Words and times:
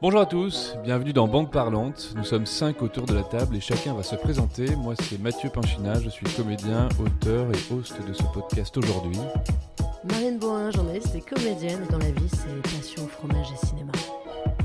Bonjour 0.00 0.20
à 0.20 0.26
tous, 0.26 0.76
bienvenue 0.84 1.12
dans 1.12 1.26
Bande 1.26 1.50
Parlante. 1.50 2.14
Nous 2.16 2.22
sommes 2.22 2.46
cinq 2.46 2.82
autour 2.82 3.04
de 3.04 3.14
la 3.14 3.24
table 3.24 3.56
et 3.56 3.60
chacun 3.60 3.94
va 3.94 4.04
se 4.04 4.14
présenter. 4.14 4.76
Moi 4.76 4.94
c'est 5.02 5.20
Mathieu 5.20 5.50
Pinchina, 5.50 6.00
je 6.00 6.08
suis 6.08 6.26
comédien, 6.36 6.88
auteur 7.00 7.48
et 7.50 7.74
host 7.74 7.96
de 8.06 8.12
ce 8.12 8.22
podcast 8.32 8.76
aujourd'hui. 8.76 9.18
Marine 10.08 10.38
Boin, 10.38 10.70
journaliste 10.70 11.16
et 11.16 11.20
comédienne. 11.20 11.80
Et 11.82 11.92
dans 11.92 11.98
la 11.98 12.12
vie, 12.12 12.28
c'est 12.28 12.76
passion, 12.76 13.08
fromage 13.08 13.48
et 13.52 13.66
cinéma. 13.66 13.90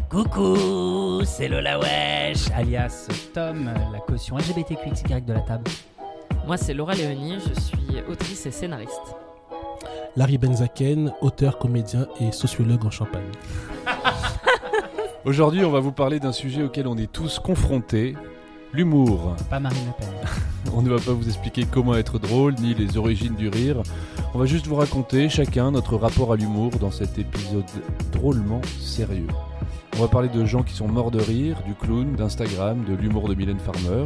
Coucou, 0.07 1.23
c'est 1.25 1.47
Lola 1.47 1.79
Wesh, 1.79 2.52
alias 2.55 3.07
Tom, 3.34 3.71
la 3.91 4.00
caution 4.02 4.38
LGBTQXY 4.38 5.23
de 5.23 5.34
la 5.34 5.41
table. 5.41 5.63
Moi, 6.45 6.57
c'est 6.57 6.75
Laura 6.75 6.93
Léonie, 6.93 7.38
je 7.39 7.59
suis 7.59 8.02
autrice 8.07 8.45
et 8.45 8.52
scénariste. 8.52 9.15
Larry 10.15 10.38
Benzaken, 10.38 11.11
auteur, 11.21 11.57
comédien 11.57 12.07
et 12.21 12.31
sociologue 12.31 12.85
en 12.85 12.91
Champagne. 12.91 13.31
Aujourd'hui, 15.26 15.63
on 15.63 15.72
va 15.72 15.80
vous 15.80 15.94
parler 15.94 16.20
d'un 16.20 16.34
sujet 16.34 16.63
auquel 16.63 16.86
on 16.86 16.98
est 16.98 17.09
tous 17.09 17.40
confrontés, 17.40 18.13
l'humour. 18.73 19.38
Pas 19.49 19.62
Marine 19.62 19.86
Le 19.86 20.05
Pen. 20.05 20.13
On 20.76 20.82
ne 20.82 20.90
va 20.90 20.98
pas 20.98 21.13
vous 21.13 21.27
expliquer 21.27 21.63
comment 21.63 21.96
être 21.96 22.20
drôle 22.20 22.55
ni 22.55 22.73
les 22.73 22.98
origines 22.98 23.36
du 23.36 23.48
rire. 23.48 23.84
On 24.34 24.40
va 24.40 24.46
juste 24.46 24.68
vous 24.68 24.76
raconter 24.76 25.30
chacun 25.30 25.72
notre 25.72 25.96
rapport 25.96 26.34
à 26.34 26.36
l'humour 26.36 26.72
dans 26.72 26.91
cet 26.91 27.18
épisode 27.20 27.63
drôlement 28.12 28.62
sérieux. 28.80 29.27
On 29.96 30.02
va 30.02 30.09
parler 30.09 30.27
de 30.27 30.44
gens 30.44 30.63
qui 30.63 30.73
sont 30.73 30.90
morts 30.90 31.12
de 31.12 31.22
rire, 31.22 31.62
du 31.66 31.74
clown, 31.74 32.16
d'Instagram, 32.16 32.84
de 32.84 32.94
l'humour 32.94 33.30
de 33.30 33.35
Mylène 33.35 33.60
Farmer, 33.60 34.05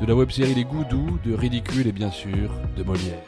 de 0.00 0.06
la 0.06 0.14
web-série 0.14 0.54
Les 0.54 0.64
Goudous, 0.64 1.18
de 1.24 1.34
Ridicule 1.34 1.88
et 1.88 1.92
bien 1.92 2.12
sûr 2.12 2.50
de 2.76 2.84
Molière. 2.84 3.22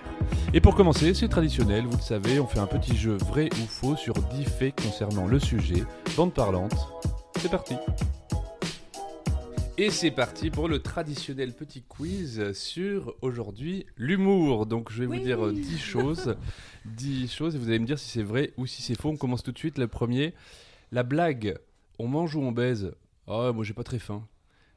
Et 0.52 0.60
pour 0.60 0.77
commencer, 0.77 1.15
c'est 1.15 1.29
traditionnel, 1.29 1.85
vous 1.85 1.96
le 1.96 2.02
savez, 2.02 2.38
on 2.38 2.46
fait 2.46 2.60
un 2.60 2.66
petit 2.66 2.96
jeu 2.96 3.16
vrai 3.16 3.48
ou 3.55 3.66
faux 3.66 3.96
sur 3.96 4.15
10 4.15 4.45
faits 4.45 4.80
concernant 4.80 5.26
le 5.26 5.41
sujet. 5.41 5.82
Bande 6.16 6.32
parlante, 6.32 6.76
c'est 7.45 7.50
parti 7.50 7.74
et 9.76 9.90
c'est 9.90 10.10
parti 10.10 10.48
pour 10.48 10.66
le 10.66 10.78
traditionnel 10.78 11.52
petit 11.52 11.82
quiz 11.82 12.52
sur 12.54 13.14
aujourd'hui 13.20 13.84
l'humour. 13.98 14.64
Donc 14.64 14.90
je 14.90 15.01
vais 15.01 15.06
vous 15.06 15.23
dire 15.23 15.52
10 15.52 15.78
choses, 15.78 16.36
10 16.86 17.30
choses 17.30 17.54
et 17.54 17.59
vous 17.59 17.68
allez 17.68 17.80
me 17.80 17.84
dire 17.84 17.98
si 17.98 18.09
c'est 18.09 18.23
vrai 18.23 18.54
ou 18.56 18.64
si 18.64 18.80
c'est 18.80 18.98
faux. 18.98 19.10
On 19.10 19.18
commence 19.18 19.42
tout 19.42 19.52
de 19.52 19.59
suite. 19.59 19.76
Le 19.76 19.88
premier, 19.88 20.32
la 20.90 21.02
blague 21.02 21.59
on 21.98 22.09
mange 22.09 22.34
ou 22.34 22.40
on 22.40 22.51
baise? 22.51 22.95
Ah, 23.28 23.52
moi 23.52 23.62
j'ai 23.62 23.74
pas 23.74 23.84
très 23.84 23.98
faim. 23.98 24.26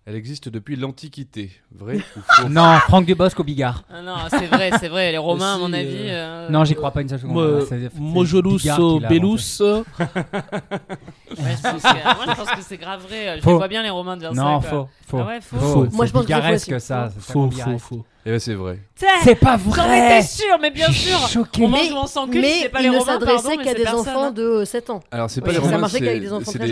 Elle 0.09 0.15
existe 0.15 0.47
depuis 0.47 0.77
l'Antiquité. 0.77 1.51
Vrai 1.77 1.97
ou 2.15 2.19
faux? 2.29 2.47
Non, 2.47 2.75
Franck 2.87 3.05
Dubosc 3.05 3.37
au 3.41 3.43
Bigard. 3.43 3.83
Ah 3.91 4.01
non, 4.01 4.15
c'est 4.29 4.45
vrai, 4.45 4.71
c'est 4.79 4.87
vrai. 4.87 5.11
Les 5.11 5.17
Romains, 5.17 5.55
à 5.55 5.57
mon 5.57 5.73
avis. 5.73 5.87
euh, 6.07 6.45
euh, 6.47 6.49
Non, 6.49 6.63
j'y 6.63 6.75
crois 6.75 6.91
pas 6.91 7.01
une 7.01 7.09
seule 7.09 7.19
seconde. 7.19 7.33
Mo- 7.35 7.59
C'est- 7.65 7.89
c'est 7.89 7.99
Mojolus 7.99 8.55
Bigard 8.57 8.77
qui 8.77 8.99
l'a 9.01 9.09
Belus. 9.09 9.27
ouais, 9.59 9.83
je 9.99 11.61
pense 11.61 11.81
que- 11.81 12.03
moi, 12.03 12.25
je 12.29 12.35
pense 12.35 12.51
que 12.51 12.61
c'est 12.61 12.77
grave 12.77 13.01
vrai. 13.05 13.37
Je 13.37 13.41
Faux. 13.41 13.57
vois 13.57 13.67
bien 13.67 13.83
les 13.83 13.89
Romains 13.89 14.15
dire 14.17 14.31
inventé. 14.31 14.37
ça. 14.39 14.51
Non, 14.53 14.59
quoi. 14.61 14.69
faux, 14.69 14.89
faux. 15.07 15.17
Ah 15.19 15.27
ouais, 15.27 15.41
faux. 15.41 15.57
Faux. 15.57 15.87
Moi, 15.91 16.05
C'est 16.05 16.07
je 16.07 16.13
pense 16.13 16.25
que 16.25 16.27
c'est 16.27 16.33
faux 16.33 16.41
bigaresque, 16.41 16.71
aussi. 16.71 16.85
ça. 16.85 17.09
c'est 17.13 17.19
Faux, 17.21 17.27
tellement 17.33 17.43
faux, 17.43 17.49
bigaresque. 17.49 17.85
faux. 17.85 18.05
Eh 18.25 18.31
ben 18.31 18.39
c'est 18.39 18.55
vrai. 18.55 18.79
C'est 19.23 19.35
pas 19.35 19.57
J'en 19.57 19.69
vrai 19.69 20.17
étais 20.17 20.27
sûre, 20.27 20.57
mais 20.61 20.69
bien 20.71 20.91
sûr. 20.91 21.17
choqué. 21.29 21.63
On 21.63 21.69
Mais- 21.69 21.77
mange 21.77 21.91
ou 21.91 21.95
on 21.95 22.07
s'encule, 22.07 22.41
mais 22.41 22.59
c'est 22.63 22.69
pas 22.69 22.79
il 22.81 22.83
les 22.83 22.89
ne 22.89 22.97
Romains, 22.97 23.13
s'adressait 23.13 23.57
qu'à 23.57 23.73
des 23.73 23.83
personne, 23.83 23.99
enfants 24.01 24.23
hein. 24.25 24.31
de 24.31 24.43
euh, 24.43 24.65
7 24.65 24.89
ans. 24.89 24.99
Alors 25.11 25.29
c'est 25.29 25.39
Oui, 25.41 25.45
pas 25.45 25.51
les 25.53 25.57
Romains, 25.59 25.87
c'est 25.87 25.99
des 26.01 26.19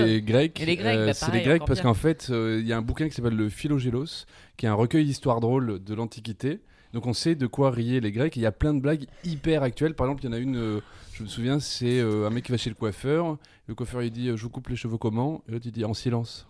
les. 0.06 0.22
Grecs. 0.22 0.60
Et 0.60 0.66
les 0.66 0.76
Grecs, 0.76 0.98
Euh, 0.98 1.06
bah, 1.08 1.14
c'est 1.14 1.32
les 1.32 1.42
Grecs 1.42 1.64
parce 1.66 1.80
qu'en 1.82 1.94
fait, 1.94 2.28
euh, 2.30 2.60
il 2.62 2.68
y 2.68 2.74
a 2.74 2.78
un 2.78 2.82
bouquin 2.82 3.08
qui 3.08 3.16
s'appelle 3.16 3.36
le 3.38 3.48
Philogélos, 3.50 4.26
qui 4.58 4.66
est 4.66 4.70
un 4.70 4.74
recueil 4.74 5.06
d'histoires 5.06 5.40
drôles 5.40 5.82
de 5.82 5.94
l'Antiquité. 5.96 6.60
Donc 6.94 7.06
on 7.08 7.14
sait 7.14 7.36
de 7.36 7.48
quoi 7.48 7.72
riaient 7.72 8.00
les 8.02 8.12
Grecs. 8.12 8.36
Il 8.36 8.42
y 8.42 8.46
a 8.46 8.52
plein 8.52 8.74
de 8.74 8.80
blagues 8.82 9.06
hyper 9.24 9.64
actuelles. 9.64 9.94
Par 9.96 10.08
exemple, 10.08 10.24
il 10.24 10.28
y 10.28 10.30
en 10.30 10.34
a 10.34 10.40
une, 10.40 10.58
euh, 10.58 10.80
je 11.14 11.24
me 11.24 11.28
souviens, 11.30 11.60
c'est 11.62 12.02
un 12.02 12.30
mec 12.32 12.44
qui 12.44 12.52
va 12.52 12.58
chez 12.58 12.70
le 12.70 12.76
coiffeur. 12.76 13.38
Le 13.68 13.76
coiffeur 13.76 14.02
il 14.04 14.12
dit 14.12 14.28
Je 14.36 14.44
vous 14.44 14.50
coupe 14.50 14.68
les 14.68 14.76
cheveux 14.76 14.98
comment? 14.98 15.42
Et 15.48 15.54
l'autre 15.54 15.66
il 15.68 15.72
dit 15.72 15.86
En 15.86 15.94
silence. 15.94 16.48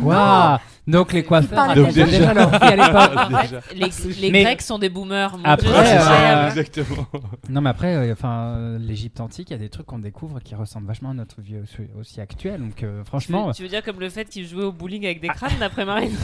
Waouh 0.00 0.58
Donc 0.86 1.12
les 1.12 1.24
coiffeurs 1.24 1.74
déjà. 1.74 2.04
déjà 2.06 2.32
leur 2.34 2.48
vie 2.50 2.56
à 2.60 2.76
l'époque. 2.76 3.60
Les, 3.74 4.20
les 4.20 4.30
Mais- 4.30 4.42
Grecs 4.44 4.62
sont 4.62 4.78
des 4.78 4.88
boomers. 4.88 5.36
Mon 5.36 5.44
Après, 5.44 5.66
Dieu, 5.66 5.74
euh. 5.76 6.46
Exactement. 6.48 7.06
Non, 7.48 7.60
mais 7.60 7.70
après, 7.70 7.94
euh, 7.96 8.12
enfin, 8.12 8.54
euh, 8.56 8.78
l'Égypte 8.78 9.20
antique, 9.20 9.50
il 9.50 9.54
y 9.54 9.56
a 9.56 9.58
des 9.58 9.68
trucs 9.68 9.86
qu'on 9.86 9.98
découvre 9.98 10.38
qui 10.40 10.54
ressemblent 10.54 10.86
vachement 10.86 11.10
à 11.10 11.14
notre 11.14 11.40
vie 11.40 11.56
aussi, 11.58 11.78
aussi 11.98 12.20
actuelle. 12.20 12.60
Donc, 12.60 12.82
euh, 12.84 13.02
franchement, 13.04 13.50
Tu 13.52 13.62
veux 13.62 13.68
dire 13.68 13.82
comme 13.82 13.98
le 14.00 14.08
fait 14.10 14.26
qu'ils 14.26 14.46
jouaient 14.46 14.64
au 14.64 14.72
bowling 14.72 15.04
avec 15.06 15.20
des 15.20 15.28
crânes 15.28 15.50
d'après 15.58 15.84
Marine 15.86 16.14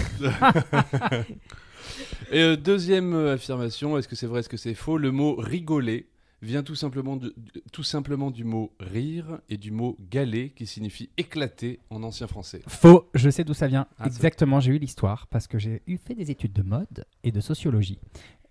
Et 2.31 2.41
euh, 2.41 2.57
deuxième 2.57 3.15
affirmation, 3.29 3.99
est-ce 3.99 4.09
que 4.09 4.17
c'est 4.17 4.27
vrai, 4.27 4.41
est-ce 4.41 4.49
que 4.49 4.57
c'est 4.57 4.75
faux? 4.75 4.97
Le 4.97 5.11
mot 5.11 5.35
rigoler 5.37 6.07
vient 6.43 6.63
tout 6.63 6.75
simplement, 6.75 7.17
de- 7.17 7.33
du- 7.37 7.63
tout 7.73 7.83
simplement 7.85 8.31
du 8.31 8.45
mot 8.45 8.73
rire 8.81 9.39
et 9.49 9.57
du 9.57 9.71
mot 9.71 9.97
galer 10.11 10.51
qui 10.51 10.67
signifie 10.67 11.09
éclater 11.17 11.79
en 11.91 12.03
ancien 12.03 12.27
français. 12.27 12.61
Faux, 12.67 13.09
je 13.15 13.31
sais 13.31 13.45
d'où 13.45 13.55
ça 13.55 13.69
vient. 13.69 13.87
Ah, 13.99 14.07
Exactement, 14.07 14.61
j'ai 14.61 14.73
eu 14.73 14.79
l'histoire 14.79 15.27
parce 15.29 15.47
que 15.47 15.59
j'ai 15.59 15.83
eu 15.87 15.97
fait 15.99 16.15
des 16.15 16.31
études 16.31 16.53
de 16.53 16.63
mode 16.63 17.05
et 17.25 17.31
de 17.33 17.41
sociologie. 17.41 17.99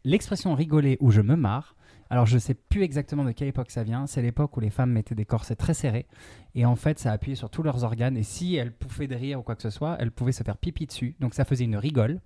L'expression 0.04 0.56
rigoler 0.56 0.98
ou 1.00 1.12
je 1.12 1.22
me 1.22 1.36
marre, 1.36 1.76
alors 2.10 2.26
je 2.26 2.38
sais 2.40 2.54
plus 2.56 2.82
exactement 2.84 3.24
de 3.24 3.32
quelle 3.32 3.48
époque 3.50 3.70
ça 3.72 3.84
vient, 3.84 4.08
c'est 4.08 4.22
l'époque 4.22 4.58
où 4.58 4.60
les 4.60 4.70
femmes 4.72 4.92
mettaient 4.92 5.14
des 5.16 5.26
corsets 5.26 5.56
très 5.56 5.74
serrés 5.74 6.08
et 6.56 6.66
en 6.66 6.76
fait 6.76 6.98
ça 6.98 7.12
appuyait 7.12 7.36
sur 7.36 7.50
tous 7.50 7.62
leurs 7.64 7.84
organes 7.84 8.18
et 8.18 8.24
si 8.24 8.56
elles 8.56 8.74
pouffaient 8.74 9.08
de 9.08 9.16
rire 9.16 9.40
ou 9.40 9.44
quoi 9.44 9.56
que 9.56 9.62
ce 9.62 9.70
soit, 9.70 9.96
elles 10.00 10.12
pouvaient 10.12 10.32
se 10.32 10.44
faire 10.44 10.58
pipi 10.58 10.88
dessus, 10.88 11.16
donc 11.20 11.34
ça 11.36 11.46
faisait 11.46 11.66
une 11.66 11.78
rigole, 11.78 12.20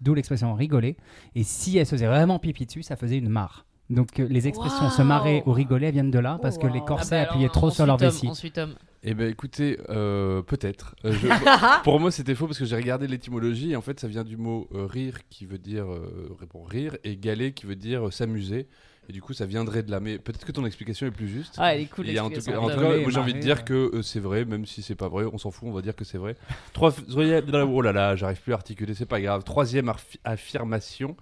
d'où 0.00 0.14
l'expression 0.14 0.52
rigoler, 0.54 0.96
et 1.34 1.42
si 1.42 1.78
elles 1.78 1.86
se 1.86 1.92
faisaient 1.94 2.06
vraiment 2.06 2.38
pipi 2.38 2.66
dessus, 2.66 2.82
ça 2.82 2.96
faisait 2.96 3.18
une 3.18 3.28
marre. 3.30 3.66
Donc 3.92 4.18
euh, 4.18 4.26
les 4.28 4.48
expressions 4.48 4.90
se 4.90 5.02
marrer 5.02 5.42
ou 5.46 5.52
rigoler 5.52 5.90
viennent 5.90 6.10
de 6.10 6.18
là 6.18 6.38
parce 6.42 6.58
que 6.58 6.66
les 6.66 6.80
Wow. 6.80 6.84
corsets 6.86 7.16
Ah 7.16 7.18
bah 7.18 7.20
alors, 7.22 7.32
appuyaient 7.34 7.48
trop 7.48 7.70
sur 7.70 7.86
leur 7.86 7.96
ensuite, 7.96 8.08
vessie. 8.10 8.20
Tom, 8.22 8.30
Ensuite, 8.30 8.54
Tom. 8.54 8.74
Eh 9.04 9.14
ben 9.14 9.28
écoutez, 9.28 9.78
euh, 9.90 10.42
peut-être. 10.42 10.94
Euh, 11.04 11.12
je- 11.12 11.26
pour 11.84 11.98
moi 12.00 12.10
c'était 12.10 12.34
faux 12.34 12.46
parce 12.46 12.58
que 12.58 12.64
j'ai 12.64 12.76
regardé 12.76 13.06
l'étymologie 13.08 13.72
et 13.72 13.76
en 13.76 13.82
fait 13.82 13.98
ça 14.00 14.08
vient 14.08 14.24
du 14.24 14.36
mot 14.36 14.68
euh, 14.74 14.86
rire 14.86 15.18
qui 15.28 15.44
veut 15.46 15.58
dire 15.58 15.90
euh, 15.92 16.36
bon, 16.52 16.62
rire 16.64 16.96
et 17.04 17.16
galer 17.16 17.52
qui 17.52 17.66
veut 17.66 17.76
dire 17.76 18.06
euh, 18.06 18.10
s'amuser. 18.10 18.66
Et 19.08 19.12
du 19.12 19.20
coup 19.20 19.32
ça 19.32 19.44
viendrait 19.46 19.82
de 19.82 19.90
là. 19.90 19.98
Mais 19.98 20.18
peut-être 20.18 20.44
que 20.46 20.52
ton 20.52 20.64
explication 20.64 21.06
est 21.08 21.10
plus 21.10 21.26
juste. 21.28 21.56
Ah, 21.58 21.74
elle 21.74 21.80
est 21.82 21.86
cool. 21.86 22.08
Et 22.08 22.18
en 22.20 22.30
tout 22.30 22.30
cas, 22.30 22.34
l'explication 22.36 22.62
en 22.62 22.68
de 22.68 22.72
tout 22.72 22.78
Tom. 22.78 22.82
cas, 22.84 22.88
Rigoler, 22.90 23.02
moi 23.02 23.10
j'ai 23.12 23.18
envie 23.20 23.32
de 23.32 23.38
marrer, 23.38 23.46
dire 23.46 23.58
euh. 23.58 23.90
que 23.90 23.96
euh, 23.96 24.02
c'est 24.02 24.20
vrai, 24.20 24.44
même 24.44 24.64
si 24.66 24.80
c'est 24.82 24.94
pas 24.94 25.08
vrai, 25.08 25.24
on 25.32 25.38
s'en 25.38 25.50
fout, 25.50 25.68
on 25.68 25.72
va 25.72 25.82
dire 25.82 25.96
que 25.96 26.04
c'est 26.04 26.18
vrai. 26.18 26.36
Trois, 26.72 26.92
oh 27.16 27.82
là 27.82 27.92
là, 27.92 28.14
j'arrive 28.14 28.40
plus 28.40 28.52
à 28.52 28.56
articuler, 28.56 28.94
c'est 28.94 29.04
pas 29.06 29.20
grave. 29.20 29.42
Troisième 29.42 29.86
arfi- 29.88 30.18
affirmation 30.24 31.16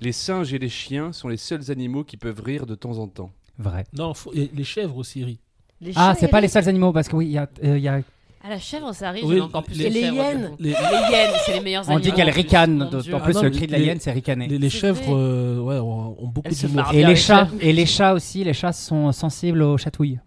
les 0.00 0.12
singes 0.12 0.52
et 0.52 0.58
les 0.58 0.68
chiens 0.68 1.12
sont 1.12 1.28
les 1.28 1.36
seuls 1.36 1.70
animaux 1.70 2.04
qui 2.04 2.16
peuvent 2.16 2.40
rire 2.44 2.66
de 2.66 2.74
temps 2.74 2.98
en 2.98 3.08
temps. 3.08 3.30
Vrai. 3.58 3.84
Non, 3.96 4.12
faut- 4.14 4.32
et 4.34 4.50
les 4.54 4.64
chèvres 4.64 4.96
aussi 4.98 5.24
rient. 5.24 5.40
Les 5.80 5.92
Ah, 5.96 6.12
chiens 6.12 6.14
c'est 6.20 6.26
et 6.26 6.28
pas 6.30 6.40
les 6.40 6.48
seuls 6.48 6.68
animaux 6.68 6.92
parce 6.92 7.08
que 7.08 7.16
oui, 7.16 7.26
il 7.26 7.32
y 7.32 7.38
a, 7.38 7.48
euh, 7.64 7.78
il 7.78 7.82
y 7.84 7.88
a 7.88 8.00
Ah, 8.44 8.50
la 8.50 8.58
chèvre, 8.60 8.94
ça 8.94 9.08
arrive, 9.08 9.24
Oui, 9.24 9.34
j'aime 9.36 9.44
encore 9.44 9.64
plus 9.64 9.74
les- 9.76 9.84
les, 9.84 9.90
les 9.90 10.00
chèvres, 10.02 10.14
hyènes. 10.16 10.50
Les, 10.60 10.68
Les 10.68 10.70
hyènes, 10.70 11.30
c'est 11.44 11.52
les 11.54 11.60
meilleurs 11.60 11.84
On 11.88 11.92
animaux. 11.96 12.00
dit 12.04 12.12
qu'elle 12.12 12.28
en 12.28 12.32
plus, 12.32 12.40
ricane, 12.42 12.72
mon 12.76 12.84
d'autant 12.84 12.98
Dieu. 13.00 13.12
plus 13.18 13.22
Ah 13.24 13.32
non, 13.32 13.42
le 13.42 13.50
mais 13.50 13.56
cri 13.56 13.66
de 13.66 13.72
la 13.72 13.78
les- 13.78 13.84
hyène, 13.86 13.98
c'est 14.00 14.12
ricaner. 14.12 14.46
les, 14.46 14.58
les 14.58 14.70
C'est 14.70 14.78
chèvres 14.78 15.16
euh, 15.16 15.58
ouais, 15.58 15.78
ont, 15.78 16.22
ont 16.22 16.28
beaucoup 16.28 16.46
Elles 16.46 16.54
se 16.54 16.66
d'humour. 16.66 16.76
marrent 16.84 16.94
Et 16.94 16.98
bien, 16.98 17.08
les 17.08 17.14
les 17.14 17.20
chats, 17.20 17.48
et 17.60 17.72
les 17.72 17.86
chats 17.86 18.12
aussi, 18.14 18.44
les 18.44 18.52
chats 18.52 18.72
sont 18.72 19.10
sensibles 19.10 19.62
aux 19.62 19.76
chatouilles. 19.78 20.20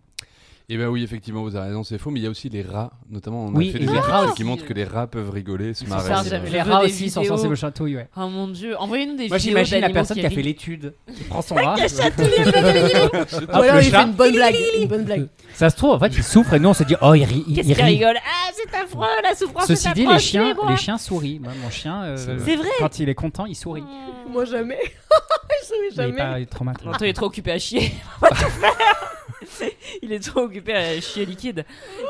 Eh 0.72 0.78
bien 0.78 0.88
oui, 0.88 1.03
effectivement, 1.03 1.41
vous 1.41 1.56
avez 1.56 1.69
raison, 1.69 1.84
c'est 1.84 1.97
faux, 1.97 2.12
mais 2.12 2.19
il 2.19 2.24
y 2.24 2.28
a 2.28 2.30
aussi 2.30 2.47
les 2.47 2.62
rats, 2.62 2.91
notamment 3.09 3.46
on 3.46 3.56
Oui, 3.56 3.69
a 3.69 3.72
fait 3.72 3.78
et 3.78 3.80
des 3.80 3.85
les 3.88 3.91
études 3.91 4.06
rats 4.06 4.31
qui 4.35 4.44
montrent 4.44 4.66
que 4.66 4.74
les 4.74 4.84
rats 4.84 5.07
peuvent 5.07 5.31
rigoler, 5.31 5.74
se 5.74 5.84
marrer. 5.85 6.24
ça, 6.24 6.38
Les 6.38 6.62
rats 6.62 6.84
aussi 6.84 7.09
sont 7.09 7.24
sensibles 7.24 7.53
aux 7.53 7.56
chatouilles, 7.56 7.96
ouais. 7.96 8.07
Oh 8.16 8.28
mon 8.30 8.47
dieu, 8.47 8.75
envoyez-nous 8.78 9.16
des 9.16 9.29
Moi 9.29 9.38
vidéos 9.38 9.50
j'imagine 9.50 9.79
la 9.79 9.90
personne 9.90 10.18
qui 10.18 10.25
a 10.28 10.29
fait 10.29 10.44
l'étude, 10.44 10.94
qui 11.16 11.24
prend 11.24 11.41
son 11.41 11.56
rat. 11.56 11.75
Ou 11.75 11.81
Hop, 13.41 13.50
alors 13.50 13.75
le 13.78 13.81
il 13.84 13.90
fait 13.90 13.97
une 13.97 14.12
bonne 14.13 14.34
blague. 14.34 14.56
Une 14.79 14.88
bonne 14.88 15.03
blague. 15.06 15.28
Ça 15.59 15.70
se 15.70 15.75
trouve, 15.75 15.92
en 15.92 16.00
fait, 16.00 16.08
il 16.16 16.24
souffre 16.24 16.53
et 16.53 16.59
nous 16.59 16.70
on 16.70 16.74
se 16.74 16.84
dit, 16.86 16.96
oh, 17.02 17.14
il 17.16 17.25
rit. 17.25 17.44
il- 17.46 17.56
Qu'est-ce 17.58 17.68
il 17.68 17.75
qu'il 17.75 17.84
rit. 17.84 17.92
rigole? 17.96 18.16
Ah, 18.18 18.50
c'est 18.53 18.74
affreux, 18.78 19.06
la 19.22 19.36
souffrance 19.36 19.66
Ceci 19.66 19.92
dit, 19.92 20.06
les 20.06 20.18
chiens, 20.18 20.56
les 20.70 20.78
chiens 20.78 20.97
sourient. 20.97 21.40
Moi, 21.40 21.52
mon 21.62 21.70
chien, 21.70 22.02
euh, 22.03 22.38
C'est 22.46 22.56
vrai 22.56 22.70
quand 22.80 22.97
il 23.00 23.09
est 23.09 23.14
content, 23.16 23.46
il 23.46 23.56
sourit. 23.56 23.84
Moi 24.30 24.46
jamais. 24.46 24.80
je 25.62 25.66
souris 25.68 25.80
Mais 25.81 25.88
il 25.96 26.00
est 26.00 26.18
jamais. 26.18 26.46
pas 26.46 26.46
traumatisé. 26.50 26.90
Antoine 26.90 27.09
est 27.09 27.14
trop 27.14 27.25
occupé 27.25 27.52
à 27.52 27.59
chier. 27.59 27.82
Il 27.91 28.22
va 28.22 28.29
pas 28.29 28.35
tout 28.35 28.50
faire. 28.52 29.70
Il 30.02 30.14
est 30.14 30.20
trop 30.20 30.41
occupé 30.41 30.73
à 30.73 31.02
chier 31.02 31.26
liquide. 31.26 31.66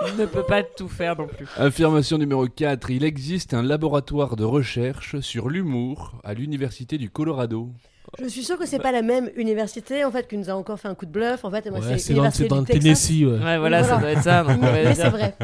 Il 0.08 0.16
ne 0.18 0.26
peut 0.28 0.44
pas 0.44 0.62
tout 0.62 0.88
faire 0.88 1.18
non 1.18 1.26
plus. 1.26 1.48
Affirmation 1.58 2.20
numéro 2.20 2.46
4, 2.48 2.92
il 2.92 3.04
existe 3.04 3.56
un 3.56 3.64
laboratoire 3.64 4.36
de 4.36 4.44
recherche 4.44 5.20
sur 5.22 5.50
l'humour 5.50 6.14
à 6.24 6.36
l'université 6.36 7.00
du 7.00 7.10
Colorado. 7.10 7.70
Je 8.22 8.28
suis 8.28 8.44
sûre 8.44 8.58
que 8.58 8.66
c'est 8.66 8.80
pas 8.80 8.92
la 8.92 9.02
même 9.02 9.30
université 9.36 10.04
en 10.04 10.12
fait 10.12 10.28
qui 10.28 10.38
nous 10.38 10.50
a 10.50 10.54
encore 10.54 10.80
fait 10.80 10.88
un 10.88 10.96
coup 10.96 11.06
de 11.06 11.12
bluff. 11.12 11.46
En 11.46 11.52
fait, 11.52 11.70
Ouais, 11.70 11.80
c'est 11.82 12.00
c'est 12.00 12.14
dans, 12.48 12.60
le. 12.60 12.66
Tennessee. 12.66 13.24
ouais. 13.24 13.38
Ouais, 13.40 13.58
voilà, 13.58 13.84
ça 13.84 13.98
doit 13.98 14.12
être 14.12 14.24
ça. 14.24 14.44
donc 14.44 14.60
Mais 14.62 14.96
c'est 14.96 15.10
vrai. 15.10 15.36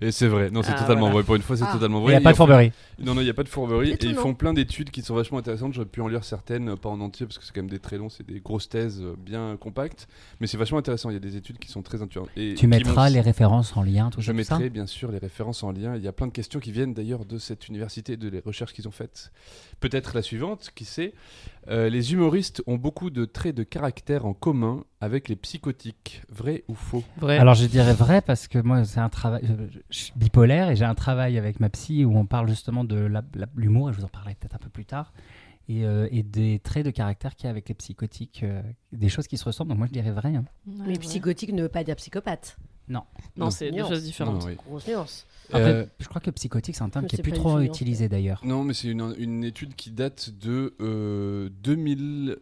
Et 0.00 0.10
c'est 0.10 0.26
vrai, 0.26 0.50
non, 0.50 0.62
c'est 0.62 0.72
Ah, 0.74 0.80
totalement 0.80 1.02
voilà. 1.02 1.14
vrai. 1.14 1.22
Pour 1.24 1.34
une 1.36 1.42
fois, 1.42 1.56
c'est 1.56 1.64
Ah. 1.68 1.72
totalement 1.72 2.00
Il 2.00 2.02
vrai. 2.04 2.12
n'y 2.14 2.16
a 2.16 2.20
pas 2.20 2.32
de 2.32 2.36
fourberie. 2.36 2.72
Non, 2.98 3.14
non, 3.14 3.20
il 3.20 3.24
n'y 3.24 3.30
a 3.30 3.34
pas 3.34 3.44
de 3.44 3.48
fourberie. 3.48 3.90
Et 3.92 3.98
ils 4.06 4.14
font 4.16 4.34
plein 4.34 4.52
d'études 4.52 4.90
qui 4.90 5.02
sont 5.02 5.14
vachement 5.14 5.38
intéressantes. 5.38 5.72
J'aurais 5.74 5.86
pu 5.86 6.00
en 6.00 6.08
lire 6.08 6.24
certaines, 6.24 6.70
euh, 6.70 6.76
pas 6.76 6.88
en 6.88 7.00
entier, 7.00 7.26
parce 7.26 7.38
que 7.38 7.44
c'est 7.44 7.52
quand 7.54 7.60
même 7.60 7.70
des 7.70 7.78
très 7.78 7.96
longs, 7.98 8.08
c'est 8.08 8.26
des 8.26 8.40
grosses 8.40 8.68
thèses 8.68 9.00
euh, 9.02 9.14
bien 9.16 9.56
compactes. 9.60 10.08
Mais 10.40 10.46
c'est 10.48 10.56
vachement 10.56 10.78
intéressant. 10.78 11.10
Il 11.10 11.14
y 11.14 11.16
a 11.16 11.20
des 11.20 11.36
études 11.36 11.58
qui 11.58 11.68
sont 11.70 11.82
très 11.82 12.02
intéressantes. 12.02 12.30
Et 12.36 12.54
Tu 12.54 12.66
mettras 12.66 13.08
les 13.10 13.20
références 13.20 13.76
en 13.76 13.82
lien, 13.82 14.10
tout 14.10 14.20
Je 14.20 14.26
ça 14.26 14.32
mettrai 14.32 14.68
bien 14.70 14.86
sûr 14.86 15.12
les 15.12 15.18
références 15.18 15.62
en 15.62 15.70
lien. 15.70 15.94
Il 15.96 16.02
y 16.02 16.08
a 16.08 16.12
plein 16.12 16.26
de 16.26 16.32
questions 16.32 16.58
qui 16.60 16.72
viennent 16.72 16.94
d'ailleurs 16.94 17.24
de 17.24 17.38
cette 17.38 17.68
université, 17.68 18.16
de 18.16 18.28
les 18.28 18.40
recherches 18.40 18.72
qu'ils 18.72 18.88
ont 18.88 18.92
faites. 18.92 19.30
Peut-être 19.80 20.14
la 20.14 20.22
suivante, 20.22 20.70
qui 20.74 20.84
sait? 20.84 21.12
Euh, 21.68 21.88
les 21.88 22.12
humoristes 22.12 22.62
ont 22.66 22.76
beaucoup 22.76 23.08
de 23.10 23.24
traits 23.24 23.54
de 23.54 23.62
caractère 23.62 24.26
en 24.26 24.34
commun 24.34 24.84
avec 25.00 25.28
les 25.28 25.36
psychotiques. 25.36 26.22
Vrai 26.28 26.64
ou 26.68 26.74
faux? 26.74 27.02
Vrai. 27.16 27.38
Alors 27.38 27.54
je 27.54 27.66
dirais 27.66 27.94
vrai 27.94 28.20
parce 28.20 28.48
que 28.48 28.58
moi 28.58 28.84
c'est 28.84 29.00
un 29.00 29.08
travail, 29.08 29.42
je, 29.44 29.78
je 29.90 29.98
suis 29.98 30.12
bipolaire 30.16 30.70
et 30.70 30.76
j'ai 30.76 30.84
un 30.84 30.94
travail 30.94 31.38
avec 31.38 31.60
ma 31.60 31.70
psy 31.70 32.04
où 32.04 32.16
on 32.16 32.26
parle 32.26 32.48
justement 32.48 32.84
de 32.84 33.08
l'humour 33.56 33.90
et 33.90 33.92
je 33.92 33.98
vous 33.98 34.04
en 34.04 34.08
parlerai 34.08 34.34
peut-être 34.34 34.56
un 34.56 34.58
peu 34.58 34.68
plus 34.68 34.84
tard 34.84 35.12
et, 35.68 35.86
euh, 35.86 36.06
et 36.10 36.22
des 36.22 36.58
traits 36.58 36.84
de 36.84 36.90
caractère 36.90 37.34
qu'il 37.36 37.44
y 37.44 37.46
a 37.46 37.50
avec 37.50 37.68
les 37.70 37.74
psychotiques, 37.74 38.42
euh, 38.42 38.60
des 38.92 39.08
choses 39.08 39.26
qui 39.26 39.38
se 39.38 39.44
ressemblent. 39.46 39.70
Donc 39.70 39.78
moi 39.78 39.86
je 39.86 39.92
dirais 39.92 40.10
vrai. 40.10 40.34
hein. 40.36 40.44
Ouais, 40.66 40.74
Mais 40.80 40.88
ouais. 40.88 40.98
psychotique 40.98 41.52
ne 41.52 41.62
veut 41.62 41.68
pas 41.70 41.82
dire 41.84 41.96
psychopathe. 41.96 42.58
Non, 42.88 43.02
Non. 43.36 43.50
c'est 43.50 43.70
deux 43.70 43.76
Nuance. 43.78 43.88
choses 43.88 44.04
différentes. 44.04 44.40
Non, 44.42 44.46
oui. 44.46 44.56
Grosse 44.66 44.86
nuance. 44.86 45.26
Après, 45.50 45.62
Euh, 45.62 45.84
je 45.98 46.08
crois 46.08 46.20
que 46.20 46.30
psychotique 46.30 46.74
c'est 46.76 46.82
un 46.84 46.88
terme 46.88 47.04
Mais 47.04 47.08
qui 47.08 47.16
est 47.16 47.18
c'est 47.18 47.22
plus 47.22 47.32
pas 47.32 47.38
trop 47.38 47.60
utilisé 47.60 48.08
d'ailleurs. 48.08 48.40
Non, 48.44 48.62
mais 48.64 48.74
c'est 48.74 48.88
une, 48.88 49.14
une 49.18 49.44
étude 49.44 49.74
qui 49.74 49.90
date 49.90 50.30
de 50.30 50.74
euh, 50.80 51.48
2000, 51.62 52.36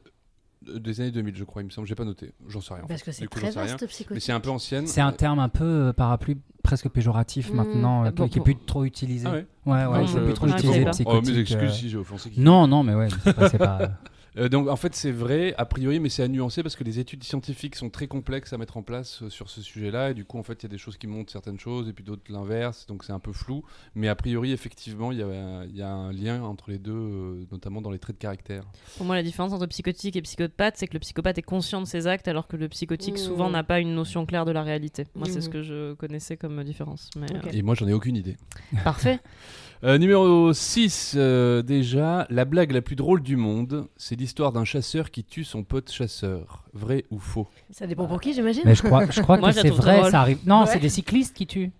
euh, 0.69 0.79
des 0.79 1.01
années 1.01 1.11
2000, 1.11 1.35
je 1.37 1.45
crois, 1.45 1.63
il 1.63 1.67
me 1.67 1.71
semble. 1.71 1.87
J'ai 1.89 1.95
pas 1.97 2.05
noté. 2.05 2.33
J'en 2.49 2.61
sais 2.61 2.75
rien. 2.75 2.85
en 2.85 2.87
Parce 2.87 3.01
fait. 3.03 3.07
que 3.11 3.13
c'est 3.17 3.23
Du 3.23 3.29
coup, 3.29 3.39
très 3.41 3.49
j'en 3.49 3.53
sais 3.55 3.59
rien. 3.61 3.69
vaste, 3.73 3.83
Mais 3.83 3.89
psychotique. 3.89 4.23
c'est 4.23 4.33
un 4.33 4.41
peu 4.41 4.51
ancienne. 4.51 4.87
C'est 4.87 5.01
un 5.01 5.13
terme 5.13 5.39
un 5.41 5.49
peu 5.49 5.65
euh, 5.65 5.93
parapluie, 5.93 6.39
presque 6.63 6.89
péjoratif 6.89 7.51
Mm. 7.53 7.57
maintenant, 7.57 8.05
euh, 8.05 8.11
bon, 8.13 8.29
qui 8.29 8.37
est 8.37 8.41
bon. 8.41 8.45
plus 8.45 8.57
trop 8.57 8.85
utilisé. 8.85 9.27
Ah 9.29 9.33
ouais 9.33 9.47
Ouais, 9.67 9.73
ouais, 9.87 10.01
Non, 10.01 10.07
c'est 10.07 10.19
je- 10.19 10.25
plus 10.25 10.35
trop 10.35 10.49
je 10.49 10.53
utilisé. 10.55 10.81
Oh, 10.83 10.85
mes 10.85 10.91
psychotique. 10.91 11.39
excuses 11.39 11.59
euh. 11.71 11.73
si 11.73 11.89
j'ai 11.89 11.97
offensé 11.99 12.31
qui. 12.31 12.41
Non, 12.41 12.67
non, 12.69 12.83
mais 12.85 12.95
ouais, 12.95 13.09
c'est 13.25 13.33
pas- 13.35 13.49
c'est 13.49 13.59
pas. 13.59 13.79
Euh, 14.39 14.49
donc 14.49 14.69
en 14.69 14.77
fait 14.77 14.95
c'est 14.95 15.11
vrai 15.11 15.55
a 15.59 15.67
priori 15.67 16.01
mais 16.01 16.09
c'est 16.09 16.23
à 16.23 16.29
nuancer 16.29 16.63
parce 16.63 16.75
que 16.75 16.85
les 16.85 16.99
études 16.99 17.23
scientifiques 17.23 17.77
sont 17.77 17.91
très 17.91 18.07
complexes 18.07 18.53
à 18.55 18.59
mettre 18.59 18.79
en 18.79 18.83
place 18.83 19.23
euh, 19.23 19.29
sur 19.29 19.51
ce 19.51 19.61
sujet-là 19.61 20.11
et 20.11 20.15
du 20.15 20.25
coup 20.25 20.39
en 20.39 20.43
fait 20.43 20.55
il 20.55 20.63
y 20.63 20.67
a 20.67 20.71
des 20.71 20.79
choses 20.79 20.97
qui 20.97 21.07
montrent 21.07 21.31
certaines 21.31 21.61
choses 21.61 21.89
et 21.89 21.93
puis 21.93 22.03
d'autres 22.03 22.23
l'inverse 22.33 22.87
donc 22.87 23.05
c'est 23.05 23.13
un 23.13 23.19
peu 23.19 23.33
flou 23.33 23.63
mais 23.95 24.09
a 24.09 24.15
priori 24.15 24.53
effectivement 24.53 25.13
il 25.13 25.19
y 25.19 25.23
a, 25.23 25.65
il 25.69 25.77
y 25.77 25.83
a 25.83 25.91
un 25.91 26.13
lien 26.13 26.43
entre 26.43 26.71
les 26.71 26.79
deux 26.79 26.93
euh, 26.93 27.45
notamment 27.53 27.83
dans 27.83 27.91
les 27.91 27.99
traits 27.99 28.17
de 28.17 28.21
caractère. 28.23 28.65
Pour 28.97 29.05
moi, 29.05 29.15
la 29.17 29.23
différence 29.23 29.53
entre 29.53 29.67
psychotique 29.67 30.17
et 30.17 30.23
psychopathe, 30.23 30.77
c'est 30.77 30.87
que 30.87 30.95
le 30.95 31.01
psychopathe 31.01 31.39
est 31.39 31.43
conscient 31.43 31.81
de 31.81 31.87
ses 31.87 32.07
actes, 32.07 32.29
alors 32.29 32.47
que 32.49 32.57
le 32.57 32.69
psychotique, 32.69 33.15
Mmh. 33.15 33.19
souvent, 33.19 33.51
n'a 33.51 33.63
pas 33.65 33.81
une 33.81 33.95
notion 33.95 34.25
claire 34.27 34.45
de 34.45 34.53
la 34.53 34.63
réalité. 34.63 35.07
Moi, 35.15 35.27
c'est 35.29 35.39
Mmh. 35.39 35.43
ce 35.43 35.49
que 35.49 35.63
je 35.63 35.93
connaissais 35.95 36.37
comme 36.37 36.63
différence. 36.65 37.11
Mais. 37.17 37.27
Et 37.53 37.63
moi 37.63 37.75
j'en 37.75 37.87
ai 37.89 37.93
aucune 37.93 38.17
idée. 38.17 38.37
Parfait. 38.85 39.21
Euh, 39.85 39.99
numéro 39.99 40.53
6 40.53 41.17
déjà, 41.65 42.27
la 42.31 42.45
blague 42.45 42.71
la 42.71 42.83
plus 42.83 42.95
drôle 42.95 43.21
du 43.21 43.35
monde, 43.37 43.89
c'est 43.97 44.15
l'histoire 44.15 44.53
d'un 44.53 44.65
chasseur 44.65 45.11
qui 45.11 45.25
tue 45.25 45.43
son 45.43 45.65
pote 45.65 45.91
chasseur. 45.91 46.63
Vrai 46.73 47.05
ou 47.11 47.19
faux? 47.19 47.49
Ça 47.71 47.87
dépend 47.89 48.07
pour 48.07 48.21
qui, 48.21 48.33
j'imagine. 48.33 48.63
Mais 48.65 48.77
je 48.77 48.83
crois, 48.83 49.07
je 49.11 49.21
crois 49.21 49.39
Moi, 49.39 49.49
que 49.49 49.55
je 49.55 49.57
la 49.57 49.63
c'est 49.63 49.69
trouve 49.71 49.81
vrai, 49.81 49.99
drôle. 49.99 50.11
ça 50.13 50.21
arrive. 50.21 50.39
Non, 50.47 50.61
Ouais. 50.61 50.67
c'est 50.69 50.79
des 50.79 50.89
cyclistes 50.89 51.35
qui 51.37 51.47
tuent. 51.49 51.73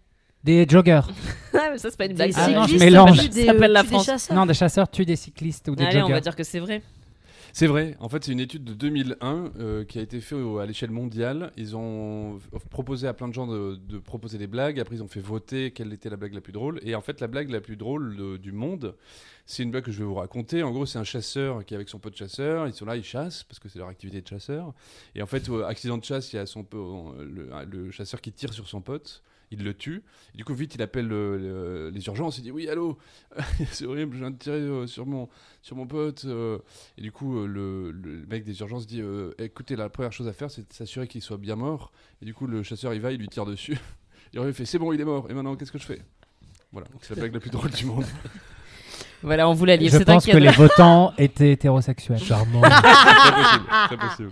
Des 0.43 0.67
joggers. 0.69 1.03
Ah, 1.55 1.69
mais 1.71 1.79
ça, 1.79 1.91
c'est 1.91 1.97
pas 1.99 2.07
une 2.07 2.13
Des 2.13 2.17
blague. 2.17 2.33
Ah 2.35 2.49
non, 2.49 2.63
je 2.63 2.69
cyclistes, 2.71 2.85
mélange. 2.85 3.17
ça 3.19 3.31
Ça 3.33 3.45
s'appelle 3.45 3.73
la 3.73 3.83
des 3.83 3.89
France. 3.89 4.07
chasseurs. 4.07 4.37
Non, 4.37 4.47
des 4.47 4.55
chasseurs 4.55 4.91
tuent 4.91 5.05
des 5.05 5.15
cyclistes 5.17 5.69
ou 5.69 5.77
des 5.77 5.85
Allez, 5.85 5.99
on 5.99 6.01
joggers. 6.01 6.13
va 6.15 6.21
dire 6.21 6.35
que 6.35 6.43
c'est 6.45 6.59
vrai. 6.59 6.83
C'est 7.55 7.67
vrai, 7.67 7.97
en 8.01 8.09
fait 8.09 8.25
c'est 8.25 8.33
une 8.33 8.41
étude 8.41 8.65
de 8.65 8.73
2001 8.73 9.53
euh, 9.59 9.85
qui 9.85 9.99
a 9.99 10.03
été 10.03 10.23
faite 10.23 10.39
à 10.59 10.65
l'échelle 10.65 10.91
mondiale. 10.91 11.53
Ils 11.59 11.77
ont 11.77 12.39
proposé 12.71 13.07
à 13.07 13.13
plein 13.13 13.29
de 13.29 13.35
gens 13.35 13.47
de, 13.47 13.99
proposer 13.99 14.39
des 14.39 14.47
blagues, 14.47 14.81
après 14.81 14.97
ils 14.97 15.03
ont 15.03 15.09
fait 15.09 15.21
voter 15.21 15.71
quelle 15.71 15.93
était 15.93 16.09
la 16.09 16.17
blague 16.17 16.33
la 16.33 16.41
plus 16.41 16.55
drôle. 16.55 16.81
Et 16.83 16.95
en 16.95 17.03
fait 17.03 17.21
la 17.21 17.27
blague 17.27 17.51
la 17.51 17.61
plus 17.61 17.77
drôle 17.77 18.39
du 18.39 18.53
monde, 18.53 18.95
c'est 19.45 19.63
une 19.65 19.71
blague 19.71 19.85
que 19.85 19.93
je 19.93 19.99
vais 19.99 20.05
vous 20.05 20.15
raconter. 20.15 20.63
En 20.63 20.71
gros 20.71 20.87
c'est 20.87 20.99
un 20.99 21.05
chasseur 21.05 21.63
qui 21.67 21.75
est 21.75 21.77
avec 21.77 21.91
son 21.91 21.99
pote 21.99 22.17
chasseur, 22.17 22.67
ils 22.69 22.73
sont 22.73 22.87
là, 22.87 22.97
ils 22.97 23.05
chassent, 23.05 23.45
parce 23.45 23.59
que 23.59 23.69
c'est 23.69 23.79
leur 23.79 23.89
activité 23.89 24.23
de 24.23 24.27
chasseur. 24.27 24.73
Et 25.15 25.23
en 25.23 25.27
fait, 25.27 25.51
accident 25.67 25.99
de 25.99 26.05
chasse, 26.05 26.33
il 26.33 26.37
y 26.37 26.39
a 26.39 26.47
son, 26.47 26.65
le, 26.73 27.51
le 27.71 27.91
chasseur 27.91 28.23
qui 28.23 28.33
tire 28.33 28.55
sur 28.55 28.67
son 28.67 28.81
pote. 28.81 29.23
Il 29.55 29.63
le 29.65 29.75
tue. 29.75 30.03
Et 30.35 30.39
du 30.39 30.45
coup, 30.45 30.55
vite, 30.55 30.75
il 30.75 30.83
appelle 30.83 31.07
le- 31.07 31.37
le- 31.37 31.91
les 31.91 32.05
urgences. 32.07 32.39
Il 32.39 32.43
dit 32.43 32.51
Oui, 32.51 32.69
allô, 32.71 32.97
c'est 33.71 33.85
horrible, 33.87 34.15
je 34.15 34.21
viens 34.21 34.31
de 34.31 34.39
tirer 34.39 34.57
euh, 34.57 34.87
sur 34.87 35.05
mon, 35.07 35.29
sur 35.61 35.77
mon 35.77 35.87
pote. 35.87 36.25
euh. 36.25 36.59
Et 36.99 37.03
du 37.03 37.13
coup, 37.13 37.37
euh, 37.39 37.47
le, 37.47 37.91
le 37.93 38.25
mec 38.27 38.45
des 38.45 38.59
urgences 38.61 38.87
dit 38.87 39.03
euh, 39.03 39.33
écoutez, 39.39 39.77
la 39.77 39.89
première 39.91 40.13
chose 40.13 40.27
à 40.29 40.33
faire, 40.33 40.51
c'est 40.51 40.67
de 40.67 40.73
s'assurer 40.73 41.07
qu'il 41.07 41.21
soit 41.23 41.37
bien 41.37 41.55
mort. 41.57 41.93
Et 42.23 42.25
du 42.25 42.33
coup, 42.35 42.47
le 42.47 42.63
chasseur, 42.63 42.95
il 42.95 43.01
va, 43.01 43.13
il 43.13 43.19
lui 43.19 43.29
tire 43.29 43.45
dessus. 43.47 43.79
Il 44.35 44.41
il 44.41 44.53
fait 44.55 44.65
c'est 44.65 44.79
bon, 44.79 44.93
il 44.95 45.01
est 45.01 45.05
mort. 45.05 45.27
Et 45.31 45.35
maintenant, 45.35 45.55
qu'est-ce 45.57 45.71
que 45.73 45.79
je 45.79 45.85
fais? 45.85 46.01
Voilà, 46.73 46.89
donc 46.89 47.01
c'est 47.03 47.15
la 47.15 47.21
blague 47.21 47.35
la 47.35 47.41
plus 47.41 47.51
drôle 47.51 47.71
du 47.71 47.85
monde. 47.85 48.07
Voilà, 49.25 49.49
on 49.49 49.53
voulait 49.53 49.77
lire. 49.77 49.93
Je 49.93 49.99
C'est 49.99 50.05
pense 50.05 50.27
que 50.27 50.37
les 50.37 50.51
votants 50.51 51.13
étaient 51.17 51.53
hétérosexuels. 51.53 52.19
Charmant. 52.19 52.61
très 52.63 53.33
possible, 53.33 53.65
très 53.87 53.97
possible. 53.97 54.31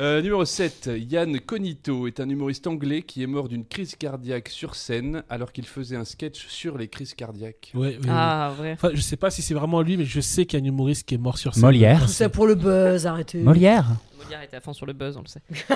Euh, 0.00 0.20
numéro 0.20 0.44
7, 0.44 0.90
Yann 1.08 1.38
Cognito 1.38 2.08
est 2.08 2.18
un 2.18 2.28
humoriste 2.28 2.66
anglais 2.66 3.02
qui 3.02 3.22
est 3.22 3.28
mort 3.28 3.48
d'une 3.48 3.64
crise 3.64 3.94
cardiaque 3.94 4.48
sur 4.48 4.74
scène 4.74 5.22
alors 5.30 5.52
qu'il 5.52 5.66
faisait 5.66 5.94
un 5.94 6.04
sketch 6.04 6.48
sur 6.48 6.76
les 6.76 6.88
crises 6.88 7.14
cardiaques. 7.14 7.70
Ouais, 7.74 7.80
ouais, 7.80 7.96
ouais. 7.98 8.08
Ah, 8.08 8.52
vrai. 8.56 8.72
Enfin, 8.72 8.90
je 8.92 9.00
sais 9.00 9.16
pas 9.16 9.30
si 9.30 9.40
c'est 9.40 9.54
vraiment 9.54 9.82
lui, 9.82 9.96
mais 9.96 10.04
je 10.04 10.20
sais 10.20 10.46
qu'il 10.46 10.58
y 10.58 10.62
a 10.62 10.64
un 10.64 10.68
humoriste 10.68 11.06
qui 11.06 11.14
est 11.14 11.18
mort 11.18 11.38
sur 11.38 11.54
scène. 11.54 11.62
Molière. 11.62 12.02
Tout 12.02 12.08
ça 12.08 12.28
pour 12.28 12.48
le 12.48 12.56
buzz, 12.56 13.06
arrêtez. 13.06 13.38
Molière 13.38 13.86
Molière 14.24 14.42
était 14.42 14.56
à 14.56 14.60
fond 14.60 14.72
sur 14.72 14.86
le 14.86 14.92
buzz, 14.92 15.16
on 15.16 15.22
le 15.22 15.28
sait. 15.28 15.40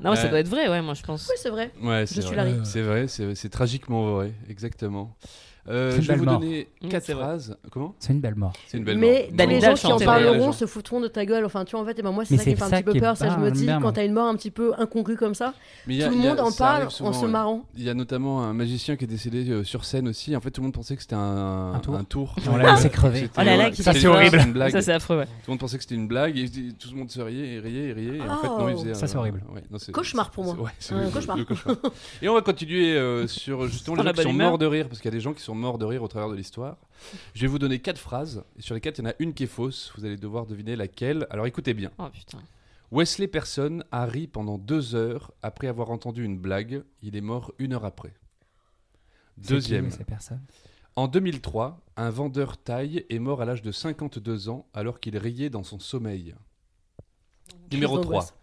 non, 0.00 0.10
mais 0.10 0.16
ça 0.16 0.24
Ouais. 0.24 0.28
doit 0.30 0.38
être 0.40 0.48
vrai, 0.48 0.68
ouais, 0.68 0.82
moi 0.82 0.94
je 0.94 1.02
pense. 1.02 1.26
Oui, 1.28 1.34
c'est 1.38 1.50
vrai. 1.50 1.70
Ouais, 1.82 2.00
Je 2.06 2.14
c'est 2.14 2.20
suis 2.22 2.34
vrai. 2.34 2.36
Larry. 2.36 2.60
C'est 2.64 2.82
vrai, 2.82 3.06
c'est 3.08 3.48
tragiquement 3.50 4.14
vrai, 4.16 4.32
exactement. 4.48 5.16
Euh, 5.68 5.92
je 6.00 6.08
vais 6.08 6.16
vous 6.16 6.24
mort. 6.24 6.40
donner 6.40 6.66
Mmh, 6.82 6.88
quatre 6.88 7.12
phrases. 7.12 7.56
Comment? 7.70 7.94
C'est 8.00 8.12
une 8.12 8.20
belle 8.20 8.34
mort. 8.34 8.52
C'est 8.66 8.78
une 8.78 8.82
belle 8.84 8.98
Mais 8.98 9.28
mort. 9.32 9.46
les 9.46 9.60
gens 9.60 9.74
qui 9.74 9.86
en 9.86 9.96
parleront 9.96 10.48
ouais. 10.48 10.52
se 10.52 10.66
foutront 10.66 10.98
de 10.98 11.06
ta 11.06 11.24
gueule. 11.24 11.44
Enfin, 11.44 11.64
tu 11.64 11.76
vois, 11.76 11.82
en 11.82 11.84
fait, 11.86 11.96
et 11.96 12.02
ben 12.02 12.10
moi, 12.10 12.24
c'est 12.24 12.36
ça 12.36 12.42
qui 12.42 12.50
me 12.50 12.56
fait 12.56 12.62
un 12.64 12.68
ça 12.68 12.76
petit 12.78 12.82
peu 12.82 12.98
peur. 12.98 13.16
Ça, 13.16 13.28
je 13.28 13.36
me 13.38 13.48
dis, 13.52 13.66
quand 13.66 13.78
moi. 13.78 13.92
t'as 13.92 14.04
une 14.04 14.12
mort 14.12 14.26
un 14.26 14.34
petit 14.34 14.50
peu 14.50 14.72
incongrue 14.76 15.14
comme 15.16 15.36
ça, 15.36 15.54
tout 15.84 15.90
le 15.92 16.16
monde 16.16 16.40
en 16.40 16.50
ça 16.50 16.64
parle 16.64 16.84
en 16.86 17.12
se 17.12 17.24
ouais. 17.24 17.30
marrant. 17.30 17.62
Il 17.76 17.84
y 17.84 17.88
a 17.90 17.94
notamment 17.94 18.42
un 18.42 18.52
magicien 18.52 18.96
qui 18.96 19.04
est 19.04 19.06
décédé 19.06 19.48
euh, 19.50 19.62
sur 19.62 19.84
scène 19.84 20.08
aussi. 20.08 20.34
En 20.34 20.40
fait, 20.40 20.50
tout 20.50 20.62
le 20.62 20.64
monde 20.64 20.74
pensait 20.74 20.96
que 20.96 21.02
c'était 21.02 21.14
un, 21.14 21.74
Un 21.74 21.78
tour. 21.78 21.94
un 21.94 22.02
tour. 22.02 22.34
On 22.50 22.56
l'a 22.56 22.72
laissé 22.72 22.90
crever. 22.90 23.30
Oh 23.38 23.42
là 23.42 23.56
là, 23.56 23.64
ouais, 23.68 23.72
c'était- 23.72 24.00
c'est 24.00 24.06
horrible. 24.08 24.40
Ça, 24.72 24.82
c'est 24.82 24.92
affreux, 24.94 25.18
ouais. 25.18 25.26
Tout 25.26 25.30
le 25.46 25.52
monde 25.52 25.60
pensait 25.60 25.76
que 25.76 25.84
c'était 25.84 25.94
une 25.94 26.08
blague 26.08 26.36
et 26.38 26.48
tout 26.76 26.88
le 26.90 26.96
monde 26.98 27.08
se 27.12 27.20
riait 27.20 27.54
et 27.54 27.60
riait 27.60 27.81
et 27.88 27.92
riait. 27.92 28.16
Et 28.18 28.20
en 28.22 28.38
fait, 28.38 28.46
non, 28.48 28.68
il 28.68 28.74
Oh. 28.74 28.78
faisait. 28.78 28.94
Ça, 28.94 29.06
c'est 29.06 29.16
horrible. 29.16 29.42
ouais, 29.54 29.62
non, 29.70 29.78
c'est- 29.78 29.92
Cauchemar 29.92 30.30
pour 30.30 30.44
c'est- 30.46 30.54
moi. 30.54 30.64
ouais, 30.64 30.70
c'est 30.78 30.94
Un 30.94 31.04
le- 31.04 31.10
cauchemar. 31.10 31.36
le 31.36 31.44
cauchemar. 31.44 31.76
Et 32.22 32.28
on 32.28 32.34
va 32.34 32.42
continuer 32.42 32.94
euh, 32.96 33.26
sur 33.26 33.66
justement 33.66 33.96
les 33.96 33.98
Dans 33.98 34.04
la 34.04 34.10
gens 34.10 34.12
qui 34.12 34.16
bonne 34.16 34.24
sont 34.32 34.34
humeur. 34.34 34.48
morts 34.50 34.58
de 34.58 34.66
rire 34.66 34.88
parce 34.88 35.00
qu'il 35.00 35.10
y 35.10 35.14
a 35.14 35.16
des 35.16 35.20
gens 35.20 35.32
qui 35.34 35.42
sont 35.42 35.54
morts 35.54 35.78
de 35.78 35.84
rire 35.84 36.02
au 36.02 36.08
travers 36.08 36.28
de 36.28 36.34
l'histoire. 36.34 36.76
Je 37.34 37.40
vais 37.42 37.46
vous 37.48 37.58
donner 37.58 37.78
quatre 37.80 37.98
phrases 37.98 38.44
et 38.58 38.62
sur 38.62 38.74
les 38.74 38.80
quatre, 38.80 38.98
il 38.98 39.04
y 39.04 39.06
en 39.06 39.10
a 39.10 39.14
une 39.18 39.34
qui 39.34 39.44
est 39.44 39.46
fausse. 39.46 39.92
Vous 39.96 40.04
allez 40.04 40.16
devoir 40.16 40.46
deviner 40.46 40.76
laquelle. 40.76 41.26
Alors 41.30 41.46
écoutez 41.46 41.74
bien. 41.74 41.90
Oh 41.98 42.08
putain. 42.12 42.38
Wesley 42.90 43.26
Person 43.26 43.82
a 43.90 44.04
ri 44.04 44.26
pendant 44.26 44.58
deux 44.58 44.94
heures 44.94 45.32
après 45.42 45.66
avoir 45.66 45.90
entendu 45.90 46.24
une 46.24 46.38
blague. 46.38 46.82
Il 47.02 47.16
est 47.16 47.20
mort 47.22 47.52
une 47.58 47.72
heure 47.72 47.84
après. 47.86 48.12
C'est 49.40 49.54
Deuxième. 49.54 49.88
qui, 49.88 49.96
ces 49.96 50.04
personnes 50.04 50.42
En 50.94 51.08
2003, 51.08 51.80
un 51.96 52.10
vendeur 52.10 52.58
taille 52.58 53.06
est 53.08 53.18
mort 53.18 53.40
à 53.40 53.46
l'âge 53.46 53.62
de 53.62 53.72
52 53.72 54.50
ans 54.50 54.66
alors 54.74 55.00
qu'il 55.00 55.16
riait 55.16 55.48
dans 55.48 55.62
son 55.62 55.78
sommeil. 55.78 56.34
Numéro 57.76 57.94
Crise 57.96 58.04
3. 58.06 58.20
d'angoisse. 58.20 58.34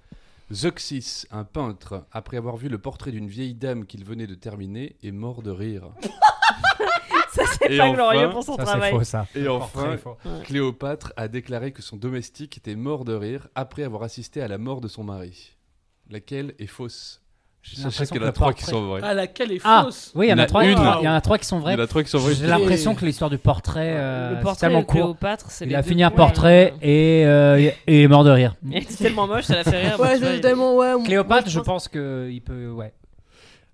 Zeuxis, 0.52 1.26
un 1.32 1.44
peintre, 1.44 2.06
après 2.12 2.38
avoir 2.38 2.58
vu 2.58 2.70
le 2.70 2.80
portrait 2.80 3.12
d'une 3.12 3.28
vieille 3.28 3.54
dame 3.54 3.86
qu'il 3.86 4.04
venait 4.04 4.26
de 4.28 4.34
terminer, 4.36 4.96
est 5.04 5.12
mort 5.12 5.42
de 5.44 5.52
rire. 5.52 5.90
Ça, 7.32 7.44
c'est 7.60 7.72
Et 7.72 7.78
pas 7.78 7.86
enfin- 7.86 7.94
glorieux 7.94 8.30
pour 8.32 8.44
son 8.44 8.56
Ça, 8.56 8.64
c'est 8.66 8.72
travail. 8.72 8.92
faux, 8.92 9.04
ça. 9.04 9.28
Et 9.36 9.48
enfin, 9.48 9.68
portrait 9.72 9.94
est 9.94 9.98
faux. 9.98 10.18
Cléopâtre 10.46 11.14
a 11.16 11.28
déclaré 11.28 11.72
que 11.72 11.84
son 11.84 11.96
domestique 11.96 12.58
était 12.58 12.76
mort 12.76 13.06
de 13.06 13.14
rire 13.14 13.48
après 13.54 13.84
avoir 13.84 14.02
assisté 14.02 14.42
à 14.42 14.48
la 14.48 14.58
mort 14.58 14.82
de 14.82 14.88
son 14.88 15.04
mari. 15.04 15.56
Laquelle 16.10 16.56
est 16.58 16.66
fausse? 16.66 17.22
J'ai 17.62 17.76
Sachez 17.76 17.84
l'impression 17.84 18.06
qu'il 18.16 18.16
y 18.16 18.20
en 18.20 18.24
que 18.24 18.30
a 18.30 18.32
trois 18.34 18.54
qui 18.54 18.64
sont 18.64 18.82
vraies. 18.88 19.02
Ah, 19.04 19.14
laquelle 19.14 19.52
est 19.52 19.62
Ah, 19.66 19.82
fausse 19.86 20.12
oui, 20.16 20.28
il 20.28 20.30
y 20.30 20.34
en 20.34 20.38
Il 20.38 20.40
a 20.42 20.46
trois. 20.46 20.64
une. 20.64 20.70
Il 20.72 21.04
y 21.06 21.08
en 21.10 21.14
a 21.14 21.22
trois 21.22 21.38
qui 21.38 21.46
sont 21.46 21.60
Il 21.68 21.72
y 21.74 21.76
en 21.76 21.80
a 21.80 21.88
trois 21.88 22.04
qui 22.04 22.10
sont 22.10 22.18
vraies. 22.20 22.34
J'ai 22.36 22.48
l'impression 22.48 22.96
que 22.96 23.06
l'histoire 23.06 23.30
du 23.30 23.38
portrait, 23.38 23.94
euh, 23.98 24.30
le 24.32 24.36
c'est 24.38 24.42
portrait 24.44 24.68
tellement 24.68 24.80
de 24.82 24.86
court. 24.86 24.94
Cléopâtre, 25.02 25.46
c'est 25.52 25.66
Il 25.66 25.76
a 25.76 25.84
fini 25.84 26.04
un 26.04 26.10
portrait 26.12 26.74
euh, 26.82 26.82
et, 26.82 27.26
euh, 27.26 27.72
et 27.86 27.98
il 28.00 28.04
est 28.04 28.08
mort 28.08 28.24
de 28.24 28.30
rire. 28.32 28.56
et 28.72 28.82
C'est 28.90 29.04
tellement 29.04 29.28
moche, 29.28 29.44
ça 29.44 29.56
l'a 29.56 29.64
fait 29.66 29.88
rire. 29.90 30.00
Ouais, 30.00 30.18
il- 30.18 30.42
tellement. 30.42 30.76
Ouais, 30.76 30.94
moi, 30.96 31.04
Cléopâtre, 31.06 31.50
je 31.50 31.58
pense- 31.60 31.66
pense 31.66 31.88
qu'il 31.90 32.42
peut. 32.44 32.70
Ouais. 32.72 32.94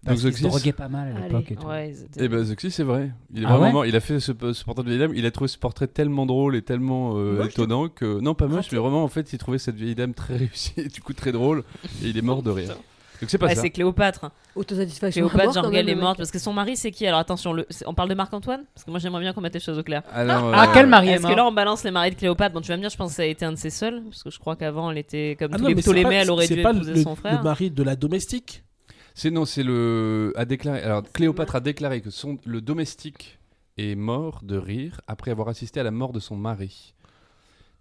Donc 0.03 0.13
Parce 0.17 0.19
Zeuxis 0.21 0.43
droguait 0.43 0.71
pas 0.71 0.87
mal 0.87 1.15
à 1.17 1.27
l'époque 1.27 1.51
et 1.51 1.55
tout. 1.55 1.65
Ouais, 1.67 1.89
étaient- 1.91 2.25
Eh 2.25 2.27
ben 2.27 2.43
Zeuxis, 2.43 2.69
c'est 2.71 2.83
vrai. 2.83 3.09
Il 3.33 3.41
est 3.43 3.45
Ah 3.47 3.57
vraiment 3.57 3.79
ouais. 3.79 3.89
Il 3.89 3.95
a 3.95 3.99
fait 3.99 4.19
ce, 4.19 4.33
ce 4.53 4.63
portrait 4.63 4.83
de 4.83 4.89
vieille 4.89 4.99
dame. 4.99 5.13
Il 5.15 5.25
a 5.25 5.31
trouvé 5.31 5.47
ce 5.47 5.57
portrait 5.57 5.87
tellement 5.87 6.25
drôle 6.27 6.55
et 6.55 6.61
tellement 6.61 7.13
euh, 7.15 7.37
Moche, 7.37 7.47
étonnant 7.53 7.87
que 7.89 8.19
non 8.19 8.35
pas 8.35 8.45
moche, 8.47 8.65
Raté. 8.65 8.75
mais 8.75 8.81
vraiment 8.81 9.03
en 9.03 9.07
fait 9.07 9.31
il 9.33 9.39
trouvait 9.39 9.57
cette 9.57 9.75
vieille 9.77 9.95
dame 9.95 10.13
très 10.13 10.35
réussie, 10.37 10.73
et 10.77 10.87
du 10.89 11.01
coup 11.01 11.13
très 11.13 11.31
drôle, 11.31 11.63
et 12.03 12.09
il 12.09 12.17
est 12.17 12.21
mort 12.21 12.43
de 12.43 12.51
rire. 12.51 12.75
Donc 13.21 13.29
c'est 13.29 13.37
pas 13.37 13.47
Ouais, 13.47 13.55
ça. 13.55 13.61
c'est 13.61 13.69
Cléopâtre. 13.69 14.29
Autosatisfaction. 14.55 15.27
Cléopâtre, 15.29 15.65
elle 15.73 15.85
même, 15.85 15.89
est 15.97 16.01
morte 16.01 16.17
parce 16.17 16.31
que 16.31 16.39
son 16.39 16.53
mari, 16.53 16.75
c'est 16.77 16.91
qui 16.91 17.05
Alors 17.07 17.19
attention, 17.19 17.53
le... 17.53 17.65
on 17.85 17.93
parle 17.93 18.09
de 18.09 18.15
Marc-Antoine 18.15 18.63
Parce 18.73 18.83
que 18.83 18.91
moi 18.91 18.99
j'aimerais 18.99 19.21
bien 19.21 19.33
qu'on 19.33 19.41
mette 19.41 19.53
les 19.53 19.59
choses 19.59 19.77
au 19.79 19.83
clair. 19.83 20.03
Alors, 20.13 20.51
Ah, 20.53 20.65
euh, 20.65 20.71
quel 20.73 20.87
mari 20.87 21.09
Est-ce 21.09 21.25
que 21.27 21.33
là 21.33 21.45
on 21.45 21.51
balance 21.51 21.83
les 21.83 21.91
maris 21.91 22.11
de 22.11 22.15
Cléopâtre 22.15 22.53
Bon, 22.53 22.61
tu 22.61 22.69
vas 22.69 22.75
me 22.77 22.81
dire, 22.81 22.89
je 22.89 22.97
pense 22.97 23.11
que 23.11 23.15
ça 23.17 23.21
a 23.23 23.25
été 23.25 23.45
un 23.45 23.51
de 23.51 23.57
ses 23.57 23.69
seuls. 23.69 24.01
Parce 24.09 24.23
que 24.23 24.29
je 24.29 24.39
crois 24.39 24.55
qu'avant 24.55 24.91
elle 24.91 24.97
était 24.97 25.35
comme 25.39 25.51
Ah 25.53 25.57
tous 25.57 25.63
non, 25.63 25.69
les 25.69 25.75
mais 25.75 25.81
c'est 25.81 25.89
Ptolémées, 25.91 26.09
pas- 26.09 26.15
elle 26.23 26.31
aurait 26.31 26.47
c'est 26.47 26.55
dû 26.55 26.61
pas 26.63 26.71
épouser 26.73 26.93
le, 26.93 27.01
son 27.03 27.15
frère. 27.15 27.37
le 27.37 27.43
mari 27.43 27.71
de 27.71 27.83
la 27.83 27.95
domestique 27.95 28.63
C'est 29.13 29.31
non, 29.31 29.45
c'est 29.45 29.63
le 29.63 30.33
a 30.35 30.45
déclaré. 30.45 30.81
Alors 30.81 31.03
Cléopâtre 31.11 31.55
a 31.55 31.59
déclaré 31.61 32.01
que 32.01 32.09
son 32.09 32.37
le 32.45 32.61
domestique 32.61 33.39
est 33.77 33.95
mort 33.95 34.39
de 34.43 34.57
rire 34.57 35.01
après 35.07 35.31
avoir 35.31 35.49
assisté 35.49 35.79
à 35.79 35.83
la 35.83 35.91
mort 35.91 36.13
de 36.13 36.19
son 36.19 36.35
mari. 36.37 36.93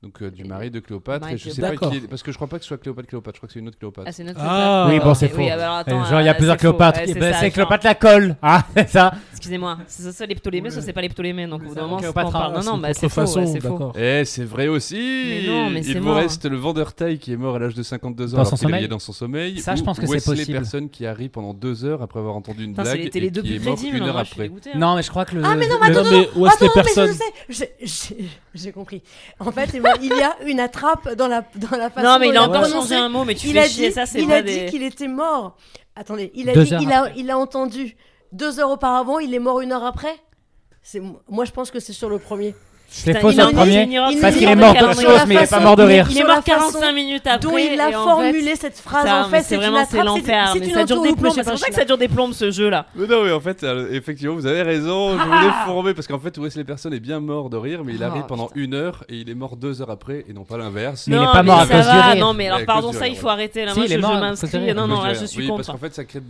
Donc 0.04 0.20
euh, 0.20 0.30
du 0.30 0.44
mari 0.44 0.70
de 0.70 0.80
Cléopâtre. 0.80 1.28
Et 1.30 1.38
je 1.38 1.48
sais 1.48 1.62
pas 1.62 1.74
qui 1.74 1.96
est- 1.96 2.08
parce 2.08 2.22
que 2.22 2.30
je 2.30 2.36
crois 2.36 2.46
pas 2.46 2.58
que 2.58 2.64
ce 2.64 2.68
soit 2.68 2.76
Cléopâtre 2.76 3.08
Cléopâtre. 3.08 3.36
Je 3.36 3.40
crois 3.40 3.46
que 3.46 3.52
c'est 3.54 3.58
une 3.60 3.68
autre 3.68 3.78
Cléopâtre. 3.78 4.06
Ah, 4.06 4.12
c'est 4.12 4.22
notre 4.22 4.38
Ah. 4.42 4.84
Cléopâtre. 4.86 4.90
Oui, 4.92 5.08
bon, 5.08 5.14
c'est 5.14 5.26
Ok, 5.26 5.32
faux. 5.32 5.38
oui, 5.38 5.48
alors, 5.50 5.74
attends, 5.76 6.02
Euh, 6.02 6.04
genre, 6.04 6.20
il 6.20 6.24
y 6.26 6.28
a 6.28 6.32
euh, 6.32 6.34
plusieurs. 6.34 6.56
Cléopâtres. 6.58 6.98
Ouais, 6.98 7.04
Eh 7.08 7.12
c'est 7.14 7.18
ben, 7.20 7.32
ça. 7.32 7.50
Cléopâtre 7.50 7.86
la 7.86 7.94
colle. 7.94 8.36
Ah, 8.42 8.62
c'est 8.76 8.90
ça. 8.90 9.12
Excusez-moi, 9.32 9.78
c'est 9.86 10.12
soit 10.12 10.26
les 10.26 10.34
Ptolémées, 10.34 10.70
soit 10.70 10.82
c'est 10.82 10.92
pas 10.92 11.00
les 11.00 11.08
Ptolémées. 11.08 11.46
Donc 11.46 11.62
au 11.62 11.64
bout 11.68 11.74
d'un 11.74 11.80
ça, 11.80 11.86
moment, 11.86 11.96
c'est 11.98 12.02
Cléopâtre, 12.02 12.32
parle. 12.32 12.52
ah, 12.56 12.58
Non, 12.60 12.64
non, 12.64 12.76
C'est 12.76 12.80
bah 12.82 12.94
c'est 12.94 13.08
faux. 13.08 13.20
ouais, 13.38 13.46
c'est 13.46 13.60
faux. 13.60 13.92
Eh, 13.98 14.24
c'est 14.26 14.44
vrai 14.44 14.68
aussi. 14.68 14.94
Mais 14.96 15.46
non, 15.48 15.70
mais 15.70 15.80
Il 15.80 15.98
vous 15.98 16.04
mort. 16.04 16.16
reste 16.16 16.44
le 16.44 16.56
vendeur 16.56 16.92
taille 16.92 17.18
qui 17.18 17.32
est 17.32 17.36
mort 17.38 17.56
à 17.56 17.58
l'âge 17.58 17.74
de 17.74 17.82
52 17.82 18.34
ans 18.34 18.36
Dans 18.36 18.42
alors 18.42 18.46
son 18.50 18.56
qu'il 18.56 18.68
est 18.68 18.72
sommeil. 18.72 18.88
dans 18.88 18.98
son 18.98 19.12
sommeil. 19.12 19.58
Ça, 19.58 19.74
je 19.74 19.80
ou 19.80 19.84
pense 19.84 19.98
que 19.98 20.06
c'est 20.06 20.12
Wesley 20.12 20.36
possible. 20.36 20.52
personne 20.58 20.88
qui 20.90 21.06
arrive 21.06 21.30
pendant 21.30 21.54
deux 21.54 21.84
heures 21.84 22.02
après 22.02 22.18
avoir 22.20 22.36
entendu 22.36 22.64
une 22.64 22.70
Putain, 22.72 22.84
c'est 22.84 22.90
blague 22.90 23.00
les 23.00 23.06
et 23.06 23.10
télé 23.10 23.30
deux 23.30 23.40
qui 23.42 23.54
est 23.54 23.58
plus 23.58 23.64
mort 23.66 23.74
crédibles. 23.76 23.96
une 23.96 24.02
heure 24.04 24.12
Moi, 24.14 24.22
je 24.24 24.26
suis 24.26 24.34
après. 24.34 24.48
dégoûtée, 24.48 24.70
hein. 24.74 24.78
Non, 24.78 24.96
mais 24.96 25.02
je 25.02 25.10
crois 25.10 25.24
que 25.24 25.34
le. 25.36 25.42
Ah, 25.44 25.54
mais 25.56 25.68
non, 25.68 25.76
mais 25.80 25.86
attends, 25.88 26.04
Non, 26.04 26.10
mais 26.10 26.28
Wesley 26.40 26.68
Attends, 26.68 26.82
mais 26.96 27.06
je 27.06 27.12
sais, 27.12 27.24
j'ai- 27.48 27.86
j'ai 27.86 28.28
j'ai 28.54 28.72
compris. 28.72 29.02
En 29.40 29.50
fait, 29.50 29.72
il 30.00 30.08
y 30.08 30.22
a 30.22 30.36
une 30.44 30.60
attrape 30.60 31.14
dans 31.14 31.28
la, 31.28 31.44
dans 31.56 31.76
la 31.76 31.90
façon 31.90 32.06
Non, 32.06 32.18
mais 32.18 32.28
il 32.28 32.36
a 32.36 32.42
encore 32.44 32.66
changé 32.66 32.94
un 32.94 33.08
mot, 33.08 33.24
mais 33.24 33.34
tu 33.34 33.48
Il 33.48 33.52
fais 33.54 33.58
a 33.60 33.68
chier, 33.68 33.88
dit, 33.88 33.94
ça 33.94 34.06
c'est 34.06 34.22
il 34.22 34.32
a 34.32 34.42
dit 34.42 34.66
qu'il 34.66 34.82
était 34.82 35.08
mort. 35.08 35.56
Attendez, 35.96 36.30
il 36.34 36.48
a 36.50 36.54
Deux 36.54 36.64
dit, 36.64 36.76
il 36.80 36.92
a, 36.92 37.10
il 37.16 37.30
a 37.30 37.38
entendu 37.38 37.96
deux 38.32 38.58
heures 38.60 38.70
auparavant, 38.70 39.18
il 39.18 39.32
est 39.34 39.38
mort 39.38 39.60
une 39.60 39.72
heure 39.72 39.84
après? 39.84 40.16
C'est 40.82 41.00
moi, 41.28 41.44
je 41.44 41.52
pense 41.52 41.70
que 41.70 41.80
c'est 41.80 41.92
sur 41.92 42.10
le 42.10 42.18
premier. 42.18 42.54
C'est 42.88 43.18
faux 43.20 43.32
sur 43.32 43.46
le 43.48 43.52
premier. 43.52 43.88
Parce 44.20 44.36
il 44.36 44.38
qu'il 44.38 44.48
est 44.48 44.56
mort 44.56 44.74
d'autre 44.74 45.00
chose, 45.00 45.20
mais 45.26 45.34
il 45.34 45.40
est 45.40 45.50
pas 45.50 45.60
mort 45.60 45.76
de 45.76 45.82
rire. 45.82 46.06
Il 46.10 46.18
est 46.18 46.22
mort 46.22 46.36
la 46.36 46.42
façon 46.42 46.72
45 46.78 46.92
minutes 46.92 47.26
après. 47.26 47.38
dont 47.50 47.58
il 47.58 47.80
a 47.80 47.90
formulé 47.92 48.54
cette 48.56 48.78
phrase. 48.78 49.26
En 49.26 49.28
fait, 49.28 49.42
c'est 49.42 49.56
vraiment 49.56 49.84
c'est 49.88 50.02
l'enfer. 50.02 50.50
c'est 50.52 50.60
Mais 50.60 50.68
une 50.68 50.74
ça 50.74 50.84
dure 50.84 51.02
des 51.02 51.08
C'est 51.10 51.44
pour 51.44 51.58
ça 51.58 51.68
que 51.68 51.74
ça 51.74 51.84
dure 51.84 51.98
des 51.98 52.08
plombs 52.08 52.32
ce 52.32 52.50
jeu 52.50 52.68
là. 52.70 52.86
Mais 52.94 53.06
non, 53.06 53.24
mais 53.24 53.32
en 53.32 53.40
fait, 53.40 53.62
euh, 53.64 53.88
effectivement, 53.92 54.34
vous 54.34 54.46
avez 54.46 54.62
raison. 54.62 55.18
Je 55.18 55.24
voulais 55.24 55.52
former 55.66 55.94
parce 55.94 56.06
qu'en 56.06 56.18
fait, 56.18 56.36
Wesley 56.38 56.64
Person 56.64 56.92
est 56.92 57.00
bien 57.00 57.20
mort 57.20 57.50
de 57.50 57.56
rire, 57.56 57.82
mais 57.84 57.94
il 57.94 58.02
Oh, 58.04 58.06
arrive 58.06 58.24
pendant 58.26 58.50
une 58.54 58.74
heure 58.74 59.02
et 59.08 59.16
il 59.16 59.30
est 59.30 59.34
mort 59.34 59.56
deux 59.56 59.80
heures 59.80 59.90
après 59.90 60.24
et 60.28 60.32
non 60.32 60.44
pas 60.44 60.58
l'inverse. 60.58 61.06
Mais 61.08 61.16
il 61.16 61.22
est 61.22 61.24
Non, 61.24 61.32
pas 61.32 61.42
mort 61.42 61.60
à 61.60 61.66
ça 61.66 61.74
cause 61.74 61.86
du 61.90 61.96
va, 61.96 62.02
rire. 62.10 62.24
Non, 62.24 62.34
mais 62.34 62.48
alors 62.48 62.64
pardon, 62.66 62.92
ça 62.92 63.08
il 63.08 63.16
faut 63.16 63.28
arrêter. 63.28 63.64
Là, 63.64 63.74
moi 63.74 63.86
je 63.86 63.96
m'inscris. 63.98 64.74
Non, 64.74 64.86
non, 64.86 65.02
là 65.02 65.14
je 65.14 65.24
suis 65.24 65.46
parce 65.48 65.66
contre. 65.66 65.72
qu'en 65.72 65.78
fait, 65.78 65.94
ça 65.94 66.04
crée, 66.04 66.20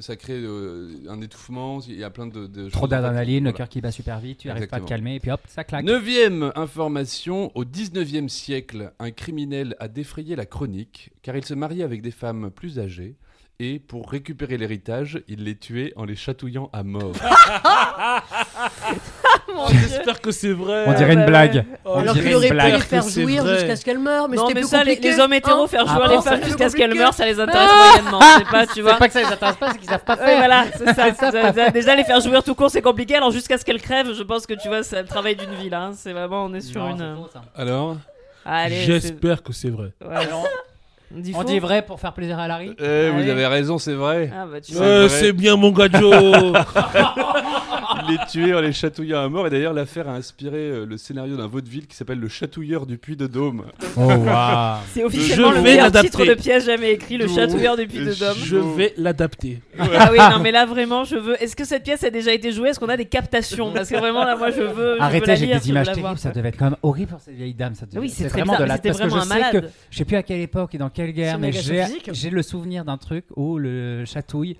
ça 0.00 0.16
crée 0.16 0.40
un 1.10 1.20
étouffement. 1.20 1.80
Il 1.88 1.98
y 1.98 2.04
a 2.04 2.10
plein 2.10 2.26
de, 2.26 2.68
Trop 2.70 2.86
d'adrénaline, 2.86 3.44
le 3.44 3.52
cœur 3.52 3.68
qui 3.68 3.80
bat 3.80 3.90
super 3.90 4.18
vite, 4.20 4.38
tu 4.38 4.48
n'arrives 4.48 4.66
pas 4.68 4.76
à 4.76 4.80
te 4.80 4.86
calmer, 4.88 5.16
et 5.16 5.20
puis 5.20 5.30
hop, 5.30 5.40
ça 5.48 5.64
claque. 5.64 5.84
Neuvième 5.96 6.52
information, 6.56 7.50
au 7.54 7.64
19e 7.64 8.28
siècle, 8.28 8.92
un 8.98 9.10
criminel 9.10 9.74
a 9.80 9.88
défrayé 9.88 10.36
la 10.36 10.44
chronique 10.44 11.10
car 11.22 11.34
il 11.38 11.44
se 11.46 11.54
mariait 11.54 11.84
avec 11.84 12.02
des 12.02 12.10
femmes 12.10 12.50
plus 12.50 12.78
âgées 12.78 13.16
et 13.58 13.78
pour 13.78 14.10
récupérer 14.10 14.58
l'héritage, 14.58 15.22
il 15.28 15.44
les 15.44 15.56
tuait 15.56 15.92
en 15.96 16.04
les 16.04 16.16
chatouillant 16.16 16.68
à 16.72 16.82
mort. 16.82 17.12
Mon 19.54 19.66
Dieu. 19.68 19.78
J'espère 19.88 20.20
que 20.20 20.30
c'est 20.30 20.52
vrai. 20.52 20.84
On 20.86 20.92
dirait 20.92 21.14
bah 21.16 21.20
une 21.22 21.26
blague. 21.26 21.54
ouais. 21.54 21.64
On 21.84 21.98
Alors 22.00 22.14
dirait 22.14 22.26
qu'il 22.26 22.36
aurait 22.36 22.46
une 22.48 22.50
pu 22.50 22.54
blague. 22.56 22.72
les 22.74 22.80
faire 22.80 23.02
c'est 23.04 23.22
jouir 23.22 23.42
vrai. 23.44 23.54
jusqu'à 23.58 23.76
ce 23.76 23.84
qu'elles 23.84 23.98
meurent, 23.98 24.28
mais 24.28 24.36
Non, 24.36 24.42
c'était 24.48 24.54
mais 24.54 24.60
plus 24.60 24.68
ça, 24.68 24.84
les, 24.84 24.96
compliqué. 24.96 25.14
les 25.16 25.20
hommes 25.20 25.32
hétéros 25.32 25.62
hein. 25.62 25.66
faire 25.68 25.84
Ah, 25.86 25.94
jouer 25.94 26.06
bon, 26.08 26.16
les 26.16 26.22
femmes 26.22 26.38
c'est 26.42 26.46
jusqu'à 26.48 26.68
ce 26.68 26.76
qu'elles 26.76 26.94
meurent, 26.94 27.14
ça 27.14 27.24
les 27.26 27.40
intéresse 27.40 27.70
moyennement. 27.72 28.20
C'est 28.38 28.48
pas, 28.50 28.66
tu 28.74 28.82
vois. 28.82 28.92
C'est 28.92 28.98
pas 28.98 29.06
que 29.08 29.12
ça 29.14 29.20
les 29.22 29.26
intéresse 29.26 29.56
pas, 29.56 29.72
c'est 29.72 29.78
qu'ils 29.78 29.88
savent 29.88 30.04
pas 30.04 30.16
Ouais, 30.16 30.24
faire. 30.26 30.36
voilà, 30.38 30.64
c'est 30.76 30.94
ça. 30.94 31.70
Déjà, 31.70 31.96
les 31.96 32.04
faire 32.04 32.20
jouir 32.20 32.42
tout 32.42 32.54
court, 32.54 32.70
c'est 32.70 32.82
compliqué. 32.82 33.14
Alors, 33.16 33.30
jusqu'à 33.30 33.56
ce 33.58 33.64
qu'elles 33.64 33.80
crèvent, 33.80 34.12
je 34.12 34.22
pense 34.22 34.46
que 34.46 34.54
tu 34.54 34.68
vois, 34.68 34.82
c'est 34.82 35.00
le 35.00 35.08
travail 35.08 35.36
d'une 35.36 35.54
vie 35.54 35.70
là. 35.70 35.84
hein. 35.86 35.92
C'est 35.94 36.12
vraiment, 36.12 36.44
on 36.44 36.52
est 36.54 36.60
sur 36.60 36.82
Non, 36.82 36.90
une. 36.90 36.98
c'est 36.98 37.14
faux, 37.22 37.28
ça. 37.32 37.42
Alors 37.54 37.96
Allez, 38.44 38.76
c'est- 38.76 38.82
J'espère 38.84 39.42
que 39.42 39.52
c'est 39.52 39.70
vrai. 39.70 39.92
ouais. 40.04 40.26
On 41.14 41.20
dit 41.20 41.32
On 41.34 41.40
faux 41.40 41.44
dit 41.44 41.58
vrai 41.60 41.82
pour 41.82 42.00
faire 42.00 42.12
plaisir 42.12 42.38
à 42.38 42.48
Larry 42.48 42.74
Eh, 42.78 42.84
Allez. 42.84 43.10
Vous 43.10 43.28
avez 43.30 43.46
raison, 43.46 43.78
c'est 43.78 43.94
vrai. 43.94 44.30
Ah 44.34 44.46
bah 44.50 44.60
tu 44.60 44.72
C'est 44.72 44.78
vois. 44.78 44.86
Euh, 44.86 45.08
c'est 45.08 45.32
bien 45.32 45.56
mon 45.56 45.70
gars 45.70 45.88
Joe. 45.92 46.52
Il 48.08 48.12
les 48.12 48.18
tuait 48.28 48.54
en 48.54 48.60
les 48.60 48.72
chatouillant 48.72 49.20
à 49.24 49.28
mort. 49.28 49.46
Et 49.46 49.50
d'ailleurs, 49.50 49.72
l'affaire 49.72 50.08
a 50.08 50.12
inspiré 50.14 50.56
euh, 50.58 50.86
le 50.86 50.96
scénario 50.96 51.36
d'un 51.36 51.46
vaudeville 51.46 51.86
qui 51.86 51.96
s'appelle 51.96 52.18
Le 52.18 52.28
Chatouilleur 52.28 52.86
du 52.86 52.98
Puy 52.98 53.16
de 53.16 53.26
Dôme. 53.26 53.64
Oh. 53.96 54.10
C'est 54.92 55.04
officiellement 55.04 55.50
Je 55.50 55.54
le 55.56 55.60
vais 55.60 55.70
meilleur 55.70 55.84
l'adapter. 55.86 56.10
titre 56.10 56.24
de 56.26 56.34
pièce 56.34 56.66
jamais 56.66 56.92
écrit, 56.92 57.16
le 57.16 57.26
chatouilleur 57.28 57.76
du 57.76 57.86
Puy 57.86 57.98
de 58.00 58.14
Dôme. 58.14 58.36
Je 58.44 58.56
vais 58.56 58.94
l'adapter. 58.96 59.60
Ah 59.78 60.10
oui, 60.12 60.18
non 60.18 60.38
mais 60.42 60.52
là 60.52 60.66
vraiment, 60.66 61.04
je 61.04 61.16
veux. 61.16 61.42
Est-ce 61.42 61.56
que 61.56 61.64
cette 61.64 61.82
pièce 61.84 62.04
a 62.04 62.10
déjà 62.10 62.32
été 62.32 62.52
jouée? 62.52 62.70
Est-ce 62.70 62.80
qu'on 62.80 62.88
a 62.88 62.96
des 62.96 63.06
captations? 63.06 63.72
Parce 63.72 63.88
que 63.88 63.96
vraiment 63.96 64.24
là, 64.24 64.36
moi 64.36 64.50
je 64.50 64.62
veux. 64.62 64.96
je 64.96 65.02
Arrêtez, 65.02 65.36
j'ai 65.36 65.46
des 65.46 65.68
images 65.68 65.86
terribles, 65.86 66.18
ça 66.18 66.30
devait 66.30 66.48
être 66.50 66.56
quand 66.58 66.66
même 66.66 66.76
horrible 66.82 67.10
pour 67.10 67.20
cette 67.20 67.34
vieille 67.34 67.54
dame. 67.54 67.74
Ça 67.74 67.86
devait- 67.86 67.98
Oui, 67.98 68.10
c'est 68.10 68.28
vraiment 68.28 68.52
bizarre, 68.52 68.60
de 68.60 68.64
la 68.68 68.76
c'était 68.76 68.88
parce 68.90 69.00
que 69.00 69.04
je 69.04 69.08
vraiment 69.16 69.34
un 69.34 69.50
sais 69.50 69.60
que 69.60 69.66
je 69.90 69.98
sais 69.98 70.04
plus 70.04 70.16
à 70.16 70.22
quelle 70.22 70.40
époque 70.40 70.74
et 70.74 70.78
dans 70.78 70.90
quelle 70.90 71.12
guerre, 71.12 71.38
mais 71.38 71.52
j'ai 71.52 72.30
le 72.30 72.42
souvenir 72.42 72.84
d'un 72.84 72.96
truc 72.96 73.24
où 73.36 73.58
le 73.58 74.04
chatouille, 74.04 74.56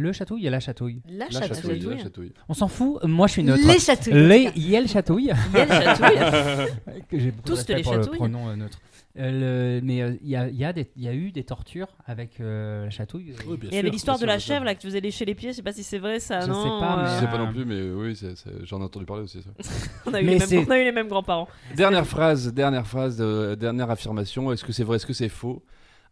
le 0.00 0.12
chatouille 0.12 0.46
et 0.46 0.50
la 0.50 0.60
chatouille. 0.60 1.00
La 1.08 1.26
La 1.30 1.30
chatouille. 1.48 1.80
la 1.80 1.98
chatouille. 1.98 2.32
On 2.48 2.54
s'en 2.54 2.68
fout. 2.68 3.02
Moi, 3.04 3.26
je 3.28 3.32
suis 3.32 3.42
neutre. 3.44 3.66
Les 3.66 3.78
chatouilles. 3.78 4.12
Les 4.14 4.50
Yel 4.56 4.88
chatouille. 4.88 5.32
Il 5.52 5.58
y 5.58 5.60
a 5.60 5.64
le 5.64 5.70
chatouille. 5.70 7.02
que 7.10 7.18
j'ai 7.18 7.30
beaucoup 7.30 7.42
de 7.42 7.46
Tous 7.46 7.54
respect 7.56 7.74
les 7.76 7.82
pour 7.82 7.94
le 7.94 8.02
chatouilles. 8.02 8.18
pronom 8.18 8.48
euh, 8.48 8.56
neutre. 8.56 8.78
Euh, 9.16 9.78
le- 9.78 9.86
mais 9.86 10.02
euh, 10.02 10.16
il 10.22 10.28
y, 10.28 10.34
a, 10.34 10.48
il 10.48 10.56
y 10.56 10.64
a 10.64 10.72
des- 10.72 10.90
il 10.96 11.02
y 11.04 11.06
a 11.08 11.14
eu 11.14 11.30
des 11.30 11.44
tortures 11.44 11.86
avec 12.04 12.40
euh, 12.40 12.84
la 12.86 12.90
chatouille. 12.90 13.32
Oui, 13.46 13.56
bien 13.56 13.70
Il 13.70 13.76
y 13.76 13.78
avait 13.78 13.90
l'histoire 13.90 14.18
de 14.18 14.26
la 14.26 14.40
sûr. 14.40 14.54
chèvre 14.54 14.64
là 14.64 14.74
que 14.74 14.80
tu 14.80 14.88
faisais 14.88 15.00
lécher 15.00 15.24
les 15.24 15.36
pieds, 15.36 15.50
je 15.52 15.56
sais 15.56 15.62
pas 15.62 15.72
si 15.72 15.84
c'est 15.84 15.98
vrai 16.00 16.18
ça, 16.18 16.40
Je 16.40 16.46
non 16.48 16.62
sais 16.64 16.68
pas, 16.84 16.96
mais- 16.96 17.02
euh, 17.08 17.14
Je 17.14 17.20
sais 17.20 17.26
pas 17.28 17.34
Euh, 17.40 17.46
non 17.46 17.52
plus, 17.52 17.64
mais 17.64 17.90
oui, 17.92 18.16
c'est- 18.16 18.34
c'est- 18.34 18.64
j'en 18.66 18.80
ai 18.80 18.82
entendu 18.84 19.04
parler 19.06 19.22
aussi. 19.22 19.40
Ça. 19.40 19.50
on, 20.06 20.14
a 20.14 20.20
eu 20.20 20.24
Mais 20.24 20.32
les 20.32 20.38
mêmes, 20.40 20.48
c'est- 20.48 20.66
on 20.66 20.70
a 20.70 20.78
eu 20.80 20.82
les 20.84 20.90
mêmes 20.90 21.06
grands-parents. 21.06 21.46
Dernière 21.76 22.06
phrase, 22.08 22.52
dernière 22.52 22.88
phrase, 22.88 23.18
euh, 23.20 23.54
dernière 23.54 23.88
affirmation. 23.88 24.50
Est-ce 24.52 24.64
que 24.64 24.72
c'est 24.72 24.82
vrai, 24.82 24.96
est-ce 24.96 25.06
que 25.06 25.12
c'est 25.12 25.28
faux? 25.28 25.62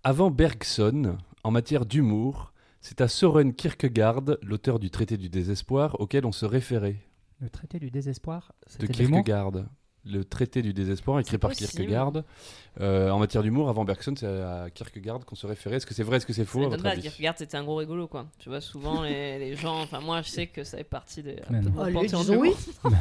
Avant 0.04 0.30
Bergson, 0.30 1.16
en 1.42 1.50
matière 1.50 1.84
d'humour, 1.86 2.51
c'est 2.82 3.00
à 3.00 3.08
Soren 3.08 3.54
Kierkegaard, 3.54 4.24
l'auteur 4.42 4.80
du 4.80 4.90
traité 4.90 5.16
du 5.16 5.30
désespoir, 5.30 5.98
auquel 6.00 6.26
on 6.26 6.32
se 6.32 6.44
référait. 6.44 6.96
Le 7.40 7.48
traité 7.48 7.78
du 7.78 7.90
désespoir, 7.90 8.52
c'était 8.66 8.88
de. 8.88 8.92
Kierkegaard. 8.92 9.52
Le 10.04 10.24
traité 10.24 10.62
du 10.62 10.72
désespoir, 10.72 11.20
écrit 11.20 11.38
par 11.38 11.50
possible. 11.50 11.70
Kierkegaard. 11.70 12.12
Euh, 12.80 13.10
en 13.10 13.18
matière 13.18 13.42
d'humour, 13.42 13.68
avant 13.68 13.84
Bergson, 13.84 14.14
c'est 14.18 14.26
à 14.26 14.66
Kierkegaard 14.74 15.24
qu'on 15.26 15.34
se 15.36 15.46
référait. 15.46 15.76
Est-ce 15.76 15.84
que 15.86 15.92
c'est 15.94 16.02
vrai, 16.02 16.16
est-ce 16.16 16.26
que 16.26 16.32
c'est 16.32 16.46
faux 16.46 16.60
à 16.60 16.64
Ça 16.64 16.68
votre 16.70 16.86
avis? 16.86 17.02
Kierkegaard 17.02 17.34
c'était 17.36 17.56
un 17.58 17.62
gros 17.64 17.76
rigolo 17.76 18.08
quoi. 18.08 18.26
Tu 18.38 18.48
vois, 18.48 18.60
souvent 18.62 19.02
les, 19.02 19.38
les 19.38 19.54
gens, 19.56 19.80
enfin 19.82 20.00
moi 20.00 20.22
je 20.22 20.30
sais 20.30 20.46
que 20.46 20.64
ça 20.64 20.78
fait 20.78 20.84
partie 20.84 21.22
des. 21.22 21.36
Mais 21.50 21.60
de 21.60 21.68
non. 21.92 22.00
disons. 22.02 22.24
Oh, 22.30 22.40
oui. 22.40 22.52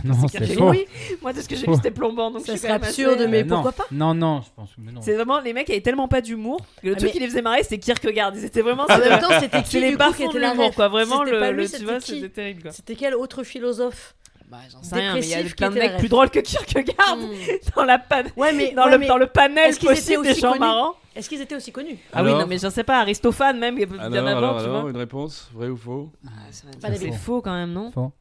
non, 0.03 0.27
c'est 0.27 0.45
faux. 0.53 0.69
Oui, 0.71 0.85
Moi 1.21 1.33
tout 1.33 1.39
ce 1.41 1.47
que 1.49 1.55
j'ai 1.55 1.65
vu 1.65 1.73
c'était 1.75 1.89
plombant 1.89 2.29
donc 2.31 2.41
ça 2.45 2.51
je 2.53 2.57
suis 2.57 2.67
serait 2.67 2.73
absurde, 2.73 3.13
assez- 3.21 3.27
mais 3.27 3.43
non. 3.45 3.55
pourquoi 3.63 3.71
pas? 3.71 3.85
Non, 3.91 4.13
non, 4.13 4.41
je 4.41 4.49
pense. 4.55 4.69
mais 4.77 4.91
non. 4.91 5.01
C'est 5.01 5.15
vraiment 5.15 5.39
les 5.39 5.53
mecs 5.53 5.69
avaient 5.69 5.81
tellement 5.81 6.09
pas 6.09 6.21
d'humour 6.21 6.59
que 6.81 6.87
le 6.87 6.93
Ah, 6.93 6.95
truc 6.97 7.07
mais- 7.07 7.13
qui 7.13 7.19
les 7.19 7.27
faisait 7.29 7.41
marrer 7.41 7.63
c'était 7.63 7.79
Kierkegaard. 7.79 8.33
Ils 8.35 8.43
étaient 8.45 8.61
vraiment. 8.61 8.83
En 8.89 8.97
même 8.99 9.19
temps, 9.21 9.39
c'était 9.39 9.63
qui 9.63 9.79
les 9.79 9.95
qui 10.13 10.23
était 10.23 10.33
de 10.39 10.75
quoi. 10.75 10.87
Vraiment 10.89 11.19
C'était 11.19 11.31
le, 11.31 11.39
pas 11.39 11.51
lui, 11.51 11.57
le- 11.63 11.63
tu 11.63 11.71
c'était 11.71 11.83
vois 11.85 11.99
qui 11.99 12.11
c'était 12.15 12.29
terrible 12.29 12.61
quoi. 12.61 12.71
C'était 12.73 12.95
quel 12.95 13.15
autre 13.15 13.43
philosophe? 13.43 14.15
Bah 14.51 14.57
j'en 14.69 14.83
sais 14.83 14.95
rien 14.95 15.13
mais 15.13 15.21
il 15.21 15.27
y 15.29 15.33
a 15.33 15.37
Dépressif 15.37 15.55
plein 15.55 15.69
de 15.69 15.73
qui 15.73 15.79
était 15.79 15.87
mecs 15.89 15.97
plus 15.99 16.09
drôles 16.09 16.29
que 16.29 16.39
Kierkegaard 16.39 17.15
Hmm. 17.17 17.29
dans 17.77 17.83
la 17.85 17.99
pan- 17.99 18.23
Ouais, 18.35 18.51
mais 18.51 18.73
dans 18.73 18.83
ouais, 18.85 18.91
le 18.91 18.97
mais 18.97 19.07
dans 19.07 19.17
le 19.17 19.27
panel 19.27 19.69
est-ce 19.69 19.79
qu'ils 19.79 19.89
étaient 19.91 19.99
possible 20.01 20.23
des 20.23 20.31
aussi 20.31 20.41
gens 20.41 20.49
connus 20.49 20.59
marrants. 20.59 20.93
Est-ce 21.15 21.29
qu'ils 21.29 21.41
étaient 21.41 21.55
aussi 21.55 21.71
connus 21.71 21.97
Ah 22.13 22.21
oui 22.23 22.31
non 22.31 22.45
mais 22.47 22.57
je 22.57 22.67
sais 22.69 22.83
pas 22.83 22.99
Aristophane 22.99 23.57
même 23.59 23.75
il 23.77 23.81
y 23.81 23.83
a 23.83 24.09
bien 24.09 24.25
alors, 24.27 24.27
avant 24.27 24.37
alors, 24.49 24.57
tu 24.57 24.63
alors, 24.69 24.81
vois. 24.81 24.89
une 24.91 24.97
réponse, 24.97 25.49
vrai 25.53 25.69
ou 25.69 25.77
faux 25.77 26.11
Pas 26.81 26.89
d'avis. 26.89 26.99
C'est 26.99 27.11
faux 27.17 27.41
quand 27.41 27.53
même 27.53 27.71
non 27.71 27.91
Faux. 27.91 28.11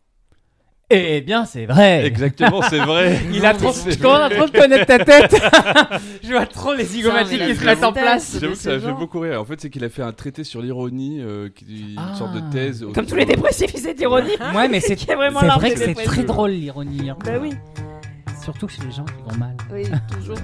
Eh 0.92 1.20
bien, 1.20 1.44
c'est 1.44 1.66
vrai. 1.66 2.04
Exactement, 2.04 2.62
c'est 2.62 2.78
vrai. 2.78 3.20
Il 3.32 3.46
a 3.46 3.54
trop. 3.54 3.70
Je 3.72 3.96
commence 3.96 4.20
à 4.22 4.30
trop 4.30 4.48
connaître 4.48 4.86
ta 4.86 4.98
tête. 5.04 5.36
je 6.24 6.28
vois 6.32 6.46
trop 6.46 6.74
les 6.74 6.84
zygomatiques 6.84 7.44
qui 7.46 7.54
se 7.54 7.64
mettent 7.64 7.84
en 7.84 7.92
place. 7.92 8.38
J'avoue 8.40 8.54
que 8.54 8.58
ça 8.58 8.78
fait 8.80 8.92
beaucoup 8.92 9.20
rire. 9.20 9.40
En 9.40 9.44
fait, 9.44 9.60
c'est 9.60 9.70
qu'il 9.70 9.84
a 9.84 9.88
fait 9.88 10.02
un 10.02 10.12
traité 10.12 10.42
sur 10.42 10.60
l'ironie, 10.60 11.20
euh, 11.20 11.48
qui- 11.54 11.94
une 11.96 12.14
sorte 12.16 12.32
de 12.34 12.40
Ah. 12.44 12.50
thèse. 12.52 12.84
Comme 12.92 13.06
tous 13.06 13.14
les 13.14 13.24
dépressifs 13.26 13.72
ils 13.74 13.86
étaient 13.86 14.02
ironiques. 14.02 14.38
Ouais, 14.54 14.68
mais 14.68 14.80
c'est 14.80 15.00
vraiment 15.14 15.40
vrai 15.40 15.72
que 15.72 15.78
c'est 15.78 15.94
très 15.94 16.24
drôle 16.24 16.50
l'ironie. 16.50 17.08
hein. 17.10 17.16
Bah 17.24 17.32
oui. 17.40 17.52
Surtout 18.42 18.66
chez 18.68 18.82
les 18.82 18.90
gens 18.90 19.04
qui 19.04 19.22
vont 19.32 19.38
mal. 19.38 19.56
Oui, 19.72 19.84
toujours. 20.12 20.36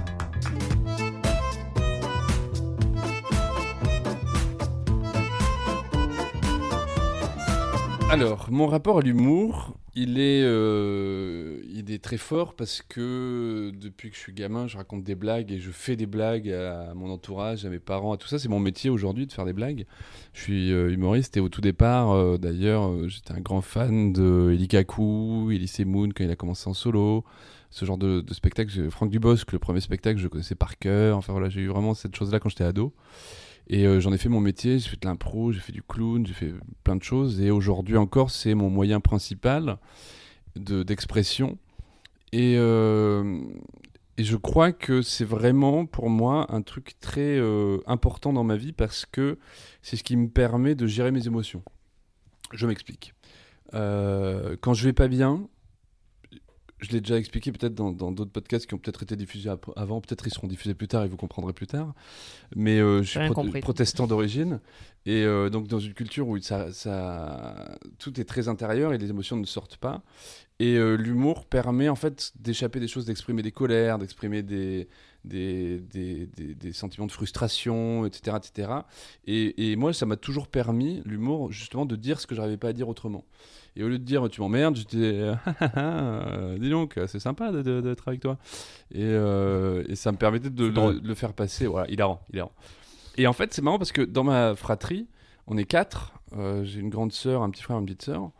Alors, 8.10 8.46
mon 8.50 8.66
rapport 8.66 8.98
à 8.98 9.00
l'humour, 9.00 9.74
il 9.98 10.20
est, 10.20 10.42
euh, 10.44 11.58
il 11.72 11.90
est 11.90 12.04
très 12.04 12.18
fort 12.18 12.54
parce 12.54 12.82
que 12.86 13.72
depuis 13.74 14.10
que 14.10 14.14
je 14.14 14.20
suis 14.20 14.34
gamin, 14.34 14.66
je 14.66 14.76
raconte 14.76 15.02
des 15.02 15.14
blagues 15.14 15.50
et 15.50 15.58
je 15.58 15.70
fais 15.70 15.96
des 15.96 16.04
blagues 16.04 16.50
à 16.50 16.92
mon 16.94 17.10
entourage, 17.10 17.64
à 17.64 17.70
mes 17.70 17.78
parents, 17.78 18.12
à 18.12 18.18
tout 18.18 18.28
ça. 18.28 18.38
C'est 18.38 18.50
mon 18.50 18.60
métier 18.60 18.90
aujourd'hui 18.90 19.26
de 19.26 19.32
faire 19.32 19.46
des 19.46 19.54
blagues. 19.54 19.86
Je 20.34 20.42
suis 20.42 20.70
euh, 20.70 20.92
humoriste 20.92 21.38
et 21.38 21.40
au 21.40 21.48
tout 21.48 21.62
départ, 21.62 22.10
euh, 22.10 22.36
d'ailleurs, 22.36 23.08
j'étais 23.08 23.32
un 23.32 23.40
grand 23.40 23.62
fan 23.62 24.12
de 24.12 24.50
Eli 24.52 24.68
Kaku, 24.68 25.50
Elise 25.50 25.80
Moon 25.86 26.10
quand 26.14 26.24
il 26.24 26.30
a 26.30 26.36
commencé 26.36 26.68
en 26.68 26.74
solo. 26.74 27.24
Ce 27.70 27.86
genre 27.86 27.98
de, 27.98 28.20
de 28.20 28.34
spectacle, 28.34 28.90
Franck 28.90 29.10
Dubosc, 29.10 29.50
le 29.52 29.58
premier 29.58 29.80
spectacle, 29.80 30.20
je 30.20 30.28
connaissais 30.28 30.54
par 30.54 30.78
cœur. 30.78 31.16
Enfin 31.16 31.32
voilà, 31.32 31.48
j'ai 31.48 31.62
eu 31.62 31.68
vraiment 31.68 31.94
cette 31.94 32.14
chose-là 32.14 32.38
quand 32.38 32.50
j'étais 32.50 32.64
ado. 32.64 32.92
Et 33.68 33.84
euh, 33.86 33.98
j'en 34.00 34.12
ai 34.12 34.18
fait 34.18 34.28
mon 34.28 34.40
métier, 34.40 34.78
j'ai 34.78 34.88
fait 34.88 35.00
de 35.00 35.06
l'impro, 35.06 35.50
j'ai 35.52 35.60
fait 35.60 35.72
du 35.72 35.82
clown, 35.82 36.24
j'ai 36.26 36.34
fait 36.34 36.54
plein 36.84 36.96
de 36.96 37.02
choses. 37.02 37.40
Et 37.40 37.50
aujourd'hui 37.50 37.96
encore, 37.96 38.30
c'est 38.30 38.54
mon 38.54 38.70
moyen 38.70 39.00
principal 39.00 39.78
de- 40.54 40.82
d'expression. 40.82 41.58
et, 42.32 42.54
euh, 42.58 43.40
et 44.18 44.24
je 44.24 44.36
crois 44.36 44.72
que 44.72 45.02
c'est 45.02 45.24
vraiment 45.26 45.84
pour 45.86 46.08
moi 46.10 46.46
un 46.52 46.62
truc 46.62 46.94
très 47.00 47.36
euh, 47.38 47.78
important 47.86 48.32
dans 48.32 48.44
ma 48.44 48.56
vie 48.56 48.72
parce 48.72 49.04
que 49.04 49.38
c'est 49.82 49.96
ce 49.96 50.02
qui 50.02 50.16
me 50.16 50.28
permet 50.28 50.74
de 50.74 50.86
gérer 50.86 51.10
mes 51.10 51.26
émotions. 51.26 51.62
Je 52.52 52.66
m'explique. 52.66 53.12
Quand 53.72 54.72
je 54.74 54.84
vais 54.84 54.92
pas 54.94 55.08
bien, 55.08 55.48
je 56.78 56.90
l'ai 56.90 57.00
déjà 57.00 57.16
expliqué 57.16 57.52
peut-être 57.52 57.74
dans 57.74 57.90
d'autres 57.92 58.30
podcasts 58.30 58.66
qui 58.66 58.74
ont 58.74 58.78
peut-être 58.78 59.02
été 59.02 59.16
diffusés 59.16 59.50
avant, 59.76 60.00
peut-être 60.00 60.26
ils 60.26 60.32
seront 60.32 60.46
diffusés 60.46 60.74
plus 60.74 60.88
tard 60.88 61.04
et 61.04 61.08
vous 61.08 61.16
comprendrez 61.16 61.52
plus 61.52 61.66
tard. 61.66 61.94
Mais 62.54 62.78
euh, 62.78 63.02
je 63.02 63.08
suis 63.08 63.18
compris. 63.34 63.60
protestant 63.60 64.06
d'origine 64.06 64.60
et 65.06 65.22
euh, 65.24 65.48
donc 65.50 65.68
dans 65.68 65.78
une 65.78 65.94
culture 65.94 66.28
où 66.28 66.38
ça, 66.40 66.72
ça, 66.72 67.78
tout 67.98 68.20
est 68.20 68.24
très 68.24 68.48
intérieur 68.48 68.92
et 68.92 68.98
les 68.98 69.08
émotions 69.10 69.36
ne 69.36 69.46
sortent 69.46 69.76
pas. 69.78 70.02
Et 70.58 70.76
euh, 70.76 70.96
l'humour 70.96 71.46
permet 71.46 71.88
en 71.88 71.96
fait 71.96 72.32
d'échapper 72.40 72.80
des 72.80 72.88
choses, 72.88 73.04
d'exprimer 73.06 73.42
des 73.42 73.52
colères, 73.52 73.98
d'exprimer 73.98 74.42
des, 74.42 74.88
des, 75.24 75.80
des, 75.80 76.26
des- 76.26 76.54
des 76.54 76.72
sentiments 76.72 77.06
de 77.06 77.12
frustration, 77.12 78.06
etc. 78.06 78.36
etc. 78.38 78.70
Et, 79.26 79.70
et 79.72 79.76
moi, 79.76 79.92
ça 79.92 80.06
m'a 80.06 80.16
toujours 80.16 80.48
permis, 80.48 81.02
l'humour, 81.04 81.52
justement, 81.52 81.84
de 81.84 81.94
dire 81.96 82.20
ce 82.20 82.26
que 82.26 82.34
je 82.34 82.40
n'arrivais 82.40 82.56
pas 82.56 82.68
à 82.68 82.72
dire 82.72 82.88
autrement. 82.88 83.24
Et 83.76 83.84
au 83.84 83.88
lieu 83.88 83.98
de 83.98 84.04
dire 84.04 84.28
tu 84.30 84.40
m'emmerdes, 84.40 84.78
euh, 84.94 86.58
dis 86.58 86.70
donc, 86.70 86.98
c'est 87.06 87.18
sympa 87.18 87.52
d'être 87.52 88.08
avec 88.08 88.20
toi. 88.20 88.38
Et, 88.90 89.02
euh, 89.02 89.84
et 89.88 89.96
ça 89.96 90.12
me 90.12 90.16
permettait 90.16 90.50
de 90.50 90.72
le, 91.02 91.14
faire 91.14 91.34
passer. 91.34 91.66
Voilà, 91.66 91.88
hilarant, 91.90 92.20
hilarant. 92.32 92.52
Et 93.18 93.26
en 93.26 93.32
fait, 93.32 93.52
c'est 93.52 93.62
marrant 93.62 93.78
parce 93.78 93.92
que 93.92 94.02
dans 94.02 94.24
ma 94.24 94.54
fratrie, 94.54 95.06
on 95.46 95.56
est 95.56 95.64
quatre. 95.64 96.12
Euh, 96.34 96.64
J'ai 96.64 96.80
une 96.80 96.90
grande 96.90 97.12
sœur, 97.12 97.42
un 97.42 97.50
petit 97.50 97.62
frère, 97.62 97.78
une 97.78 97.86
petite 97.86 98.02
sœur. 98.02 98.30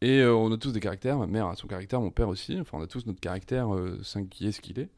Et 0.00 0.20
euh, 0.20 0.34
on 0.34 0.52
a 0.52 0.56
tous 0.56 0.72
des 0.72 0.80
caractères. 0.80 1.18
Ma 1.18 1.26
mère 1.26 1.46
a 1.46 1.56
son 1.56 1.66
caractère, 1.66 2.00
mon 2.00 2.10
père 2.10 2.28
aussi. 2.28 2.58
Enfin, 2.60 2.78
on 2.78 2.82
a 2.82 2.86
tous 2.86 3.06
notre 3.06 3.20
caractère, 3.20 3.74
euh, 3.74 3.98
singulier, 4.02 4.52
ce 4.52 4.60
qu'il 4.60 4.78
est. 4.78 4.90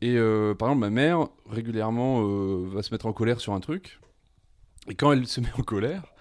Et 0.00 0.16
par 0.58 0.68
exemple, 0.68 0.80
ma 0.80 0.90
mère, 0.90 1.28
régulièrement, 1.48 2.24
va 2.64 2.82
se 2.82 2.92
mettre 2.92 3.06
en 3.06 3.12
colère 3.12 3.38
sur 3.38 3.52
un 3.52 3.60
truc. 3.60 4.00
Et 4.88 4.96
quand 4.96 5.12
elle 5.12 5.28
se 5.28 5.40
met 5.40 5.52
en 5.56 5.62
colère, 5.62 6.12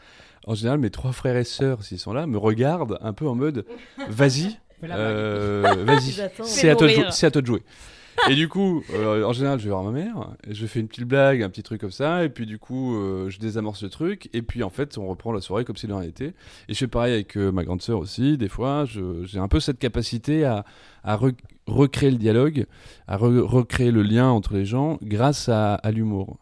en 0.48 0.56
général, 0.56 0.80
mes 0.80 0.90
trois 0.90 1.12
frères 1.12 1.36
et 1.38 1.44
sœurs, 1.44 1.84
s'ils 1.84 2.00
sont 2.00 2.14
là, 2.14 2.26
me 2.28 2.38
regardent 2.38 2.98
un 3.02 3.14
peu 3.14 3.28
en 3.28 3.36
mode 3.36 3.66
Vas-y, 4.10 4.58
euh, 4.84 5.84
vas-y, 5.86 6.12
c'est 6.44 6.70
à, 6.70 6.76
toi 6.76 6.88
de 6.88 7.26
à 7.26 7.32
toi 7.32 7.42
jouer. 7.46 7.64
Et 8.30 8.36
du 8.36 8.50
coup, 8.50 8.84
euh, 8.94 9.24
en 9.24 9.32
général, 9.34 9.58
je 9.60 9.64
vais 9.64 9.70
voir 9.72 9.84
ma 9.84 9.92
mère, 9.92 10.30
et 10.48 10.54
je 10.54 10.66
fais 10.68 10.80
une 10.80 10.88
petite 10.88 11.06
blague, 11.06 11.42
un 11.42 11.50
petit 11.50 11.64
truc 11.64 11.80
comme 11.82 11.92
ça, 11.92 12.24
et 12.24 12.30
puis 12.30 12.46
du 12.46 12.60
coup, 12.60 12.96
euh, 12.96 13.30
je 13.30 13.40
désamorce 13.40 13.82
le 13.84 13.90
truc, 13.90 14.30
et 14.34 14.42
puis 14.42 14.64
en 14.64 14.70
fait, 14.70 14.98
on 14.98 15.08
reprend 15.08 15.32
la 15.32 15.40
soirée 15.42 15.64
comme 15.66 15.78
si 15.78 15.88
de 15.88 15.94
rien 15.94 16.04
n'était. 16.06 16.34
Et 16.68 16.74
je 16.74 16.78
fais 16.78 16.88
pareil 16.88 17.14
avec 17.14 17.38
euh, 17.38 17.52
ma 17.52 17.64
grande 17.64 17.82
sœur 17.82 18.00
aussi, 18.00 18.38
des 18.38 18.50
fois, 18.50 18.86
j'ai 18.86 19.40
un 19.40 19.48
peu 19.48 19.60
cette 19.60 19.80
capacité 19.80 20.44
à, 20.44 20.66
à 21.04 21.16
re- 21.18 21.34
recréer 21.68 22.12
le 22.12 22.18
dialogue, 22.18 22.66
à 23.08 23.18
re- 23.18 23.40
recréer 23.40 23.92
le 23.92 24.04
lien 24.04 24.30
entre 24.30 24.56
les 24.56 24.66
gens 24.66 25.00
grâce 25.02 25.48
à, 25.50 25.76
à 25.76 25.92
l'humour. 25.92 26.38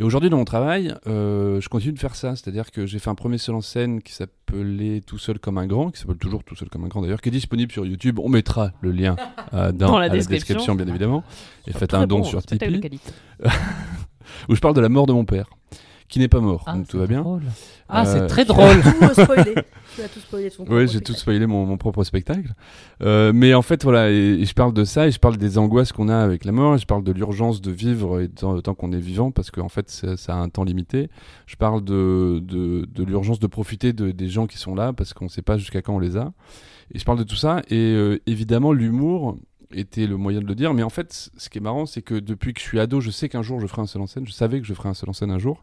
Et 0.00 0.02
aujourd'hui, 0.02 0.30
dans 0.30 0.38
mon 0.38 0.46
travail, 0.46 0.94
euh, 1.06 1.60
je 1.60 1.68
continue 1.68 1.92
de 1.92 1.98
faire 1.98 2.16
ça. 2.16 2.34
C'est-à-dire 2.34 2.70
que 2.70 2.86
j'ai 2.86 2.98
fait 2.98 3.10
un 3.10 3.14
premier 3.14 3.36
seul 3.36 3.54
en 3.54 3.60
scène 3.60 4.00
qui 4.00 4.14
s'appelait 4.14 5.02
Tout 5.02 5.18
seul 5.18 5.38
comme 5.38 5.58
un 5.58 5.66
grand, 5.66 5.90
qui 5.90 6.00
s'appelle 6.00 6.16
toujours 6.16 6.42
Tout 6.42 6.56
seul 6.56 6.70
comme 6.70 6.84
un 6.84 6.88
grand 6.88 7.02
d'ailleurs, 7.02 7.20
qui 7.20 7.28
est 7.28 7.32
disponible 7.32 7.70
sur 7.70 7.84
YouTube. 7.84 8.18
On 8.18 8.30
mettra 8.30 8.72
le 8.80 8.92
lien 8.92 9.14
euh, 9.52 9.72
dans, 9.72 9.88
Dans 9.88 9.98
la 9.98 10.06
à 10.06 10.08
description. 10.08 10.74
bien 10.74 10.88
évidemment. 10.88 11.22
Et 11.66 11.72
faites 11.72 11.92
un 11.92 12.06
don 12.06 12.20
bon, 12.20 12.24
sur 12.24 12.42
Tipeee, 12.42 12.98
où 14.48 14.54
je 14.54 14.60
parle 14.60 14.72
de 14.74 14.80
la 14.80 14.88
mort 14.88 15.04
de 15.04 15.12
mon 15.12 15.26
père, 15.26 15.50
qui 16.10 16.18
n'est 16.18 16.28
pas 16.28 16.40
mort. 16.40 16.64
Ah, 16.66 16.74
donc 16.74 16.88
tout 16.88 16.98
va 16.98 17.06
bien. 17.06 17.20
drôle. 17.20 17.42
Ah, 17.88 18.02
Euh, 18.06 18.12
c'est 18.12 18.26
très 18.26 18.44
Tu 18.44 18.50
as 18.50 18.54
drôle. 18.54 18.82
tout 18.82 19.04
euh, 19.04 19.24
spoilé. 19.24 19.54
Tu 19.94 20.02
as 20.02 20.08
tout 20.08 20.20
spoilé. 20.20 20.50
ton 20.50 20.64
Oui, 20.68 20.88
j'ai 20.88 21.00
tout 21.00 21.12
spoilé 21.14 21.46
mon, 21.46 21.64
mon 21.66 21.76
propre 21.76 22.04
spectacle. 22.04 22.52
Euh, 23.02 23.32
mais 23.34 23.54
en 23.54 23.62
fait, 23.62 23.82
voilà, 23.84 24.10
et, 24.10 24.14
et 24.40 24.44
je 24.44 24.54
parle 24.54 24.72
de 24.74 24.84
ça, 24.84 25.06
et 25.06 25.10
je 25.12 25.18
parle 25.18 25.36
des 25.36 25.56
angoisses 25.56 25.92
qu'on 25.92 26.08
a 26.08 26.18
avec 26.18 26.44
la 26.44 26.52
mort, 26.52 26.74
et 26.74 26.78
je 26.78 26.86
parle 26.86 27.04
de 27.04 27.12
l'urgence 27.12 27.60
de 27.60 27.70
vivre 27.70 28.20
et 28.20 28.28
tant, 28.28 28.60
tant 28.60 28.74
qu'on 28.74 28.92
est 28.92 28.98
vivant, 28.98 29.30
parce 29.30 29.50
qu'en 29.50 29.68
fait, 29.68 29.88
ça, 29.88 30.16
ça 30.16 30.34
a 30.34 30.36
un 30.36 30.48
temps 30.48 30.64
limité. 30.64 31.08
Je 31.46 31.56
parle 31.56 31.82
de, 31.84 32.40
de, 32.42 32.86
de 32.92 33.04
l'urgence 33.04 33.38
de 33.38 33.46
profiter 33.46 33.92
de, 33.92 34.10
des 34.10 34.28
gens 34.28 34.46
qui 34.46 34.58
sont 34.58 34.74
là, 34.74 34.92
parce 34.92 35.14
qu'on 35.14 35.26
ne 35.26 35.30
sait 35.30 35.42
pas 35.42 35.56
jusqu'à 35.58 35.80
quand 35.80 35.94
on 35.94 36.00
les 36.00 36.16
a. 36.16 36.32
Et 36.92 36.98
je 36.98 37.04
parle 37.04 37.18
de 37.18 37.24
tout 37.24 37.36
ça, 37.36 37.62
et 37.70 37.76
euh, 37.76 38.18
évidemment, 38.26 38.72
l'humour 38.72 39.36
était 39.72 40.08
le 40.08 40.16
moyen 40.16 40.40
de 40.40 40.46
le 40.46 40.56
dire, 40.56 40.74
mais 40.74 40.82
en 40.82 40.88
fait, 40.90 41.30
ce 41.36 41.48
qui 41.48 41.58
est 41.58 41.60
marrant, 41.60 41.86
c'est 41.86 42.02
que 42.02 42.16
depuis 42.16 42.52
que 42.52 42.60
je 42.60 42.64
suis 42.66 42.80
ado, 42.80 43.00
je 43.00 43.10
sais 43.12 43.28
qu'un 43.28 43.42
jour 43.42 43.60
je 43.60 43.68
ferai 43.68 43.82
un 43.82 43.86
seul 43.86 44.02
en 44.02 44.08
scène, 44.08 44.26
je 44.26 44.32
savais 44.32 44.60
que 44.60 44.66
je 44.66 44.74
ferais 44.74 44.88
un 44.88 44.94
seul 44.94 45.08
en 45.08 45.12
scène 45.12 45.30
un 45.30 45.38
jour. 45.38 45.62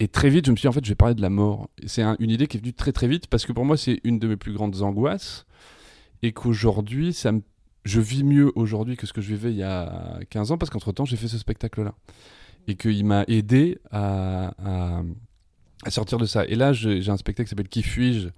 Et 0.00 0.08
très 0.08 0.30
vite, 0.30 0.46
je 0.46 0.50
me 0.50 0.56
suis 0.56 0.62
dit, 0.62 0.68
en 0.68 0.72
fait, 0.72 0.84
je 0.84 0.90
vais 0.90 0.96
parler 0.96 1.14
de 1.14 1.22
la 1.22 1.30
mort. 1.30 1.68
C'est 1.86 2.02
un- 2.02 2.16
une 2.18 2.30
idée 2.30 2.46
qui 2.46 2.56
est 2.56 2.60
venue 2.60 2.72
très 2.72 2.92
très 2.92 3.08
vite 3.08 3.26
parce 3.26 3.46
que 3.46 3.52
pour 3.52 3.64
moi, 3.64 3.76
c'est 3.76 4.00
une 4.04 4.18
de 4.18 4.28
mes 4.28 4.36
plus 4.36 4.52
grandes 4.52 4.82
angoisses. 4.82 5.46
Et 6.22 6.32
qu'aujourd'hui, 6.32 7.12
ça 7.12 7.32
je 7.84 8.00
vis 8.00 8.22
mieux 8.22 8.52
aujourd'hui 8.54 8.96
que 8.96 9.06
ce 9.08 9.12
que 9.12 9.20
je 9.20 9.34
vivais 9.34 9.50
il 9.50 9.56
y 9.56 9.64
a 9.64 10.20
15 10.30 10.52
ans 10.52 10.58
parce 10.58 10.70
qu'entre-temps, 10.70 11.04
j'ai 11.04 11.16
fait 11.16 11.28
ce 11.28 11.38
spectacle-là. 11.38 11.94
Et 12.68 12.76
qu'il 12.76 13.04
m'a 13.04 13.24
aidé 13.26 13.78
à, 13.90 14.54
sortir 15.88 16.18
de 16.18 16.26
ça. 16.26 16.44
Et 16.46 16.54
là, 16.54 16.72
j'ai 16.72 17.08
un 17.10 17.16
spectacle 17.16 17.48
qui 17.48 17.50
s'appelle 17.50 17.68
Qui 17.68 17.82
suis-je 17.82 18.28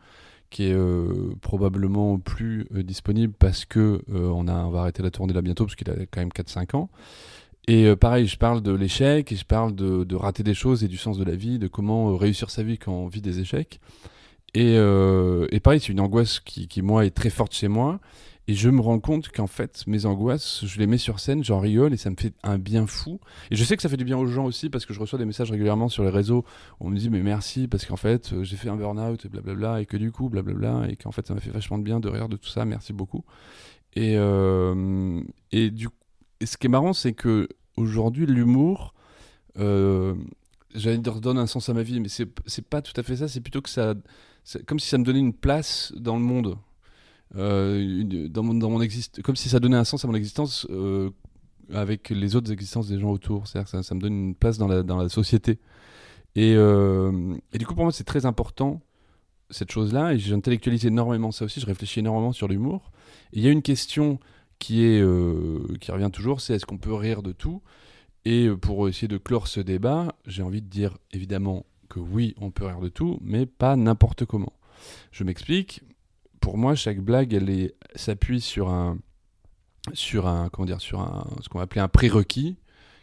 qui 0.51 0.65
est 0.69 0.73
euh, 0.73 1.35
probablement 1.41 2.19
plus 2.21 2.69
euh, 2.73 2.85
disponible 2.85 3.33
parce 3.37 3.65
que 3.65 4.03
euh, 4.13 4.29
on 4.29 4.45
va 4.45 4.81
arrêter 4.83 5.03
la 5.03 5.11
tournée 5.11 5.33
là 5.33 5.43
bientôt 5.43 5.65
parce 5.65 5.75
qu'il 5.75 5.91
a 5.91 5.95
quand 6.09 6.21
même 6.21 6.29
4-5 6.29 6.77
ans. 6.77 6.91
Et 7.67 7.87
euh, 7.87 7.97
pareil, 7.97 8.27
je 8.27 8.37
parle 8.37 8.63
de 8.63 8.73
l'échec 8.73 9.33
et 9.33 9.37
je 9.37 9.45
parle 9.45 9.75
de, 9.75 10.15
rater 10.15 10.43
des 10.43 10.55
choses 10.55 10.85
et 10.85 10.89
du 10.89 10.97
sens 10.97 11.19
de 11.19 11.25
la 11.25 11.35
vie, 11.35 11.59
de 11.59 11.69
comment 11.69 12.11
euh, 12.11 12.17
réussir 12.17 12.51
sa 12.51 12.63
vie 12.63 12.79
quand 12.79 12.93
on 12.93 13.07
vit 13.07 13.23
des 13.23 13.41
échecs. 13.41 13.81
Et, 14.53 14.77
euh, 14.77 15.47
et 15.51 15.61
pareil, 15.61 15.81
c'est 15.81 15.89
une 15.89 16.01
angoisse 16.01 16.41
qui, 16.41 16.69
qui, 16.69 16.83
moi, 16.83 17.07
est 17.07 17.11
très 17.11 17.31
forte 17.31 17.55
chez 17.55 17.69
moi. 17.69 18.01
Et 18.47 18.53
je 18.53 18.69
me 18.69 18.83
rends 18.83 19.01
compte 19.01 19.31
qu'en 19.31 19.47
fait, 19.47 19.85
mes 19.87 20.05
angoisses, 20.05 20.67
je 20.67 20.79
les 20.79 20.87
mets 20.87 20.99
sur 20.99 21.19
scène, 21.19 21.43
j'en 21.43 21.59
rigole 21.61 21.95
et 21.95 21.97
ça 21.97 22.11
me 22.11 22.17
fait 22.17 22.35
un 22.43 22.59
bien 22.59 22.87
fou. 22.87 23.19
Et 23.51 23.57
je 23.57 23.65
sais 23.65 23.75
que 23.75 23.81
ça 23.81 23.89
fait 23.89 23.97
du 23.97 24.05
bien 24.05 24.19
aux 24.19 24.27
gens 24.27 24.45
aussi 24.45 24.69
parce 24.69 24.85
que 24.85 24.93
je 24.93 25.01
reçois 25.01 25.19
des 25.19 25.25
messages 25.25 25.51
régulièrement 25.51 25.89
sur 25.89 26.05
les 26.05 26.11
réseaux 26.11 26.45
on 26.79 26.91
me 26.91 26.99
dit 26.99 27.09
mais 27.09 27.23
merci 27.23 27.69
parce 27.69 27.87
qu'en 27.87 27.97
fait 27.97 28.35
j'ai 28.43 28.57
fait 28.57 28.69
un 28.69 28.77
burn-out 28.77 29.29
blablabla 29.29 29.81
et 29.81 29.87
que 29.87 29.97
du 29.97 30.13
coup 30.13 30.29
blablabla 30.29 30.89
et 30.91 30.97
qu'en 30.97 31.11
fait 31.11 31.27
ça 31.27 31.33
m'a 31.33 31.41
fait 31.41 31.53
vachement 31.53 31.79
de 31.79 31.85
bien 31.85 32.01
de 32.01 32.09
rire 32.11 32.29
de 32.29 32.37
tout 32.37 32.51
ça, 32.51 32.67
merci 32.67 32.93
beaucoup. 32.93 33.25
Et, 33.97 34.19
et 35.53 35.71
du 35.71 35.89
et 36.45 36.47
ce 36.47 36.59
qui 36.59 36.67
est 36.67 36.71
marrant 36.71 36.93
c'est 36.93 37.15
que 37.15 37.49
aujourd'hui 37.79 38.27
l'humour, 38.27 38.95
euh, 39.59 40.15
j'allais 40.75 40.99
dire 40.99 41.21
donne 41.21 41.39
un 41.39 41.47
sens 41.47 41.71
à 41.71 41.73
ma 41.73 41.83
vie 41.83 42.01
mais 42.01 42.09
c'est 42.09 42.29
c'est 42.47 42.67
pas 42.67 42.83
tout 42.83 42.93
à 43.01 43.03
fait 43.03 43.17
ça, 43.17 43.29
c'est 43.29 43.41
plutôt 43.41 43.63
que 43.63 43.71
ça, 43.71 43.95
comme 44.67 44.79
si 44.79 44.89
ça 44.89 44.99
me 44.99 45.05
donnait 45.05 45.21
une 45.21 45.33
place 45.33 45.93
dans 45.97 46.17
le 46.17 46.23
monde. 46.23 46.59
Euh, 47.37 48.29
dans 48.29 48.43
mon, 48.43 48.55
dans 48.55 48.79
comme 49.25 49.37
si 49.37 49.49
ça 49.49 49.59
donnait 49.59 49.77
un 49.77 49.85
sens 49.85 50.05
à 50.05 50.09
mon 50.09 50.15
existence 50.15 50.67
euh, 50.71 51.11
avec 51.73 52.11
les 52.11 52.37
autres 52.37 52.53
existences 52.53 52.89
des 52.89 53.01
gens 53.01 53.11
autour. 53.11 53.47
C'est-à-dire 53.47 53.71
que 53.71 53.83
ça, 53.83 53.95
me 53.95 54.01
donne 54.01 54.13
une 54.13 54.35
place 54.35 54.59
dans 54.59 54.69
la, 54.69 55.09
société. 55.09 55.59
Et, 56.37 56.55
euh, 56.55 57.35
et 57.53 57.59
du 57.59 57.67
coup, 57.67 57.75
pour 57.75 57.85
moi, 57.85 57.93
c'est 57.93 58.05
très 58.05 58.27
important, 58.27 58.83
cette 59.51 59.73
chose-là. 59.73 60.13
Et 60.13 60.19
j'intellectualise 60.19 60.87
énormément 60.87 61.33
ça 61.33 61.45
aussi. 61.47 61.61
Je 61.61 61.67
réfléchis 61.67 62.01
énormément 62.01 62.33
sur 62.33 62.47
l'humour. 62.47 62.93
Il 63.33 63.43
y 63.43 63.49
a 63.49 63.51
une 63.51 63.63
question 63.63 64.21
euh, 64.71 65.61
qui 65.81 65.91
revient 65.91 66.11
toujours, 66.13 66.41
c'est 66.41 66.55
est-ce 66.55 66.67
qu'on 66.67 66.79
peut 66.79 66.95
rire 66.95 67.23
de 67.23 67.33
tout? 67.33 67.63
Et 68.25 68.47
euh, 68.47 68.57
pour 68.57 68.89
essayer 68.89 69.09
de 69.09 69.19
clore 69.19 69.47
ce 69.49 69.61
débat, 69.61 70.15
j'ai 70.27 70.43
envie 70.43 70.63
de 70.63 70.69
dire 70.69 70.97
évidemment 71.13 71.67
que 71.89 72.01
oui, 72.01 72.35
on 72.41 72.51
peut 72.51 72.65
rire 72.67 72.81
de 72.81 72.89
tout, 72.89 73.19
mais 73.21 73.47
pas 73.47 73.77
n'importe 73.77 74.25
comment. 74.25 74.53
Je 75.13 75.25
m'explique. 75.25 75.83
Pour 76.41 76.57
moi, 76.59 76.75
chaque 76.75 77.01
blague, 77.01 77.33
elle 77.35 77.73
s'appuie 77.95 78.41
sur 78.41 78.69
un, 78.71 78.99
sur 79.93 80.27
un, 80.27 80.49
comment 80.49 80.67
dire, 80.67 80.81
sur 80.81 81.01
un, 81.01 81.27
ce 81.43 81.49
qu'on 81.49 81.59
va 81.59 81.65
appeler 81.65 81.81
un 81.83 81.89
prérequis, 81.89 82.57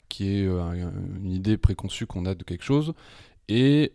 qui 0.09 0.27
est 0.29 0.45
euh, 0.45 0.61
un- 0.61 0.91
une 1.23 1.31
idée 1.31 1.57
préconçue 1.57 2.05
qu'on 2.07 2.25
a 2.25 2.35
de 2.35 2.43
quelque 2.43 2.63
chose, 2.63 2.93
et, 3.47 3.91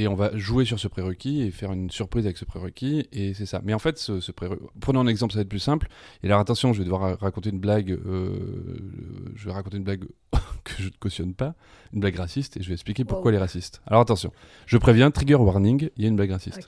et 0.00 0.08
on 0.08 0.14
va 0.14 0.36
jouer 0.36 0.64
sur 0.64 0.78
ce 0.80 0.88
prérequis 0.88 1.42
et 1.42 1.50
faire 1.50 1.72
une 1.72 1.90
surprise 1.90 2.24
avec 2.24 2.36
ce 2.38 2.44
prérequis, 2.44 3.06
et 3.12 3.34
c'est 3.34 3.46
ça. 3.46 3.60
Mais 3.64 3.74
en 3.74 3.78
fait, 3.78 3.98
ce, 3.98 4.20
ce 4.20 4.32
prérequis, 4.32 4.62
prenons 4.80 5.00
un 5.00 5.06
exemple, 5.06 5.32
ça 5.32 5.38
va 5.38 5.42
être 5.42 5.48
plus 5.48 5.58
simple. 5.58 5.88
Et 6.22 6.26
alors 6.26 6.40
attention, 6.40 6.72
je 6.72 6.78
vais 6.78 6.84
devoir 6.84 7.02
ra- 7.02 7.16
raconter 7.20 7.50
une 7.50 7.58
blague, 7.60 7.90
euh, 7.92 8.34
je 9.34 9.44
vais 9.46 9.52
raconter 9.52 9.76
une 9.76 9.84
blague 9.84 10.04
que 10.64 10.72
je 10.78 10.84
ne 10.86 10.94
cautionne 10.98 11.34
pas, 11.34 11.54
une 11.92 12.00
blague 12.00 12.16
raciste, 12.16 12.56
et 12.56 12.62
je 12.62 12.68
vais 12.68 12.74
expliquer 12.74 13.04
pourquoi 13.04 13.20
Wow. 13.20 13.28
elle 13.30 13.34
est 13.36 13.38
raciste. 13.38 13.80
Alors 13.86 14.00
attention, 14.02 14.32
je 14.66 14.76
préviens, 14.78 15.10
trigger 15.10 15.34
warning, 15.36 15.90
il 15.96 16.02
y 16.02 16.06
a 16.06 16.08
une 16.08 16.16
blague 16.16 16.30
raciste. 16.30 16.58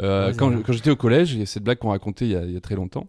Euh, 0.00 0.32
quand 0.36 0.48
alors. 0.48 0.58
je- 0.60 0.64
quand 0.64 0.72
j'étais 0.72 0.90
au 0.90 0.96
collège, 0.96 1.32
il 1.32 1.38
y 1.40 1.42
a 1.42 1.46
cette 1.46 1.62
blague 1.64 1.78
qu'on 1.78 1.90
racontait 1.90 2.26
il 2.26 2.32
y, 2.32 2.36
a, 2.36 2.44
il 2.44 2.52
y 2.52 2.56
a 2.56 2.60
très 2.60 2.74
longtemps, 2.76 3.08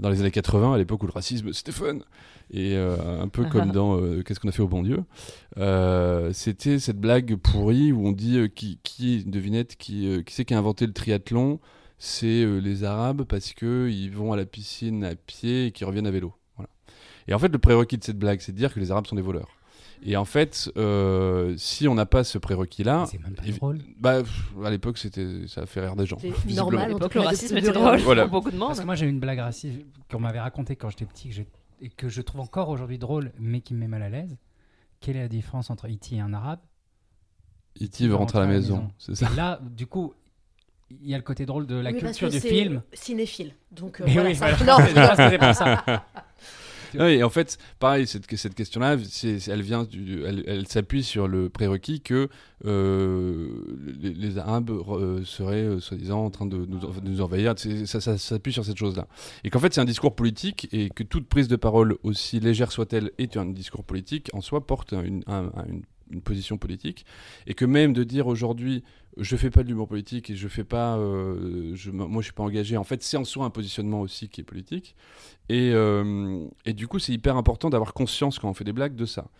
dans 0.00 0.10
les 0.10 0.20
années 0.20 0.30
80, 0.30 0.74
à 0.74 0.78
l'époque 0.78 1.02
où 1.02 1.06
le 1.06 1.12
racisme 1.12 1.52
c'était 1.52 1.72
fun. 1.72 1.98
Et 2.50 2.76
euh, 2.76 2.96
un 3.22 3.28
peu 3.28 3.44
comme 3.50 3.72
dans 3.72 3.98
euh, 4.00 4.22
Qu'est-ce 4.22 4.40
qu'on 4.40 4.48
a 4.48 4.52
fait 4.52 4.62
au 4.62 4.68
bon 4.68 4.82
Dieu. 4.82 5.04
Euh, 5.58 6.32
c'était 6.32 6.78
cette 6.78 6.98
blague 7.00 7.36
pourrie 7.36 7.92
où 7.92 8.06
on 8.06 8.12
dit 8.12 8.38
euh, 8.38 8.48
qui, 8.48 8.78
qui, 8.82 9.22
une 9.22 9.30
devinette, 9.30 9.76
qui, 9.76 10.08
euh, 10.08 10.22
qui 10.22 10.34
c'est 10.34 10.44
qui 10.44 10.54
a 10.54 10.58
inventé 10.58 10.86
le 10.86 10.92
triathlon? 10.92 11.60
C'est 11.98 12.42
euh, 12.44 12.58
les 12.58 12.84
Arabes 12.84 13.22
parce 13.24 13.52
que 13.54 13.88
ils 13.90 14.10
vont 14.10 14.32
à 14.32 14.36
la 14.36 14.46
piscine 14.46 15.04
à 15.04 15.14
pied 15.16 15.66
et 15.66 15.72
qu'ils 15.72 15.86
reviennent 15.86 16.06
à 16.06 16.10
vélo. 16.12 16.32
Voilà. 16.56 16.70
Et 17.26 17.34
en 17.34 17.38
fait, 17.38 17.48
le 17.48 17.58
prérequis 17.58 17.98
de 17.98 18.04
cette 18.04 18.18
blague, 18.18 18.40
c'est 18.40 18.52
de 18.52 18.56
dire 18.56 18.72
que 18.72 18.78
les 18.80 18.90
Arabes 18.92 19.06
sont 19.06 19.16
des 19.16 19.22
voleurs. 19.22 19.48
Et 20.04 20.16
en 20.16 20.24
fait, 20.24 20.70
euh, 20.76 21.54
si 21.56 21.88
on 21.88 21.94
n'a 21.96 22.06
pas 22.06 22.22
ce 22.22 22.38
prérequis-là, 22.38 23.06
C'est 23.10 23.20
même 23.20 23.34
pas 23.34 23.42
drôle. 23.42 23.78
bah, 23.98 24.22
pff, 24.22 24.44
à 24.64 24.70
l'époque, 24.70 24.96
c'était, 24.96 25.26
ça 25.48 25.62
a 25.62 25.66
fait 25.66 25.80
rire 25.80 25.96
des 25.96 26.06
gens. 26.06 26.18
C'est 26.20 26.54
normal. 26.54 26.80
À 26.80 26.84
en 26.84 26.88
l'époque, 26.94 27.10
tout 27.12 27.18
le 27.18 27.24
racisme 27.24 27.56
était 27.56 27.72
drôle 27.72 27.98
Voilà. 27.98 28.22
pour 28.28 28.40
beaucoup 28.40 28.52
de 28.52 28.56
monde. 28.56 28.68
Parce 28.68 28.78
que 28.80 28.86
moi, 28.86 28.94
j'ai 28.94 29.06
une 29.06 29.18
blague 29.18 29.40
raciste 29.40 29.80
qu'on 30.08 30.20
m'avait 30.20 30.38
racontée 30.38 30.76
quand 30.76 30.88
j'étais 30.90 31.04
petit 31.04 31.28
que 31.30 31.34
j'ai- 31.34 31.48
et 31.80 31.88
que 31.88 32.08
je 32.08 32.20
trouve 32.22 32.40
encore 32.40 32.68
aujourd'hui 32.68 32.98
drôle, 32.98 33.32
mais 33.38 33.60
qui 33.60 33.74
me 33.74 33.80
met 33.80 33.88
mal 33.88 34.02
à 34.02 34.08
l'aise. 34.08 34.36
Quelle 35.00 35.16
est 35.16 35.22
la 35.22 35.28
différence 35.28 35.70
entre 35.70 35.86
E.T. 35.88 36.16
et 36.16 36.20
un 36.20 36.32
arabe? 36.34 36.60
E.T. 37.80 38.06
veut 38.08 38.14
rentrer 38.14 38.38
à 38.38 38.42
la 38.42 38.46
maison, 38.48 38.90
c'est 38.98 39.14
ça 39.14 39.28
Et 39.32 39.36
là, 39.36 39.60
du 39.62 39.86
coup, 39.86 40.14
il 40.90 41.08
y 41.08 41.14
a 41.14 41.16
le 41.18 41.22
côté 41.22 41.46
drôle 41.46 41.66
de 41.66 41.76
la 41.76 41.90
Oui, 41.90 42.00
parce 42.00 42.16
culture 42.18 42.28
que 42.28 42.32
du 42.32 42.40
film. 42.40 42.82
Cinéphile. 42.92 43.54
Donc, 43.70 44.00
euh, 44.00 44.04
Mais 44.06 44.14
voilà, 44.14 44.28
oui, 44.30 44.34
ça- 44.36 44.52
voilà. 44.52 44.64
Non, 44.78 44.84
Je 44.88 44.94
pense 44.94 45.16
que 45.16 45.30
c'est 45.30 45.38
pour 45.38 45.54
ça. 45.54 45.84
Et 46.94 47.22
en 47.22 47.30
fait, 47.30 47.58
pareil, 47.78 48.06
cette, 48.06 48.26
question-là, 48.26 48.96
elle 49.48 49.62
vient, 49.62 49.84
du, 49.84 50.24
elle, 50.24 50.66
s'appuie 50.68 51.02
sur 51.02 51.28
le 51.28 51.48
prérequis 51.48 52.00
que 52.00 52.28
euh, 52.64 53.48
les, 54.00 54.14
les 54.14 54.38
Arabes 54.38 54.70
euh, 54.70 55.24
seraient 55.24 55.64
euh, 55.64 55.80
soi-disant 55.80 56.24
en 56.24 56.30
train 56.30 56.46
de 56.46 56.56
nous, 56.66 57.20
envahir. 57.20 57.54
Ça, 57.86 58.00
s'appuie 58.18 58.52
sur 58.52 58.64
cette 58.64 58.78
chose-là. 58.78 59.06
Et 59.44 59.50
qu'en 59.50 59.58
fait, 59.58 59.74
c'est 59.74 59.80
un 59.80 59.84
discours 59.84 60.14
politique 60.14 60.68
et 60.72 60.90
que 60.90 61.02
toute 61.02 61.28
prise 61.28 61.48
de 61.48 61.56
parole, 61.56 61.96
aussi 62.02 62.40
légère 62.40 62.72
soit-elle, 62.72 63.10
est 63.18 63.36
un 63.36 63.46
discours 63.46 63.84
politique 63.84 64.30
en 64.32 64.40
soi 64.40 64.66
porte 64.66 64.92
une, 64.92 65.22
un- 65.26 65.50
un- 65.56 65.66
une, 65.68 65.82
une 66.10 66.20
position 66.22 66.56
politique. 66.56 67.04
Et 67.46 67.54
que 67.54 67.64
même 67.64 67.92
de 67.92 68.04
dire 68.04 68.26
aujourd'hui, 68.26 68.82
je 69.18 69.36
fais 69.36 69.50
pas 69.50 69.62
de 69.62 69.68
l'humour 69.68 69.88
politique 69.88 70.30
et 70.30 70.36
je 70.36 70.48
fais 70.48 70.64
pas, 70.64 70.96
euh, 70.96 71.72
je, 71.74 71.90
moi, 71.90 72.22
je 72.22 72.26
suis 72.26 72.32
pas 72.32 72.42
engagé. 72.42 72.76
En 72.76 72.84
fait, 72.84 73.02
c'est 73.02 73.16
en 73.16 73.24
soi 73.24 73.44
un 73.44 73.50
positionnement 73.50 74.00
aussi 74.00 74.28
qui 74.28 74.40
est 74.40 74.44
politique. 74.44 74.94
Et, 75.48 75.70
euh, 75.72 76.44
et 76.64 76.72
du 76.72 76.86
coup, 76.88 76.98
c'est 76.98 77.12
hyper 77.12 77.36
important 77.36 77.70
d'avoir 77.70 77.94
conscience 77.94 78.38
quand 78.38 78.48
on 78.48 78.54
fait 78.54 78.64
des 78.64 78.72
blagues 78.72 78.94
de 78.94 79.06
ça. 79.06 79.30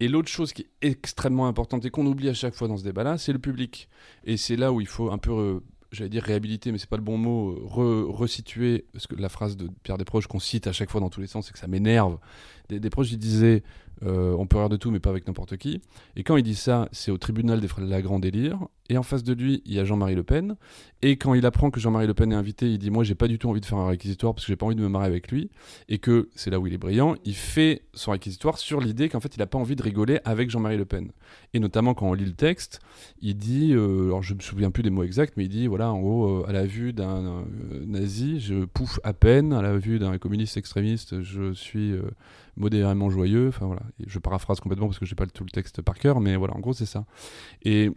Et 0.00 0.08
l'autre 0.08 0.28
chose 0.28 0.52
qui 0.52 0.62
est 0.62 0.88
extrêmement 0.88 1.46
importante 1.46 1.84
et 1.84 1.90
qu'on 1.90 2.06
oublie 2.06 2.28
à 2.28 2.34
chaque 2.34 2.54
fois 2.54 2.68
dans 2.68 2.76
ce 2.76 2.84
débat-là, 2.84 3.18
c'est 3.18 3.32
le 3.32 3.38
public. 3.38 3.88
Et 4.24 4.36
c'est 4.36 4.56
là 4.56 4.72
où 4.72 4.80
il 4.80 4.86
faut 4.86 5.10
un 5.10 5.18
peu, 5.18 5.32
euh, 5.32 5.60
j'allais 5.92 6.10
dire 6.10 6.22
réhabiliter, 6.22 6.72
mais 6.72 6.78
c'est 6.78 6.88
pas 6.88 6.96
le 6.96 7.02
bon 7.02 7.18
mot, 7.18 7.50
euh, 7.50 7.66
re- 7.66 8.10
resituer, 8.10 8.86
parce 8.92 9.06
que 9.06 9.14
la 9.16 9.28
phrase 9.28 9.56
de 9.56 9.68
Pierre 9.82 9.98
Desproges 9.98 10.26
qu'on 10.26 10.40
cite 10.40 10.66
à 10.66 10.72
chaque 10.72 10.90
fois 10.90 11.00
dans 11.00 11.10
tous 11.10 11.20
les 11.20 11.26
sens, 11.26 11.46
c'est 11.46 11.52
que 11.52 11.58
ça 11.58 11.68
m'énerve. 11.68 12.18
Des, 12.68 12.80
Desproges, 12.80 13.12
il 13.12 13.18
disait, 13.18 13.62
euh, 14.04 14.34
on 14.38 14.46
peut 14.46 14.58
rire 14.58 14.68
de 14.68 14.76
tout, 14.76 14.90
mais 14.90 15.00
pas 15.00 15.10
avec 15.10 15.26
n'importe 15.26 15.56
qui. 15.56 15.80
Et 16.16 16.22
quand 16.22 16.36
il 16.36 16.42
dit 16.42 16.54
ça, 16.54 16.88
c'est 16.92 17.10
au 17.10 17.18
tribunal 17.18 17.60
des 17.60 17.68
frères 17.68 17.86
de 17.86 17.90
la 17.90 18.02
Grand 18.02 18.18
Délire. 18.18 18.58
Et 18.90 18.96
en 18.96 19.02
face 19.02 19.22
de 19.22 19.34
lui, 19.34 19.62
il 19.66 19.74
y 19.74 19.78
a 19.78 19.84
Jean-Marie 19.84 20.14
Le 20.14 20.22
Pen. 20.22 20.56
Et 21.02 21.18
quand 21.18 21.34
il 21.34 21.44
apprend 21.44 21.70
que 21.70 21.78
Jean-Marie 21.78 22.06
Le 22.06 22.14
Pen 22.14 22.32
est 22.32 22.36
invité, 22.36 22.70
il 22.70 22.78
dit 22.78 22.90
Moi, 22.90 23.04
j'ai 23.04 23.14
pas 23.14 23.28
du 23.28 23.38
tout 23.38 23.48
envie 23.50 23.60
de 23.60 23.66
faire 23.66 23.78
un 23.78 23.88
réquisitoire 23.88 24.34
parce 24.34 24.46
que 24.46 24.52
j'ai 24.52 24.56
pas 24.56 24.64
envie 24.64 24.76
de 24.76 24.80
me 24.80 24.88
marrer 24.88 25.06
avec 25.06 25.30
lui. 25.30 25.50
Et 25.88 25.98
que 25.98 26.30
c'est 26.34 26.50
là 26.50 26.58
où 26.58 26.66
il 26.66 26.72
est 26.72 26.78
brillant. 26.78 27.14
Il 27.24 27.34
fait 27.34 27.82
son 27.92 28.12
réquisitoire 28.12 28.56
sur 28.56 28.80
l'idée 28.80 29.08
qu'en 29.08 29.20
fait, 29.20 29.36
il 29.36 29.42
a 29.42 29.46
pas 29.46 29.58
envie 29.58 29.76
de 29.76 29.82
rigoler 29.82 30.20
avec 30.24 30.48
Jean-Marie 30.48 30.78
Le 30.78 30.86
Pen. 30.86 31.10
Et 31.52 31.60
notamment 31.60 31.92
quand 31.92 32.08
on 32.08 32.14
lit 32.14 32.24
le 32.24 32.32
texte, 32.32 32.80
il 33.20 33.36
dit 33.36 33.74
euh, 33.74 34.06
Alors, 34.06 34.22
je 34.22 34.32
me 34.32 34.40
souviens 34.40 34.70
plus 34.70 34.82
des 34.82 34.90
mots 34.90 35.04
exacts, 35.04 35.34
mais 35.36 35.44
il 35.44 35.50
dit 35.50 35.66
Voilà, 35.66 35.92
en 35.92 36.00
gros, 36.00 36.42
euh, 36.42 36.48
à 36.48 36.52
la 36.52 36.64
vue 36.64 36.94
d'un 36.94 37.44
nazi, 37.86 38.40
je 38.40 38.64
pouffe 38.64 39.00
à 39.04 39.12
peine. 39.12 39.52
À 39.52 39.60
la 39.60 39.76
vue 39.76 39.98
d'un 39.98 40.16
communiste 40.16 40.56
extrémiste, 40.56 41.22
je 41.22 41.52
suis. 41.52 41.94
Modérément 42.58 43.08
joyeux, 43.08 43.48
enfin 43.48 43.66
voilà, 43.66 43.82
je 44.06 44.18
paraphrase 44.18 44.60
complètement 44.60 44.86
parce 44.86 44.98
que 44.98 45.06
j'ai 45.06 45.14
pas 45.14 45.26
tout 45.26 45.44
le 45.44 45.50
texte 45.50 45.80
par 45.82 45.98
cœur, 45.98 46.20
mais 46.20 46.36
voilà, 46.36 46.54
en 46.54 46.60
gros 46.60 46.72
c'est 46.72 46.86
ça. 46.86 47.06
Et 47.62 47.90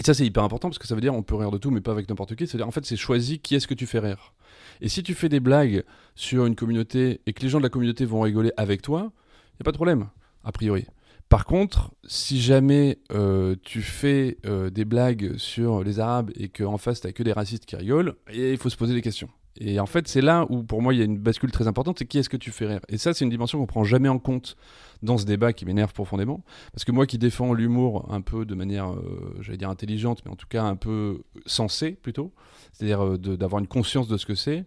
ça, 0.00 0.14
c'est 0.14 0.24
hyper 0.24 0.42
important 0.42 0.68
parce 0.68 0.78
que 0.78 0.86
ça 0.86 0.94
veut 0.94 1.00
dire 1.00 1.14
on 1.14 1.22
peut 1.22 1.34
rire 1.34 1.50
de 1.50 1.58
tout, 1.58 1.70
mais 1.70 1.80
pas 1.80 1.92
avec 1.92 2.08
n'importe 2.08 2.34
qui. 2.34 2.46
C'est-à-dire, 2.46 2.66
en 2.66 2.70
fait, 2.70 2.86
c'est 2.86 2.96
choisi 2.96 3.40
qui 3.40 3.54
est-ce 3.54 3.66
que 3.66 3.74
tu 3.74 3.86
fais 3.86 3.98
rire. 3.98 4.32
Et 4.80 4.88
si 4.88 5.02
tu 5.02 5.14
fais 5.14 5.28
des 5.28 5.40
blagues 5.40 5.84
sur 6.14 6.46
une 6.46 6.54
communauté 6.54 7.20
et 7.26 7.32
que 7.32 7.42
les 7.42 7.48
gens 7.48 7.58
de 7.58 7.62
la 7.62 7.68
communauté 7.68 8.04
vont 8.04 8.20
rigoler 8.20 8.52
avec 8.56 8.80
toi, 8.82 9.12
il 9.52 9.56
n'y 9.56 9.62
a 9.62 9.64
pas 9.64 9.72
de 9.72 9.76
problème, 9.76 10.08
a 10.44 10.52
priori. 10.52 10.86
Par 11.28 11.44
contre, 11.44 11.94
si 12.06 12.40
jamais 12.40 12.98
euh, 13.12 13.54
tu 13.62 13.80
fais 13.80 14.38
euh, 14.44 14.70
des 14.70 14.84
blagues 14.84 15.36
sur 15.36 15.82
les 15.82 15.98
Arabes 16.00 16.30
et 16.36 16.48
qu'en 16.48 16.78
face, 16.78 17.00
tu 17.00 17.12
que 17.12 17.22
des 17.22 17.32
racistes 17.32 17.64
qui 17.64 17.76
rigolent, 17.76 18.16
il 18.32 18.58
faut 18.58 18.70
se 18.70 18.76
poser 18.76 18.94
des 18.94 19.02
questions. 19.02 19.28
Et 19.58 19.78
en 19.80 19.86
fait, 19.86 20.08
c'est 20.08 20.22
là 20.22 20.46
où, 20.48 20.62
pour 20.62 20.80
moi, 20.80 20.94
il 20.94 20.98
y 20.98 21.02
a 21.02 21.04
une 21.04 21.18
bascule 21.18 21.50
très 21.50 21.68
importante, 21.68 21.98
c'est 21.98 22.06
qui 22.06 22.18
est-ce 22.18 22.30
que 22.30 22.38
tu 22.38 22.50
fais 22.50 22.66
rire? 22.66 22.80
Et 22.88 22.96
ça, 22.96 23.12
c'est 23.12 23.24
une 23.24 23.30
dimension 23.30 23.58
qu'on 23.58 23.66
prend 23.66 23.84
jamais 23.84 24.08
en 24.08 24.18
compte 24.18 24.56
dans 25.02 25.18
ce 25.18 25.26
débat 25.26 25.52
qui 25.52 25.66
m'énerve 25.66 25.92
profondément. 25.92 26.42
Parce 26.72 26.84
que 26.84 26.92
moi 26.92 27.06
qui 27.06 27.18
défends 27.18 27.52
l'humour 27.52 28.06
un 28.10 28.22
peu 28.22 28.44
de 28.46 28.54
manière, 28.54 28.92
euh, 28.92 29.36
j'allais 29.40 29.58
dire 29.58 29.68
intelligente, 29.68 30.22
mais 30.24 30.30
en 30.30 30.36
tout 30.36 30.46
cas 30.48 30.64
un 30.64 30.76
peu 30.76 31.22
sensée 31.44 31.92
plutôt, 31.92 32.32
c'est-à-dire 32.72 33.04
euh, 33.04 33.18
d'avoir 33.18 33.60
une 33.60 33.66
conscience 33.66 34.08
de 34.08 34.16
ce 34.16 34.24
que 34.24 34.34
c'est 34.34 34.64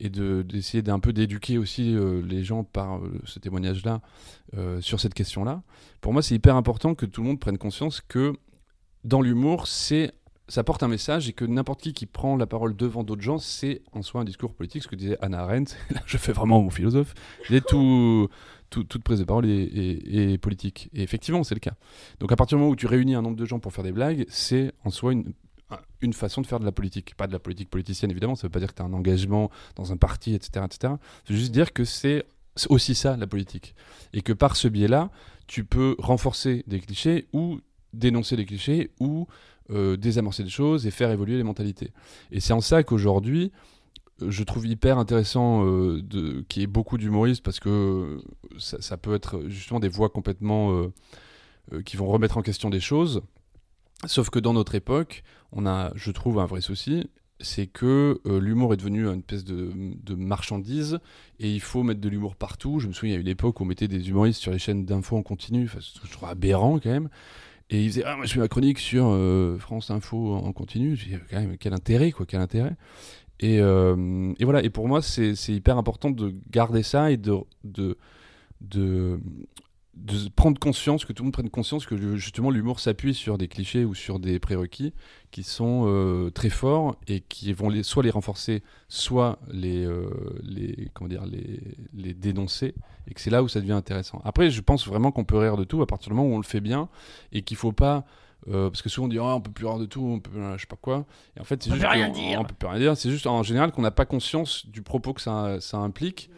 et 0.00 0.10
de- 0.10 0.42
d'essayer 0.42 0.82
d'un 0.82 0.98
peu 0.98 1.14
d'éduquer 1.14 1.56
aussi 1.56 1.94
euh, 1.96 2.20
les 2.20 2.44
gens 2.44 2.62
par 2.62 3.00
ce 3.24 3.38
témoignage-là 3.38 4.00
sur 4.80 5.00
cette 5.00 5.14
question-là. 5.14 5.62
Pour 6.00 6.12
moi, 6.12 6.22
c'est 6.22 6.34
hyper 6.34 6.56
important 6.56 6.94
que 6.94 7.04
tout 7.04 7.22
le 7.22 7.28
monde 7.28 7.40
prenne 7.40 7.58
conscience 7.58 8.00
que 8.00 8.32
dans 9.04 9.20
l'humour, 9.20 9.66
c'est 9.66 10.12
ça 10.48 10.62
porte 10.62 10.82
un 10.82 10.88
message 10.88 11.28
et 11.28 11.32
que 11.32 11.44
n'importe 11.44 11.80
qui 11.82 11.92
qui 11.92 12.06
prend 12.06 12.36
la 12.36 12.46
parole 12.46 12.76
devant 12.76 13.02
d'autres 13.02 13.22
gens, 13.22 13.38
c'est 13.38 13.82
en 13.92 14.02
soi 14.02 14.20
un 14.20 14.24
discours 14.24 14.54
politique, 14.54 14.82
ce 14.84 14.88
que 14.88 14.94
disait 14.96 15.18
Anna 15.20 15.40
Arendt. 15.40 15.74
Je 16.06 16.16
fais 16.18 16.32
vraiment 16.32 16.62
mon 16.62 16.70
philosophe. 16.70 17.14
Il 17.50 17.60
tout, 17.62 18.28
tout- 18.70 18.84
toute 18.84 19.02
prise 19.02 19.18
de 19.18 19.24
parole 19.24 19.46
est, 19.48 20.38
politique. 20.40 20.88
Et 20.92 21.02
effectivement, 21.02 21.42
c'est 21.42 21.54
le 21.56 21.60
cas. 21.60 21.74
Donc 22.20 22.30
à 22.30 22.36
partir 22.36 22.56
du 22.56 22.60
moment 22.60 22.70
où 22.72 22.76
tu 22.76 22.86
réunis 22.86 23.14
un 23.16 23.22
nombre 23.22 23.36
de 23.36 23.44
gens 23.44 23.58
pour 23.58 23.72
faire 23.72 23.84
des 23.84 23.92
blagues, 23.92 24.24
c'est 24.28 24.72
en 24.84 24.90
soi 24.90 25.12
une, 25.12 25.32
un- 25.70 25.78
une 26.00 26.12
façon 26.12 26.42
de 26.42 26.46
faire 26.46 26.60
de 26.60 26.64
la 26.64 26.72
politique. 26.72 27.16
Pas 27.16 27.26
de 27.26 27.32
la 27.32 27.40
politique 27.40 27.68
politicienne, 27.68 28.12
évidemment. 28.12 28.36
Ça 28.36 28.46
veut 28.46 28.52
pas 28.52 28.60
dire 28.60 28.68
que 28.68 28.74
tu 28.76 28.82
as 28.82 28.84
un 28.84 28.92
engagement 28.92 29.50
dans 29.74 29.92
un 29.92 29.96
parti, 29.96 30.34
etc. 30.34 30.64
etc. 30.64 30.94
Veut 31.28 31.36
juste 31.36 31.52
dire 31.52 31.72
que 31.72 31.84
c'est 31.84 32.24
c'est 32.58 32.70
aussi 32.70 32.94
ça, 32.94 33.16
la 33.18 33.26
politique. 33.26 33.74
Et 34.14 34.22
que 34.22 34.32
par 34.32 34.56
ce 34.56 34.66
biais-là, 34.68 35.10
tu 35.46 35.64
peux 35.64 35.94
renforcer 35.98 36.64
des 36.66 36.80
clichés 36.80 37.26
ou 37.34 37.60
dénoncer 37.92 38.36
des 38.36 38.46
clichés 38.46 38.90
ou 38.98 39.26
euh, 39.70 39.96
désamorcer 39.96 40.44
des 40.44 40.50
choses 40.50 40.86
et 40.86 40.90
faire 40.90 41.10
évoluer 41.10 41.36
les 41.36 41.42
mentalités. 41.42 41.92
Et 42.30 42.40
c'est 42.40 42.52
en 42.52 42.60
ça 42.60 42.82
qu'aujourd'hui, 42.82 43.52
euh, 44.22 44.30
je 44.30 44.42
trouve 44.44 44.66
hyper 44.66 44.98
intéressant 44.98 45.66
euh, 45.66 46.02
de, 46.02 46.44
qu'il 46.48 46.62
y 46.62 46.64
ait 46.64 46.68
beaucoup 46.68 46.98
d'humoristes 46.98 47.42
parce 47.42 47.60
que 47.60 48.20
ça, 48.58 48.80
ça 48.80 48.96
peut 48.96 49.14
être 49.14 49.48
justement 49.48 49.80
des 49.80 49.88
voix 49.88 50.08
complètement 50.08 50.72
euh, 50.72 50.92
euh, 51.72 51.82
qui 51.82 51.96
vont 51.96 52.06
remettre 52.06 52.36
en 52.38 52.42
question 52.42 52.70
des 52.70 52.78
choses. 52.78 53.22
Sauf 54.04 54.30
que 54.30 54.38
dans 54.38 54.52
notre 54.52 54.76
époque, 54.76 55.24
on 55.50 55.66
a, 55.66 55.90
je 55.96 56.12
trouve, 56.12 56.38
un 56.38 56.46
vrai 56.46 56.60
souci, 56.60 57.10
c'est 57.40 57.66
que 57.66 58.20
euh, 58.24 58.38
l'humour 58.38 58.72
est 58.72 58.76
devenu 58.76 59.08
une 59.08 59.18
espèce 59.18 59.44
de, 59.44 60.14
marchandise 60.14 61.00
et 61.40 61.52
il 61.52 61.60
faut 61.60 61.82
mettre 61.82 62.00
de 62.00 62.08
l'humour 62.08 62.36
partout. 62.36 62.78
Je 62.78 62.86
me 62.86 62.92
souviens, 62.92 63.10
il 63.10 63.14
y 63.14 63.16
a 63.16 63.18
eu 63.18 63.22
une 63.22 63.28
époque 63.28 63.58
où 63.58 63.64
on 63.64 63.66
mettait 63.66 63.88
des 63.88 64.08
humoristes 64.08 64.40
sur 64.40 64.52
les 64.52 64.60
chaînes 64.60 64.84
d'infos 64.84 65.16
en 65.16 65.22
continu, 65.22 65.64
enfin, 65.64 65.80
c'est 65.80 66.08
trouve 66.08 66.28
aberrant 66.28 66.78
quand 66.78 66.90
même. 66.90 67.08
Et 67.70 67.82
ils 67.82 67.90
faisaient, 67.90 68.04
ah, 68.04 68.16
moi 68.16 68.26
je 68.26 68.32
fais 68.32 68.40
ma 68.40 68.48
chronique 68.48 68.78
sur 68.78 69.08
euh, 69.08 69.58
France 69.58 69.90
Info 69.90 70.34
en 70.34 70.52
continu. 70.52 70.96
Je 70.96 71.06
dis, 71.06 71.16
quand 71.30 71.40
même, 71.40 71.56
quel 71.58 71.72
intérêt, 71.72 72.12
quoi, 72.12 72.26
quel 72.26 72.40
intérêt. 72.40 72.76
Et, 73.40 73.60
euh, 73.60 74.32
et 74.38 74.44
voilà, 74.44 74.62
et 74.62 74.70
pour 74.70 74.88
moi, 74.88 75.02
c'est 75.02 75.34
c'est 75.34 75.52
hyper 75.52 75.76
important 75.76 76.10
de 76.10 76.34
garder 76.50 76.82
ça 76.82 77.10
et 77.10 77.16
de, 77.16 77.34
de, 77.64 77.98
de, 78.60 79.20
de 79.96 80.28
prendre 80.28 80.58
conscience, 80.60 81.04
que 81.04 81.12
tout 81.12 81.22
le 81.22 81.26
monde 81.26 81.32
prenne 81.32 81.48
conscience 81.50 81.86
que 81.86 82.16
justement 82.16 82.50
l'humour 82.50 82.80
s'appuie 82.80 83.14
sur 83.14 83.38
des 83.38 83.48
clichés 83.48 83.84
ou 83.84 83.94
sur 83.94 84.18
des 84.18 84.38
prérequis 84.38 84.92
qui 85.30 85.42
sont 85.42 85.84
euh, 85.86 86.30
très 86.30 86.50
forts 86.50 86.96
et 87.08 87.20
qui 87.20 87.52
vont 87.52 87.68
les, 87.70 87.82
soit 87.82 88.02
les 88.02 88.10
renforcer, 88.10 88.62
soit 88.88 89.38
les, 89.50 89.84
euh, 89.84 90.10
les, 90.42 90.88
comment 90.94 91.08
dire, 91.08 91.24
les, 91.26 91.60
les 91.94 92.12
dénoncer, 92.14 92.74
et 93.08 93.14
que 93.14 93.20
c'est 93.20 93.30
là 93.30 93.42
où 93.42 93.48
ça 93.48 93.60
devient 93.60 93.72
intéressant. 93.72 94.20
Après, 94.24 94.50
je 94.50 94.60
pense 94.60 94.86
vraiment 94.86 95.10
qu'on 95.12 95.24
peut 95.24 95.38
rire 95.38 95.56
de 95.56 95.64
tout 95.64 95.80
à 95.82 95.86
partir 95.86 96.10
du 96.10 96.14
moment 96.14 96.28
où 96.28 96.34
on 96.34 96.38
le 96.38 96.44
fait 96.44 96.60
bien, 96.60 96.88
et 97.32 97.42
qu'il 97.42 97.56
faut 97.56 97.72
pas... 97.72 98.04
euh, 98.48 98.68
parce 98.70 98.82
que 98.82 98.88
souvent 98.90 99.06
on 99.06 99.08
dit 99.08 99.18
Ah, 99.18 99.34
on 99.34 99.40
peut 99.40 99.50
plus 99.50 99.66
rire 99.66 99.78
de 99.78 99.86
tout, 99.86 100.04
on 100.04 100.20
peut 100.20 100.30
je 100.56 100.60
sais 100.60 100.66
pas 100.66 100.76
quoi. 100.76 101.06
Et 101.36 101.40
en 101.40 101.44
fait, 101.44 101.62
c'est 101.62 101.70
On 101.70 101.74
juste 101.74 101.84
peut 101.86 101.90
rien 101.92 102.08
qu'on- 102.08 102.12
dire. 102.12 102.40
on 102.40 102.44
peut 102.44 102.54
plus 102.54 102.68
rien 102.68 102.78
dire. 102.78 102.96
C'est 102.98 103.10
juste 103.10 103.26
en 103.26 103.42
général 103.42 103.72
qu'on 103.72 103.82
n'a 103.82 103.90
pas 103.90 104.04
conscience 104.06 104.66
du 104.66 104.82
propos 104.82 105.14
que 105.14 105.22
ça, 105.22 105.58
ça 105.60 105.78
implique. 105.78 106.30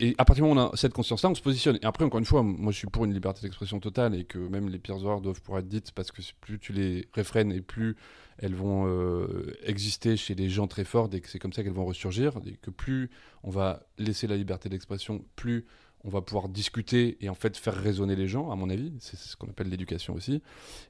Et 0.00 0.14
à 0.16 0.24
partir 0.24 0.44
du 0.44 0.48
moment 0.48 0.62
où 0.62 0.64
on 0.64 0.72
a 0.72 0.76
cette 0.76 0.94
conscience-là, 0.94 1.28
on 1.28 1.34
se 1.34 1.42
positionne. 1.42 1.78
Et 1.82 1.84
après, 1.84 2.04
encore 2.04 2.18
une 2.18 2.24
fois, 2.24 2.42
moi 2.42 2.72
je 2.72 2.78
suis 2.78 2.86
pour 2.86 3.04
une 3.04 3.12
liberté 3.12 3.42
d'expression 3.42 3.80
totale 3.80 4.14
et 4.14 4.24
que 4.24 4.38
même 4.38 4.70
les 4.70 4.78
pires 4.78 4.96
horreurs 4.96 5.20
doivent 5.20 5.42
pouvoir 5.42 5.60
être 5.60 5.68
dites 5.68 5.92
parce 5.92 6.10
que 6.10 6.22
plus 6.40 6.58
tu 6.58 6.72
les 6.72 7.06
réfrènes 7.12 7.52
et 7.52 7.60
plus 7.60 7.96
elles 8.38 8.54
vont 8.54 8.86
euh, 8.86 9.54
exister 9.62 10.16
chez 10.16 10.34
les 10.34 10.48
gens 10.48 10.66
très 10.66 10.84
forts 10.84 11.10
et 11.12 11.20
que 11.20 11.28
c'est 11.28 11.38
comme 11.38 11.52
ça 11.52 11.62
qu'elles 11.62 11.74
vont 11.74 11.84
ressurgir. 11.84 12.32
Et 12.46 12.56
que 12.62 12.70
plus 12.70 13.10
on 13.42 13.50
va 13.50 13.82
laisser 13.98 14.26
la 14.26 14.36
liberté 14.36 14.70
d'expression, 14.70 15.22
plus 15.36 15.66
on 16.02 16.08
va 16.08 16.22
pouvoir 16.22 16.48
discuter 16.48 17.18
et 17.20 17.28
en 17.28 17.34
fait 17.34 17.58
faire 17.58 17.74
raisonner 17.74 18.16
les 18.16 18.26
gens, 18.26 18.50
à 18.50 18.56
mon 18.56 18.70
avis. 18.70 18.94
C'est 19.00 19.18
ce 19.18 19.36
qu'on 19.36 19.48
appelle 19.48 19.68
l'éducation 19.68 20.14
aussi. 20.14 20.42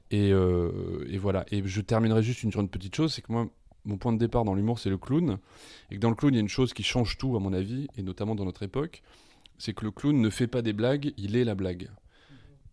Et, 0.09 0.31
euh, 0.31 1.05
et 1.09 1.17
voilà. 1.17 1.43
Et 1.51 1.61
je 1.65 1.81
terminerai 1.81 2.23
juste 2.23 2.39
sur 2.49 2.61
une 2.61 2.69
petite 2.69 2.95
chose 2.95 3.13
c'est 3.13 3.21
que 3.21 3.33
moi, 3.33 3.49
mon 3.85 3.97
point 3.97 4.13
de 4.13 4.17
départ 4.17 4.45
dans 4.45 4.53
l'humour, 4.53 4.79
c'est 4.79 4.89
le 4.89 4.97
clown. 4.97 5.37
Et 5.89 5.95
que 5.95 5.99
dans 5.99 6.09
le 6.09 6.15
clown, 6.15 6.33
il 6.33 6.37
y 6.37 6.39
a 6.39 6.41
une 6.41 6.49
chose 6.49 6.73
qui 6.73 6.83
change 6.83 7.17
tout, 7.17 7.35
à 7.35 7.39
mon 7.39 7.53
avis, 7.53 7.87
et 7.97 8.03
notamment 8.03 8.35
dans 8.35 8.45
notre 8.45 8.63
époque, 8.63 9.01
c'est 9.57 9.73
que 9.73 9.85
le 9.85 9.91
clown 9.91 10.19
ne 10.19 10.29
fait 10.29 10.47
pas 10.47 10.61
des 10.61 10.73
blagues, 10.73 11.13
il 11.17 11.35
est 11.35 11.43
la 11.43 11.55
blague. 11.55 11.89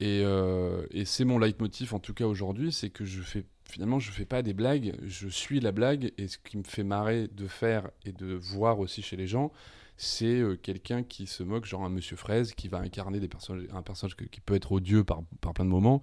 Et, 0.00 0.22
euh, 0.22 0.86
c'est 1.04 1.24
mon 1.24 1.38
leitmotiv, 1.38 1.94
en 1.94 1.98
tout 1.98 2.14
cas 2.14 2.26
aujourd'hui, 2.26 2.72
c'est 2.72 2.90
que 2.90 3.04
je 3.04 3.20
fais 3.20 3.44
finalement, 3.64 3.98
je 3.98 4.10
fais 4.10 4.24
pas 4.24 4.42
des 4.42 4.54
blagues, 4.54 4.94
je 5.04 5.28
suis 5.28 5.60
la 5.60 5.72
blague, 5.72 6.12
et 6.16 6.28
ce 6.28 6.38
qui 6.38 6.56
me 6.56 6.62
fait 6.62 6.84
marrer 6.84 7.28
de 7.28 7.46
faire 7.46 7.90
et 8.06 8.12
de 8.12 8.32
voir 8.34 8.78
aussi 8.78 9.02
chez 9.02 9.16
les 9.16 9.26
gens, 9.26 9.52
c'est 9.98 10.40
euh, 10.40 10.56
quelqu'un 10.56 11.02
qui 11.02 11.26
se 11.26 11.42
moque, 11.42 11.66
genre 11.66 11.84
un 11.84 11.90
Monsieur 11.90 12.16
Fraise, 12.16 12.54
qui 12.54 12.68
va 12.68 12.78
incarner 12.78 13.20
des 13.20 13.28
personnages, 13.28 13.66
un 13.72 13.82
personnage 13.82 14.16
qui 14.16 14.40
peut 14.40 14.54
être 14.54 14.72
odieux 14.72 15.04
par, 15.04 15.22
par 15.42 15.52
plein 15.52 15.66
de 15.66 15.70
moments, 15.70 16.00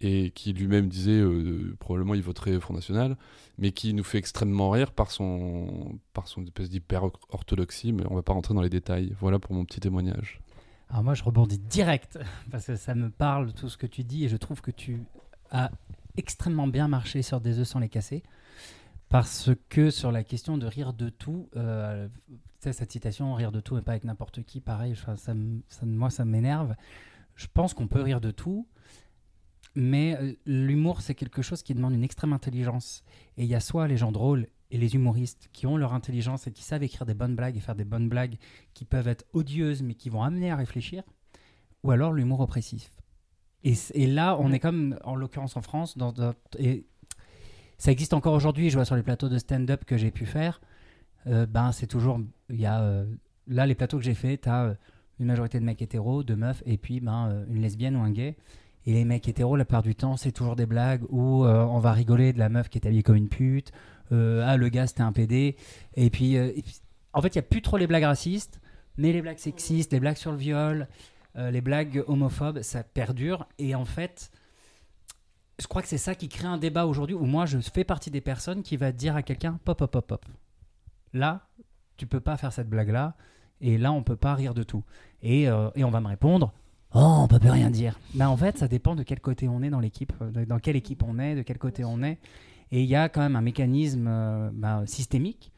et 0.00 0.30
qui 0.30 0.52
lui-même 0.52 0.88
disait, 0.88 1.18
euh, 1.20 1.76
probablement 1.80 2.14
il 2.14 2.22
voterait 2.22 2.58
Front 2.60 2.74
National, 2.74 3.16
mais 3.58 3.72
qui 3.72 3.94
nous 3.94 4.04
fait 4.04 4.18
extrêmement 4.18 4.70
rire 4.70 4.92
par 4.92 5.10
son, 5.10 5.98
par 6.12 6.28
son 6.28 6.44
espèce 6.44 6.70
d'hyper-orthodoxie, 6.70 7.92
mais 7.92 8.04
on 8.08 8.14
va 8.14 8.22
pas 8.22 8.32
rentrer 8.32 8.54
dans 8.54 8.62
les 8.62 8.70
détails. 8.70 9.14
Voilà 9.20 9.38
pour 9.38 9.54
mon 9.54 9.64
petit 9.64 9.80
témoignage. 9.80 10.40
Alors 10.90 11.02
moi, 11.04 11.14
je 11.14 11.22
rebondis 11.24 11.58
direct 11.58 12.18
parce 12.50 12.66
que 12.66 12.76
ça 12.76 12.94
me 12.94 13.10
parle 13.10 13.52
tout 13.52 13.68
ce 13.68 13.76
que 13.76 13.86
tu 13.86 14.04
dis 14.04 14.24
et 14.24 14.28
je 14.28 14.36
trouve 14.36 14.60
que 14.60 14.70
tu 14.70 15.02
as 15.50 15.70
extrêmement 16.16 16.66
bien 16.68 16.88
marché 16.88 17.22
sur 17.22 17.40
des 17.40 17.58
œufs 17.58 17.66
sans 17.68 17.78
les 17.80 17.88
casser. 17.88 18.22
Parce 19.08 19.50
que 19.70 19.90
sur 19.90 20.12
la 20.12 20.22
question 20.22 20.58
de 20.58 20.66
rire 20.66 20.92
de 20.92 21.08
tout, 21.08 21.48
euh, 21.56 22.08
tu 22.28 22.34
sais, 22.60 22.72
cette 22.72 22.92
citation, 22.92 23.34
rire 23.34 23.52
de 23.52 23.60
tout 23.60 23.76
et 23.78 23.82
pas 23.82 23.92
avec 23.92 24.04
n'importe 24.04 24.42
qui, 24.42 24.60
pareil, 24.60 24.94
ça- 25.16 25.34
moi 25.82 26.10
ça 26.10 26.24
m'énerve. 26.24 26.74
Je 27.34 27.46
pense 27.52 27.72
qu'on 27.72 27.86
peut 27.86 28.02
rire 28.02 28.20
de 28.20 28.30
tout, 28.30 28.66
mais 29.78 30.16
euh, 30.20 30.32
l'humour 30.44 31.00
c'est 31.02 31.14
quelque 31.14 31.40
chose 31.40 31.62
qui 31.62 31.72
demande 31.72 31.94
une 31.94 32.02
extrême 32.02 32.32
intelligence. 32.32 33.04
Et 33.36 33.44
il 33.44 33.48
y 33.48 33.54
a 33.54 33.60
soit 33.60 33.86
les 33.86 33.96
gens 33.96 34.10
drôles 34.10 34.48
et 34.72 34.76
les 34.76 34.96
humoristes 34.96 35.48
qui 35.52 35.66
ont 35.66 35.76
leur 35.76 35.94
intelligence 35.94 36.48
et 36.48 36.52
qui 36.52 36.62
savent 36.62 36.82
écrire 36.82 37.06
des 37.06 37.14
bonnes 37.14 37.36
blagues 37.36 37.56
et 37.56 37.60
faire 37.60 37.76
des 37.76 37.84
bonnes 37.84 38.08
blagues 38.08 38.36
qui 38.74 38.84
peuvent 38.84 39.06
être 39.06 39.24
odieuses 39.32 39.82
mais 39.82 39.94
qui 39.94 40.10
vont 40.10 40.22
amener 40.22 40.50
à 40.50 40.56
réfléchir, 40.56 41.04
ou 41.84 41.92
alors 41.92 42.12
l'humour 42.12 42.40
oppressif. 42.40 42.90
Et, 43.64 44.06
là, 44.06 44.36
on 44.38 44.52
est 44.52 44.60
comme, 44.60 44.98
en 45.04 45.14
l'occurrence 45.14 45.56
en 45.56 45.62
France, 45.62 45.96
ça 47.76 47.92
existe 47.92 48.14
encore 48.14 48.34
aujourd'hui. 48.34 48.70
Je 48.70 48.76
vois 48.76 48.84
sur 48.84 48.96
les 48.96 49.02
plateaux 49.02 49.28
de 49.28 49.38
stand-up 49.38 49.84
que 49.84 49.96
j'ai 49.96 50.10
pu 50.10 50.26
faire, 50.26 50.60
euh, 51.26 51.46
ben 51.46 51.72
c'est 51.72 51.86
toujours, 51.86 52.20
il 52.48 52.60
y 52.60 52.66
a 52.66 52.80
euh, 52.80 53.04
là 53.46 53.66
les 53.66 53.74
plateaux 53.74 53.98
que 53.98 54.04
j'ai 54.04 54.14
fait, 54.14 54.38
t'as 54.38 54.66
euh, 54.66 54.74
une 55.18 55.26
majorité 55.26 55.58
de 55.60 55.64
mecs 55.64 55.82
hétéros, 55.82 56.22
de 56.22 56.34
meufs, 56.34 56.62
et 56.64 56.78
puis 56.78 57.00
ben 57.00 57.44
une 57.48 57.60
lesbienne 57.60 57.96
ou 57.96 58.00
un 58.00 58.10
gay. 58.10 58.36
Et 58.86 58.92
les 58.92 59.04
mecs 59.04 59.28
hétéros, 59.28 59.56
la 59.56 59.64
plupart 59.64 59.82
du 59.82 59.94
temps, 59.94 60.16
c'est 60.16 60.32
toujours 60.32 60.56
des 60.56 60.66
blagues 60.66 61.02
où 61.10 61.44
euh, 61.44 61.64
on 61.64 61.78
va 61.78 61.92
rigoler 61.92 62.32
de 62.32 62.38
la 62.38 62.48
meuf 62.48 62.68
qui 62.68 62.78
est 62.78 62.86
habillée 62.86 63.02
comme 63.02 63.16
une 63.16 63.28
pute. 63.28 63.72
euh, 64.12 64.42
ah 64.46 64.56
le 64.56 64.68
gars 64.70 64.86
c'était 64.86 65.02
un 65.02 65.12
PD. 65.12 65.56
Et 65.94 66.08
puis, 66.10 66.36
euh, 66.38 66.50
et 66.56 66.62
puis- 66.62 66.76
en 67.12 67.20
fait, 67.20 67.28
il 67.28 67.36
y 67.36 67.38
a 67.40 67.42
plus 67.42 67.60
trop 67.62 67.76
les 67.76 67.86
blagues 67.86 68.04
racistes, 68.04 68.60
mais 68.96 69.12
les 69.12 69.20
blagues 69.22 69.38
sexistes, 69.38 69.92
les 69.92 70.00
blagues 70.00 70.16
sur 70.16 70.30
le 70.32 70.38
viol, 70.38 70.88
les 71.34 71.60
blagues 71.60 72.02
homophobes, 72.08 72.62
ça 72.62 72.82
perdure. 72.82 73.46
Et 73.58 73.74
en 73.76 73.84
fait, 73.84 74.30
je 75.60 75.66
crois 75.68 75.82
que 75.82 75.88
c'est 75.88 75.98
ça 75.98 76.14
qui 76.16 76.28
crée 76.28 76.46
un 76.48 76.58
débat 76.58 76.84
aujourd'hui 76.86 77.14
où 77.14 77.24
moi 77.24 77.46
je 77.46 77.58
fais 77.58 77.84
partie 77.84 78.10
des 78.10 78.20
personnes 78.20 78.62
qui 78.62 78.76
va 78.76 78.90
dire 78.92 79.14
à 79.14 79.22
quelqu'un 79.22 79.58
pop 79.64 79.78
pop 79.78 79.90
pop 79.90 80.06
pop. 80.06 80.24
Là, 81.12 81.46
tu 81.96 82.06
peux 82.06 82.20
pas 82.20 82.36
faire 82.36 82.52
cette 82.52 82.68
blague 82.68 82.90
là 82.90 83.14
et 83.60 83.78
là 83.78 83.92
on 83.92 84.02
peut 84.02 84.16
pas 84.16 84.34
rire 84.34 84.52
de 84.54 84.62
tout. 84.64 84.82
Et, 85.22 85.42
et 85.42 85.84
on 85.84 85.90
va 85.90 86.00
me 86.00 86.08
répondre 86.08 86.52
"Oh, 86.94 87.18
on 87.20 87.28
peut 87.28 87.38
plus 87.38 87.50
rien 87.50 87.70
dire." 87.70 87.98
Mais 88.14 88.24
en 88.24 88.36
fait, 88.36 88.58
ça 88.58 88.68
dépend 88.68 88.94
de 88.94 89.02
quel 89.02 89.20
côté 89.20 89.48
on 89.48 89.62
est 89.62 89.70
dans 89.70 89.80
l'équipe, 89.80 90.12
euh, 90.22 90.46
dans 90.46 90.58
quelle 90.58 90.76
équipe 90.76 91.02
on 91.02 91.18
est, 91.18 91.34
de 91.34 91.42
quel 91.42 91.58
côté 91.58 91.84
on 91.84 92.02
est 92.02 92.18
et 92.70 92.82
il 92.82 92.88
y 92.88 92.96
a 92.96 93.08
quand 93.08 93.20
même 93.20 93.36
un 93.36 93.40
mécanisme 93.40 94.06
euh, 94.08 94.50
bah, 94.52 94.82
systémique 94.86 95.52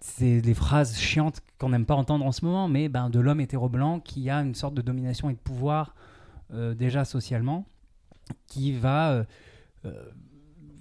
c'est 0.00 0.42
des 0.42 0.52
phrases 0.52 0.98
chiantes 0.98 1.40
qu'on 1.58 1.70
n'aime 1.70 1.86
pas 1.86 1.94
entendre 1.94 2.26
en 2.26 2.32
ce 2.32 2.44
moment, 2.44 2.68
mais 2.68 2.90
ben, 2.90 3.08
de 3.08 3.20
l'homme 3.20 3.40
hétéro-blanc 3.40 4.00
qui 4.00 4.28
a 4.28 4.42
une 4.42 4.54
sorte 4.54 4.74
de 4.74 4.82
domination 4.82 5.30
et 5.30 5.32
de 5.32 5.38
pouvoir 5.38 5.94
euh, 6.52 6.74
déjà 6.74 7.06
socialement, 7.06 7.64
qui 8.46 8.72
va, 8.72 9.24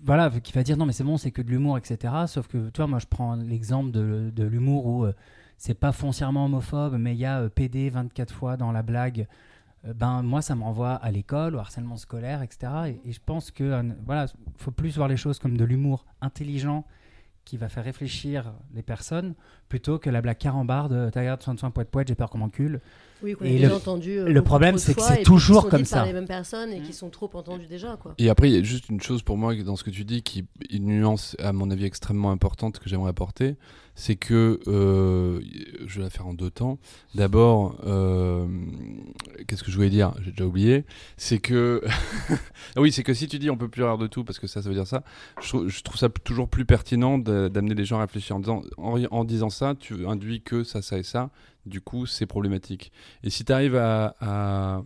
voilà, 0.04 0.30
qui 0.30 0.52
va 0.52 0.64
dire 0.64 0.76
non 0.76 0.86
mais 0.86 0.92
c'est 0.92 1.06
bon, 1.06 1.16
c'est 1.16 1.32
que 1.32 1.42
de 1.42 1.50
l'humour, 1.50 1.78
etc. 1.78 2.14
Sauf 2.28 2.48
que, 2.48 2.70
tu 2.70 2.78
vois, 2.78 2.88
moi 2.88 3.00
je 3.00 3.06
prends 3.06 3.36
l'exemple 3.36 3.92
de, 3.92 4.30
de 4.36 4.44
l'humour 4.44 4.86
où 4.88 5.08
c'est 5.58 5.74
pas 5.74 5.94
foncièrement 5.94 6.44
homophobe, 6.44 6.98
mais 7.00 7.14
il 7.14 7.20
y 7.20 7.26
a 7.26 7.50
PD 7.50 7.90
24 7.90 8.34
fois 8.34 8.58
dans 8.58 8.74
la 8.74 8.82
blague. 8.82 9.26
Euh, 9.86 9.94
ben 9.94 10.22
moi 10.22 10.42
ça 10.42 10.56
me 10.56 10.64
renvoie 10.64 10.94
à 10.94 11.12
l'école, 11.12 11.56
au 11.56 11.60
harcèlement 11.60 11.98
scolaire, 11.98 12.42
etc. 12.42 12.98
Et, 13.06 13.12
je 13.12 13.20
pense 13.26 13.52
que 13.52 13.64
euh, 13.64 13.84
voilà, 14.06 14.28
faut 14.58 14.72
plus 14.72 14.96
voir 14.96 15.08
les 15.08 15.18
choses 15.18 15.40
comme 15.40 15.58
de 15.58 15.66
l'humour 15.66 16.06
intelligent 16.22 16.86
qui 17.46 17.58
va 17.58 17.68
faire 17.68 17.84
réfléchir 17.84 18.54
les 18.74 18.84
personnes 18.84 19.36
plutôt 19.68 20.00
que 20.00 20.10
la 20.10 20.22
blague 20.22 20.38
carambarde 20.38 21.12
t'as 21.12 21.20
regarde 21.20 21.42
soin 21.42 21.54
de 21.54 21.60
soin 21.60 21.72
poète 21.72 21.92
poète 21.92 22.08
j'ai 22.08 22.16
peur 22.16 22.30
qu'on 22.30 22.38
m'encule 22.38 22.80
Oui, 23.24 23.34
qu'on 23.34 23.46
a 23.46 23.48
Et 23.48 23.54
déjà 23.56 23.70
le- 23.70 23.76
entendu. 23.76 24.20
euh, 24.20 24.28
le 24.28 24.42
problème, 24.44 24.78
c'est 24.78 24.94
que 24.94 25.02
c'est 25.02 25.24
toujours 25.24 25.70
comme 25.70 25.82
dites 25.82 25.90
par 25.92 26.02
ça. 26.02 26.06
les 26.06 26.14
mêmes 26.14 26.28
personnes 26.28 26.72
et 26.74 26.80
Mm. 26.82 26.84
qui 26.84 26.94
sont 26.94 27.10
trop 27.10 27.30
entendues 27.34 27.68
déjà, 27.68 27.96
quoi. 27.98 28.14
Et 28.18 28.30
après, 28.30 28.50
il 28.50 28.56
y 28.56 28.58
a 28.60 28.64
juste 28.64 28.90
une 28.90 29.02
chose 29.02 29.22
pour 29.24 29.38
moi 29.38 29.56
dans 29.56 29.76
ce 29.78 29.84
que 29.84 29.90
tu 29.90 30.04
dis 30.04 30.22
qui 30.24 30.46
une 30.70 30.86
nuance, 30.88 31.36
à 31.40 31.54
mon 31.54 31.72
avis, 31.72 31.86
extrêmement 31.86 32.32
importante 32.32 32.80
que 32.80 32.90
j'aimerais 32.90 33.10
apporter. 33.12 33.56
C'est 33.96 34.16
que, 34.16 34.60
euh, 34.68 35.40
je 35.86 35.98
vais 36.00 36.04
la 36.04 36.10
faire 36.10 36.26
en 36.28 36.34
deux 36.34 36.50
temps. 36.50 36.80
D'abord, 37.14 37.78
euh, 37.86 38.48
qu'est-ce 39.48 39.64
que 39.64 39.70
je 39.72 39.76
voulais 39.76 39.92
dire? 39.92 40.14
J'ai 40.24 40.32
déjà 40.32 40.46
oublié. 40.46 40.84
C'est 41.16 41.38
que. 41.40 41.82
Ah 42.76 42.82
oui, 42.82 42.92
c'est 42.92 43.04
que 43.04 43.14
si 43.14 43.28
tu 43.28 43.38
dis 43.40 43.50
on 43.52 43.58
peut 43.58 43.70
plus 43.70 43.84
rire 43.84 43.98
de 44.00 44.08
tout, 44.08 44.24
parce 44.24 44.40
que 44.40 44.48
ça, 44.48 44.62
ça 44.64 44.70
veut 44.70 44.76
dire 44.76 44.88
ça, 44.88 45.04
je 45.42 45.48
trouve, 45.48 45.68
je 45.68 45.82
trouve 45.84 45.98
ça 45.98 46.10
toujours 46.10 46.50
plus 46.50 46.66
pertinent 46.66 47.18
d'amener 47.20 47.76
les 47.76 47.86
gens 47.86 47.98
à 48.00 48.02
réfléchir 48.02 48.36
en 48.36 48.40
disant, 48.40 48.62
en, 48.78 49.00
en 49.12 49.24
disant 49.24 49.50
ça, 49.52 49.76
tu 49.80 50.08
induis 50.08 50.42
que 50.42 50.64
ça, 50.64 50.82
ça 50.82 50.98
et 50.98 51.04
ça. 51.04 51.30
Du 51.66 51.82
coup, 51.82 52.06
c'est 52.06 52.26
problématique. 52.26 52.92
Et 53.24 53.30
si 53.30 53.46
tu 53.46 53.52
arrives 53.52 53.76
à, 53.76 54.84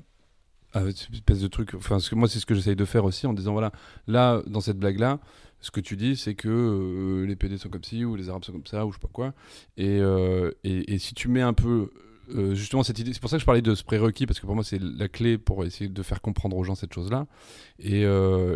à 0.74 0.92
cette 0.92 1.14
espèce 1.14 1.40
de 1.40 1.48
truc. 1.48 1.74
Enfin, 1.76 1.98
que 2.00 2.16
moi, 2.16 2.28
c'est 2.28 2.40
ce 2.40 2.46
que 2.46 2.56
j'essaye 2.56 2.76
de 2.76 2.86
faire 2.86 3.06
aussi 3.06 3.28
en 3.28 3.34
disant 3.34 3.54
voilà, 3.54 3.72
là, 4.08 4.42
dans 4.48 4.62
cette 4.62 4.78
blague-là, 4.78 5.20
ce 5.60 5.72
que 5.72 5.80
tu 5.80 5.96
dis, 5.96 6.16
c'est 6.16 6.36
que 6.36 6.50
euh, 6.50 7.26
les 7.26 7.36
PD 7.36 7.58
sont 7.58 7.70
comme 7.70 7.84
ci, 7.84 8.06
ou 8.06 8.16
les 8.16 8.30
Arabes 8.30 8.44
sont 8.44 8.52
comme 8.52 8.66
ça, 8.66 8.86
ou 8.86 8.92
je 8.92 8.98
sais 8.98 9.02
pas 9.02 9.10
quoi. 9.12 9.34
Et, 9.76 10.00
euh, 10.00 10.52
et, 10.64 11.00
si 11.00 11.14
tu 11.14 11.28
mets 11.30 11.42
un 11.42 11.54
peu. 11.54 11.92
euh, 12.36 12.54
justement, 12.54 12.84
cette 12.84 13.00
idée, 13.00 13.14
c'est 13.14 13.20
pour 13.22 13.30
ça 13.30 13.38
que 13.38 13.42
je 13.42 13.46
parlais 13.46 13.62
de 13.62 13.74
ce 13.74 13.84
prérequis, 13.84 14.28
parce 14.28 14.40
que 14.40 14.46
pour 14.46 14.56
moi, 14.56 14.64
c'est 14.64 14.80
la 14.80 15.08
clé 15.08 15.38
pour 15.38 15.66
essayer 15.66 15.90
de 15.90 16.04
faire 16.04 16.22
comprendre 16.22 16.58
aux 16.58 16.64
gens 16.64 16.76
cette 16.76 16.94
chose-là. 16.94 17.26
Et 17.80 18.04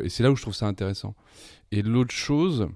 c'est 0.10 0.24
là 0.24 0.32
où 0.32 0.36
je 0.36 0.42
trouve 0.42 0.56
ça 0.56 0.68
intéressant. 0.68 1.16
Et 1.72 1.82
l'autre 1.82 2.14
chose 2.14 2.68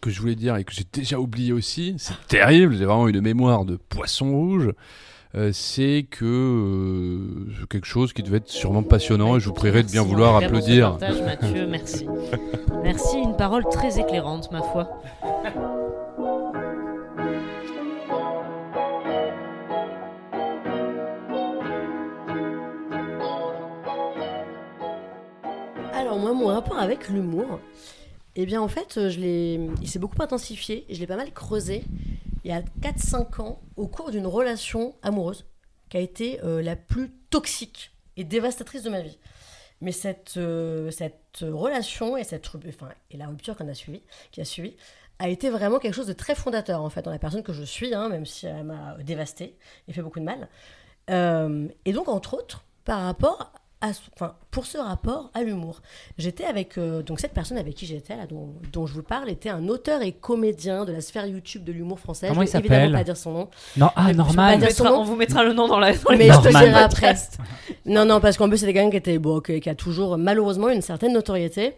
que 0.00 0.10
je 0.10 0.20
voulais 0.20 0.34
dire 0.34 0.56
et 0.56 0.64
que 0.64 0.72
j'ai 0.72 0.84
déjà 0.92 1.18
oublié 1.18 1.52
aussi, 1.52 1.94
c'est 1.98 2.14
terrible, 2.28 2.76
j'ai 2.76 2.84
vraiment 2.84 3.08
une 3.08 3.20
mémoire 3.20 3.64
de 3.64 3.76
poisson 3.76 4.30
rouge. 4.30 4.70
euh, 5.34 5.50
c'est 5.52 6.06
que 6.10 6.24
euh, 6.24 7.52
c'est 7.60 7.68
quelque 7.68 7.86
chose 7.86 8.12
qui 8.12 8.22
devait 8.22 8.38
être 8.38 8.48
sûrement 8.48 8.82
passionnant 8.82 9.36
et 9.36 9.40
je 9.40 9.46
vous 9.48 9.54
prierai 9.54 9.82
de 9.82 9.90
bien 9.90 10.02
vouloir 10.02 10.36
applaudir. 10.36 10.98
partage, 10.98 11.20
Mathieu, 11.22 11.66
merci. 11.66 12.06
Merci, 12.82 13.18
une 13.18 13.36
parole 13.36 13.64
très 13.70 13.98
éclairante, 13.98 14.50
ma 14.52 14.62
foi. 14.62 14.88
Alors 25.94 26.18
moi, 26.18 26.32
mon 26.32 26.46
rapport 26.46 26.78
avec 26.78 27.08
l'humour, 27.08 27.60
eh 28.36 28.46
bien 28.46 28.60
en 28.60 28.68
fait, 28.68 28.98
euh, 28.98 29.08
je 29.08 29.18
l'ai, 29.18 29.60
il 29.80 29.88
s'est 29.88 29.98
beaucoup 29.98 30.22
intensifié, 30.22 30.84
je 30.90 31.00
l'ai 31.00 31.06
pas 31.06 31.16
mal 31.16 31.32
creusé 31.32 31.84
il 32.44 32.50
y 32.50 32.52
a 32.52 32.60
4-5 32.80 33.40
ans 33.40 33.60
au 33.76 33.88
cours 33.88 34.10
d'une 34.10 34.26
relation 34.26 34.94
amoureuse 35.02 35.46
qui 35.88 35.96
a 35.96 36.00
été 36.00 36.40
euh, 36.44 36.62
la 36.62 36.76
plus 36.76 37.10
toxique 37.30 37.92
et 38.16 38.24
dévastatrice 38.24 38.82
de 38.82 38.90
ma 38.90 39.00
vie. 39.00 39.18
Mais 39.80 39.90
cette, 39.90 40.34
euh, 40.36 40.90
cette 40.90 41.38
relation 41.40 42.16
et, 42.16 42.24
cette, 42.24 42.46
enfin, 42.68 42.88
et 43.10 43.16
la 43.16 43.26
rupture 43.26 43.56
qu'on 43.56 43.68
a 43.68 43.74
suivi, 43.74 44.02
qui 44.30 44.40
a 44.40 44.44
suivi 44.44 44.76
a 45.18 45.28
été 45.28 45.50
vraiment 45.50 45.78
quelque 45.78 45.94
chose 45.94 46.06
de 46.06 46.12
très 46.12 46.34
fondateur 46.34 46.82
en 46.82 46.90
fait 46.90 47.02
dans 47.02 47.10
la 47.10 47.18
personne 47.18 47.42
que 47.42 47.54
je 47.54 47.64
suis, 47.64 47.94
hein, 47.94 48.08
même 48.10 48.26
si 48.26 48.46
elle 48.46 48.64
m'a 48.64 48.96
dévastée 48.98 49.56
et 49.88 49.92
fait 49.92 50.02
beaucoup 50.02 50.20
de 50.20 50.24
mal. 50.24 50.48
Et 51.08 51.92
donc 51.92 52.08
entre 52.08 52.34
autres, 52.34 52.64
par 52.84 53.02
rapport 53.02 53.52
à, 53.82 53.92
ce- 53.92 54.00
enfin, 54.14 54.34
pour 54.50 54.64
ce 54.64 54.78
rapport 54.78 55.30
à 55.34 55.42
l'humour, 55.42 55.82
j'étais 56.16 56.44
avec 56.44 56.78
euh, 56.78 57.02
donc 57.02 57.20
cette 57.20 57.32
personne 57.34 57.58
avec 57.58 57.74
qui 57.74 57.84
j'étais 57.86 58.16
là, 58.16 58.26
dont, 58.26 58.54
dont 58.72 58.86
je 58.86 58.94
vous 58.94 59.02
parle, 59.02 59.28
était 59.28 59.50
un 59.50 59.68
auteur 59.68 60.00
et 60.02 60.12
comédien 60.12 60.84
de 60.86 60.92
la 60.92 61.00
sphère 61.02 61.26
YouTube 61.26 61.62
de 61.62 61.72
l'humour 61.72 62.00
français. 62.00 62.28
Comment 62.28 62.40
je 62.42 62.46
il 62.48 62.52
vais 62.52 62.58
évidemment 62.60 62.80
s'appelle 62.84 62.92
pas 62.98 63.04
dire 63.04 63.16
son 63.16 63.32
nom. 63.32 63.48
non 63.76 63.90
ah 63.94 64.12
normal 64.14 64.58
dire- 64.58 64.68
mettra, 64.68 64.84
son 64.84 64.90
nom. 64.90 65.00
on 65.00 65.04
vous 65.04 65.16
mettra 65.16 65.44
le 65.44 65.52
nom 65.52 65.68
dans 65.68 65.78
la 65.78 65.92
dans 65.92 66.10
Mais 66.16 66.30
je 66.32 66.38
te 66.40 66.48
dirai 66.48 66.72
après. 66.72 67.14
Non, 67.84 68.04
non, 68.06 68.20
parce 68.20 68.36
qu'en 68.38 68.48
plus, 68.48 68.58
c'était 68.58 68.72
quelqu'un 68.72 68.90
qui, 68.90 68.96
était, 68.96 69.18
bon, 69.18 69.40
qui, 69.40 69.60
qui 69.60 69.68
a 69.68 69.74
toujours, 69.74 70.16
malheureusement, 70.16 70.70
une 70.70 70.82
certaine 70.82 71.12
notoriété. 71.12 71.74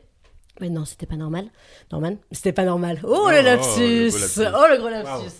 Mais 0.61 0.70
non, 0.70 0.84
c'était 0.84 1.06
pas 1.06 1.16
normal. 1.16 1.46
Norman? 1.92 2.14
C'était 2.32 2.52
pas 2.52 2.64
normal. 2.64 3.00
Oh, 3.04 3.08
Oh, 3.11 3.28
le 3.30 3.37
oh, 3.37 3.40
le 3.40 3.42
lapsus. 3.42 4.40
Oh, 4.40 4.64
le 4.70 4.76
gros 4.78 4.88
lapsus 4.88 5.34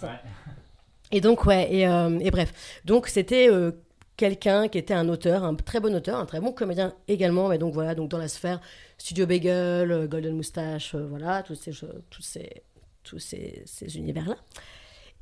Et 1.11 1.21
donc, 1.21 1.44
ouais, 1.47 1.68
et, 1.73 1.87
euh, 1.88 2.18
et 2.21 2.31
bref. 2.31 2.53
Donc, 2.85 3.09
c'était 3.09 3.49
euh, 3.49 3.73
quelqu'un 4.19 4.69
qui 4.69 4.77
était 4.77 4.93
un 4.93 5.09
auteur, 5.09 5.45
un 5.45 5.55
très 5.55 5.81
bon 5.81 5.95
auteur, 5.95 6.19
un 6.19 6.27
très 6.27 6.41
bon 6.41 6.53
comédien 6.53 6.93
également. 7.07 7.49
Mais 7.49 7.57
donc, 7.57 7.73
voilà, 7.73 7.95
donc 7.95 8.11
dans 8.11 8.19
la 8.19 8.29
sphère 8.29 8.61
Studio 8.99 9.25
Bagel, 9.25 9.91
euh, 9.91 10.07
Golden 10.07 10.37
Moustache, 10.37 10.95
euh, 10.95 11.07
voilà, 11.09 11.43
tous 11.43 11.55
ces, 11.55 11.71
tous 12.11 12.23
ces, 12.23 12.63
tous 13.05 13.19
ces, 13.19 13.97
univers-là. 13.97 14.37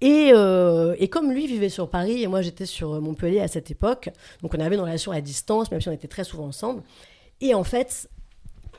Et, 0.00 0.32
euh, 0.34 0.96
et 0.98 1.08
comme 1.08 1.30
lui 1.30 1.46
vivait 1.46 1.68
sur 1.68 1.88
Paris 1.88 2.22
et 2.22 2.26
moi 2.26 2.42
j'étais 2.42 2.66
sur 2.66 3.00
Montpellier 3.00 3.40
à 3.40 3.48
cette 3.48 3.70
époque, 3.70 4.10
donc 4.42 4.52
on 4.52 4.60
avait 4.60 4.74
une 4.74 4.82
relation 4.82 5.10
à 5.10 5.22
distance, 5.22 5.70
même 5.70 5.80
si 5.80 5.88
on 5.88 5.92
était 5.92 6.08
très 6.08 6.24
souvent 6.24 6.46
ensemble. 6.46 6.82
Et 7.40 7.54
en 7.54 7.64
fait, 7.64 8.10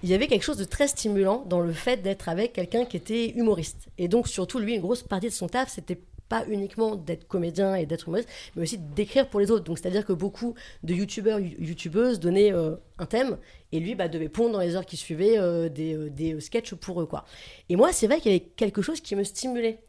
il 0.03 0.09
y 0.09 0.13
avait 0.13 0.27
quelque 0.27 0.43
chose 0.43 0.57
de 0.57 0.63
très 0.63 0.87
stimulant 0.87 1.43
dans 1.47 1.59
le 1.59 1.73
fait 1.73 2.03
d'être 2.03 2.29
avec 2.29 2.53
quelqu'un 2.53 2.85
qui 2.85 2.97
était 2.97 3.29
humoriste. 3.29 3.87
Et 3.97 4.07
donc 4.07 4.27
surtout 4.27 4.59
lui, 4.59 4.75
une 4.75 4.81
grosse 4.81 5.01
partie 5.01 5.27
de 5.27 5.33
son 5.33 5.47
taf, 5.47 5.69
c'était 5.69 5.99
pas 6.29 6.45
uniquement 6.47 6.95
d'être 6.95 7.27
comédien 7.27 7.75
et 7.75 7.85
d'être 7.85 8.07
humoriste, 8.07 8.29
mais 8.55 8.63
aussi 8.63 8.77
d'écrire 8.77 9.29
pour 9.29 9.39
les 9.39 9.51
autres. 9.51 9.63
Donc 9.65 9.77
c'est-à-dire 9.79 10.05
que 10.05 10.13
beaucoup 10.13 10.53
de 10.83 10.93
youtubeurs, 10.93 11.39
you- 11.39 11.55
youtubeuses 11.59 12.19
donnaient 12.19 12.53
euh, 12.53 12.75
un 12.99 13.05
thème 13.05 13.37
et 13.71 13.79
lui 13.79 13.95
bah, 13.95 14.07
devait 14.07 14.29
pondre 14.29 14.53
dans 14.53 14.59
les 14.61 14.75
heures 14.75 14.85
qui 14.85 14.97
suivaient 14.97 15.37
euh, 15.37 15.69
des, 15.69 15.93
euh, 15.95 16.09
des 16.09 16.39
sketchs 16.39 16.73
pour 16.75 17.01
eux. 17.01 17.05
quoi. 17.05 17.25
Et 17.69 17.75
moi, 17.75 17.91
c'est 17.93 18.07
vrai 18.07 18.19
qu'il 18.19 18.31
y 18.31 18.35
avait 18.35 18.45
quelque 18.55 18.81
chose 18.81 19.01
qui 19.01 19.15
me 19.15 19.23
stimulait. 19.23 19.79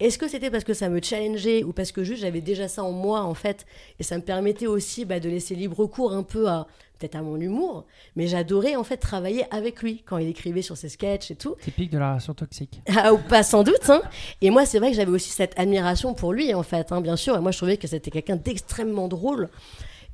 Est-ce 0.00 0.18
que 0.18 0.26
c'était 0.26 0.50
parce 0.50 0.64
que 0.64 0.74
ça 0.74 0.88
me 0.88 1.00
challengeait 1.00 1.62
ou 1.62 1.72
parce 1.72 1.92
que 1.92 2.02
juste 2.02 2.22
j'avais 2.22 2.40
déjà 2.40 2.66
ça 2.66 2.82
en 2.82 2.90
moi 2.92 3.20
en 3.22 3.34
fait 3.34 3.66
et 4.00 4.02
ça 4.02 4.16
me 4.16 4.22
permettait 4.22 4.66
aussi 4.66 5.04
bah, 5.04 5.20
de 5.20 5.28
laisser 5.28 5.54
libre 5.54 5.86
cours 5.86 6.12
un 6.12 6.24
peu 6.24 6.48
à 6.48 6.66
peut-être 7.02 7.16
à 7.16 7.22
mon 7.22 7.40
humour, 7.40 7.84
mais 8.14 8.28
j'adorais 8.28 8.76
en 8.76 8.84
fait 8.84 8.96
travailler 8.96 9.44
avec 9.52 9.82
lui 9.82 10.02
quand 10.06 10.18
il 10.18 10.28
écrivait 10.28 10.62
sur 10.62 10.76
ses 10.76 10.88
sketchs 10.88 11.32
et 11.32 11.34
tout. 11.36 11.56
Typique 11.60 11.90
de 11.90 11.98
la 11.98 12.10
relation 12.10 12.32
toxique. 12.34 12.80
Ah, 12.96 13.12
ou 13.12 13.18
pas 13.18 13.42
sans 13.42 13.64
doute. 13.64 13.88
hein. 13.90 14.02
Et 14.40 14.50
moi, 14.50 14.64
c'est 14.66 14.78
vrai 14.78 14.90
que 14.90 14.96
j'avais 14.96 15.10
aussi 15.10 15.30
cette 15.30 15.58
admiration 15.58 16.14
pour 16.14 16.32
lui, 16.32 16.54
en 16.54 16.62
fait, 16.62 16.92
hein, 16.92 17.00
bien 17.00 17.16
sûr. 17.16 17.36
Et 17.36 17.40
moi, 17.40 17.50
je 17.50 17.56
trouvais 17.56 17.76
que 17.76 17.88
c'était 17.88 18.10
quelqu'un 18.12 18.36
d'extrêmement 18.36 19.08
drôle. 19.08 19.48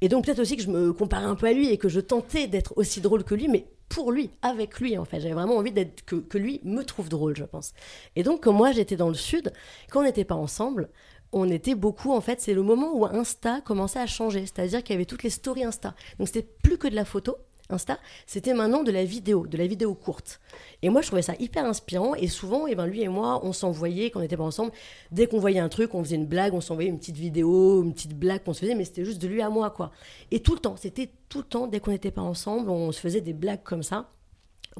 Et 0.00 0.08
donc, 0.08 0.24
peut-être 0.24 0.38
aussi 0.38 0.56
que 0.56 0.62
je 0.62 0.70
me 0.70 0.92
comparais 0.92 1.24
un 1.26 1.34
peu 1.34 1.46
à 1.46 1.52
lui 1.52 1.68
et 1.70 1.76
que 1.76 1.88
je 1.88 2.00
tentais 2.00 2.46
d'être 2.46 2.72
aussi 2.76 3.00
drôle 3.00 3.24
que 3.24 3.34
lui, 3.34 3.48
mais 3.48 3.66
pour 3.88 4.12
lui, 4.12 4.30
avec 4.42 4.80
lui, 4.80 4.96
en 4.96 5.04
fait. 5.04 5.20
J'avais 5.20 5.34
vraiment 5.34 5.56
envie 5.56 5.72
d'être 5.72 6.04
que, 6.04 6.16
que 6.16 6.38
lui 6.38 6.60
me 6.64 6.82
trouve 6.84 7.08
drôle, 7.08 7.36
je 7.36 7.44
pense. 7.44 7.72
Et 8.16 8.22
donc, 8.22 8.44
quand 8.44 8.52
moi, 8.52 8.70
j'étais 8.72 8.96
dans 8.96 9.08
le 9.08 9.14
Sud, 9.14 9.52
quand 9.90 10.00
on 10.00 10.04
n'était 10.04 10.24
pas 10.24 10.36
ensemble, 10.36 10.88
on 11.32 11.48
était 11.50 11.74
beaucoup, 11.74 12.12
en 12.12 12.20
fait, 12.20 12.40
c'est 12.40 12.54
le 12.54 12.62
moment 12.62 12.94
où 12.94 13.04
Insta 13.04 13.60
commençait 13.60 14.00
à 14.00 14.06
changer. 14.06 14.46
C'est-à-dire 14.46 14.82
qu'il 14.82 14.94
y 14.94 14.96
avait 14.96 15.04
toutes 15.04 15.22
les 15.22 15.30
stories 15.30 15.64
Insta. 15.64 15.94
Donc, 16.18 16.28
c'était 16.28 16.48
plus 16.62 16.78
que 16.78 16.88
de 16.88 16.94
la 16.94 17.04
photo. 17.04 17.36
Insta, 17.70 17.98
c'était 18.26 18.54
maintenant 18.54 18.82
de 18.82 18.90
la 18.90 19.04
vidéo, 19.04 19.46
de 19.46 19.58
la 19.58 19.66
vidéo 19.66 19.94
courte. 19.94 20.40
Et 20.80 20.88
moi, 20.88 21.02
je 21.02 21.08
trouvais 21.08 21.20
ça 21.20 21.34
hyper 21.38 21.66
inspirant. 21.66 22.14
Et 22.14 22.26
souvent, 22.26 22.66
eh 22.66 22.74
ben, 22.74 22.86
lui 22.86 23.02
et 23.02 23.08
moi, 23.08 23.44
on 23.44 23.52
s'envoyait, 23.52 24.10
quand 24.10 24.20
on 24.20 24.22
n'était 24.22 24.38
pas 24.38 24.44
ensemble, 24.44 24.72
dès 25.12 25.26
qu'on 25.26 25.38
voyait 25.38 25.60
un 25.60 25.68
truc, 25.68 25.94
on 25.94 26.02
faisait 26.02 26.16
une 26.16 26.26
blague, 26.26 26.54
on 26.54 26.62
s'envoyait 26.62 26.88
une 26.88 26.98
petite 26.98 27.18
vidéo, 27.18 27.82
une 27.82 27.92
petite 27.92 28.18
blague 28.18 28.42
qu'on 28.42 28.54
se 28.54 28.60
faisait, 28.60 28.74
mais 28.74 28.86
c'était 28.86 29.04
juste 29.04 29.20
de 29.20 29.28
lui 29.28 29.42
à 29.42 29.50
moi, 29.50 29.70
quoi. 29.70 29.92
Et 30.30 30.40
tout 30.40 30.54
le 30.54 30.60
temps, 30.60 30.76
c'était 30.76 31.10
tout 31.28 31.38
le 31.38 31.44
temps, 31.44 31.66
dès 31.66 31.80
qu'on 31.80 31.90
n'était 31.90 32.10
pas 32.10 32.22
ensemble, 32.22 32.70
on 32.70 32.90
se 32.90 33.00
faisait 33.00 33.20
des 33.20 33.34
blagues 33.34 33.62
comme 33.62 33.82
ça. 33.82 34.08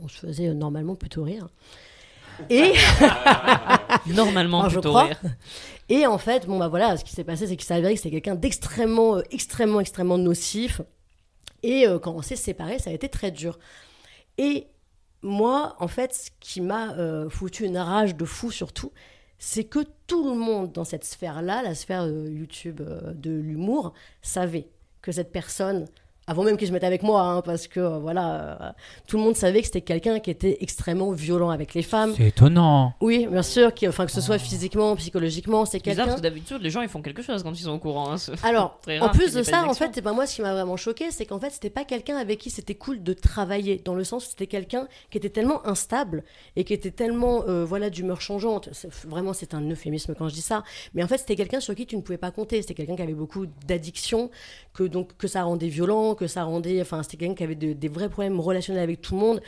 On 0.00 0.08
se 0.08 0.18
faisait 0.18 0.48
euh, 0.48 0.54
normalement 0.54 0.94
plutôt 0.94 1.24
rire. 1.24 1.48
Et, 2.51 2.72
Normalement, 4.07 4.68
je 4.68 4.74
plutôt 4.74 4.90
crois. 4.90 5.05
rire. 5.05 5.20
et 5.88 6.07
en 6.07 6.18
fait, 6.18 6.46
bon, 6.46 6.59
bah 6.59 6.68
voilà, 6.68 6.96
ce 6.96 7.05
qui 7.05 7.12
s'est 7.12 7.24
passé, 7.24 7.46
c'est 7.46 7.57
qu'il 7.57 7.66
s'est 7.66 7.74
avéré 7.74 7.94
que 7.94 7.98
c'était 8.01 8.11
quelqu'un 8.11 8.35
d'extrêmement, 8.35 9.16
euh, 9.16 9.22
extrêmement, 9.31 9.81
extrêmement 9.81 10.18
nocif. 10.18 10.81
Et 11.62 11.87
euh, 11.87 11.98
quand 11.98 12.12
on 12.12 12.22
s'est 12.22 12.37
séparés, 12.37 12.79
ça 12.79 12.90
a 12.90 12.92
été 12.92 13.09
très 13.09 13.31
dur. 13.31 13.59
Et 14.38 14.68
moi, 15.22 15.77
en 15.81 15.88
fait, 15.88 16.14
ce 16.14 16.31
qui 16.40 16.61
m'a 16.61 16.92
euh, 16.94 17.29
foutu 17.29 17.64
une 17.64 17.79
rage 17.79 18.14
de 18.14 18.24
fou 18.24 18.51
surtout, 18.51 18.92
c'est 19.38 19.64
que 19.64 19.81
tout 20.07 20.29
le 20.29 20.37
monde 20.37 20.72
dans 20.72 20.85
cette 20.85 21.05
sphère-là, 21.05 21.62
la 21.62 21.74
sphère 21.74 22.03
euh, 22.03 22.29
YouTube 22.31 22.81
euh, 22.81 23.12
de 23.14 23.31
l'humour, 23.31 23.94
savait 24.22 24.68
que 25.03 25.12
cette 25.12 25.33
personne, 25.33 25.87
avant 26.28 26.44
même 26.44 26.56
qu'il 26.56 26.68
se 26.68 26.72
mette 26.72 26.84
avec 26.84 27.02
moi, 27.02 27.22
hein, 27.22 27.42
parce 27.42 27.66
que 27.66 27.80
euh, 27.80 27.98
voilà, 27.98 28.58
euh, 28.60 28.72
tout 29.08 29.16
le 29.16 29.22
monde 29.24 29.34
savait 29.34 29.60
que 29.60 29.66
c'était 29.66 29.80
quelqu'un 29.80 30.20
qui 30.20 30.30
était 30.30 30.58
extrêmement 30.60 31.10
violent 31.10 31.50
avec 31.50 31.74
les 31.74 31.82
femmes. 31.82 32.12
C'est 32.16 32.28
étonnant. 32.28 32.92
Oui, 33.00 33.26
bien 33.26 33.42
sûr, 33.42 33.72
qui, 33.74 33.88
enfin 33.88 34.06
que 34.06 34.12
ce 34.12 34.20
soit 34.20 34.38
physiquement, 34.38 34.94
psychologiquement, 34.96 35.64
c'est 35.64 35.78
C'est 35.78 35.90
bizarre 35.90 35.96
quelqu'un. 35.96 36.04
parce 36.06 36.16
que 36.20 36.22
d'habitude, 36.22 36.62
les 36.62 36.70
gens 36.70 36.82
ils 36.82 36.88
font 36.88 37.02
quelque 37.02 37.22
chose 37.22 37.42
quand 37.42 37.52
ils 37.58 37.62
sont 37.64 37.72
au 37.72 37.78
courant. 37.78 38.12
hein. 38.12 38.16
Alors, 38.42 38.78
en 39.00 39.08
plus 39.08 39.32
de 39.32 39.42
ça, 39.42 39.64
en 39.64 39.72
fait, 39.74 39.84
action. 39.84 39.90
c'est 39.94 40.02
pas 40.02 40.12
moi 40.12 40.26
ce 40.26 40.36
qui 40.36 40.42
m'a 40.42 40.52
vraiment 40.52 40.76
choqué, 40.76 41.10
c'est 41.10 41.24
qu'en 41.26 41.40
fait, 41.40 41.50
c'était 41.50 41.70
pas 41.70 41.84
quelqu'un 41.84 42.16
avec 42.18 42.38
qui 42.38 42.50
c'était 42.50 42.74
cool 42.74 43.02
de 43.02 43.12
travailler, 43.14 43.80
dans 43.84 43.94
le 43.94 44.04
sens 44.04 44.26
où 44.26 44.28
c'était 44.30 44.46
quelqu'un 44.46 44.86
qui 45.10 45.16
était 45.18 45.30
tellement 45.30 45.66
instable 45.66 46.24
et 46.56 46.64
qui 46.64 46.74
était 46.74 46.90
tellement, 46.90 47.42
euh, 47.48 47.64
voilà, 47.64 47.88
d'humeur 47.88 48.20
changeante. 48.20 48.68
Vraiment, 49.06 49.32
c'est 49.32 49.54
un 49.54 49.62
euphémisme 49.70 50.14
quand 50.14 50.28
je 50.28 50.34
dis 50.34 50.42
ça. 50.42 50.62
Mais 50.92 51.02
en 51.02 51.08
fait, 51.08 51.18
c'était 51.18 51.36
quelqu'un 51.36 51.60
sur 51.60 51.74
qui 51.74 51.86
tu 51.86 51.96
ne 51.96 52.02
pouvais 52.02 52.18
pas 52.18 52.30
compter. 52.30 52.60
C'était 52.60 52.74
quelqu'un 52.74 52.96
qui 52.96 53.02
avait 53.02 53.14
beaucoup 53.14 53.46
d'addiction, 53.66 54.30
que 54.74 54.82
donc 54.84 55.16
que 55.16 55.26
ça 55.26 55.42
rendait 55.44 55.68
violent, 55.68 56.14
que 56.18 56.26
ça 56.26 56.42
rendait, 56.44 56.81
enfin, 56.83 57.02
c'était 57.02 57.16
quelqu'un 57.16 57.35
qui 57.35 57.44
avait 57.44 57.54
de- 57.54 57.72
des 57.72 57.88
vrais 57.88 58.09
problèmes 58.09 58.38
relationnels 58.40 58.83
avec 58.83 59.00
tout 59.00 59.14
le 59.14 59.20
monde, 59.20 59.40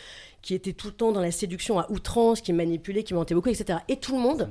qui 0.43 0.55
était 0.55 0.73
tout 0.73 0.87
le 0.87 0.95
temps 0.95 1.13
dans 1.13 1.21
la 1.21 1.31
séduction 1.33 1.79
à 1.79 1.91
outrance, 1.91 2.41
qui 2.41 2.53
manipulait, 2.55 3.03
qui 3.03 3.13
mentait 3.13 3.35
beaucoup, 3.35 3.51
etc. 3.51 3.81
Et 3.89 3.97
tout 3.97 4.15
le 4.17 4.23
monde 4.23 4.49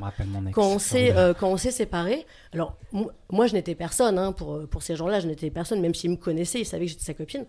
quand 0.53 0.67
on 0.67 0.79
s'est 0.79 1.11
euh, 1.17 1.33
quand 1.33 1.49
on 1.49 1.57
s'est 1.57 1.71
séparés 1.71 2.25
alors 2.53 2.75
mo- 2.91 3.09
moi 3.31 3.47
je 3.47 3.53
n'étais 3.53 3.73
personne 3.73 4.19
hein, 4.19 4.31
pour 4.31 4.53
euh, 4.55 4.67
pour 4.67 4.83
ces 4.83 4.95
gens-là 4.95 5.19
je 5.19 5.27
n'étais 5.27 5.49
personne 5.49 5.81
même 5.81 5.95
s'ils 5.95 6.11
me 6.11 6.15
connaissaient 6.17 6.59
ils 6.59 6.65
savaient 6.65 6.85
que 6.85 6.91
j'étais 6.91 7.05
sa 7.05 7.13
copine. 7.15 7.45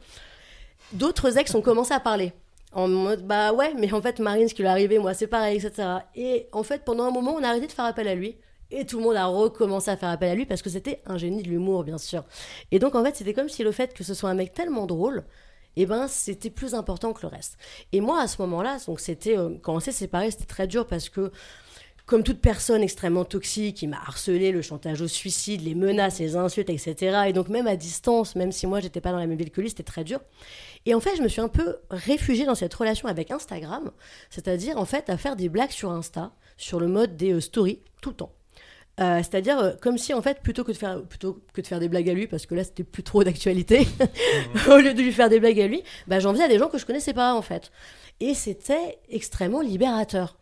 D'autres 0.93 1.37
ex 1.39 1.55
ont 1.55 1.61
commencé 1.63 1.93
à 1.95 2.01
parler 2.01 2.33
en 2.73 2.89
mode 2.89 3.27
bah 3.27 3.53
ouais 3.53 3.75
mais 3.79 3.93
en 3.93 4.01
fait 4.01 4.19
Marine 4.21 4.49
ce 4.49 4.55
qui 4.55 4.63
lui 4.63 4.69
est 4.69 4.71
arrivé 4.71 4.99
moi 4.99 5.13
c'est 5.13 5.27
pareil 5.27 5.57
etc 5.59 5.89
et 6.15 6.47
en 6.53 6.63
fait 6.63 6.85
pendant 6.85 7.05
un 7.05 7.11
moment 7.11 7.35
on 7.37 7.43
a 7.43 7.49
arrêté 7.49 7.67
de 7.67 7.73
faire 7.73 7.85
appel 7.85 8.07
à 8.09 8.15
lui 8.15 8.37
et 8.71 8.87
tout 8.87 8.99
le 8.99 9.05
monde 9.05 9.17
a 9.17 9.27
recommencé 9.27 9.91
à 9.91 9.97
faire 9.97 10.09
appel 10.09 10.31
à 10.31 10.35
lui 10.35 10.47
parce 10.47 10.63
que 10.63 10.71
c'était 10.71 11.03
un 11.07 11.19
génie 11.19 11.43
de 11.43 11.49
l'humour 11.49 11.85
bien 11.85 11.99
sûr 11.99 12.25
et 12.71 12.79
donc 12.79 12.95
en 12.95 13.05
fait 13.05 13.17
c'était 13.17 13.35
comme 13.35 13.49
si 13.49 13.63
le 13.63 13.73
fait 13.73 13.95
que 13.95 14.05
ce 14.05 14.15
soit 14.15 14.31
un 14.31 14.35
mec 14.35 14.53
tellement 14.53 14.87
drôle 14.87 15.25
et 15.77 15.87
ben 15.87 16.09
c'était 16.09 16.51
plus 16.51 16.75
important 16.75 17.13
que 17.13 17.23
le 17.23 17.29
reste 17.29 17.57
et 17.93 18.01
moi 18.01 18.21
à 18.21 18.27
ce 18.27 18.41
moment-là 18.43 18.79
donc 18.87 19.01
c'était 19.01 19.37
euh, 19.37 19.51
quand 19.63 19.75
on 19.75 19.81
s'est 19.81 19.93
séparés 19.93 20.31
c'était 20.31 20.45
très 20.45 20.67
dur 20.67 20.87
parce 20.87 21.09
que 21.09 21.31
comme 22.11 22.25
toute 22.25 22.41
personne 22.41 22.83
extrêmement 22.83 23.25
toxique, 23.25 23.83
il 23.83 23.89
m'a 23.89 23.99
harcelé, 23.99 24.51
le 24.51 24.63
chantage 24.63 25.01
au 25.01 25.07
suicide, 25.07 25.61
les 25.61 25.77
menaces, 25.77 26.19
les 26.19 26.35
insultes, 26.35 26.69
etc. 26.69 27.27
Et 27.29 27.33
donc 27.33 27.49
même 27.49 27.69
à 27.69 27.77
distance, 27.77 28.35
même 28.35 28.51
si 28.51 28.67
moi 28.67 28.81
j'étais 28.81 29.01
pas 29.01 29.13
dans 29.13 29.19
la 29.19 29.29
même 29.29 29.39
ville 29.39 29.53
que 29.53 29.61
lui, 29.61 29.69
c'était 29.69 29.85
très 29.85 30.03
dur. 30.03 30.21
Et 30.87 30.95
en 30.95 30.99
fait, 30.99 31.15
je 31.17 31.23
me 31.23 31.29
suis 31.29 31.41
un 31.41 31.47
peu 31.47 31.77
réfugiée 31.89 32.47
dans 32.47 32.57
cette 32.57 32.75
relation 32.75 33.07
avec 33.07 33.31
Instagram, 33.31 33.93
c'est-à-dire 34.29 34.77
en 34.77 34.87
fait 34.87 35.09
à 35.09 35.17
faire 35.17 35.37
des 35.37 35.49
blagues 35.49 35.71
sur 35.71 35.93
Insta, 35.93 36.33
sur 36.57 36.81
le 36.81 36.89
mode 36.89 37.17
des 37.17 37.33
euh, 37.35 37.41
stories, 37.41 37.79
tout 38.03 38.11
le 38.11 38.17
temps. 38.17 38.33
Euh, 39.01 39.19
c'est-à-dire 39.19 39.59
euh, 39.59 39.73
comme 39.81 39.97
si 39.97 40.13
en 40.13 40.21
fait 40.21 40.41
plutôt 40.43 40.63
que 40.63 40.73
de 40.73 40.77
faire 40.77 41.03
plutôt 41.03 41.41
que 41.55 41.63
de 41.63 41.67
faire 41.67 41.81
des 41.81 41.89
blagues 41.89 42.11
à 42.11 42.13
lui 42.13 42.27
parce 42.27 42.45
que 42.45 42.55
là 42.55 42.65
c'était 42.65 42.85
plus 42.85 43.03
trop 43.03 43.25
d'actualité 43.25 43.89
au 44.71 44.77
lieu 44.77 44.93
de 44.93 45.01
lui 45.01 45.11
faire 45.11 45.31
des 45.31 45.41
blagues 45.41 45.59
à 45.59 45.67
lui 45.67 45.83
bah, 46.07 46.21
j'en 46.21 46.33
faisais 46.33 46.45
à 46.45 46.49
des 46.49 46.59
gens 46.59 46.69
que 46.69 46.77
je 46.77 46.85
connaissais 46.85 47.15
pas 47.15 47.33
en 47.33 47.41
fait 47.41 47.73
et 48.21 48.35
c'était 48.35 48.99
extrêmement 49.09 49.63
libérateur 49.63 50.37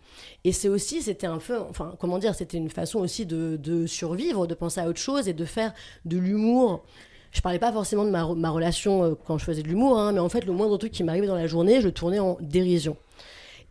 et 0.45 0.53
c'est 0.53 0.69
aussi, 0.69 1.03
c'était 1.03 1.27
un 1.27 1.39
peu, 1.39 1.59
enfin, 1.59 1.95
comment 1.99 2.19
dire, 2.19 2.35
c'était 2.35 2.57
une 2.57 2.71
façon 2.71 3.01
aussi 3.01 3.27
de, 3.27 3.57
de 3.57 3.87
survivre, 3.87 4.47
de 4.47 4.55
penser 4.55 4.81
à 4.81 4.89
autre 4.89 5.01
chose 5.01 5.29
et 5.29 5.33
de 5.33 5.45
faire 5.45 5.73
de 6.05 6.17
l'humour. 6.17 6.85
Je 7.33 7.41
parlais 7.41 7.59
pas 7.59 7.73
forcément 7.73 8.05
de 8.05 8.11
ma, 8.11 8.27
ma 8.35 8.51
relation 8.51 9.05
euh, 9.05 9.15
quand 9.27 9.39
je 9.39 9.45
faisais 9.45 9.63
de 9.63 9.69
l'humour, 9.69 9.99
hein, 9.99 10.13
mais 10.13 10.21
en 10.21 10.29
fait, 10.29 10.45
le 10.45 10.53
moindre 10.53 10.79
truc 10.79 10.93
qui 10.93 11.05
m'arrivait 11.05 11.27
dans 11.27 11.35
la 11.35 11.47
journée, 11.47 11.81
je 11.81 11.87
le 11.87 11.93
tournais 11.93 12.19
en 12.19 12.39
dérision. 12.41 12.97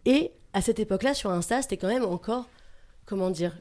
Et 0.05 0.31
à 0.53 0.61
cette 0.61 0.79
époque-là, 0.79 1.13
sur 1.13 1.31
Insta, 1.31 1.61
c'était 1.61 1.77
quand 1.77 1.87
même 1.87 2.05
encore, 2.05 2.47
comment 3.05 3.29
dire, 3.29 3.57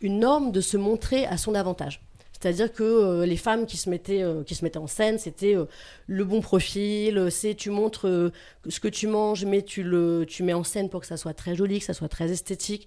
une 0.00 0.20
norme 0.20 0.52
de 0.52 0.60
se 0.60 0.76
montrer 0.76 1.26
à 1.26 1.36
son 1.36 1.54
avantage. 1.54 2.00
C'est-à-dire 2.40 2.72
que 2.72 2.84
euh, 2.84 3.26
les 3.26 3.36
femmes 3.36 3.66
qui 3.66 3.76
se 3.76 3.90
mettaient, 3.90 4.22
euh, 4.22 4.44
qui 4.44 4.54
se 4.54 4.64
mettaient 4.64 4.78
en 4.78 4.86
scène, 4.86 5.18
c'était 5.18 5.56
euh, 5.56 5.64
le 6.06 6.24
bon 6.24 6.40
profil, 6.40 7.28
c'est 7.30 7.54
tu 7.54 7.70
montres 7.70 8.30
ce 8.68 8.80
que 8.80 8.86
tu 8.86 9.08
manges, 9.08 9.44
mais 9.44 9.62
tu 9.62 9.82
le 9.82 10.24
tu 10.26 10.44
mets 10.44 10.52
en 10.52 10.62
scène 10.62 10.88
pour 10.88 11.00
que 11.00 11.06
ça 11.06 11.16
soit 11.16 11.34
très 11.34 11.56
joli, 11.56 11.80
que 11.80 11.84
ça 11.84 11.94
soit 11.94 12.08
très 12.08 12.30
esthétique. 12.30 12.86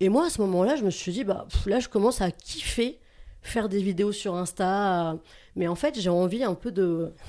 Et 0.00 0.08
moi, 0.08 0.26
à 0.26 0.30
ce 0.30 0.40
moment-là, 0.40 0.76
je 0.76 0.84
me 0.84 0.90
suis 0.90 1.12
dit, 1.12 1.24
bah 1.24 1.46
pff, 1.48 1.66
là, 1.66 1.78
je 1.78 1.88
commence 1.88 2.20
à 2.20 2.30
kiffer 2.30 2.98
faire 3.40 3.68
des 3.68 3.80
vidéos 3.80 4.12
sur 4.12 4.34
Insta. 4.34 5.16
mais 5.54 5.68
en 5.68 5.74
fait, 5.76 5.98
j'ai 6.00 6.10
envie 6.10 6.42
un 6.42 6.54
peu 6.54 6.72
de. 6.72 7.12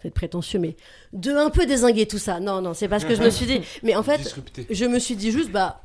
C'est 0.00 0.08
être 0.08 0.14
prétentieux, 0.14 0.58
mais 0.58 0.76
de 1.12 1.32
un 1.32 1.50
peu 1.50 1.66
désinguer 1.66 2.06
tout 2.06 2.18
ça. 2.18 2.40
Non, 2.40 2.62
non, 2.62 2.72
c'est 2.72 2.88
pas 2.88 3.00
ce 3.00 3.04
que 3.04 3.14
je 3.14 3.22
me 3.22 3.28
suis 3.28 3.44
dit. 3.44 3.60
Mais 3.82 3.94
en 3.96 4.02
fait, 4.02 4.16
Disrupté. 4.16 4.66
je 4.70 4.86
me 4.86 4.98
suis 4.98 5.14
dit 5.14 5.30
juste, 5.30 5.50
bah, 5.50 5.82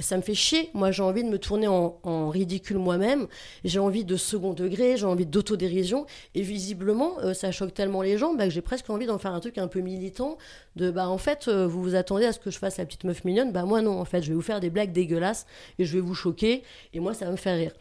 ça 0.00 0.16
me 0.16 0.22
fait 0.22 0.34
chier. 0.34 0.70
Moi, 0.74 0.90
j'ai 0.90 1.02
envie 1.02 1.24
de 1.24 1.28
me 1.28 1.38
tourner 1.38 1.66
en, 1.66 2.28
ridicule 2.28 2.78
moi-même. 2.78 3.26
J'ai 3.64 3.78
envie 3.78 4.04
de 4.04 4.16
second 4.16 4.52
degré, 4.52 4.96
j'ai 4.96 5.06
envie 5.06 5.26
d'autodérision. 5.26 6.06
Et 6.34 6.42
visiblement, 6.42 7.18
euh, 7.20 7.34
ça 7.34 7.50
choque 7.50 7.74
tellement 7.74 8.02
les 8.02 8.18
gens 8.18 8.34
bah, 8.34 8.44
que 8.44 8.50
j'ai 8.50 8.62
presque 8.62 8.88
envie 8.90 9.06
d'en 9.06 9.18
faire 9.18 9.32
un 9.32 9.40
truc 9.40 9.58
un 9.58 9.68
peu 9.68 9.80
militant. 9.80 10.38
De, 10.76 10.90
bah, 10.90 11.08
en 11.08 11.18
fait, 11.18 11.48
euh, 11.48 11.66
vous 11.66 11.82
vous 11.82 11.94
attendez 11.94 12.26
à 12.26 12.32
ce 12.32 12.38
que 12.38 12.50
je 12.50 12.58
fasse 12.58 12.78
la 12.78 12.86
petite 12.86 13.04
meuf 13.04 13.24
mignonne. 13.24 13.52
Bah, 13.52 13.64
moi, 13.64 13.82
non, 13.82 14.00
en 14.00 14.04
fait, 14.04 14.22
je 14.22 14.28
vais 14.28 14.34
vous 14.34 14.42
faire 14.42 14.60
des 14.60 14.70
blagues 14.70 14.92
dégueulasses 14.92 15.46
et 15.78 15.84
je 15.84 15.94
vais 15.94 16.00
vous 16.00 16.14
choquer. 16.14 16.62
Et 16.92 17.00
moi, 17.00 17.14
ça 17.14 17.24
va 17.24 17.32
me 17.32 17.36
faire 17.36 17.56
rire. 17.56 17.72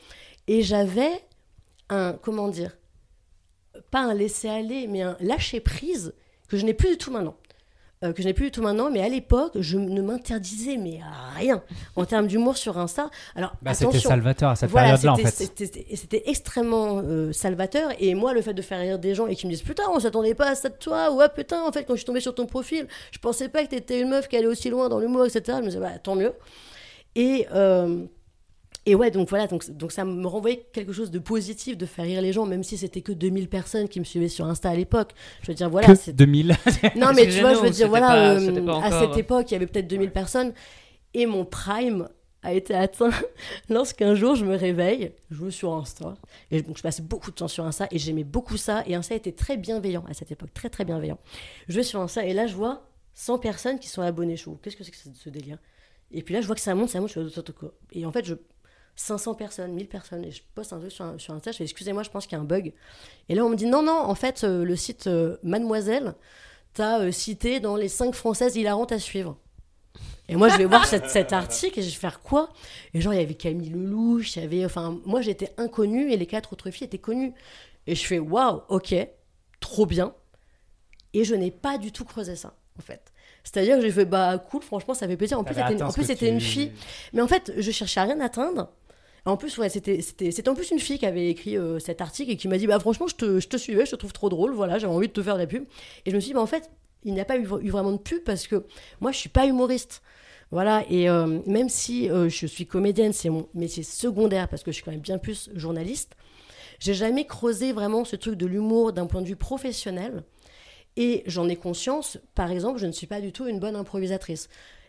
Et 0.48 0.62
j'avais 0.62 1.24
un, 1.90 2.14
comment 2.14 2.48
dire, 2.48 2.78
pas 3.92 4.02
un 4.02 4.14
laisser-aller, 4.14 4.88
mais 4.88 5.02
un 5.02 5.18
lâcher-prise 5.20 6.14
que 6.48 6.58
je 6.58 6.66
n'ai 6.66 6.74
plus 6.74 6.92
du 6.92 6.98
tout 6.98 7.12
maintenant. 7.12 7.36
Euh, 8.04 8.14
que 8.14 8.22
je 8.22 8.28
n'ai 8.28 8.34
plus 8.36 8.46
du 8.46 8.52
tout 8.52 8.62
maintenant, 8.62 8.92
mais 8.92 9.02
à 9.02 9.10
l'époque, 9.10 9.54
je 9.60 9.76
ne 9.80 10.02
m'interdisais 10.04 10.78
mais 10.78 11.00
rien 11.36 11.64
en 11.96 12.06
termes 12.06 12.28
d'humour 12.28 12.56
sur 12.56 12.78
Insta. 12.78 13.10
Alors, 13.36 13.54
Bah, 13.64 13.74
c'était 13.74 14.00
salvateur 14.00 14.52
à 14.52 14.56
cette 14.56 14.70
voilà, 14.70 14.96
période-là, 14.96 15.14
en 15.14 15.16
fait. 15.28 15.52
C'était 15.96 16.24
extrêmement 16.28 17.02
euh, 17.04 17.34
salvateur. 17.34 17.90
Et 18.00 18.14
moi, 18.14 18.34
le 18.34 18.44
fait 18.44 18.54
de 18.54 18.62
faire 18.62 18.80
rire 18.80 19.00
des 19.00 19.16
gens 19.16 19.26
et 19.26 19.36
qui 19.36 19.48
me 19.48 19.52
disent 19.52 19.64
Putain, 19.64 19.84
on 19.92 20.00
s'attendait 20.00 20.36
pas 20.36 20.50
à 20.50 20.56
ça 20.56 20.70
de 20.70 20.76
toi. 20.76 21.12
Ou 21.12 21.22
ah, 21.22 21.30
putain, 21.30 21.64
en 21.64 21.72
fait, 21.72 21.86
quand 21.86 21.94
je 21.94 21.98
suis 22.02 22.06
tombée 22.06 22.20
sur 22.20 22.36
ton 22.36 22.46
profil, 22.46 22.88
je 23.12 23.18
pensais 23.18 23.50
pas 23.50 23.64
que 23.66 23.70
t'étais 23.72 24.00
une 24.00 24.10
meuf 24.10 24.28
qui 24.28 24.38
allait 24.38 24.46
aussi 24.46 24.70
loin 24.70 24.90
dans 24.90 25.00
l'humour, 25.00 25.26
etc. 25.26 25.42
Je 25.60 25.64
me 25.64 25.68
disais 25.70 25.80
Bah, 25.80 25.98
tant 26.02 26.14
mieux. 26.16 26.34
Et. 27.16 27.48
euh, 27.52 28.04
et 28.90 28.96
ouais, 28.96 29.12
donc 29.12 29.30
voilà, 29.30 29.46
donc, 29.48 29.70
donc 29.70 29.92
ça 29.92 30.04
me 30.06 30.26
renvoyait 30.26 30.66
quelque 30.74 30.94
chose 30.94 31.12
de 31.12 31.20
positif 31.20 31.78
de 31.78 31.86
faire 31.86 32.06
rire 32.06 32.22
les 32.22 32.34
gens, 32.34 32.46
même 32.46 32.64
si 32.64 32.78
c'était 32.78 33.02
que 33.02 33.12
2000 33.12 33.50
personnes 33.50 33.88
qui 33.88 34.00
me 34.00 34.06
suivaient 34.06 34.30
sur 34.30 34.46
Insta 34.46 34.70
à 34.70 34.76
l'époque. 34.76 35.12
Je 35.44 35.48
veux 35.48 35.56
dire, 35.56 35.70
voilà. 35.70 35.96
c'est- 35.96 36.14
2000. 36.14 36.56
non, 36.96 37.12
mais 37.16 37.28
tu 37.28 37.40
vois, 37.42 37.54
je 37.54 37.60
veux 37.60 37.70
dire, 37.70 37.90
voilà, 37.90 38.08
pas- 38.08 38.40
euh, 38.40 38.68
à 38.82 39.02
cette 39.02 39.18
époque, 39.18 39.52
il 39.52 39.54
y 39.54 39.58
avait 39.58 39.68
peut-être 39.68 39.88
2000 39.88 40.12
personnes. 40.12 40.54
Et 41.14 41.26
mon 41.26 41.46
prime 41.46 42.08
a 42.44 42.54
été 42.54 42.74
atteint 42.74 43.10
lorsqu'un 43.70 44.16
jour, 44.16 44.36
je 44.36 44.46
me 44.46 44.56
réveille, 44.56 45.12
je 45.32 45.36
joue 45.36 45.52
sur 45.52 45.74
Insta. 45.74 46.16
Et 46.52 46.62
donc, 46.62 46.78
je 46.78 46.84
passais 46.84 47.02
beaucoup 47.02 47.32
de 47.32 47.36
temps 47.36 47.48
sur 47.48 47.66
Insta 47.66 47.88
et 47.92 47.98
j'aimais 48.00 48.24
beaucoup 48.24 48.58
ça. 48.58 48.84
Et 48.88 48.96
Insta 48.96 49.16
était 49.16 49.32
très 49.32 49.58
bienveillant 49.58 50.06
à 50.10 50.14
cette 50.14 50.32
époque, 50.32 50.54
très, 50.54 50.70
très 50.70 50.86
bienveillant. 50.86 51.18
Je 51.68 51.76
vais 51.76 51.84
sur 51.84 52.00
Insta 52.00 52.26
et 52.26 52.34
là, 52.34 52.48
je 52.48 52.56
vois 52.56 52.88
100 53.16 53.40
personnes 53.40 53.80
qui 53.80 53.90
sont 53.90 54.02
abonnées. 54.02 54.38
Je 54.38 54.46
qu'est-ce 54.62 54.76
que 54.78 54.84
c'est 54.84 54.92
que 54.92 54.98
ce- 54.98 55.30
délire? 55.30 55.58
Et 56.12 56.22
puis 56.22 56.34
là, 56.34 56.40
je 56.42 56.46
vois 56.48 56.56
que 56.56 56.62
ça 56.62 56.74
monte, 56.74 56.90
ça 56.90 57.02
monte. 57.02 57.10
Je 57.12 57.52
quoi? 57.52 57.74
Et 57.92 58.06
en 58.06 58.12
fait, 58.12 58.24
je. 58.26 58.36
500 58.98 59.36
personnes, 59.36 59.72
1000 59.74 59.88
personnes, 59.88 60.26
et 60.26 60.32
je 60.32 60.42
poste 60.56 60.74
un 60.74 60.80
truc 60.80 60.92
sur, 60.92 61.06
sur 61.20 61.34
Insta, 61.34 61.52
je 61.52 61.58
fais 61.58 61.64
excusez-moi, 61.64 62.04
je 62.04 62.10
pense 62.10 62.26
qu'il 62.28 62.36
y 62.36 62.40
a 62.40 62.42
un 62.42 62.46
bug. 62.46 62.74
Et 63.30 63.36
là, 63.36 63.46
on 63.46 63.50
me 63.50 63.56
dit 63.56 63.66
non, 63.68 63.82
non, 63.84 63.94
en 63.98 64.16
fait, 64.16 64.44
euh, 64.44 64.66
le 64.66 64.76
site 64.76 65.08
euh, 65.08 65.38
Mademoiselle 65.44 66.16
t'as 66.74 67.00
euh, 67.00 67.12
cité 67.12 67.60
dans 67.60 67.76
les 67.76 67.88
5 67.90 68.14
françaises 68.14 68.56
hilarantes 68.56 68.92
à 68.92 69.00
suivre. 69.00 69.38
Et 70.30 70.36
moi, 70.36 70.50
je 70.50 70.58
vais 70.58 70.66
voir 70.66 70.86
cette- 70.86 71.10
cet 71.10 71.34
article 71.34 71.80
et 71.80 71.82
je 71.82 71.90
vais 71.90 71.96
faire 71.96 72.20
quoi? 72.22 72.50
Et 72.94 73.02
genre, 73.02 73.14
il 73.14 73.20
y 73.20 73.24
avait 73.24 73.34
Camille 73.34 73.70
Lelouch, 73.70 74.36
il 74.36 74.42
y 74.44 74.46
avait. 74.46 74.66
Enfin, 74.66 75.00
moi, 75.06 75.22
j'étais 75.22 75.54
inconnue 75.58 76.12
et 76.12 76.18
les 76.18 76.26
quatre 76.28 76.54
autres 76.54 76.70
filles 76.70 76.86
étaient 76.86 76.98
connues. 77.00 77.34
Et 77.88 77.96
je 77.96 78.06
fais 78.06 78.20
waouh, 78.20 78.62
ok, 78.70 78.94
trop 79.60 79.86
bien. 79.88 80.14
Et 81.14 81.24
je 81.24 81.34
n'ai 81.34 81.50
pas 81.52 81.78
du 81.80 81.92
tout 81.92 82.04
creusé 82.06 82.36
ça, 82.36 82.54
en 82.78 82.82
fait. 82.82 83.12
C'est-à-dire 83.44 83.78
que 83.78 83.82
j'ai 83.82 83.92
fait 83.92 84.06
bah 84.06 84.38
cool, 84.38 84.62
franchement, 84.62 84.94
ça 84.94 85.08
fait 85.08 85.18
plaisir. 85.18 85.40
En 85.40 85.44
plus, 85.46 85.56
c'était 85.56 85.74
une, 85.74 85.84
en 85.84 85.92
plus, 85.94 86.04
c'était 86.06 86.30
une 86.30 86.42
fille. 86.42 86.72
Mais 87.14 87.22
en 87.22 87.28
fait, 87.28 87.54
je 87.58 87.72
cherchais 87.72 88.00
à 88.02 88.04
rien 88.04 88.20
atteindre. 88.20 88.70
En 89.28 89.36
plus, 89.36 89.60
c'était, 89.68 90.50
en 90.50 90.56
plus 90.56 90.72
une 90.72 90.80
fille 90.80 90.98
qui 90.98 91.06
avait 91.06 91.30
écrit 91.30 91.58
euh, 91.58 91.80
cet 91.80 92.00
article 92.00 92.32
et 92.32 92.38
qui 92.38 92.48
m'a 92.48 92.58
dit 92.58 92.66
bah 92.66 92.80
franchement, 92.80 93.08
je 93.08 93.16
te, 93.16 93.58
suivais, 93.58 93.86
je 93.86 93.92
te 93.92 93.96
trouve 93.98 94.14
trop 94.14 94.30
drôle, 94.30 94.54
voilà, 94.54 94.80
j'avais 94.80 94.94
envie 94.94 95.10
de 95.10 95.14
te 95.14 95.22
faire 95.22 95.36
de 95.36 95.42
la 95.42 95.48
pub. 95.48 95.66
Et 96.06 96.12
je 96.12 96.16
me 96.16 96.22
suis 96.22 96.30
dit 96.30 96.34
bah 96.34 96.42
en 96.42 96.48
fait, 96.48 96.72
il 97.04 97.14
n'y 97.14 97.20
a 97.20 97.26
pas 97.26 97.38
eu, 97.38 97.46
eu 97.62 97.70
vraiment 97.70 97.92
de 97.92 97.98
pub 97.98 98.24
parce 98.24 98.48
que 98.48 98.64
moi, 99.02 99.12
je 99.12 99.18
suis 99.18 99.30
pas 99.30 99.46
humoriste. 99.46 100.02
Voilà, 100.50 100.86
et 100.90 101.10
euh, 101.10 101.40
même 101.46 101.68
si 101.68 102.10
euh, 102.10 102.30
je 102.30 102.46
suis 102.46 102.66
comédienne, 102.66 103.12
c'est 103.12 103.30
mon 103.30 103.50
métier 103.54 103.84
secondaire 103.84 104.48
parce 104.48 104.64
que 104.64 104.72
je 104.72 104.76
suis 104.76 104.84
quand 104.84 104.92
même 104.92 105.02
bien 105.02 105.18
plus 105.18 105.50
journaliste, 105.54 106.16
j'ai 106.80 106.94
jamais 106.94 107.26
creusé 107.26 107.74
vraiment 107.74 108.06
ce 108.06 108.16
truc 108.16 108.36
de 108.36 108.46
l'humour 108.46 108.94
d'un 108.94 109.08
point 109.08 109.22
de 109.22 109.28
vue 109.28 109.36
professionnel. 109.36 110.24
Et 110.96 111.24
j'en 111.26 111.50
ai 111.50 111.58
conscience, 111.58 112.18
par 112.34 112.50
exemple, 112.50 112.80
je 112.80 112.86
ne 112.86 112.94
suis 112.94 113.08
pas 113.08 113.20
du 113.20 113.34
tout 113.34 113.46
une 113.46 113.60
bonne 113.60 113.76
improvisatrice. 113.76 114.48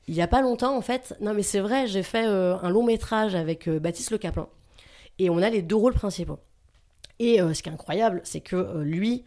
Il 0.09 0.15
n'y 0.15 0.23
a 0.23 0.27
pas 0.27 0.41
longtemps, 0.41 0.77
en 0.77 0.81
fait, 0.81 1.15
non 1.21 1.35
mais 1.35 1.43
c'est 1.43 1.61
vrai, 1.61 1.87
j'ai 1.87 2.03
fait 2.03 2.27
euh, 2.27 2.57
un 2.63 2.71
long 2.71 2.83
métrage 2.83 3.35
avec 3.35 3.69
euh, 3.69 3.79
Baptiste 3.79 4.11
Le 4.11 4.19
Caplin. 4.19 4.49
Et 5.19 5.29
on 5.31 5.39
a 5.39 5.51
les 5.51 5.63
deux 5.63 5.77
rôles 5.77 5.95
principaux. 5.95 6.39
Et 7.19 7.41
euh, 7.41 7.53
ce 7.53 7.63
qui 7.63 7.69
est 7.69 7.73
incroyable, 7.73 8.21
c'est 8.25 8.41
que 8.41 8.79
lui, 8.83 9.25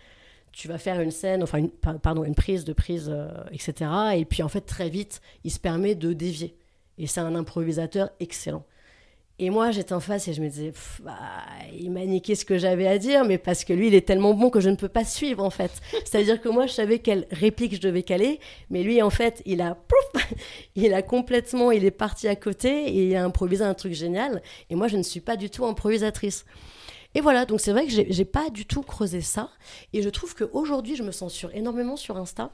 tu 0.52 0.68
vas 0.68 0.78
faire 0.78 1.00
une 1.00 1.12
scène, 1.12 1.44
enfin, 1.44 1.60
une, 1.60 1.70
pa- 1.70 2.00
pardon, 2.00 2.24
une 2.24 2.36
prise 2.36 2.66
de 2.66 2.74
prise, 2.74 3.14
etc. 3.52 3.92
Et 4.16 4.26
puis 4.26 4.44
en 4.44 4.50
fait, 4.50 4.62
très 4.62 4.90
vite, 4.90 5.22
il 5.44 5.52
se 5.52 5.60
permet 5.60 5.96
de 5.96 6.14
dévier. 6.14 6.58
Et 6.98 7.08
c'est 7.08 7.22
un 7.22 7.36
improvisateur 7.36 8.10
excellent. 8.20 8.66
Et 9.40 9.50
moi, 9.50 9.72
j'étais 9.72 9.94
en 9.94 10.00
face 10.00 10.28
et 10.28 10.34
je 10.34 10.42
me 10.42 10.50
disais, 10.50 10.72
Pff, 10.72 11.02
bah, 11.04 11.18
il 11.80 11.92
m'a 11.92 12.06
niqué 12.06 12.36
ce 12.36 12.46
que 12.46 12.58
j'avais 12.58 12.88
à 12.88 12.98
dire, 12.98 13.26
mais 13.26 13.38
parce 13.38 13.64
que 13.64 13.74
lui, 13.74 13.88
il 13.88 13.96
est 13.96 14.06
tellement 14.06 14.34
bon 14.34 14.50
que 14.50 14.60
je 14.60 14.70
ne 14.70 14.76
peux 14.76 14.88
pas 14.88 15.04
suivre, 15.04 15.44
en 15.44 15.50
fait. 15.50 15.72
C'est-à-dire 16.06 16.40
que 16.40 16.50
moi, 16.50 16.68
je 16.68 16.74
savais 16.74 17.00
quelle 17.00 17.28
réplique 17.32 17.76
je 17.76 17.82
devais 17.82 18.04
caler, 18.04 18.40
mais 18.70 18.84
lui, 18.84 19.02
en 19.02 19.10
fait, 19.10 19.42
il 19.46 19.62
a, 19.62 19.76
pouf, 19.76 20.24
il 20.76 20.94
a 20.94 21.02
complètement, 21.02 21.72
il 21.72 21.86
est 21.86 21.92
parti 21.92 22.28
à 22.28 22.36
côté 22.36 22.88
et 22.88 23.08
il 23.10 23.16
a 23.16 23.24
improvisé 23.24 23.64
un 23.64 23.74
truc 23.74 23.94
génial. 23.94 24.44
Et 24.70 24.76
moi, 24.76 24.88
je 24.88 24.98
ne 24.98 25.04
suis 25.04 25.22
pas 25.22 25.38
du 25.38 25.50
tout 25.50 25.66
improvisatrice. 25.66 26.46
Et 27.14 27.22
voilà, 27.22 27.46
donc 27.46 27.60
c'est 27.60 27.72
vrai 27.72 27.86
que 27.86 27.92
j'ai 27.92 28.08
j'ai 28.10 28.26
pas 28.26 28.50
du 28.50 28.66
tout 28.66 28.84
creusé 28.84 29.22
ça. 29.22 29.50
Et 29.92 30.02
je 30.02 30.10
trouve 30.10 30.36
qu'aujourd'hui, 30.36 30.96
je 30.96 31.04
me 31.04 31.12
censure 31.12 31.50
énormément 31.54 31.98
sur 31.98 32.18
Insta. 32.18 32.52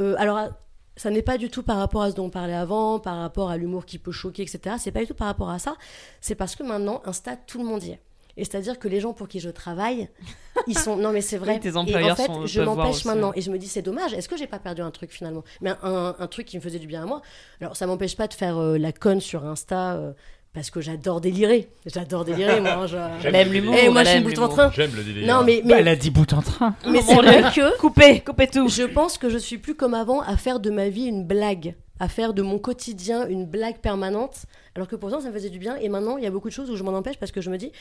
Euh, 0.00 0.14
alors, 0.18 0.50
ça 0.96 1.10
n'est 1.10 1.22
pas 1.22 1.36
du 1.38 1.48
tout 1.50 1.62
par 1.62 1.76
rapport 1.78 2.02
à 2.02 2.10
ce 2.10 2.16
dont 2.16 2.24
on 2.26 2.30
parlait 2.30 2.54
avant, 2.54 2.98
par 2.98 3.18
rapport 3.18 3.50
à 3.50 3.56
l'humour 3.56 3.84
qui 3.84 3.98
peut 3.98 4.12
choquer, 4.12 4.42
etc. 4.42 4.76
C'est 4.78 4.92
pas 4.92 5.00
du 5.00 5.06
tout 5.06 5.14
par 5.14 5.26
rapport 5.28 5.50
à 5.50 5.58
ça. 5.58 5.76
C'est 6.20 6.34
parce 6.34 6.56
que 6.56 6.62
maintenant, 6.62 7.02
Insta, 7.04 7.36
tout 7.36 7.58
le 7.58 7.64
monde 7.64 7.82
y 7.84 7.90
est. 7.92 8.00
Et 8.38 8.44
c'est-à-dire 8.44 8.78
que 8.78 8.86
les 8.86 9.00
gens 9.00 9.14
pour 9.14 9.28
qui 9.28 9.40
je 9.40 9.48
travaille, 9.48 10.10
ils 10.66 10.78
sont. 10.78 10.96
Non, 10.96 11.10
mais 11.10 11.22
c'est 11.22 11.38
vrai. 11.38 11.54
Oui, 11.54 11.60
tes 11.60 11.68
et 11.70 11.72
en 11.76 11.80
employeurs 11.80 12.16
fait, 12.18 12.26
sont- 12.26 12.44
je 12.46 12.60
m'empêche 12.60 13.04
maintenant. 13.06 13.32
Et 13.34 13.40
je 13.40 13.50
me 13.50 13.58
dis, 13.58 13.66
c'est 13.66 13.80
dommage. 13.80 14.12
Est-ce 14.12 14.28
que 14.28 14.36
j'ai 14.36 14.46
pas 14.46 14.58
perdu 14.58 14.82
un 14.82 14.90
truc 14.90 15.10
finalement? 15.10 15.42
Mais 15.62 15.70
un, 15.70 15.76
un- 15.82 16.16
un 16.18 16.26
truc 16.26 16.46
qui 16.46 16.56
me 16.58 16.62
faisait 16.62 16.78
du 16.78 16.86
bien 16.86 17.02
à 17.04 17.06
moi. 17.06 17.22
Alors, 17.62 17.76
ça 17.76 17.86
m'empêche 17.86 18.14
pas 18.16 18.26
de 18.28 18.34
faire 18.34 18.58
euh, 18.58 18.76
la 18.76 18.92
conne 18.92 19.20
sur 19.22 19.46
Insta. 19.46 19.94
euh, 19.94 20.12
parce 20.56 20.70
que 20.70 20.80
j'adore 20.80 21.20
délirer. 21.20 21.68
J'adore 21.84 22.24
délirer, 22.24 22.62
moi. 22.62 22.70
hein, 22.72 22.86
je- 22.86 22.96
Elle 23.28 23.34
aime 23.34 23.52
l'humour. 23.52 23.74
Eh, 23.78 23.90
moi, 23.90 24.04
je 24.04 24.08
suis 24.08 24.20
bout 24.20 24.38
en 24.38 24.48
train. 24.48 24.70
J'aime 24.74 24.90
le 24.96 25.02
délire. 25.04 25.26
Non, 25.26 25.44
mais, 25.44 25.58
Bah, 25.60 25.66
mais, 25.66 25.74
elle 25.80 25.88
a 25.88 25.96
dit 25.96 26.10
bout 26.10 26.32
en 26.32 26.40
train. 26.40 26.74
mais 26.90 27.02
c'est 27.02 27.14
vrai 27.14 27.42
que 27.54 27.76
Coupez, 27.78 28.20
coupez 28.20 28.46
tout. 28.46 28.66
je 28.70 28.84
pense 28.84 29.18
que 29.18 29.28
je 29.28 29.36
suis 29.36 29.58
plus 29.58 29.74
comme 29.74 29.92
avant 29.92 30.22
à 30.22 30.38
faire 30.38 30.58
de 30.58 30.70
ma 30.70 30.88
vie 30.88 31.04
une 31.04 31.24
blague, 31.26 31.74
à 31.98 32.08
faire 32.08 32.34
de 32.34 32.42
mon 32.42 32.58
quotidien 32.58 33.26
une 33.26 33.46
blague 33.46 33.78
permanente, 33.78 34.46
alors 34.74 34.88
que 34.88 34.96
pourtant 34.96 35.20
ça 35.20 35.28
me 35.28 35.32
faisait 35.32 35.50
du 35.50 35.58
bien. 35.58 35.76
Et 35.76 35.88
maintenant, 35.88 36.16
il 36.16 36.24
y 36.24 36.26
a 36.26 36.30
beaucoup 36.30 36.48
de 36.48 36.52
choses 36.52 36.70
où 36.70 36.76
je 36.76 36.82
m'en 36.82 36.92
empêche 36.92 37.18
parce 37.18 37.32
que 37.32 37.40
je 37.40 37.50
me 37.50 37.56
dis, 37.56 37.72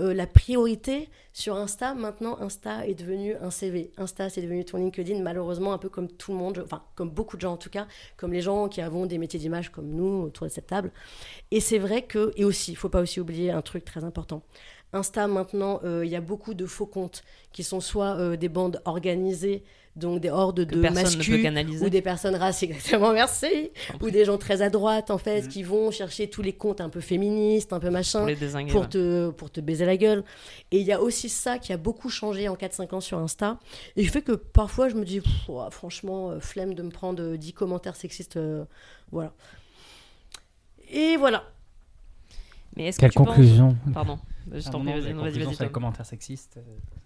euh, 0.00 0.14
la 0.14 0.26
priorité 0.26 1.08
sur 1.32 1.56
Insta, 1.56 1.94
maintenant, 1.94 2.38
Insta 2.40 2.86
est 2.86 2.94
devenu 2.94 3.34
un 3.40 3.50
CV. 3.50 3.90
Insta, 3.96 4.28
c'est 4.28 4.42
devenu 4.42 4.64
ton 4.64 4.78
LinkedIn, 4.78 5.20
malheureusement, 5.20 5.72
un 5.72 5.78
peu 5.78 5.88
comme 5.88 6.08
tout 6.08 6.32
le 6.32 6.38
monde, 6.38 6.62
enfin, 6.64 6.82
comme 6.94 7.10
beaucoup 7.10 7.36
de 7.36 7.42
gens 7.42 7.52
en 7.52 7.56
tout 7.56 7.70
cas, 7.70 7.86
comme 8.16 8.32
les 8.32 8.40
gens 8.40 8.68
qui 8.68 8.80
avons 8.80 9.06
des 9.06 9.18
métiers 9.18 9.40
d'image 9.40 9.70
comme 9.70 9.90
nous 9.90 10.22
autour 10.22 10.46
de 10.46 10.52
cette 10.52 10.66
table. 10.68 10.92
Et 11.50 11.60
c'est 11.60 11.78
vrai 11.78 12.02
que, 12.02 12.32
et 12.36 12.44
aussi, 12.44 12.72
il 12.72 12.76
faut 12.76 12.88
pas 12.88 13.00
aussi 13.00 13.20
oublier 13.20 13.50
un 13.50 13.62
truc 13.62 13.84
très 13.84 14.04
important. 14.04 14.42
Insta, 14.92 15.26
maintenant, 15.26 15.80
euh, 15.84 16.04
il 16.04 16.10
y 16.10 16.16
a 16.16 16.20
beaucoup 16.20 16.54
de 16.54 16.66
faux 16.66 16.86
comptes 16.86 17.24
qui 17.52 17.64
sont 17.64 17.80
soit 17.80 18.16
euh, 18.16 18.36
des 18.36 18.48
bandes 18.48 18.80
organisées, 18.84 19.64
donc 19.96 20.20
des 20.20 20.28
hordes 20.30 20.66
Que 20.66 20.74
de 20.74 21.42
canaliser. 21.42 21.84
ou 21.86 21.88
des 21.88 22.02
personnes 22.02 22.34
racistes, 22.34 22.72
exactement, 22.72 23.12
merci, 23.12 23.70
ou 24.02 24.10
des 24.10 24.24
gens 24.24 24.38
très 24.38 24.60
à 24.62 24.68
droite, 24.70 25.10
en 25.10 25.16
Mm. 25.16 25.18
fait, 25.20 25.48
qui 25.48 25.62
vont 25.62 25.90
chercher 25.92 26.28
tous 26.28 26.42
les 26.42 26.52
comptes 26.52 26.80
un 26.80 26.88
peu 26.88 27.00
féministes, 27.00 27.72
un 27.72 27.78
peu 27.80 27.90
machin, 27.90 28.18
Pour 28.20 28.28
les 28.28 28.34
désinguer. 28.36 28.72
pour 28.72 28.82
ouais. 28.82 28.88
te, 28.88 29.30
pour 29.30 29.50
te 29.50 29.60
baiser 29.60 29.84
la 29.86 29.96
gueule. 29.96 30.24
Et 30.72 30.78
il 30.80 30.86
y 30.86 30.92
a 30.92 31.00
aussi 31.00 31.28
ça 31.28 31.58
qui 31.58 31.72
a 31.72 31.76
beaucoup 31.76 32.08
changé 32.08 32.48
en 32.48 32.56
4-5 32.56 32.92
ans 32.94 33.00
sur 33.00 33.18
Insta, 33.18 33.58
et 33.96 34.02
qui 34.02 34.08
fait 34.08 34.22
que 34.22 34.32
parfois 34.32 34.88
je 34.88 34.96
me 34.96 35.04
dis, 35.04 35.20
franchement, 35.70 36.30
euh, 36.30 36.40
flemme 36.40 36.74
de 36.74 36.82
me 36.82 36.90
prendre 36.90 37.22
euh, 37.22 37.36
10 37.36 37.52
commentaires 37.52 37.96
sexistes, 37.96 38.36
euh, 38.36 38.64
voilà. 39.12 39.32
Et 40.90 41.16
voilà. 41.16 41.44
Mais 42.76 42.86
est-ce 42.88 42.96
que 42.96 43.02
Quelle 43.02 43.10
tu 43.12 43.18
penses- 43.18 43.28
conclusion 43.28 43.76
Pardon. 43.92 44.18
Je 44.52 44.68
t'en 44.70 44.80
prie, 44.80 45.00
vas-y, 45.00 45.70
commentaires 45.70 46.04
sexistes. 46.06 46.58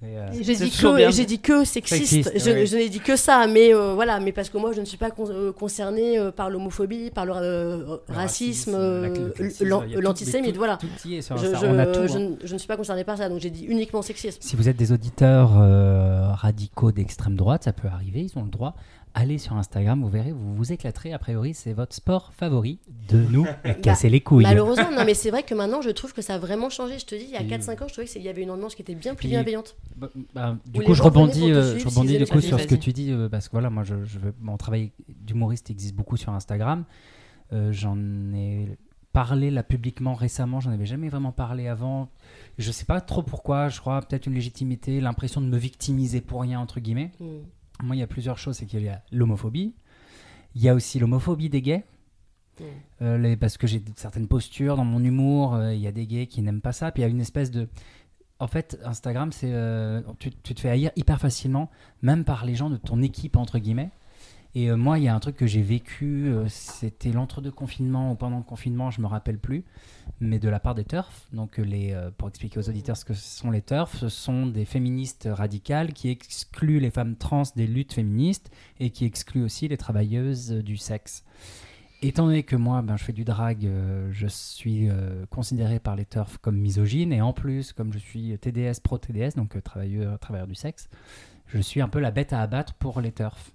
euh, 0.02 0.28
J'ai 0.32 0.54
dit, 0.56 0.70
que, 0.70 1.10
j'ai 1.10 1.24
dit 1.24 1.38
que 1.38 1.64
sexiste, 1.64 2.06
Sexiste, 2.06 2.32
je, 2.36 2.50
oui. 2.50 2.66
je 2.66 2.76
n'ai 2.76 2.88
dit 2.88 3.00
que 3.00 3.16
ça, 3.16 3.46
mais 3.46 3.72
euh, 3.74 3.94
voilà, 3.94 4.18
mais 4.20 4.32
parce 4.32 4.48
que 4.50 4.58
moi 4.58 4.72
je 4.72 4.80
ne 4.80 4.84
suis 4.84 4.96
pas 4.96 5.10
con- 5.10 5.28
euh, 5.30 5.52
concernée 5.52 6.18
euh, 6.18 6.30
par 6.32 6.50
l'homophobie, 6.50 7.10
par 7.10 7.26
le 7.26 7.32
euh, 7.36 7.96
le 8.08 8.14
racisme, 8.14 8.72
la- 8.72 8.78
euh, 8.78 9.08
le 9.24 9.30
classisme, 9.30 9.64
l'an- 9.66 9.82
il 9.84 9.90
y 9.90 9.92
a 9.92 9.96
tout- 9.96 10.02
l'antisémite, 10.02 10.52
tout- 10.52 10.58
voilà. 10.58 10.76
tout 10.78 10.88
y 11.04 11.14
est 11.16 11.22
sur 11.22 11.36
Je, 11.36 11.46
Insta. 11.46 11.58
je- 11.60 11.66
On 11.66 11.78
a 11.78 11.86
tout. 11.86 12.06
je 12.08 12.16
hein. 12.18 12.20
ne- 12.40 12.46
je 12.46 12.52
ne 12.54 12.58
suis 12.58 12.68
pas 12.68 12.76
concernée 12.76 13.04
par 13.04 13.16
ça, 13.18 13.28
donc 13.28 13.38
j'ai 13.40 13.50
dit 13.50 13.64
uniquement 13.66 14.02
sexisme. 14.02 14.38
Si 14.40 14.56
vous 14.56 14.68
êtes 14.68 14.76
des 14.76 14.90
auditeurs 14.92 15.52
euh, 15.58 16.28
radicaux 16.32 16.90
d'extrême 16.92 17.36
droite, 17.36 17.64
ça 17.64 17.72
peut 17.72 17.88
arriver, 17.88 18.22
ils 18.22 18.36
ont 18.38 18.42
le 18.44 18.50
droit. 18.50 18.74
Allez 19.14 19.38
sur 19.38 19.56
Instagram, 19.56 20.02
vous 20.02 20.08
verrez, 20.08 20.32
vous 20.32 20.54
vous 20.54 20.72
éclaterez. 20.72 21.12
A 21.12 21.18
priori, 21.18 21.54
c'est 21.54 21.72
votre 21.72 21.94
sport 21.94 22.32
favori 22.34 22.78
de 23.08 23.18
nous 23.30 23.46
casser 23.82 24.08
les 24.08 24.20
couilles. 24.20 24.44
Malheureusement, 24.44 24.90
non, 24.90 25.04
mais 25.04 25.14
c'est 25.14 25.30
vrai 25.30 25.42
que 25.42 25.54
maintenant 25.54 25.82
je 25.82 25.90
trouve 25.90 26.12
que 26.12 26.22
ça 26.22 26.34
a 26.34 26.38
vraiment 26.38 26.70
changé. 26.70 26.98
Je 26.98 27.06
te 27.06 27.14
dis, 27.14 27.24
il 27.24 27.30
y 27.30 27.36
a 27.36 27.40
Puis- 27.40 27.48
4-5 27.48 27.82
ans, 27.82 27.88
je 27.88 27.92
trouvais 27.94 28.06
qu'il 28.06 28.22
y 28.22 28.28
avait 28.28 28.42
une 28.42 28.50
ambiance 28.50 28.74
qui 28.74 28.82
était 28.82 28.94
bien 28.94 29.14
plus 29.14 29.28
bienveillante. 29.28 29.76
Bah, 29.96 30.08
bah, 30.34 30.56
Où 30.68 30.78
du 30.78 30.84
coup, 30.84 30.94
je 30.94 31.02
rebondis, 31.02 31.50
euh, 31.50 31.78
suivre 31.78 31.90
je 31.90 32.16
du 32.18 32.26
coup 32.26 32.40
sur 32.40 32.60
ce 32.60 32.66
que 32.66 32.74
tu 32.74 32.92
dis 32.92 33.10
euh, 33.10 33.28
parce 33.28 33.48
que 33.48 33.52
voilà, 33.52 33.70
moi, 33.70 33.82
je, 33.82 33.94
mon 34.40 34.56
travail 34.56 34.92
d'humoriste 35.08 35.70
existe 35.70 35.94
beaucoup 35.94 36.16
sur 36.16 36.32
Instagram. 36.32 36.84
Euh, 37.52 37.72
j'en 37.72 37.96
ai 38.34 38.76
parlé 39.12 39.50
là 39.50 39.62
publiquement 39.62 40.14
récemment. 40.14 40.60
J'en 40.60 40.70
avais 40.70 40.86
jamais 40.86 41.08
vraiment 41.08 41.32
parlé 41.32 41.66
avant. 41.66 42.10
Je 42.58 42.70
sais 42.70 42.84
pas 42.84 43.00
trop 43.00 43.22
pourquoi. 43.22 43.68
Je 43.68 43.80
crois 43.80 44.00
peut-être 44.02 44.26
une 44.26 44.34
légitimité, 44.34 45.00
l'impression 45.00 45.40
de 45.40 45.46
me 45.46 45.56
victimiser 45.56 46.20
pour 46.20 46.42
rien 46.42 46.60
entre 46.60 46.80
guillemets. 46.80 47.10
Hmm. 47.20 47.38
Moi, 47.82 47.96
il 47.96 47.98
y 48.00 48.02
a 48.02 48.06
plusieurs 48.06 48.38
choses. 48.38 48.56
C'est 48.56 48.66
qu'il 48.66 48.82
y 48.82 48.88
a 48.88 49.02
l'homophobie. 49.12 49.74
Il 50.54 50.62
y 50.62 50.68
a 50.68 50.74
aussi 50.74 50.98
l'homophobie 50.98 51.48
des 51.50 51.62
gays. 51.62 51.84
Mm. 52.60 52.64
Euh, 53.02 53.18
les- 53.18 53.36
parce 53.36 53.56
que 53.56 53.66
j'ai 53.66 53.82
certaines 53.96 54.26
postures 54.28 54.76
dans 54.76 54.84
mon 54.84 55.02
humour. 55.02 55.54
euh, 55.54 55.74
Il 55.74 55.80
y 55.80 55.86
a 55.86 55.92
des 55.92 56.06
gays 56.06 56.26
qui 56.26 56.42
n'aiment 56.42 56.60
pas 56.60 56.72
ça. 56.72 56.90
Puis 56.90 57.02
il 57.02 57.04
y 57.04 57.08
a 57.08 57.10
une 57.10 57.20
espèce 57.20 57.50
de. 57.50 57.68
En 58.40 58.46
fait, 58.48 58.78
Instagram, 58.84 59.32
c'est. 59.32 59.52
euh, 59.52 60.00
tu, 60.18 60.30
tu 60.30 60.54
te 60.54 60.60
fais 60.60 60.68
haïr 60.70 60.90
hyper 60.96 61.20
facilement, 61.20 61.70
même 62.02 62.24
par 62.24 62.44
les 62.44 62.54
gens 62.54 62.70
de 62.70 62.76
ton 62.76 63.02
équipe, 63.02 63.36
entre 63.36 63.58
guillemets. 63.58 63.90
Et 64.54 64.70
euh, 64.70 64.76
moi, 64.76 64.98
il 64.98 65.04
y 65.04 65.08
a 65.08 65.14
un 65.14 65.20
truc 65.20 65.36
que 65.36 65.46
j'ai 65.46 65.62
vécu, 65.62 66.28
euh, 66.28 66.48
c'était 66.48 67.12
l'entre-deux 67.12 67.50
confinements 67.50 68.12
ou 68.12 68.14
pendant 68.14 68.38
le 68.38 68.42
confinement, 68.42 68.90
je 68.90 69.00
me 69.00 69.06
rappelle 69.06 69.38
plus, 69.38 69.64
mais 70.20 70.38
de 70.38 70.48
la 70.48 70.58
part 70.58 70.74
des 70.74 70.84
TERF. 70.84 71.28
Donc, 71.32 71.58
euh, 71.58 72.10
pour 72.16 72.28
expliquer 72.28 72.58
aux 72.58 72.68
auditeurs 72.68 72.96
ce 72.96 73.04
que 73.04 73.14
sont 73.14 73.50
les 73.50 73.60
TERF, 73.60 73.96
ce 73.96 74.08
sont 74.08 74.46
des 74.46 74.64
féministes 74.64 75.28
radicales 75.30 75.92
qui 75.92 76.08
excluent 76.08 76.80
les 76.80 76.90
femmes 76.90 77.16
trans 77.16 77.42
des 77.56 77.66
luttes 77.66 77.92
féministes 77.92 78.50
et 78.80 78.90
qui 78.90 79.04
excluent 79.04 79.44
aussi 79.44 79.68
les 79.68 79.76
travailleuses 79.76 80.50
du 80.50 80.76
sexe. 80.76 81.24
Étant 82.00 82.26
donné 82.26 82.44
que 82.44 82.54
moi, 82.54 82.80
ben, 82.80 82.96
je 82.96 83.02
fais 83.02 83.12
du 83.12 83.24
drag, 83.24 83.68
je 84.12 84.26
suis 84.28 84.88
considéré 85.30 85.80
par 85.80 85.96
les 85.96 86.04
TERF 86.04 86.38
comme 86.38 86.56
misogyne, 86.56 87.12
et 87.12 87.20
en 87.20 87.32
plus, 87.32 87.72
comme 87.72 87.92
je 87.92 87.98
suis 87.98 88.38
TDS, 88.38 88.80
pro-TDS, 88.82 89.34
donc 89.34 89.56
euh, 89.56 89.60
travailleur, 89.60 90.16
travailleur 90.20 90.46
du 90.46 90.54
sexe, 90.54 90.88
je 91.48 91.58
suis 91.58 91.80
un 91.80 91.88
peu 91.88 91.98
la 91.98 92.12
bête 92.12 92.32
à 92.32 92.40
abattre 92.40 92.74
pour 92.74 93.00
les 93.00 93.10
TERF. 93.10 93.52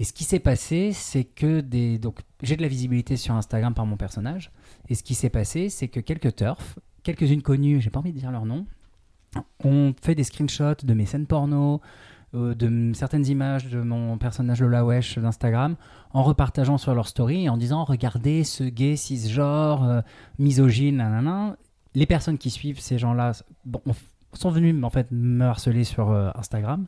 Et 0.00 0.04
ce 0.04 0.14
qui 0.14 0.24
s'est 0.24 0.40
passé, 0.40 0.92
c'est 0.94 1.24
que 1.24 1.60
des. 1.60 1.98
Donc, 1.98 2.20
j'ai 2.42 2.56
de 2.56 2.62
la 2.62 2.68
visibilité 2.68 3.18
sur 3.18 3.34
Instagram 3.34 3.74
par 3.74 3.84
mon 3.84 3.98
personnage. 3.98 4.50
Et 4.88 4.94
ce 4.94 5.02
qui 5.02 5.14
s'est 5.14 5.28
passé, 5.28 5.68
c'est 5.68 5.88
que 5.88 6.00
quelques 6.00 6.36
turfs, 6.36 6.78
quelques-unes 7.02 7.42
connues, 7.42 7.82
j'ai 7.82 7.90
pas 7.90 7.98
envie 7.98 8.14
de 8.14 8.18
dire 8.18 8.30
leur 8.30 8.46
nom, 8.46 8.66
ont 9.62 9.92
fait 10.00 10.14
des 10.14 10.24
screenshots 10.24 10.86
de 10.86 10.94
mes 10.94 11.04
scènes 11.04 11.26
porno, 11.26 11.82
euh, 12.34 12.54
de 12.54 12.94
certaines 12.94 13.26
images 13.26 13.68
de 13.68 13.82
mon 13.82 14.16
personnage 14.16 14.60
de 14.60 14.66
la 14.66 14.86
Wesh 14.86 15.18
d'Instagram, 15.18 15.76
en 16.14 16.22
repartageant 16.22 16.78
sur 16.78 16.94
leur 16.94 17.06
story 17.06 17.44
et 17.44 17.48
en 17.50 17.58
disant 17.58 17.84
Regardez 17.84 18.42
ce 18.42 18.64
gay 18.64 18.96
cisgenre, 18.96 19.84
euh, 19.84 20.00
misogyne, 20.38 20.96
nanana. 20.96 21.58
Les 21.94 22.06
personnes 22.06 22.38
qui 22.38 22.48
suivent 22.48 22.80
ces 22.80 22.98
gens-là 22.98 23.32
bon, 23.66 23.82
sont 24.32 24.50
venus 24.50 24.82
en 24.82 24.90
fait 24.90 25.08
me 25.10 25.44
harceler 25.44 25.84
sur 25.84 26.10
euh, 26.10 26.30
Instagram 26.36 26.86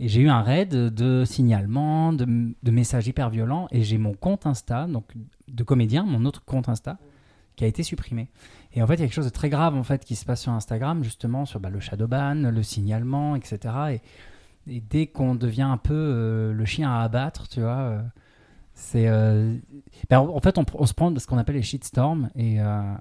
et 0.00 0.08
j'ai 0.08 0.22
eu 0.22 0.30
un 0.30 0.40
raid 0.40 0.70
de 0.70 1.24
signalements, 1.26 2.14
de, 2.14 2.24
de 2.24 2.70
messages 2.70 3.06
hyper 3.06 3.28
violents 3.28 3.68
et 3.70 3.82
j'ai 3.82 3.98
mon 3.98 4.14
compte 4.14 4.46
Insta, 4.46 4.86
donc 4.86 5.04
de 5.46 5.62
comédien, 5.62 6.04
mon 6.04 6.24
autre 6.24 6.42
compte 6.42 6.70
Insta, 6.70 6.98
qui 7.54 7.64
a 7.64 7.66
été 7.66 7.82
supprimé. 7.82 8.28
Et 8.72 8.82
en 8.82 8.86
fait, 8.86 8.94
il 8.94 9.00
y 9.00 9.02
a 9.02 9.06
quelque 9.06 9.14
chose 9.14 9.26
de 9.26 9.30
très 9.30 9.50
grave 9.50 9.76
en 9.76 9.82
fait 9.82 10.02
qui 10.04 10.16
se 10.16 10.24
passe 10.24 10.40
sur 10.40 10.52
Instagram, 10.52 11.04
justement 11.04 11.44
sur 11.44 11.60
bah, 11.60 11.68
le 11.68 11.80
shadowban, 11.80 12.50
le 12.50 12.62
signalement, 12.62 13.36
etc. 13.36 14.00
Et, 14.66 14.80
dès 14.80 15.06
qu'on 15.06 15.34
devient 15.34 15.62
un 15.62 15.76
peu 15.76 15.94
euh, 15.94 16.52
le 16.54 16.64
chien 16.64 16.90
à 16.90 17.02
abattre, 17.02 17.48
tu 17.48 17.60
vois, 17.60 17.78
euh, 17.78 18.02
c'est 18.72 19.08
euh, 19.08 19.54
ben, 20.08 20.20
en 20.20 20.40
fait 20.40 20.56
on, 20.56 20.86
se 20.86 20.94
prend 20.94 21.14
ce 21.18 21.26
qu'on 21.26 21.36
appelle 21.36 21.56
les 21.56 21.62
shitstorms 21.62 22.30
et 22.36 22.58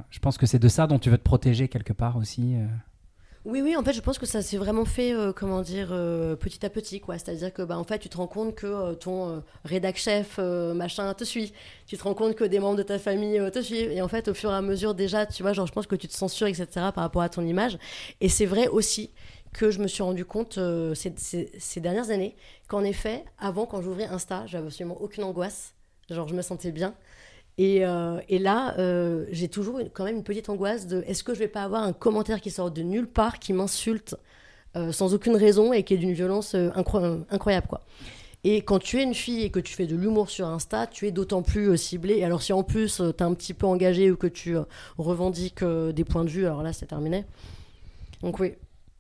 je 0.10 0.20
pense 0.20 0.38
que 0.38 0.46
c'est 0.46 0.60
de 0.60 0.68
ça 0.68 0.88
dont 0.88 1.00
tu 1.00 1.10
veux 1.10 1.18
te 1.18 1.24
protéger 1.24 1.70
quelque 1.70 1.94
part 1.94 2.18
aussi. 2.18 2.56
Oui, 3.46 3.62
oui, 3.62 3.76
en 3.78 3.84
fait, 3.84 3.94
je 3.94 4.02
pense 4.02 4.20
que 4.20 4.26
ça 4.26 4.42
s'est 4.42 4.58
vraiment 4.58 4.84
fait, 4.84 5.14
euh, 5.14 5.32
comment 5.32 5.62
dire, 5.62 5.90
euh, 5.92 6.36
petit 6.36 6.66
à 6.66 6.70
petit, 6.70 7.00
quoi. 7.00 7.18
C'est-à-dire 7.18 7.54
que, 7.54 7.62
bah, 7.62 7.78
en 7.78 7.86
fait, 7.86 7.98
tu 8.00 8.10
te 8.10 8.18
rends 8.18 8.28
compte 8.28 8.54
que 8.54 8.68
euh, 8.68 8.94
ton 8.96 9.42
rédac 9.64 9.96
chef, 9.98 10.36
euh, 10.40 10.74
machin, 10.74 11.14
te 11.14 11.24
suit. 11.24 11.54
Tu 11.88 11.98
te 11.98 12.04
rends 12.04 12.14
compte 12.14 12.36
que 12.36 12.44
des 12.44 12.60
membres 12.60 12.76
de 12.78 12.84
ta 12.84 13.00
famille 13.00 13.42
te 13.52 13.62
suivent. 13.62 13.92
Et 13.92 14.02
en 14.02 14.10
fait, 14.10 14.28
au 14.28 14.34
fur 14.34 14.52
et 14.52 14.56
à 14.56 14.62
mesure, 14.62 14.94
déjà, 14.94 15.26
tu 15.26 15.42
vois, 15.42 15.54
genre, 15.54 15.68
je 15.68 15.72
pense 15.72 15.88
que 15.88 15.96
tu 15.96 16.08
te 16.10 16.14
censures, 16.14 16.48
etc., 16.48 16.92
par 16.92 17.04
rapport 17.04 17.22
à 17.22 17.30
ton 17.30 17.46
image. 17.46 17.78
Et 18.20 18.28
c'est 18.28 18.46
vrai 18.46 18.68
aussi 18.68 19.12
que 19.54 19.72
je 19.72 19.80
me 19.80 19.88
suis 19.88 20.04
rendu 20.04 20.26
compte 20.26 20.60
ces, 20.94 21.14
ces- 21.18 21.52
ces 21.58 21.80
dernières 21.82 22.10
années 22.12 22.36
qu'en 22.68 22.84
effet, 22.84 23.24
avant, 23.40 23.66
quand 23.66 23.82
j'ouvrais 23.82 24.06
Insta, 24.06 24.46
j'avais 24.48 24.68
absolument 24.68 24.98
aucune 25.02 25.24
angoisse. 25.24 25.74
Genre, 26.10 26.28
je 26.28 26.36
me 26.36 26.42
sentais 26.42 26.72
bien. 26.72 26.94
Et, 27.62 27.86
euh, 27.86 28.22
et 28.30 28.40
là, 28.40 28.74
euh, 28.80 29.26
j'ai 29.32 29.50
toujours 29.50 29.82
quand 29.94 30.06
même 30.06 30.16
une 30.16 30.24
petite 30.24 30.48
angoisse 30.48 30.88
de 30.88 31.04
est-ce 31.08 31.26
que 31.26 31.34
je 31.34 31.40
vais 31.40 31.50
pas 31.50 31.64
avoir 31.64 31.84
un 31.84 31.92
commentaire 31.92 32.40
qui 32.40 32.52
sort 32.52 32.72
de 32.72 32.82
nulle 32.82 33.06
part, 33.06 33.38
qui 33.38 33.52
m'insulte 33.52 34.16
euh, 34.78 34.94
sans 34.94 35.14
aucune 35.14 35.36
raison 35.36 35.74
et 35.74 35.84
qui 35.84 35.94
est 35.94 35.98
d'une 35.98 36.14
violence 36.14 36.56
incro- 36.56 37.26
incroyable, 37.30 37.68
quoi. 37.68 37.82
Et 38.46 38.62
quand 38.62 38.80
tu 38.80 39.00
es 39.00 39.04
une 39.04 39.14
fille 39.14 39.44
et 39.44 39.50
que 39.50 39.60
tu 39.60 39.74
fais 39.74 39.88
de 39.88 39.98
l'humour 39.98 40.30
sur 40.30 40.48
Insta, 40.48 40.88
tu 40.88 41.06
es 41.06 41.12
d'autant 41.12 41.42
plus 41.42 41.78
ciblée. 41.78 42.24
Alors 42.24 42.42
si 42.42 42.54
en 42.54 42.64
plus 42.64 42.96
tu 42.96 43.14
t'es 43.14 43.24
un 43.24 43.34
petit 43.34 43.54
peu 43.54 43.68
engagé 43.68 44.10
ou 44.10 44.16
que 44.16 44.28
tu 44.28 44.56
revendiques 44.98 45.62
des 45.62 46.06
points 46.06 46.24
de 46.24 46.30
vue, 46.30 46.46
alors 46.46 46.64
là 46.64 46.72
c'est 46.72 46.86
terminé. 46.86 47.26
Donc 48.22 48.40
oui. 48.40 48.54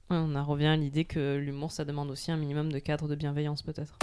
On 0.09 0.35
en 0.35 0.43
revient 0.43 0.65
à 0.65 0.75
l'idée 0.75 1.05
que 1.05 1.37
l'humour, 1.37 1.71
ça 1.71 1.85
demande 1.85 2.11
aussi 2.11 2.29
un 2.29 2.37
minimum 2.37 2.69
de 2.73 2.79
cadre 2.79 3.07
de 3.07 3.15
bienveillance, 3.15 3.61
peut-être. 3.61 3.97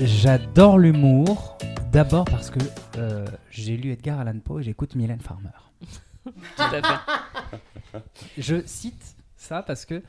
J'adore 0.00 0.78
l'humour, 0.78 1.58
d'abord 1.90 2.24
parce 2.26 2.50
que 2.50 2.60
euh, 2.98 3.26
j'ai 3.50 3.76
lu 3.76 3.90
Edgar 3.90 4.20
Allan 4.20 4.38
Poe 4.38 4.60
et 4.60 4.62
j'écoute 4.62 4.94
Mylène 4.94 5.20
Farmer. 5.20 5.50
Tout 6.24 6.32
à 6.56 6.80
fait. 6.82 8.00
Je 8.38 8.62
cite 8.64 9.16
ça 9.36 9.64
parce 9.64 9.84
que 9.84 10.00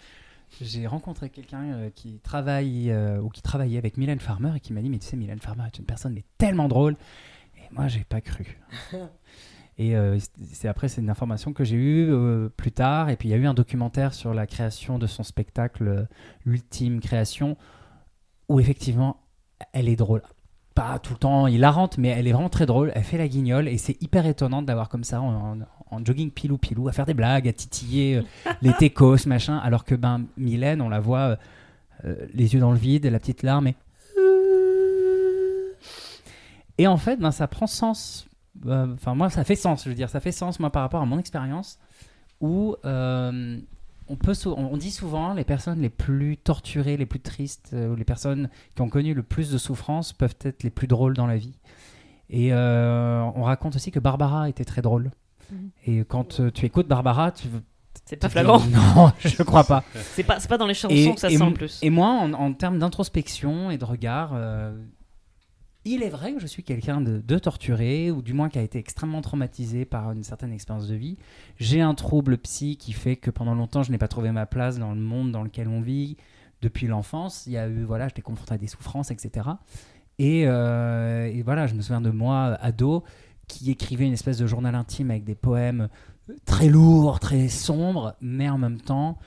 j'ai 0.61 0.85
rencontré 0.85 1.31
quelqu'un 1.31 1.63
euh, 1.63 1.89
qui 1.89 2.19
travaille 2.19 2.91
euh, 2.91 3.19
ou 3.19 3.29
qui 3.29 3.41
travaillait 3.41 3.79
avec 3.79 3.97
Mylène 3.97 4.19
Farmer 4.19 4.51
et 4.55 4.59
qui 4.59 4.73
m'a 4.73 4.81
dit 4.81 4.89
mais 4.89 4.99
tu 4.99 5.07
sais 5.07 5.17
Mylène 5.17 5.39
Farmer 5.39 5.63
est 5.65 5.79
une 5.79 5.85
personne 5.85 6.13
mais 6.13 6.23
tellement 6.37 6.67
drôle 6.67 6.95
et 7.57 7.73
moi 7.73 7.87
j'ai 7.87 8.03
pas 8.03 8.21
cru. 8.21 8.59
et 9.79 9.95
euh, 9.95 10.19
c'est 10.51 10.67
après 10.67 10.87
c'est 10.87 11.01
une 11.01 11.09
information 11.09 11.51
que 11.51 11.63
j'ai 11.63 11.77
eue 11.77 12.49
plus 12.57 12.71
tard 12.71 13.09
et 13.09 13.15
puis 13.15 13.29
il 13.29 13.31
y 13.31 13.35
a 13.35 13.37
eu 13.37 13.47
un 13.47 13.55
documentaire 13.55 14.13
sur 14.13 14.35
la 14.35 14.45
création 14.45 14.99
de 14.99 15.07
son 15.07 15.23
spectacle 15.23 16.07
l'ultime 16.45 16.99
création 16.99 17.57
où 18.49 18.59
effectivement 18.59 19.17
elle 19.73 19.89
est 19.89 19.95
drôle. 19.95 20.21
Pas 20.75 20.99
tout 20.99 21.13
le 21.13 21.19
temps 21.19 21.47
hilarante, 21.47 21.97
mais 21.97 22.09
elle 22.09 22.27
est 22.27 22.31
vraiment 22.31 22.49
très 22.49 22.65
drôle. 22.65 22.91
Elle 22.95 23.03
fait 23.03 23.17
la 23.17 23.27
guignole 23.27 23.67
et 23.67 23.77
c'est 23.77 24.01
hyper 24.01 24.25
étonnant 24.25 24.61
de 24.61 24.67
l'avoir 24.67 24.89
comme 24.89 25.03
ça 25.03 25.21
en, 25.21 25.57
jogging 26.05 26.31
pilou 26.31 26.57
pilou, 26.57 26.87
à 26.87 26.91
faire 26.91 27.05
des 27.05 27.13
blagues, 27.13 27.47
à 27.47 27.53
titiller 27.53 28.17
euh, 28.17 28.51
les 28.61 28.73
técos, 28.73 29.25
machin. 29.25 29.57
Alors 29.57 29.83
que 29.83 29.95
ben 29.95 30.25
Mylène, 30.37 30.81
on 30.81 30.89
la 30.89 30.99
voit 30.99 31.19
euh, 31.19 31.35
euh, 32.05 32.27
les 32.33 32.53
yeux 32.53 32.59
dans 32.59 32.71
le 32.71 32.77
vide, 32.77 33.05
la 33.05 33.19
petite 33.19 33.43
larme 33.43 33.67
et 33.67 33.75
et 36.79 36.87
en 36.87 36.95
fait, 36.97 37.17
ben 37.17 37.31
ça 37.31 37.47
prend 37.47 37.67
sens. 37.67 38.25
Euh, 38.65 38.93
Enfin 38.93 39.13
moi, 39.13 39.29
ça 39.29 39.43
fait 39.43 39.57
sens. 39.57 39.83
Je 39.83 39.89
veux 39.89 39.95
dire, 39.95 40.09
ça 40.09 40.21
fait 40.21 40.31
sens 40.31 40.59
moi 40.59 40.71
par 40.71 40.81
rapport 40.81 41.01
à 41.01 41.05
mon 41.05 41.19
expérience 41.19 41.77
où 42.39 42.75
euh, 42.85 43.59
on 44.09 44.15
peut, 44.15 44.33
sou- 44.33 44.53
on 44.57 44.75
dit 44.77 44.91
souvent 44.91 45.33
les 45.33 45.43
personnes 45.43 45.81
les 45.81 45.89
plus 45.89 46.37
torturées, 46.37 46.97
les 46.97 47.05
plus 47.05 47.19
tristes, 47.19 47.71
euh, 47.73 47.89
ou 47.89 47.95
les 47.95 48.03
personnes 48.03 48.49
qui 48.75 48.81
ont 48.81 48.89
connu 48.89 49.13
le 49.13 49.23
plus 49.23 49.51
de 49.51 49.57
souffrance 49.57 50.13
peuvent 50.13 50.35
être 50.41 50.63
les 50.63 50.69
plus 50.69 50.87
drôles 50.87 51.13
dans 51.15 51.27
la 51.27 51.37
vie. 51.37 51.57
Et 52.29 52.53
euh, 52.53 53.21
on 53.35 53.43
raconte 53.43 53.75
aussi 53.75 53.91
que 53.91 53.99
Barbara 53.99 54.49
était 54.49 54.65
très 54.65 54.81
drôle. 54.81 55.11
Mhm. 55.51 55.69
Et 55.85 55.99
quand 56.05 56.39
euh, 56.39 56.51
tu 56.51 56.65
écoutes 56.65 56.87
Barbara, 56.87 57.31
tu 57.31 57.47
C'est 58.05 58.17
pas 58.17 58.29
flagrant. 58.29 58.59
Non, 58.59 59.11
je 59.19 59.41
crois 59.43 59.63
pas. 59.63 59.83
C'est 59.95 60.23
pas, 60.23 60.39
c'est 60.39 60.47
pas 60.47 60.57
dans 60.59 60.67
les 60.67 60.73
chansons 60.75 60.93
Et, 60.95 61.13
que 61.13 61.19
ça 61.19 61.29
et 61.31 61.37
sent 61.37 61.51
plus. 61.51 61.79
et 61.81 61.89
moi, 61.89 62.07
en, 62.09 62.33
en 62.33 62.53
termes 62.53 62.77
d'introspection 62.79 63.71
et 63.71 63.77
de 63.79 63.85
regard, 63.85 64.31
euh, 64.35 64.75
il 65.85 66.03
est 66.03 66.09
vrai 66.09 66.33
que 66.33 66.39
je 66.39 66.47
suis 66.47 66.63
quelqu'un 66.63 67.01
de, 67.01 67.39
torturé, 67.39 68.11
ou 68.11 68.21
du 68.21 68.33
moins 68.33 68.49
qui 68.49 68.59
a 68.59 68.61
été 68.61 68.79
extrêmement 68.79 69.21
traumatisé 69.21 69.85
par 69.85 70.11
une 70.11 70.23
certaine 70.23 70.51
expérience 70.51 70.87
de 70.87 70.95
vie. 70.95 71.17
J'ai 71.57 71.81
un 71.81 71.95
trouble 71.95 72.37
psy 72.37 72.77
qui 72.77 72.93
fait 72.93 73.15
que 73.15 73.31
pendant 73.31 73.55
longtemps, 73.55 73.83
je 73.83 73.91
n'ai 73.91 73.97
pas 73.97 74.07
trouvé 74.07 74.31
ma 74.31 74.45
place 74.45 74.77
dans 74.77 74.93
le 74.93 74.99
monde 74.99 75.31
dans 75.31 75.43
lequel 75.43 75.67
on 75.67 75.81
vit 75.81 76.17
depuis 76.61 76.87
l'enfance. 76.87 77.47
Il 77.47 77.53
y 77.53 77.57
a 77.57 77.67
eu, 77.67 77.83
voilà, 77.83 78.07
j'étais 78.07 78.21
confronté 78.21 78.53
à 78.53 78.57
des 78.57 78.67
souffrances, 78.67 79.09
etc. 79.11 79.49
Et, 80.17 80.43
euh, 80.45 81.31
et 81.31 81.41
voilà, 81.43 81.65
je 81.65 81.75
me 81.75 81.81
souviens 81.81 82.01
de 82.01 82.09
moi, 82.09 82.57
ado, 82.61 83.03
qui 83.47 83.71
écrivait 83.71 84.05
une 84.05 84.13
espèce 84.13 84.37
de 84.37 84.47
journal 84.47 84.75
intime 84.75 85.11
avec 85.11 85.23
des 85.23 85.35
poèmes 85.35 85.87
très 86.45 86.67
lourds, 86.67 87.19
très 87.19 87.47
sombres, 87.47 88.15
mais 88.21 88.49
en 88.49 88.57
même 88.57 88.81
temps, 88.81 89.17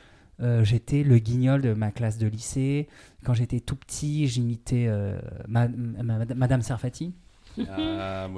euh, 0.41 0.64
j'étais 0.64 1.03
le 1.03 1.18
guignol 1.18 1.61
de 1.62 1.72
ma 1.74 1.91
classe 1.91 2.18
de 2.18 2.26
lycée. 2.26 2.89
Quand 3.24 3.35
j'étais 3.35 3.61
tout 3.61 3.76
petit, 3.76 4.26
j'imitais 4.28 4.87
euh, 4.89 5.18
ma- 5.47 5.68
ma- 5.68 6.24
Madame 6.35 6.62
Serfati. 6.62 7.12
Ah, 7.70 8.28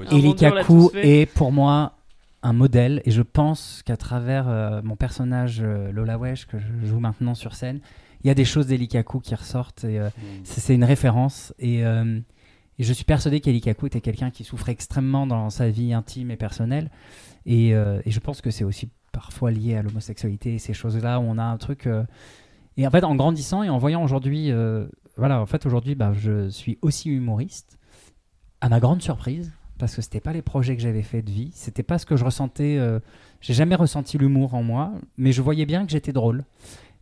est 0.97 1.27
pour 1.27 1.53
moi 1.53 1.97
un 2.43 2.53
modèle 2.53 3.01
et 3.05 3.11
je 3.11 3.23
pense 3.23 3.83
qu'à 3.87 3.97
travers 3.97 4.49
euh, 4.49 4.83
mon 4.83 4.97
personnage 4.97 5.61
euh, 5.63 5.93
Lola 5.93 6.19
Wesh 6.19 6.47
que 6.47 6.59
je 6.59 6.87
joue 6.87 6.99
maintenant 7.01 7.35
sur 7.35 7.55
scène, 7.55 7.81
il 8.23 8.27
y 8.27 8.31
a 8.31 8.35
des 8.35 8.45
choses 8.45 8.67
d'Eli 8.67 8.89
Kaku 8.89 9.21
qui 9.21 9.35
ressortent 9.35 9.85
et 9.85 9.99
euh, 10.01 10.09
Mm. 10.09 10.41
c'est 10.45 10.61
c'est 10.61 10.75
une 10.75 10.85
référence 10.85 11.55
et, 11.59 11.87
euh, 11.87 12.19
et 12.79 12.83
je 12.85 12.93
suis 12.93 13.05
persuadé 13.05 13.41
qu'Eli 13.41 13.61
Kaku 13.61 13.87
était 13.87 14.01
quelqu'un 14.01 14.31
qui 14.31 14.43
souffrait 14.45 14.73
extrêmement 14.73 15.27
dans 15.27 15.49
sa 15.49 15.71
vie 15.71 15.93
intime 15.95 16.31
et 16.33 16.37
personnelle 16.37 16.91
et, 17.47 17.75
euh, 17.75 18.01
et 18.05 18.11
je 18.11 18.19
pense 18.21 18.41
que 18.41 18.51
c'est 18.51 18.65
aussi 18.65 18.89
parfois 19.15 19.53
lié 19.53 19.77
à 19.77 19.83
l'homosexualité 19.83 20.59
ces 20.59 20.75
choses-là 20.75 21.21
où 21.21 21.23
on 21.23 21.39
a 21.39 21.45
un 21.45 21.57
truc 21.57 21.87
euh, 21.87 22.03
et 22.77 22.87
en 22.87 22.91
fait 22.91 23.05
en 23.05 23.15
grandissant 23.15 23.63
et 23.63 23.71
en 23.71 23.79
voyant 23.79 24.03
aujourd'hui 24.03 24.51
euh, 24.51 24.87
voilà 25.17 25.41
en 25.41 25.47
fait 25.47 25.65
aujourd'hui 25.65 25.95
bah, 25.95 26.13
je 26.13 26.49
suis 26.49 26.79
aussi 26.83 27.11
humoriste 27.11 27.79
à 28.61 28.69
ma 28.69 28.81
grande 28.81 29.01
surprise 29.01 29.53
parce 29.79 29.95
que 29.95 30.03
c'était 30.03 30.21
pas 30.21 30.33
les 30.33 30.43
projets 30.43 30.77
que 30.77 30.83
j'avais 30.83 31.03
fait 31.03 31.23
de 31.23 31.31
vie 31.31 31.53
c'était 31.55 31.85
pas 31.85 31.99
ce 31.99 32.07
que 32.07 32.17
je 32.17 32.25
ressentais 32.25 32.77
euh, 32.77 32.99
j'ai 33.41 33.55
jamais 33.55 33.77
ressenti 33.77 34.19
l'humour 34.19 34.55
en 34.55 34.65
moi 34.65 34.93
mais 35.17 35.31
je 35.31 35.41
voyais 35.41 35.65
bien 35.65 35.87
que 35.87 35.93
j'étais 35.93 36.13
drôle. 36.13 36.45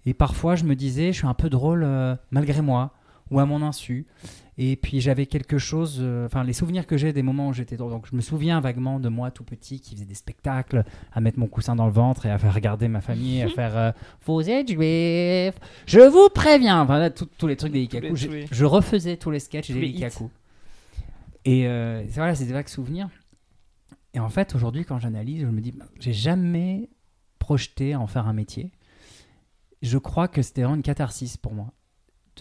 Et 0.04 0.14
parfois 0.14 0.54
je 0.54 0.64
me 0.64 0.74
disais 0.74 1.12
je 1.12 1.18
suis 1.18 1.26
un 1.26 1.34
peu 1.34 1.48
drôle 1.48 1.86
malgré 2.30 2.60
moi 2.60 2.92
ou 3.30 3.38
à 3.38 3.46
mon 3.46 3.62
insu 3.62 4.06
et 4.58 4.76
puis 4.76 5.00
j'avais 5.00 5.24
quelque 5.26 5.56
chose 5.58 5.96
euh, 6.00 6.26
enfin 6.26 6.44
les 6.44 6.52
souvenirs 6.52 6.86
que 6.86 6.98
j'ai 6.98 7.12
des 7.14 7.22
moments 7.22 7.48
où 7.48 7.52
j'étais 7.54 7.76
donc 7.78 8.06
je 8.10 8.14
me 8.14 8.20
souviens 8.20 8.60
vaguement 8.60 9.00
de 9.00 9.08
moi 9.08 9.30
tout 9.30 9.44
petit 9.44 9.80
qui 9.80 9.94
faisait 9.94 10.04
des 10.04 10.14
spectacles 10.14 10.84
à 11.12 11.20
mettre 11.22 11.38
mon 11.38 11.46
coussin 11.46 11.74
dans 11.74 11.86
le 11.86 11.92
ventre 11.92 12.26
et 12.26 12.30
à 12.30 12.36
faire 12.38 12.54
regarder 12.54 12.86
ma 12.88 13.00
famille 13.00 13.40
à 13.42 13.48
faire 13.48 13.76
euh, 13.78 13.92
vous 14.26 14.50
êtes 14.50 14.68
juif 14.68 15.54
je 15.86 16.00
vous 16.10 16.28
préviens. 16.28 16.84
Voilà 16.84 17.08
tout- 17.08 17.28
tous 17.38 17.46
les 17.46 17.56
trucs 17.56 17.72
des 17.72 17.86
Tous 17.88 17.96
les- 18.00 18.42
Ikaku 18.42 18.48
je, 18.52 18.64
refaisais 18.66 19.16
tous 19.16 19.30
les 19.30 19.40
sketchs 19.40 19.68
tous 19.68 19.72
des 19.72 19.80
les 19.80 19.88
hits. 19.88 19.96
Ikaku 19.96 20.28
et 21.44 21.66
euh, 21.66 22.04
voilà 22.10 22.34
c'est 22.34 22.44
des 22.44 22.52
vagues 22.52 22.68
souvenirs. 22.68 23.08
Et 24.14 24.20
en 24.20 24.28
fait 24.28 24.54
aujourd'hui 24.54 24.84
quand 24.84 24.98
j'analyse 24.98 25.40
je 25.40 25.46
me 25.46 25.60
dis 25.62 25.72
bah, 25.72 25.86
j'ai 25.98 26.12
jamais 26.12 26.90
projeté 27.38 27.96
en 27.96 28.06
faire 28.06 28.26
un 28.28 28.32
métier. 28.34 28.70
Je 29.80 29.96
crois 29.98 30.28
que 30.28 30.42
c'était 30.42 30.60
vraiment 30.62 30.76
une 30.76 30.82
catharsis 30.82 31.36
pour 31.38 31.54
moi 31.54 31.72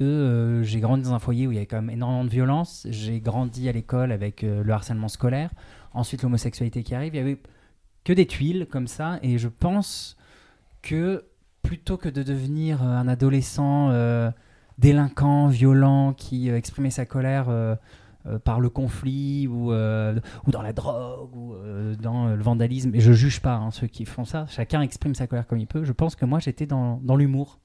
euh, 0.04 0.64
j'ai 0.64 0.80
grandi 0.80 1.04
dans 1.04 1.14
un 1.14 1.20
foyer 1.20 1.48
où 1.48 1.52
il 1.52 1.56
y 1.56 1.58
avait 1.58 1.66
quand 1.66 1.82
même 1.82 1.90
énormément 1.90 2.24
de 2.24 2.30
violence. 2.30 2.88
J'ai 2.90 3.20
grandi 3.20 3.70
à 3.70 3.72
l'école 3.72 4.12
avec 4.12 4.44
euh, 4.44 4.64
le 4.64 4.74
harcèlement 4.74 5.08
scolaire. 5.08 5.52
Ensuite 5.94 6.24
l'homosexualité 6.24 6.84
qui 6.84 6.96
arrive. 6.96 7.14
Il 7.14 7.18
y 7.18 7.22
avait 7.22 7.38
que 8.04 8.14
des 8.14 8.26
tuiles 8.26 8.68
comme 8.70 8.88
ça. 8.88 9.20
Et 9.22 9.38
je 9.38 9.48
pense 9.48 10.18
que 10.82 11.26
plutôt 11.62 11.98
que 11.98 12.10
de 12.10 12.24
devenir 12.24 12.84
euh, 12.84 12.88
un 12.88 13.08
adolescent 13.08 13.92
délinquant 14.78 15.48
violent 15.48 16.14
qui 16.14 16.50
exprimait 16.50 16.90
sa 16.90 17.06
colère 17.06 17.78
par 18.44 18.60
le 18.60 18.70
conflit 18.70 19.48
ou, 19.48 19.72
dans 19.72 20.62
la 20.62 20.74
drogue 20.74 21.36
ou 21.36 21.56
dans 22.00 22.30
le 22.30 22.42
vandalisme 22.42 22.96
et 22.96 23.00
je 23.00 23.12
juge 23.12 23.42
pas 23.42 23.56
hein, 23.56 23.70
ceux 23.70 23.88
qui 23.88 24.06
font 24.06 24.26
ça 24.26 24.46
chacun 24.48 24.82
exprime 24.82 25.14
sa 25.14 25.28
colère 25.28 25.46
comme 25.46 25.60
il 25.60 25.68
peut 25.68 25.84
je 25.84 25.92
pense 25.92 26.16
que 26.16 26.26
moi 26.26 26.40
j'étais 26.40 26.66
dans 26.66 27.16
l'humour 27.16 27.60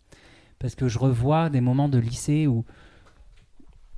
parce 0.58 0.74
que 0.74 0.88
je 0.88 0.98
revois 0.98 1.50
des 1.50 1.60
moments 1.60 1.88
de 1.88 1.98
lycée 1.98 2.46
où 2.46 2.64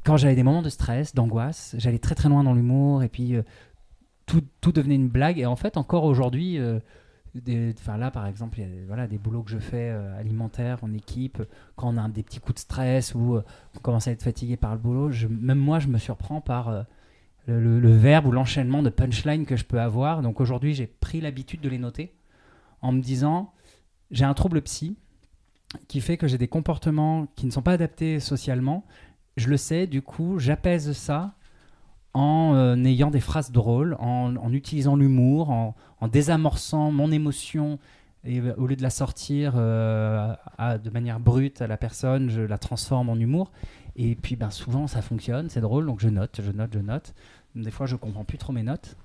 quand 0.05 0.17
j'avais 0.17 0.35
des 0.37 0.43
moments 0.43 0.63
de 0.63 0.69
stress, 0.71 1.15
d'angoisse, 1.15 1.75
j'allais 1.79 1.99
très 1.99 2.15
très 2.15 2.29
loin 2.29 2.43
dans 2.45 2.55
l'humour 2.55 3.03
et 3.03 3.09
puis 3.09 3.35
euh, 3.35 3.43
tout, 4.27 4.43
tout 4.61 4.73
devenait 4.73 4.95
une 4.95 5.09
blague. 5.09 5.39
Et 5.39 5.47
en 5.47 5.57
fait, 5.57 5.77
encore 5.77 6.05
aujourd'hui, 6.05 6.59
euh, 6.59 6.81
là, 7.99 8.11
par 8.11 8.27
exemple, 8.27 8.59
il 8.59 8.63
y 8.63 8.65
a 8.65 8.87
voilà, 8.87 9.07
des 9.07 9.19
boulots 9.19 9.43
que 9.43 9.51
je 9.51 9.59
fais 9.59 9.91
euh, 9.91 10.19
alimentaires 10.19 10.79
en 10.83 10.93
équipe, 10.95 11.43
quand 11.77 11.95
on 11.95 11.99
a 11.99 12.09
des 12.09 12.23
petits 12.23 12.41
coups 12.41 12.55
de 12.55 12.61
stress 12.61 13.15
ou 13.15 13.37
euh, 13.37 13.45
on 13.77 13.81
commence 13.81 14.09
à 14.09 14.13
être 14.13 14.23
fatigué 14.23 14.57
par 14.57 14.73
le 14.73 14.79
boulot, 14.79 15.11
même 15.29 15.59
moi, 15.59 15.79
je 15.79 15.89
me 15.89 15.99
surprends 15.99 16.41
par 16.41 16.71
le, 17.47 17.61
le- 17.61 17.81
le 17.81 17.93
verbe 17.93 18.27
ou 18.27 18.33
l'enchaînement 18.33 18.83
de 18.83 18.91
punchline 18.91 19.45
que 19.47 19.57
je 19.57 19.65
peux 19.65 19.81
avoir. 19.81 20.23
Donc 20.23 20.41
aujourd'hui, 20.41 20.75
j'ai 20.75 20.87
pris 20.87 21.21
l'habitude 21.21 21.61
de 21.61 21.69
les 21.69 21.79
noter 21.79 22.15
en 22.81 22.93
me 22.93 23.01
disant, 23.01 23.53
j'ai 24.11 24.25
un 24.25 24.35
trouble 24.35 24.63
psy 24.63 24.97
qui 25.87 26.01
fait 26.01 26.16
que 26.16 26.27
j'ai 26.27 26.39
des 26.39 26.49
comportements 26.49 27.27
qui 27.37 27.47
ne 27.47 27.51
sont 27.51 27.62
pas 27.62 27.73
adaptés 27.73 28.21
socialement. 28.21 28.85
Je 29.37 29.49
le 29.49 29.57
sais, 29.57 29.87
du 29.87 30.03
coup, 30.03 30.39
j'apaise 30.39 30.93
ça 30.93 31.35
en 32.14 32.55
euh, 32.55 32.75
ayant 32.85 33.11
des 33.11 33.21
phrases 33.21 33.53
drôles, 33.53 33.97
en, 34.01 34.53
utilisant 34.53 34.97
l'humour, 34.97 35.51
en, 35.51 35.75
désamorçant 36.09 36.91
mon 36.91 37.12
émotion. 37.12 37.79
Et 38.25 38.41
euh, 38.41 38.55
au 38.57 38.66
lieu 38.66 38.77
de 38.77 38.83
la 38.83 38.91
sortir 38.91 39.53
euh, 39.57 40.35
de 40.59 40.91
manière 40.91 41.21
brute 41.21 41.62
à 41.62 41.66
la 41.66 41.77
personne, 41.77 42.31
je 42.31 42.41
la 42.41 42.59
transforme 42.59 43.11
en 43.11 43.16
humour. 43.16 43.53
Et 43.97 44.14
puis 44.14 44.37
ben, 44.37 44.51
souvent 44.51 44.87
ça 44.87 45.03
fonctionne, 45.03 45.49
c'est 45.51 45.61
drôle, 45.61 45.87
donc 45.87 46.01
je 46.01 46.09
note, 46.09 46.41
je 46.43 46.51
note, 46.51 46.71
je 46.73 46.79
note. 46.79 47.14
Des 47.55 47.71
fois 47.71 47.87
je 47.87 47.97
comprends 47.97 48.25
plus 48.25 48.39
trop 48.39 48.53
mes 48.53 48.62
notes. 48.62 48.97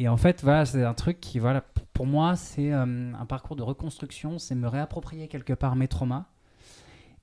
Et 0.00 0.08
en 0.08 0.16
fait, 0.16 0.42
voilà, 0.42 0.64
c'est 0.64 0.82
un 0.82 0.94
truc 0.94 1.20
qui, 1.20 1.38
voilà, 1.38 1.62
pour 1.92 2.06
moi, 2.06 2.34
c'est 2.34 2.72
euh, 2.72 3.12
un 3.12 3.26
parcours 3.26 3.54
de 3.54 3.62
reconstruction, 3.62 4.38
c'est 4.38 4.54
me 4.54 4.66
réapproprier 4.66 5.28
quelque 5.28 5.52
part 5.52 5.76
mes 5.76 5.88
traumas. 5.88 6.24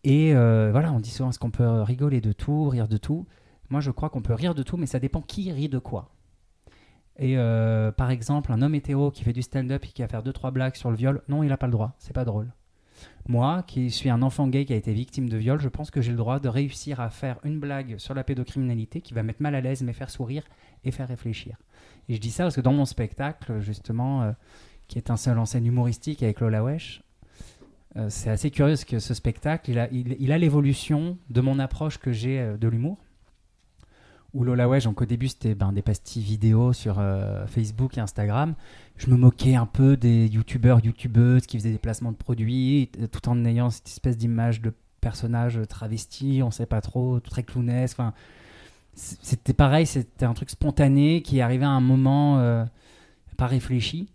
Et 0.04 0.36
euh, 0.36 0.70
voilà, 0.72 0.94
on 0.94 1.00
dit 1.00 1.10
souvent 1.10 1.32
est-ce 1.32 1.40
qu'on 1.40 1.50
peut 1.50 1.82
rigoler 1.82 2.22
de 2.22 2.34
tout, 2.34 2.70
rire 2.70 2.88
de 2.88 2.98
tout? 2.98 3.26
Moi, 3.72 3.82
je 3.82 3.90
crois 3.90 4.12
qu'on 4.12 4.22
peut 4.22 4.36
rire 4.36 4.54
de 4.54 4.62
tout, 4.62 4.78
mais 4.78 4.86
ça 4.86 5.00
dépend 5.00 5.24
qui 5.24 5.52
rit 5.52 5.70
de 5.70 5.80
quoi. 5.80 6.12
Et 7.18 7.40
euh, 7.40 7.92
par 7.92 8.12
exemple, 8.12 8.52
un 8.52 8.62
homme 8.62 8.76
hétéro 8.76 9.10
qui 9.10 9.24
fait 9.24 9.34
du 9.34 9.42
stand-up 9.42 9.84
et 9.84 9.88
qui 9.88 10.04
va 10.04 10.08
faire 10.08 10.22
deux 10.22 10.32
trois 10.32 10.52
blagues 10.52 10.76
sur 10.76 10.92
le 10.92 10.98
viol, 10.98 11.24
non, 11.28 11.42
il 11.42 11.50
n'a 11.50 11.58
pas 11.58 11.66
le 11.66 11.72
droit, 11.72 11.96
c'est 11.98 12.14
pas 12.14 12.26
drôle. 12.26 12.54
Moi, 13.28 13.64
qui 13.66 13.90
suis 13.90 14.12
un 14.12 14.22
enfant 14.22 14.48
gay 14.48 14.66
qui 14.66 14.74
a 14.74 14.76
été 14.76 14.94
victime 14.94 15.30
de 15.30 15.38
viol, 15.38 15.60
je 15.60 15.70
pense 15.70 15.90
que 15.90 16.02
j'ai 16.02 16.12
le 16.12 16.18
droit 16.18 16.40
de 16.40 16.48
réussir 16.48 17.00
à 17.00 17.10
faire 17.10 17.40
une 17.44 17.60
blague 17.60 17.98
sur 17.98 18.14
la 18.14 18.24
pédocriminalité 18.24 19.02
qui 19.02 19.16
va 19.16 19.24
mettre 19.24 19.42
mal 19.42 19.56
à 19.56 19.62
l'aise, 19.62 19.82
mais 19.82 19.94
faire 19.94 20.12
sourire 20.12 20.44
et 20.84 20.92
faire 20.92 21.08
réfléchir. 21.08 21.58
Et 22.10 22.16
je 22.16 22.22
dis 22.22 22.32
ça 22.32 22.43
parce 22.43 22.55
que 22.55 22.62
dans 22.62 22.74
mon 22.74 22.86
spectacle, 22.86 23.60
justement, 23.60 24.24
euh, 24.24 24.32
qui 24.88 24.97
est 24.97 25.12
un 25.12 25.18
seul 25.18 25.38
en 25.38 25.45
scène 25.45 25.66
humoristique 25.66 26.24
avec 26.24 26.39
Lola 26.39 26.64
Wesh, 26.64 27.03
euh, 27.97 28.08
c'est 28.10 28.30
assez 28.30 28.51
curieux 28.51 28.74
parce 28.74 28.86
que 28.86 28.99
ce 28.99 29.14
spectacle, 29.14 29.72
il 29.91 30.32
a, 30.32 30.38
l'évolution 30.38 31.18
de 31.30 31.41
mon 31.41 31.60
approche 31.60 31.97
que 31.97 32.12
j'ai 32.12 32.39
euh, 32.39 32.58
de 32.58 32.68
l'humour. 32.68 32.97
Où 34.34 34.43
Lola 34.43 34.70
Wesh, 34.70 34.84
donc 34.84 35.01
au 35.01 35.05
début, 35.05 35.30
c'était 35.30 35.55
ben, 35.55 35.72
des 35.72 35.82
pastilles 35.82 36.22
vidéo 36.22 36.74
sur 36.74 37.01
Facebook 37.47 37.97
et 37.97 38.01
Instagram. 38.01 38.55
Je 38.97 39.10
me 39.10 39.16
moquais 39.16 39.55
un 39.55 39.66
peu 39.66 39.95
des 39.95 40.28
youtubeurs, 40.28 40.84
youtubeuses 40.86 41.47
qui 41.47 41.58
faisaient 41.58 41.72
des 41.72 41.78
placements 41.80 42.12
de 42.12 42.18
produits, 42.18 42.91
tout 43.12 43.30
en 43.30 43.45
ayant 43.45 43.70
cette 43.70 43.88
espèce 43.88 44.18
d'image 44.18 44.62
de 44.62 44.74
personnage 44.99 45.60
travesti, 45.70 46.41
on 46.43 46.51
sait 46.51 46.66
pas 46.66 46.82
trop, 46.82 47.20
très 47.22 47.43
clownesque. 47.43 47.97
Enfin, 47.99 48.14
c'était 48.98 49.54
pareil, 49.54 49.86
c'était 49.86 50.26
un 50.26 50.34
truc 50.34 50.50
spontané 50.50 51.22
qui 51.22 51.39
arrivait 51.39 51.66
à 51.66 51.70
un 51.70 51.82
moment 51.82 52.39
euh, 52.39 52.66
pas 53.38 53.45
réfléchi. 53.45 54.10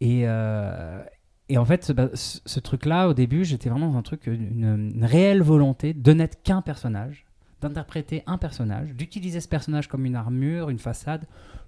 Et, 0.00 0.22
euh, 0.24 1.02
et 1.48 1.56
en 1.56 1.64
fait, 1.64 1.84
ce, 1.84 1.92
bah, 1.92 2.08
ce- 2.14 2.60
truc-là, 2.60 3.08
au 3.08 3.14
début, 3.14 3.44
j'étais 3.44 3.68
vraiment 3.68 3.90
dans 3.92 3.98
un 3.98 4.02
truc, 4.02 4.26
une, 4.26 5.04
réelle 5.04 5.42
volonté 5.42 5.94
de 5.94 6.12
n'être 6.12 6.42
qu'un 6.42 6.62
personnage, 6.62 7.26
d'interpréter 7.62 8.24
un 8.26 8.36
personnage, 8.36 8.92
d'utiliser 8.94 9.40
ce 9.40 9.48
personnage 9.48 9.88
comme 9.88 10.04
une 10.04 10.16
armure, 10.16 10.68
une 10.68 10.80
façade, 10.80 11.26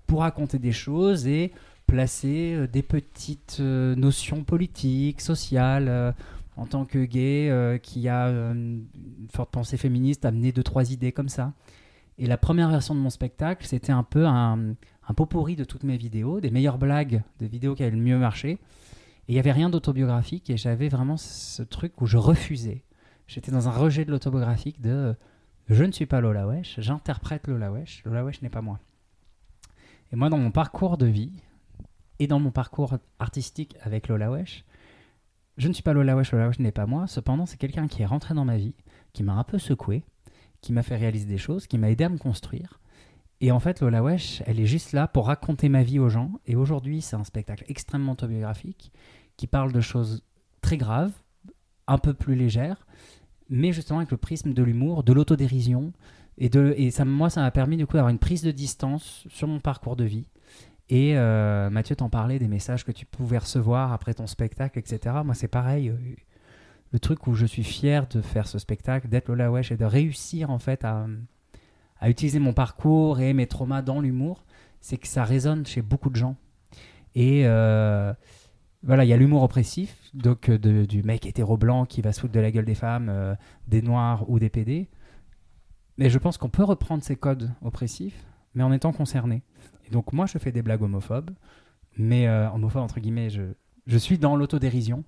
pour 0.09 0.21
raconter 0.21 0.59
des 0.59 0.73
choses 0.73 1.27
et 1.29 1.53
placer 1.87 2.55
euh, 2.55 2.67
des 2.67 2.83
petites 2.83 3.61
notions 3.61 4.43
politiques, 4.43 5.21
sociales. 5.21 6.15
en 6.57 6.67
tant 6.67 6.85
que 6.85 7.05
gay 7.05 7.79
qui 7.83 8.09
a 8.09 8.27
une 8.29 8.87
forte 9.31 9.51
pensée 9.51 9.77
féministe, 9.77 10.25
amener 10.25 10.51
deux, 10.51 10.65
trois 10.65 10.91
idées 10.91 11.13
comme 11.13 11.29
ça. 11.29 11.53
Et 12.19 12.27
la 12.27 12.39
première 12.39 12.71
version 12.71 12.95
de 12.95 13.01
mon 13.01 13.11
spectacle, 13.11 13.67
c'était 13.67 13.93
un 13.93 14.03
peu 14.03 14.27
un, 14.27 14.75
un 15.09 15.15
pot 15.15 15.27
pourri 15.27 15.57
de 15.57 15.65
toutes 15.65 15.85
mes 15.85 15.97
vidéos, 15.97 16.41
des 16.41 16.51
meilleures 16.51 16.79
blagues, 16.79 17.23
des 17.39 17.49
vidéos 17.49 17.75
qui 17.75 17.83
avaient 17.83 17.97
le 17.97 18.03
mieux 18.03 18.19
marché. 18.19 18.53
Et 19.29 19.33
il 19.33 19.35
n'y 19.35 19.39
avait 19.39 19.53
rien 19.53 19.71
d'autobiographique 19.71 20.51
et 20.51 20.57
j'avais 20.57 20.89
vraiment 20.89 21.17
ce 21.17 21.63
truc 21.63 22.01
où 22.01 22.07
je 22.07 22.17
refusais. 22.17 22.85
J'étais 23.27 23.51
dans 23.51 23.69
un 23.69 23.73
rejet 23.73 24.05
de 24.05 24.11
l'autobiographique 24.11 24.81
de 24.81 25.17
je 25.69 25.83
ne 25.83 25.91
suis 25.91 26.07
pas 26.07 26.21
Lola 26.21 26.47
Wesh, 26.47 26.79
j'interprète 26.79 27.49
Lola 27.49 27.73
Wesh, 27.73 28.05
Lola 28.05 28.25
Wesh 28.25 28.41
n'est 28.41 28.49
pas 28.49 28.63
moi. 28.63 28.79
Et 30.13 30.17
moi, 30.17 30.29
dans 30.29 30.39
mon 30.39 30.53
parcours 30.53 30.97
de 30.97 31.07
vie 31.07 31.33
et 32.21 32.29
dans 32.29 32.39
mon 32.39 32.53
parcours 32.53 32.99
artistique 33.19 33.77
avec 33.83 34.07
Lola 34.07 34.31
Wesh, 34.31 34.65
je 35.57 35.67
ne 35.67 35.73
suis 35.73 35.83
pas 35.83 35.93
Lola 35.93 36.15
Wesh, 36.15 36.31
Lola 36.31 36.47
Wesh 36.47 36.61
n'est 36.61 36.71
pas 36.71 36.87
moi. 36.87 37.09
Cependant, 37.09 37.47
c'est 37.47 37.57
quelqu'un 37.57 37.89
qui 37.89 38.03
est 38.03 38.07
rentré 38.07 38.33
dans 38.33 38.45
ma 38.45 38.57
vie, 38.57 38.75
qui 39.13 39.25
m'a 39.25 39.33
un 39.33 39.43
peu 39.43 39.59
secoué, 39.59 40.05
qui 40.61 40.73
m'a 40.73 40.83
fait 40.83 40.97
réaliser 40.97 41.27
des 41.27 41.39
choses, 41.39 41.67
qui 41.67 41.79
m'a 41.79 41.91
aidé 41.91 42.05
à 42.05 42.09
me 42.09 42.19
construire. 42.19 42.81
Et 43.41 43.53
en 43.53 43.61
fait, 43.61 43.81
Lola 43.81 44.03
Wesh, 44.03 44.43
elle 44.47 44.61
est 44.61 44.67
juste 44.67 44.93
là 44.93 45.09
pour 45.09 45.27
raconter 45.27 45.69
ma 45.69 45.83
vie 45.83 45.99
aux 45.99 46.09
gens. 46.09 46.33
Et 46.47 46.57
aujourd'hui, 46.57 47.03
c'est 47.03 47.17
un 47.17 47.25
spectacle 47.25 47.65
extrêmement 47.69 48.13
autobiographique 48.13 48.93
qui 49.37 49.47
parle 49.47 49.73
de 49.73 49.81
choses 49.81 50.23
très 50.63 50.79
graves, 50.79 51.13
un 51.87 51.99
peu 51.99 52.15
plus 52.15 52.35
légères, 52.35 52.87
mais 53.49 53.73
justement 53.73 53.99
avec 53.99 54.11
le 54.11 54.17
prisme 54.17 54.55
de 54.55 54.63
l'humour, 54.63 55.05
de 55.05 55.13
l'autodérision. 55.13 55.93
Et, 56.39 56.49
de, 56.49 56.75
et 56.77 56.91
ça, 56.91 57.05
moi, 57.05 57.31
ça 57.31 57.43
m'a 57.43 57.51
permis 57.51 57.77
du 57.77 57.87
coup 57.87 57.95
d'avoir 57.95 58.11
une 58.11 58.19
prise 58.19 58.43
de 58.43 58.51
distance 58.51 59.27
sur 59.29 59.49
mon 59.49 59.61
parcours 59.61 59.97
de 59.97 60.05
vie. 60.05 60.29
Et 60.89 61.17
euh, 61.17 61.69
Mathieu 61.69 61.97
t'en 61.97 62.09
parlait 62.09 62.39
des 62.39 62.49
messages 62.49 62.85
que 62.85 62.93
tu 62.93 63.07
pouvais 63.07 63.39
recevoir 63.39 63.93
après 63.93 64.15
ton 64.15 64.27
spectacle, 64.27 64.79
etc. 64.79 65.17
Moi, 65.25 65.35
c'est 65.35 65.49
pareil. 65.49 65.93
Le 66.93 66.99
truc 66.99 67.27
où 67.27 67.35
je 67.35 67.47
suis 67.47 67.65
fier 67.65 68.07
de 68.09 68.21
faire 68.21 68.47
ce 68.47 68.59
spectacle, 68.59 69.09
d'être 69.09 69.29
Lola 69.29 69.51
Wesh 69.51 69.73
et 69.73 69.77
de 69.77 69.85
réussir 69.85 70.51
en 70.51 70.59
fait 70.59 70.85
à, 70.85 71.07
utiliser 72.03 72.39
mon 72.39 72.53
parcours 72.53 73.21
et 73.21 73.33
mes 73.33 73.47
traumas 73.47 73.83
dans 73.83 74.01
l'humour, 74.01 74.45
c'est 74.81 74.97
que 74.97 75.09
ça 75.09 75.25
résonne 75.25 75.67
chez 75.67 75.83
beaucoup 75.83 76.11
de 76.11 76.17
gens. 76.17 76.37
Et 77.15 77.47
euh, 77.47 78.13
voilà, 78.87 79.05
il 79.05 79.09
y 79.09 79.13
a 79.13 79.17
l'humour 79.17 79.43
oppressif, 79.43 79.99
donc 80.15 80.49
euh, 80.49 80.87
du 80.87 81.03
mec 81.03 81.27
hétéro 81.27 81.57
blanc 81.57 81.87
qui 81.87 82.03
va 82.03 82.13
se 82.13 82.21
foutre 82.21 82.33
de 82.33 82.41
la 82.41 82.53
gueule 82.53 82.65
des 82.65 82.75
femmes, 82.75 83.09
euh, 83.09 83.35
des 83.67 83.83
noirs 83.83 84.29
ou 84.31 84.39
des 84.39 84.49
PD. 84.49 84.89
Mais 85.99 86.09
je 86.09 86.19
pense 86.19 86.39
qu'on 86.39 86.49
peut 86.49 86.63
reprendre 86.63 87.03
ces 87.03 87.17
codes 87.17 87.51
oppressifs, 87.63 88.25
mais 88.55 88.63
en 88.63 88.73
étant 88.73 88.93
concerné. 88.93 89.43
Et 89.87 89.91
donc 89.91 90.13
moi, 90.13 90.27
je 90.27 90.39
fais 90.39 90.53
des 90.53 90.63
blagues 90.63 90.83
homophobes, 90.83 91.31
mais 91.99 92.29
euh, 92.29 92.49
entre 92.49 93.01
guillemets, 93.01 93.29
je, 93.29 93.43
je 93.87 93.99
suis 93.99 94.19
dans 94.19 94.37
l'autodérision. 94.37 95.03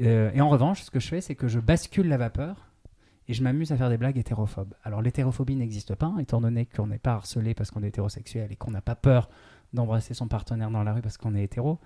Euh, 0.00 0.30
et 0.34 0.40
en 0.40 0.48
revanche, 0.48 0.82
ce 0.82 0.90
que 0.90 1.00
je 1.00 1.08
fais, 1.08 1.20
c'est 1.20 1.34
que 1.34 1.48
je 1.48 1.60
bascule 1.60 2.08
la 2.08 2.16
vapeur 2.16 2.68
et 3.28 3.32
je 3.32 3.42
m'amuse 3.42 3.72
à 3.72 3.76
faire 3.76 3.88
des 3.88 3.96
blagues 3.96 4.18
hétérophobes. 4.18 4.74
Alors 4.82 5.02
l'hétérophobie 5.02 5.56
n'existe 5.56 5.94
pas, 5.94 6.12
étant 6.20 6.40
donné 6.40 6.66
qu'on 6.66 6.86
n'est 6.86 6.98
pas 6.98 7.12
harcelé 7.12 7.54
parce 7.54 7.70
qu'on 7.70 7.82
est 7.82 7.88
hétérosexuel 7.88 8.52
et 8.52 8.56
qu'on 8.56 8.70
n'a 8.70 8.82
pas 8.82 8.94
peur 8.94 9.28
d'embrasser 9.72 10.14
son 10.14 10.28
partenaire 10.28 10.70
dans 10.70 10.82
la 10.82 10.92
rue 10.92 11.02
parce 11.02 11.16
qu'on 11.16 11.34
est 11.34 11.42
hétéro. 11.42 11.78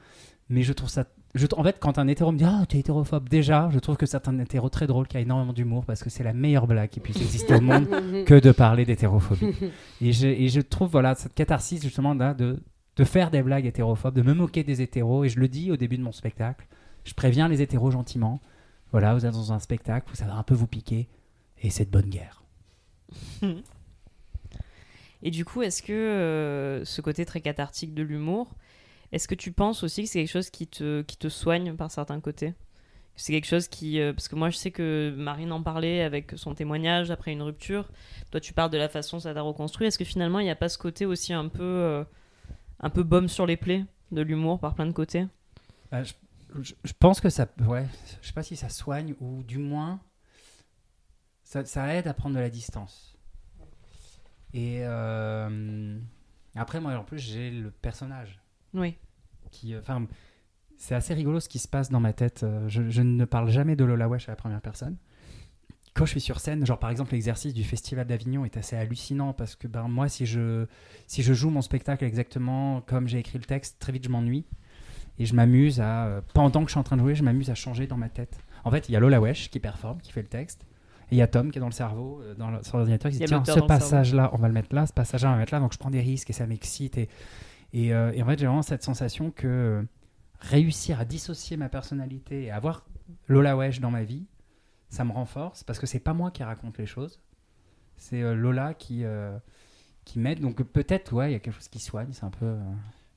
Mais 0.49 0.63
je 0.63 0.73
trouve 0.73 0.89
ça... 0.89 1.07
Je, 1.35 1.47
en 1.57 1.63
fait, 1.63 1.79
quand 1.79 1.99
un 1.99 2.09
hétéro 2.09 2.33
me 2.33 2.39
dit 2.39 2.45
«Ah, 2.47 2.65
t'es 2.67 2.79
hétérophobe», 2.79 3.29
déjà, 3.31 3.69
je 3.71 3.79
trouve 3.79 3.97
que 3.97 4.07
c'est 4.07 4.29
un 4.29 4.39
hétéro 4.39 4.69
très 4.71 4.87
drôle 4.87 5.07
qui 5.07 5.17
a 5.17 5.21
énormément 5.21 5.53
d'humour 5.53 5.85
parce 5.85 6.03
que 6.03 6.11
c'est 6.11 6.25
la 6.25 6.33
meilleure 6.33 6.67
blague 6.67 6.89
qui 6.89 7.01
puisse 7.01 7.21
exister 7.21 7.55
au 7.57 7.61
monde 7.61 7.87
que 8.27 8.39
de 8.41 8.51
parler 8.51 8.85
d'hétérophobie. 8.85 9.55
Et 10.01 10.13
je, 10.13 10.27
et 10.27 10.49
je 10.49 10.61
trouve, 10.61 10.91
voilà, 10.91 11.15
cette 11.15 11.35
catharsis, 11.35 11.83
justement, 11.83 12.15
là, 12.15 12.33
de, 12.33 12.63
de 12.97 13.05
faire 13.05 13.31
des 13.31 13.43
blagues 13.43 13.67
hétérophobes, 13.67 14.15
de 14.15 14.23
me 14.23 14.33
moquer 14.33 14.65
des 14.65 14.81
hétéros. 14.81 15.25
Et 15.25 15.29
je 15.29 15.39
le 15.39 15.49
dis 15.49 15.71
au 15.71 15.77
début 15.77 15.99
de 15.99 16.03
mon 16.03 16.13
spectacle. 16.13 16.67
Je 17.09 17.15
préviens 17.15 17.49
les 17.49 17.63
hétéros 17.63 17.91
gentiment. 17.91 18.39
Voilà, 18.93 19.15
vous 19.15 19.25
êtes 19.25 19.33
dans 19.33 19.55
un 19.55 19.59
spectacle 19.59 20.15
ça 20.15 20.27
va 20.27 20.35
un 20.35 20.43
peu 20.43 20.55
vous 20.55 20.67
piquer. 20.67 21.09
Et 21.63 21.71
c'est 21.71 21.87
de 21.87 21.91
bonne 21.91 22.11
guerre. 22.11 22.43
Et 25.23 25.31
du 25.31 25.47
coup, 25.47 25.63
est-ce 25.63 25.83
que 25.83 25.93
euh, 25.93 26.85
ce 26.85 27.01
côté 27.01 27.25
très 27.25 27.41
cathartique 27.41 27.95
de 27.95 28.03
l'humour, 28.03 28.55
est-ce 29.11 29.27
que 29.27 29.35
tu 29.35 29.53
penses 29.53 29.83
aussi 29.83 30.03
que 30.03 30.09
c'est 30.09 30.19
quelque 30.21 30.31
chose 30.31 30.51
qui 30.51 30.67
te, 30.67 31.01
qui 31.01 31.17
te 31.17 31.31
soigne 31.31 31.75
par 31.75 31.91
certains 31.91 32.21
côtés? 32.21 32.53
C'est 33.17 33.33
quelque 33.33 33.47
chose 33.47 33.69
qui... 33.69 34.01
euh, 34.01 34.13
parce 34.13 34.29
que 34.29 34.37
moi, 34.37 34.51
je 34.51 34.59
sais 34.59 34.71
que 34.71 35.13
Marine 35.17 35.51
en 35.51 35.63
parlait 35.63 36.03
avec 36.03 36.33
son 36.37 36.55
témoignage 36.55 37.11
après 37.11 37.33
une 37.33 37.43
rupture. 37.43 37.89
Toi, 38.31 38.39
tu 38.39 38.53
parles 38.53 38.71
de 38.71 38.77
la 38.77 38.91
façon 38.91 39.17
dont 39.17 39.23
ça 39.23 39.33
t'a 39.33 39.41
reconstruit. 39.41 39.87
Est-ce 39.87 39.99
que 39.99 40.05
finalement, 40.05 40.41
il 40.41 40.45
n'y 40.45 40.51
a 40.51 40.57
pas 40.57 40.69
ce 40.69 40.77
côté 40.77 41.07
aussi 41.07 41.33
un 41.33 41.49
peu, 41.49 41.63
euh, 41.63 42.05
un 42.81 42.91
peu 42.91 43.03
baume 43.03 43.29
sur 43.29 43.47
les 43.47 43.57
plaies 43.57 43.87
de 44.13 44.21
l'humour 44.21 44.61
par 44.61 44.75
plein 44.75 44.87
de 44.87 44.93
côtés? 44.93 45.27
Bah, 45.91 46.03
je, 46.05 46.13
je- 46.61 46.75
je 46.85 46.93
pense 46.99 47.21
que 47.21 47.29
ça. 47.31 47.47
Ouais, 47.61 47.87
je 48.23 48.27
sais 48.29 48.33
pas 48.33 48.43
si 48.43 48.57
ça 48.57 48.69
soigne 48.69 49.15
ou 49.21 49.43
du 49.43 49.59
moins. 49.59 50.01
Ça, 51.45 51.65
ça 51.65 51.95
aide 51.95 52.07
à 52.07 52.15
prendre 52.15 52.35
de 52.37 52.41
la 52.41 52.51
distance. 52.51 53.17
Et 54.55 54.81
euh, 54.83 55.99
après, 56.55 56.81
moi, 56.81 56.95
en 56.97 57.05
plus, 57.05 57.19
j'ai 57.19 57.51
le 57.51 57.71
personnage. 57.71 58.41
Oui. 58.75 58.97
qui 59.51 59.73
euh, 59.75 59.81
enfin 59.81 60.07
c'est 60.77 60.95
assez 60.95 61.15
rigolo 61.15 61.41
ce 61.41 61.49
qui 61.49 61.59
se 61.59 61.67
passe 61.69 61.89
dans 61.91 62.01
ma 62.01 62.13
tête 62.13 62.43
Euh, 62.45 62.69
je, 62.69 62.89
je 62.91 63.01
ne 63.03 63.25
parle 63.25 63.49
jamais 63.51 63.77
de 63.77 63.85
Lola 63.85 64.09
Wesh 64.09 64.29
à 64.29 64.33
la 64.33 64.37
première 64.37 64.61
personne 64.61 64.97
quand 65.95 66.05
je 66.05 66.11
suis 66.11 66.21
sur 66.21 66.39
scène, 66.39 66.65
genre 66.67 66.79
par 66.79 66.91
exemple 66.91 67.13
l'exercice 67.13 67.55
du 67.55 67.65
Festival 67.65 68.07
d'Avignon 68.07 68.45
est 68.45 68.57
assez 68.59 68.77
hallucinant 68.77 69.33
parce 69.33 69.57
que 69.57 69.67
ben 69.67 69.89
moi 69.89 70.09
si 70.11 70.27
je 70.27 70.67
si 71.09 71.23
je 71.23 71.33
joue 71.33 71.49
mon 71.51 71.63
spectacle 71.63 72.05
exactement 72.05 72.83
comme 72.83 73.09
j'ai 73.09 73.19
écrit 73.19 73.39
le 73.39 73.45
texte, 73.45 73.79
très 73.81 73.91
vite 73.91 74.05
je 74.05 74.11
m'ennuie 74.11 74.45
et 75.19 75.27
je 75.27 75.35
m'amuse 75.35 75.81
à 75.81 76.07
euh, 76.07 76.21
pendant 76.35 76.61
que 76.61 76.69
je 76.69 76.73
suis 76.73 76.81
en 76.81 76.85
train 76.85 76.97
de 76.97 77.03
jouer, 77.03 77.15
je 77.15 77.25
m'amuse 77.25 77.51
à 77.51 77.55
changer 77.55 77.87
dans 77.87 77.97
ma 77.97 78.09
tête. 78.09 78.39
En 78.65 78.71
fait, 78.71 78.89
il 78.89 78.93
y 78.93 78.97
a 78.97 79.01
Lola 79.01 79.21
Wesh 79.21 79.51
qui 79.51 79.61
performe, 79.61 80.01
qui 80.01 80.13
fait 80.13 80.23
le 80.23 80.29
texte. 80.29 80.65
Et 81.11 81.15
il 81.15 81.19
y 81.19 81.23
a 81.23 81.27
Tom 81.27 81.51
qui 81.51 81.59
est 81.59 81.61
dans 81.61 81.67
le 81.67 81.73
cerveau, 81.73 82.21
euh, 82.23 82.35
dans 82.35 82.51
le, 82.51 82.63
sur 82.63 82.77
l'ordinateur, 82.77 83.11
qui 83.11 83.19
dit 83.19 83.25
a 83.25 83.27
tiens, 83.27 83.43
ce 83.45 83.61
passage-là, 83.61 84.31
on 84.35 84.37
va 84.37 84.49
le 84.49 84.55
mettre 84.55 84.75
là, 84.75 84.87
ce 84.87 84.93
passage-là, 84.93 85.29
on 85.29 85.33
va 85.33 85.37
le 85.37 85.41
mettre 85.41 85.55
là. 85.55 85.61
Donc 85.61 85.73
je 85.73 85.79
prends 85.79 85.91
des 85.91 86.01
risques 86.01 86.31
et 86.31 86.35
ça 86.35 86.47
m'excite. 86.47 86.99
Et, 86.99 87.09
et, 87.73 87.95
euh, 87.95 88.13
et 88.15 88.23
en 88.23 88.27
fait, 88.27 88.39
j'ai 88.39 88.47
vraiment 88.47 88.63
cette 88.63 88.83
sensation 88.83 89.31
que 89.31 89.85
réussir 90.41 91.01
à 91.01 91.05
dissocier 91.05 91.57
ma 91.57 91.69
personnalité 91.69 92.45
et 92.45 92.51
avoir 92.51 92.85
Lola 93.27 93.57
Wesh 93.57 93.81
dans 93.81 93.91
ma 93.91 94.05
vie, 94.05 94.27
ça 94.91 95.05
me 95.05 95.13
renforce 95.13 95.65
parce 95.65 95.79
que 95.79 95.87
c'est 95.87 95.99
pas 95.99 96.15
moi 96.15 96.31
qui 96.31 96.43
raconte 96.43 96.79
les 96.79 96.87
choses. 96.87 97.21
C'est 97.97 98.23
euh, 98.23 98.35
Lola 98.35 98.75
qui, 98.75 99.05
euh, 99.05 99.37
qui 100.05 100.19
m'aide. 100.19 100.41
Donc 100.41 100.63
peut-être, 100.63 101.13
ouais, 101.13 101.31
il 101.31 101.33
y 101.33 101.37
a 101.37 101.39
quelque 101.41 101.55
chose 101.55 101.69
qui 101.69 101.81
soigne. 101.81 102.13
C'est 102.13 102.25
un 102.25 102.31
peu. 102.31 102.57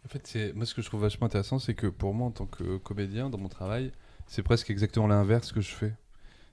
En 0.06 0.08
fait, 0.08 0.54
moi 0.56 0.66
ce 0.66 0.74
que 0.74 0.82
je 0.82 0.88
trouve 0.88 1.02
vachement 1.02 1.28
intéressant, 1.28 1.60
c'est 1.60 1.76
que 1.76 1.88
pour 1.88 2.14
moi 2.14 2.28
en 2.28 2.32
tant 2.32 2.48
que 2.48 2.78
comédien 2.78 3.30
dans 3.30 3.38
mon 3.38 3.50
travail, 3.50 3.92
c'est 4.28 4.44
presque 4.44 4.70
exactement 4.70 5.08
l'inverse 5.08 5.52
que 5.52 5.62
je 5.62 5.72
fais. 5.72 5.94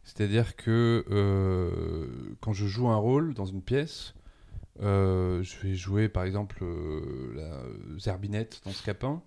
C'est-à-dire 0.04 0.56
que 0.56 1.04
euh, 1.10 2.06
quand 2.40 2.52
je 2.52 2.66
joue 2.66 2.88
un 2.88 2.96
rôle 2.96 3.34
dans 3.34 3.46
une 3.46 3.62
pièce, 3.62 4.14
euh, 4.80 5.42
je 5.42 5.58
vais 5.58 5.74
jouer 5.74 6.08
par 6.08 6.24
exemple 6.24 6.58
euh, 6.62 7.34
la 7.34 7.98
Zerbinette 7.98 8.60
dans 8.64 8.72
Scapin. 8.72 9.22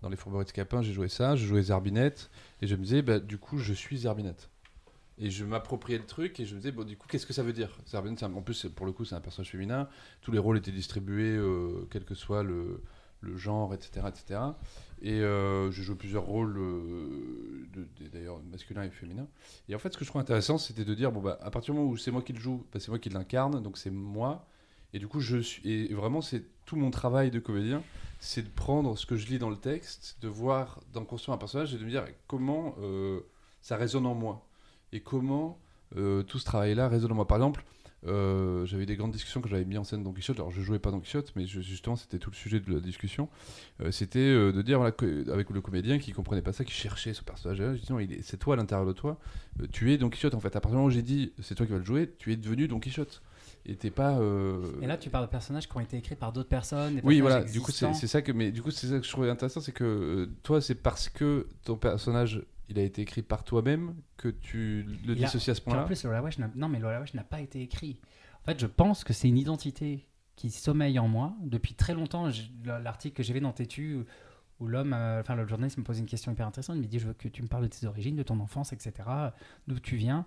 Dans 0.00 0.08
les 0.08 0.16
fourberies 0.16 0.44
de 0.44 0.50
Scapin, 0.50 0.82
j'ai 0.82 0.92
joué 0.92 1.08
ça, 1.08 1.36
je 1.36 1.46
jouais 1.46 1.62
Zerbinette, 1.62 2.30
et 2.60 2.66
je 2.66 2.74
me 2.74 2.82
disais, 2.82 3.00
bah, 3.00 3.18
du 3.18 3.38
coup, 3.38 3.56
je 3.56 3.72
suis 3.72 3.98
Zerbinette. 3.98 4.50
Et 5.16 5.30
je 5.30 5.44
m'appropriais 5.44 5.98
le 5.98 6.04
truc, 6.04 6.40
et 6.40 6.44
je 6.44 6.54
me 6.54 6.60
disais, 6.60 6.72
bon, 6.72 6.84
du 6.84 6.96
coup, 6.98 7.06
qu'est-ce 7.08 7.24
que 7.24 7.32
ça 7.32 7.42
veut 7.42 7.54
dire 7.54 7.78
Zerbinette, 7.86 8.22
en 8.22 8.42
plus, 8.42 8.66
pour 8.66 8.84
le 8.84 8.92
coup, 8.92 9.06
c'est 9.06 9.14
un 9.14 9.22
personnage 9.22 9.50
féminin, 9.50 9.88
tous 10.20 10.30
les 10.30 10.38
rôles 10.38 10.58
étaient 10.58 10.72
distribués, 10.72 11.38
quel 11.90 12.04
que 12.04 12.14
soit 12.14 12.42
le, 12.42 12.82
le 13.24 13.36
genre, 13.36 13.74
etc. 13.74 14.06
etc. 14.08 14.40
Et 15.02 15.20
euh, 15.20 15.70
je 15.70 15.82
joue 15.82 15.96
plusieurs 15.96 16.24
rôles, 16.24 16.56
euh, 16.56 17.66
d'ailleurs 18.12 18.40
masculins 18.50 18.84
et 18.84 18.90
féminins. 18.90 19.28
Et 19.68 19.74
en 19.74 19.78
fait, 19.78 19.92
ce 19.92 19.98
que 19.98 20.04
je 20.04 20.10
trouve 20.10 20.22
intéressant, 20.22 20.56
c'était 20.56 20.84
de 20.84 20.94
dire, 20.94 21.12
bon, 21.12 21.20
bah, 21.20 21.38
à 21.42 21.50
partir 21.50 21.74
du 21.74 21.80
moment 21.80 21.92
où 21.92 21.96
c'est 21.96 22.10
moi 22.10 22.22
qui 22.22 22.32
le 22.32 22.40
joue, 22.40 22.64
bah, 22.72 22.80
c'est 22.80 22.88
moi 22.88 22.98
qui 22.98 23.10
l'incarne, 23.10 23.62
donc 23.62 23.76
c'est 23.76 23.90
moi. 23.90 24.46
Et 24.92 24.98
du 24.98 25.08
coup, 25.08 25.20
je 25.20 25.38
suis. 25.38 25.68
Et 25.68 25.92
vraiment, 25.92 26.22
c'est 26.22 26.44
tout 26.64 26.76
mon 26.76 26.90
travail 26.90 27.30
de 27.30 27.40
comédien, 27.40 27.82
c'est 28.20 28.42
de 28.42 28.48
prendre 28.48 28.96
ce 28.96 29.04
que 29.04 29.16
je 29.16 29.26
lis 29.26 29.38
dans 29.38 29.50
le 29.50 29.56
texte, 29.56 30.16
de 30.22 30.28
voir, 30.28 30.80
d'en 30.92 31.04
construire 31.04 31.34
un 31.34 31.38
personnage 31.38 31.74
et 31.74 31.78
de 31.78 31.84
me 31.84 31.90
dire 31.90 32.06
comment 32.26 32.74
euh, 32.80 33.20
ça 33.60 33.76
résonne 33.76 34.06
en 34.06 34.14
moi. 34.14 34.46
Et 34.92 35.00
comment 35.00 35.58
tout 36.26 36.40
ce 36.40 36.44
travail-là 36.44 36.88
résonne 36.88 37.12
en 37.12 37.14
moi. 37.14 37.28
Par 37.28 37.36
exemple, 37.36 37.64
euh, 38.06 38.66
j'avais 38.66 38.86
des 38.86 38.96
grandes 38.96 39.12
discussions 39.12 39.40
quand 39.40 39.48
j'avais 39.48 39.64
mis 39.64 39.78
en 39.78 39.84
scène 39.84 40.02
Don 40.02 40.12
Quichotte. 40.12 40.36
Alors, 40.38 40.50
je 40.50 40.60
jouais 40.62 40.78
pas 40.78 40.90
Don 40.90 41.00
Quichotte, 41.00 41.32
mais 41.36 41.46
je- 41.46 41.60
justement, 41.60 41.96
c'était 41.96 42.18
tout 42.18 42.30
le 42.30 42.36
sujet 42.36 42.60
de 42.60 42.72
la 42.72 42.80
discussion. 42.80 43.28
Euh, 43.82 43.90
c'était 43.90 44.18
euh, 44.18 44.52
de 44.52 44.62
dire, 44.62 44.78
voilà, 44.78 44.92
que- 44.92 45.30
avec 45.30 45.50
le 45.50 45.60
comédien 45.60 45.98
qui 45.98 46.12
comprenait 46.12 46.42
pas 46.42 46.52
ça, 46.52 46.64
qui 46.64 46.72
cherchait 46.72 47.14
ce 47.14 47.22
personnage-là, 47.22 47.74
c'est 48.22 48.36
toi 48.38 48.54
à 48.54 48.56
l'intérieur 48.56 48.86
de 48.86 48.92
toi. 48.92 49.18
Tu 49.72 49.92
es 49.92 49.98
Don 49.98 50.10
Quichotte, 50.10 50.34
en 50.34 50.40
fait. 50.40 50.48
À 50.48 50.60
partir 50.60 50.70
du 50.70 50.76
moment 50.76 50.86
où 50.86 50.90
j'ai 50.90 51.02
dit, 51.02 51.32
c'est 51.42 51.54
toi 51.54 51.66
qui 51.66 51.72
vas 51.72 51.78
le 51.78 51.84
jouer, 51.84 52.12
tu 52.18 52.32
es 52.32 52.36
devenu 52.36 52.68
Don 52.68 52.80
Quichotte. 52.80 53.22
Et 53.66 53.76
t'es 53.76 53.90
pas. 53.90 54.18
Et 54.82 54.86
là, 54.86 54.98
tu 54.98 55.08
parles 55.08 55.24
de 55.24 55.30
personnages 55.30 55.66
qui 55.68 55.74
ont 55.76 55.80
été 55.80 55.96
écrits 55.96 56.16
par 56.16 56.32
d'autres 56.32 56.48
personnes. 56.50 56.96
des 56.96 57.00
oui, 57.02 57.20
voilà. 57.20 57.42
Du 57.44 57.60
coup, 57.60 57.72
c'est 57.94 58.06
ça 58.06 58.20
que, 58.20 58.30
mais 58.32 58.52
du 58.52 58.60
coup, 58.62 58.70
c'est 58.70 58.88
ça 58.88 58.98
que 58.98 59.06
je 59.06 59.10
trouvais 59.10 59.30
intéressant, 59.30 59.60
c'est 59.62 59.72
que 59.72 60.28
toi, 60.42 60.60
c'est 60.60 60.74
parce 60.74 61.08
que 61.08 61.46
ton 61.64 61.76
personnage, 61.76 62.42
il 62.68 62.78
a 62.78 62.82
été 62.82 63.02
écrit 63.02 63.22
par 63.22 63.44
toi-même 63.44 63.94
que 64.16 64.28
tu 64.28 64.84
le 65.06 65.14
dissocies 65.14 65.50
à 65.50 65.54
ce 65.54 65.60
Puis 65.60 65.70
en 65.70 65.74
point-là. 65.74 65.86
plus, 65.86 66.04
Lola 66.04 66.22
Wesh 66.22 66.38
non, 66.38 66.68
mais 66.68 66.78
Lola 66.78 67.04
n'a 67.14 67.24
pas 67.24 67.40
été 67.40 67.60
écrit. 67.62 68.00
En 68.42 68.44
fait, 68.44 68.58
je 68.60 68.66
pense 68.66 69.04
que 69.04 69.12
c'est 69.12 69.28
une 69.28 69.38
identité 69.38 70.06
qui 70.36 70.50
sommeille 70.50 70.98
en 70.98 71.08
moi 71.08 71.34
depuis 71.42 71.74
très 71.74 71.94
longtemps. 71.94 72.28
L'article 72.64 73.16
que 73.16 73.22
j'ai 73.22 73.32
vu 73.32 73.40
dans 73.40 73.52
Tétu, 73.52 73.94
où- 73.96 74.04
où 74.60 74.66
l'homme, 74.68 74.92
euh, 74.92 75.20
enfin 75.20 75.34
le 75.34 75.46
journaliste 75.46 75.78
me 75.78 75.84
pose 75.84 75.98
une 75.98 76.06
question 76.06 76.30
hyper 76.32 76.46
intéressante. 76.46 76.76
Il 76.76 76.82
me 76.82 76.86
dit 76.86 76.98
Je 76.98 77.06
veux 77.08 77.12
que 77.14 77.28
tu 77.28 77.42
me 77.42 77.48
parles 77.48 77.64
de 77.64 77.68
tes 77.68 77.86
origines, 77.86 78.16
de 78.16 78.22
ton 78.22 78.38
enfance, 78.40 78.72
etc. 78.72 78.92
D'où 79.66 79.78
tu 79.78 79.96
viens? 79.96 80.26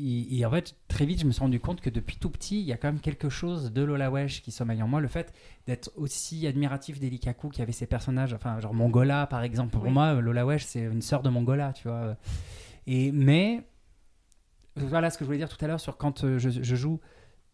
Et, 0.00 0.38
et 0.38 0.46
en 0.46 0.50
fait, 0.50 0.76
très 0.88 1.04
vite, 1.06 1.20
je 1.20 1.26
me 1.26 1.32
suis 1.32 1.40
rendu 1.40 1.58
compte 1.60 1.80
que 1.80 1.90
depuis 1.90 2.16
tout 2.16 2.30
petit, 2.30 2.60
il 2.60 2.66
y 2.66 2.72
a 2.72 2.76
quand 2.76 2.88
même 2.88 3.00
quelque 3.00 3.28
chose 3.28 3.72
de 3.72 3.82
Lola 3.82 4.10
Wesh 4.10 4.42
qui 4.42 4.50
sommeille 4.52 4.82
en 4.82 4.88
moi. 4.88 5.00
Le 5.00 5.08
fait 5.08 5.32
d'être 5.66 5.90
aussi 5.96 6.46
admiratif 6.46 7.00
d'Elikaku, 7.00 7.48
qui 7.48 7.62
avait 7.62 7.72
ses 7.72 7.86
personnages, 7.86 8.32
enfin, 8.32 8.60
genre 8.60 8.74
Mongola, 8.74 9.26
par 9.26 9.42
exemple. 9.42 9.72
Pour 9.72 9.84
Oui. 9.84 9.90
moi, 9.90 10.14
Lola 10.20 10.46
Wesh, 10.46 10.64
c'est 10.64 10.80
une 10.82 11.02
sœur 11.02 11.22
de 11.22 11.28
Mongola, 11.30 11.72
tu 11.72 11.88
vois. 11.88 12.16
Et, 12.86 13.10
mais, 13.12 13.64
voilà 14.76 15.10
ce 15.10 15.18
que 15.18 15.24
je 15.24 15.26
voulais 15.26 15.38
dire 15.38 15.48
tout 15.48 15.62
à 15.64 15.68
l'heure 15.68 15.80
sur 15.80 15.96
quand 15.96 16.22
euh, 16.24 16.38
je, 16.38 16.50
je 16.50 16.76
joue 16.76 17.00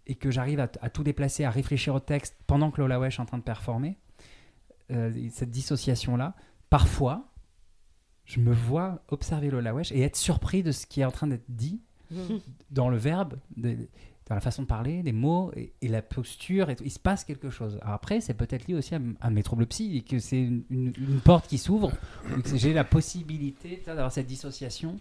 et 0.06 0.14
que 0.14 0.30
j'arrive 0.30 0.60
à, 0.60 0.68
à 0.82 0.90
tout 0.90 1.02
déplacer, 1.02 1.44
à 1.44 1.50
réfléchir 1.50 1.94
au 1.94 2.00
texte 2.00 2.36
pendant 2.46 2.70
que 2.70 2.80
Lola 2.80 3.00
Wesh 3.00 3.18
est 3.18 3.22
en 3.22 3.26
train 3.26 3.38
de 3.38 3.42
performer. 3.42 3.96
euh, 4.90 5.10
cette 5.30 5.50
dissociation-là, 5.50 6.34
parfois, 6.68 7.32
je 8.26 8.40
me 8.40 8.52
vois 8.52 9.02
observer 9.08 9.50
Lola 9.50 9.72
Wesh 9.74 9.92
et 9.92 10.02
être 10.02 10.16
surpris 10.16 10.62
de 10.62 10.72
ce 10.72 10.86
qui 10.86 11.00
est 11.00 11.04
en 11.06 11.10
train 11.10 11.26
d'être 11.26 11.44
dit 11.48 11.80
dans 12.70 12.88
le 12.88 12.96
verbe, 12.96 13.34
dans 13.56 14.34
la 14.34 14.40
façon 14.40 14.62
de 14.62 14.66
parler, 14.66 15.02
les 15.02 15.12
mots 15.12 15.52
et, 15.54 15.72
et 15.82 15.88
la 15.88 16.00
posture. 16.02 16.70
Et 16.70 16.76
tout. 16.76 16.84
Il 16.84 16.90
se 16.90 16.98
passe 16.98 17.24
quelque 17.24 17.50
chose. 17.50 17.78
Alors 17.82 17.94
après, 17.94 18.20
c'est 18.20 18.34
peut-être 18.34 18.66
lié 18.66 18.74
aussi 18.74 18.94
à, 19.20 19.30
mes 19.30 19.42
troubles 19.42 19.66
psy 19.66 19.98
et 19.98 20.00
que 20.02 20.18
c'est 20.18 20.40
une, 20.42 20.64
une- 20.70 20.92
une 20.98 21.20
porte 21.20 21.46
qui 21.46 21.58
s'ouvre 21.58 21.92
j'ai 22.54 22.72
la 22.72 22.84
possibilité 22.84 23.82
d'avoir 23.86 24.10
cette 24.12 24.26
dissociation. 24.26 24.98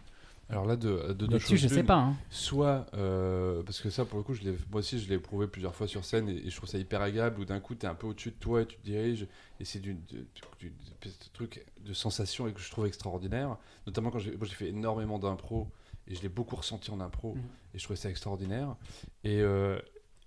Alors 0.50 0.66
là, 0.66 0.76
de, 0.76 1.14
de 1.14 1.26
deux 1.26 1.40
choses. 1.40 1.56
je 1.58 1.68
sais 1.70 1.84
pas. 1.84 1.96
hein. 1.96 2.16
Soit, 2.30 2.86
euh, 2.96 3.64
parce 3.64 3.80
que 3.80 3.90
ça, 3.90 4.04
pour 4.04 4.18
le 4.18 4.24
coup, 4.24 4.34
je 4.34 4.42
moi 4.70 4.80
aussi, 4.80 5.00
je 5.00 5.08
l'ai 5.08 5.16
éprouvé 5.16 5.48
plusieurs 5.48 5.74
fois 5.74 5.88
sur 5.88 6.04
scène 6.04 6.28
et, 6.28 6.36
et 6.46 6.50
je 6.50 6.56
trouve 6.58 6.68
ça 6.70 6.78
hyper 6.78 7.02
agréable 7.02 7.40
où 7.40 7.46
d'un 7.46 7.62
coup, 7.62 7.76
tu 7.76 7.86
es 7.86 7.90
un 7.90 7.96
peu 7.96 8.08
au-dessus 8.08 8.32
de 8.32 8.36
toi 8.36 8.62
et 8.62 8.66
tu 8.66 8.76
te 8.76 8.84
diriges. 8.84 9.26
Et 9.62 9.66
c'est 9.66 9.80
du, 9.80 9.94
du- 9.94 10.18
du- 10.60 10.70
du- 10.70 10.74
espèce 10.92 11.18
de 11.18 11.26
truc 11.34 11.66
de 11.86 11.94
sensation 11.94 12.46
et 12.48 12.52
que 12.52 12.60
je 12.60 12.70
trouve 12.70 12.86
extraordinaire. 12.88 13.56
Notamment 13.88 14.12
quand 14.12 14.20
j'ai 14.20 14.36
fait 14.50 14.68
énormément 14.68 15.18
d'impro 15.18 15.70
et 16.08 16.16
je 16.16 16.22
l'ai 16.22 16.30
beaucoup 16.30 16.56
ressenti 16.56 16.92
en 16.92 17.00
impro 17.00 17.36
Mhm. 17.36 17.42
et 17.74 17.80
je 17.80 17.84
trouvais 17.84 17.98
ça 17.98 18.10
extraordinaire. 18.10 18.76
Et, 19.24 19.40
euh, 19.42 19.80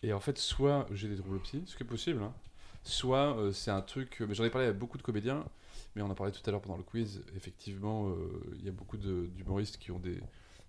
et 0.02 0.12
en 0.12 0.20
fait, 0.20 0.38
soit 0.38 0.86
j'ai 0.92 1.08
des 1.08 1.16
troubles 1.16 1.40
psy, 1.40 1.62
ce 1.66 1.76
qui 1.76 1.82
est 1.82 1.86
possible, 1.86 2.22
hein, 2.22 2.32
soit 2.82 3.36
euh, 3.38 3.52
c'est 3.52 3.70
un 3.70 3.82
truc. 3.82 4.22
Mais 4.26 4.34
j'en 4.34 4.44
ai 4.44 4.50
parlé 4.50 4.66
avec 4.68 4.78
beaucoup 4.78 4.98
de 4.98 5.02
comédiens, 5.02 5.44
mais 5.94 6.02
on 6.02 6.10
en 6.10 6.14
parlait 6.14 6.32
tout 6.32 6.42
à 6.46 6.50
l'heure 6.50 6.60
pendant 6.62 6.76
le 6.78 6.82
quiz. 6.84 7.22
Effectivement, 7.36 8.08
euh, 8.08 8.54
il 8.58 8.64
y 8.64 8.68
a 8.68 8.72
beaucoup 8.72 8.96
d'humoristes 8.96 9.78
qui 9.78 9.90
ont 9.90 9.98
des, 9.98 10.20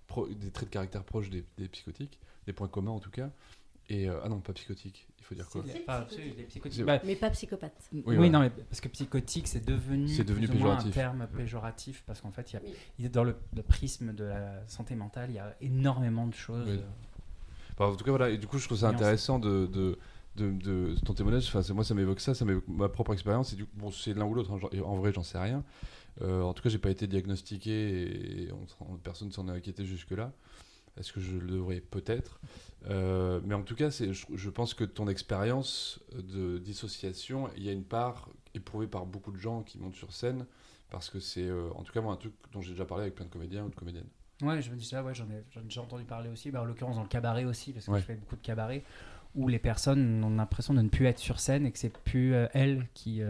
pro- 0.08 0.28
des 0.28 0.51
traits 0.51 0.70
de 0.70 0.74
caractère 0.74 1.03
proches 1.03 1.30
des, 1.30 1.43
des 1.58 1.68
psychotiques, 1.68 2.20
des 2.45 2.53
points 2.53 2.68
communs 2.68 2.91
en 2.91 2.99
tout 2.99 3.12
cas. 3.12 3.30
Et 3.90 4.10
euh, 4.10 4.20
ah 4.24 4.28
non, 4.30 4.40
pas 4.42 4.52
psychotique, 4.54 5.08
il 5.18 5.24
faut 5.24 5.34
dire 5.34 5.48
quoi 5.50 5.64
Enfin, 5.88 6.02
psychotique. 6.10 6.48
psychotiques. 6.50 6.84
Bah, 6.84 7.00
Mais 7.06 7.16
pas 7.16 7.30
psychopathe. 7.30 7.88
Oui, 7.94 8.02
voilà. 8.06 8.30
non, 8.30 8.40
mais 8.42 8.50
parce 8.50 8.82
que 8.82 8.90
psychotique, 8.90 9.48
c'est 9.48 9.66
devenu, 9.66 10.10
C'est 10.10 10.26
devenu 10.26 10.48
péjoratif. 10.48 10.90
un 10.90 10.92
terme 10.92 11.28
péjoratif 11.36 12.04
parce 12.06 12.20
qu'en 12.20 12.32
fait, 12.32 12.52
il 12.52 12.56
y 12.56 12.58
a, 12.58 12.62
Oui. 12.66 12.74
il 13.00 13.04
y 13.06 13.08
a- 13.08 13.12
dans 13.12 13.24
le, 13.24 13.36
le 13.56 13.62
prisme 13.64 14.14
de 14.14 14.26
la 14.26 14.68
santé 14.68 14.96
mentale, 14.96 15.30
il 15.30 15.36
y 15.36 15.40
a 15.40 15.56
énormément 15.62 16.28
de 16.28 16.34
choses. 16.34 16.68
Oui. 16.70 16.80
euh, 17.80 17.84
en 17.86 17.96
tout 17.96 18.04
cas, 18.04 18.12
voilà. 18.12 18.30
Et 18.30 18.38
du 18.38 18.48
coup, 18.48 18.58
je 18.58 18.66
trouve 18.66 18.80
ça 18.80 18.90
intéressant 18.90 19.40
de, 19.40 19.68
de, 19.68 19.98
de, 20.36 20.52
de- 20.52 20.96
ton 21.06 21.14
témoignage. 21.14 21.48
Enfin, 21.54 21.62
moi, 21.74 21.86
ça 21.86 21.94
m'évoque 21.94 22.20
ça, 22.20 22.34
ça 22.34 22.44
m'évoque 22.44 22.68
ma 22.68 22.90
propre 22.90 23.14
expérience. 23.14 23.54
Et 23.54 23.56
du 23.56 23.66
coup, 23.66 23.72
bon, 23.78 23.92
c'est 23.92 24.14
l'un 24.14 24.26
ou 24.26 24.34
l'autre. 24.34 24.52
hein, 24.52 24.60
et 24.74 24.82
en 24.82 24.96
vrai, 24.98 25.14
j'en 25.14 25.24
sais 25.24 25.38
rien. 25.40 25.64
Euh, 26.24 26.42
en 26.42 26.54
tout 26.54 26.62
cas, 26.64 26.70
j'ai 26.70 26.80
pas 26.80 26.90
été 26.90 27.08
diagnostiqué 27.08 28.44
et 28.44 28.52
on- 28.52 28.66
on- 28.94 28.98
personne 28.98 29.32
s'en 29.32 29.48
est 29.48 29.52
inquiété 29.52 29.86
jusque-là. 29.86 30.34
Est-ce 30.98 31.14
que 31.14 31.22
je 31.22 31.38
le 31.38 31.48
devrais 31.48 31.80
Peut-être? 31.80 32.40
Euh, 32.86 33.41
mais 33.43 33.55
en 33.55 33.63
tout 33.63 33.75
cas, 33.75 33.89
je, 33.89 34.11
je 34.34 34.49
pense 34.49 34.73
que 34.73 34.84
ton 34.84 35.07
expérience 35.07 35.99
de 36.13 36.57
dissociation, 36.59 37.49
il 37.57 37.63
y 37.63 37.69
a 37.69 37.71
une 37.73 37.84
part 37.84 38.30
éprouvée 38.53 38.88
par 38.88 39.05
beaucoup 39.05 39.32
de 39.32 39.38
gens 39.38 39.63
qui 39.63 39.78
montent 39.80 39.95
sur 39.95 40.13
scène. 40.13 40.45
Parce 40.89 41.09
que 41.09 41.19
c'est, 41.19 41.45
euh, 41.45 41.69
en 41.75 41.84
tout 41.84 41.91
cas, 41.91 41.99
moi, 41.99 42.13
un 42.13 42.17
truc 42.17 42.34
dont 42.53 42.61
j'ai 42.61 42.71
déjà 42.71 42.86
parlé 42.86 43.01
avec 43.03 43.15
plein 43.15 43.25
de 43.25 43.30
comédiens 43.30 43.65
ou 43.65 43.69
de 43.69 43.75
comédiennes. 43.75 44.07
Ouais, 44.41 44.61
je 44.61 44.71
me 44.71 44.78
dis 44.78 44.86
ça, 44.86 45.03
ouais, 45.03 45.13
j'en 45.13 45.25
ai, 45.25 45.43
j'en 45.51 45.59
ai 45.59 45.65
déjà 45.65 45.82
entendu 45.82 46.05
parler 46.05 46.30
aussi, 46.30 46.49
bah, 46.49 46.61
en 46.61 46.65
l'occurrence 46.65 46.95
dans 46.95 47.01
le 47.01 47.09
cabaret 47.09 47.43
aussi, 47.43 47.73
parce 47.73 47.88
que 47.88 47.91
Ouais. 47.91 47.99
je 47.99 48.05
fais 48.05 48.15
beaucoup 48.15 48.38
de 48.38 48.41
cabaret, 48.41 48.84
où 49.36 49.49
les 49.49 49.59
personnes 49.59 50.23
ont 50.23 50.30
l'impression 50.30 50.73
de 50.73 50.82
ne 50.82 50.88
plus 50.88 51.05
être 51.07 51.19
sur 51.19 51.41
scène 51.41 51.65
et 51.65 51.71
que 51.73 51.78
c'est 51.80 51.89
plus 51.89 52.34
euh, 52.36 52.47
elles 52.53 52.88
qui, 52.93 53.21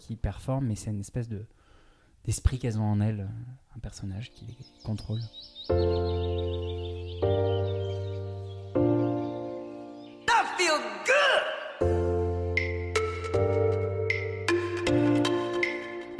qui 0.00 0.16
performent, 0.16 0.66
mais 0.66 0.74
c'est 0.74 0.90
une 0.90 0.98
espèce 1.00 1.28
de, 1.28 1.44
d'esprit 2.24 2.58
qu'elles 2.58 2.78
ont 2.80 2.82
en 2.90 3.00
elles, 3.00 3.28
un 3.76 3.78
personnage 3.78 4.32
qui 4.32 4.46
les 4.46 4.56
contrôle. 4.84 5.20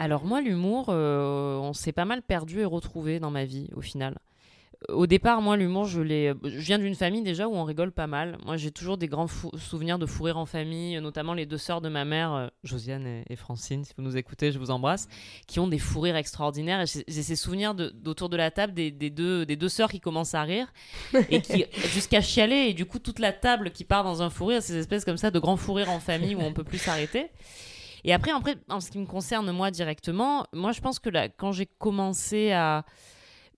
Alors 0.05 0.23
moi, 0.27 0.43
l'humour, 0.43 0.87
euh, 0.91 1.57
on 1.57 1.73
s'est 1.73 1.93
pas 1.93 2.05
mal 2.05 2.21
perdu 2.21 2.61
et 2.61 2.67
retrouvé 2.67 3.21
dans 3.21 3.31
ma 3.31 3.47
vie 3.47 3.69
au 3.75 3.81
final. 3.81 4.19
au 4.91 5.07
départ, 5.07 5.41
moi, 5.41 5.57
l'humour, 5.57 5.87
je 5.87 6.03
l'ai. 6.03 6.35
Je 6.45 6.59
viens 6.59 6.79
d'une 6.79 6.95
famille 6.95 7.23
déjà 7.23 7.49
où 7.49 7.55
on 7.55 7.65
rigole 7.65 7.91
pas 7.91 8.07
mal. 8.07 8.37
Moi, 8.45 8.59
j'ai 8.59 8.71
toujours 8.71 8.99
des 8.99 9.09
grands 9.09 9.29
fou- 9.29 9.51
souvenirs 9.57 9.99
de 9.99 10.05
fou 10.05 10.25
rire 10.25 10.37
en 10.37 10.45
famille, 10.45 11.01
notamment 11.01 11.33
les 11.33 11.47
deux 11.47 11.57
sœurs 11.57 11.81
de 11.81 11.89
ma 11.89 12.05
mère, 12.05 12.35
euh, 12.35 12.49
Josiane 12.65 13.07
et, 13.07 13.25
et 13.31 13.37
Francine, 13.37 13.83
si 13.83 13.95
vous 13.97 14.05
nous 14.05 14.19
écoutez, 14.19 14.53
je 14.53 14.59
vous 14.59 14.71
embrasse, 14.71 15.09
qui 15.47 15.59
ont 15.59 15.69
des 15.69 15.79
fous 15.79 16.01
rires 16.01 16.17
extraordinaires. 16.17 16.83
Et 16.83 17.05
j'ai 17.09 17.23
ces 17.23 17.37
souvenirs 17.37 17.75
d'autour 17.75 18.29
de, 18.29 18.37
la 18.37 18.51
table 18.51 18.75
des, 18.75 18.91
des 18.91 19.09
deux, 19.09 19.47
des 19.47 19.57
deux 19.57 19.71
sœurs 19.71 19.91
qui 19.91 20.01
commencent 20.01 20.35
à 20.35 20.43
rire 20.43 20.71
et 21.31 21.41
qui, 21.41 21.65
jusqu'à 21.95 22.21
chialer, 22.21 22.67
et 22.69 22.75
du 22.75 22.85
coup, 22.85 22.99
toute 22.99 23.21
la 23.21 23.33
table 23.33 23.71
qui 23.71 23.85
part 23.85 24.05
dans 24.05 24.21
un 24.21 24.29
fou 24.29 24.45
rire, 24.47 24.61
ces 24.63 24.77
espèces 24.77 25.07
comme 25.07 25.17
ça 25.17 25.31
de 25.31 25.39
grands 25.39 25.57
fous 25.57 25.73
rires 25.73 25.91
en 25.91 25.99
famille 26.01 26.35
où 26.35 26.41
on 26.43 26.53
peut 26.53 26.65
plus 26.65 26.77
s'arrêter. 26.79 27.29
Et 28.05 28.13
après, 28.13 28.33
en 28.69 28.81
ce 28.81 28.91
qui 28.91 28.99
me 28.99 29.07
concerne 29.07 29.51
moi 29.51 29.71
directement, 29.71 30.47
moi, 30.53 30.73
je 30.73 30.81
pense 30.81 30.99
que 30.99 31.11
quand 31.37 31.53
j'ai 31.53 31.67
commencé 31.67 32.53
à 32.53 32.85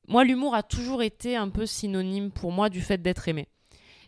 moi, 0.09 0.23
l'humour 0.23 0.55
a 0.55 0.63
toujours 0.63 1.03
été 1.03 1.35
un 1.37 1.49
peu 1.49 1.67
synonyme 1.67 2.31
pour 2.31 2.53
moi 2.53 2.69
du 2.69 2.81
fait 2.81 3.03
d'être 3.03 3.27
aimé. 3.29 3.49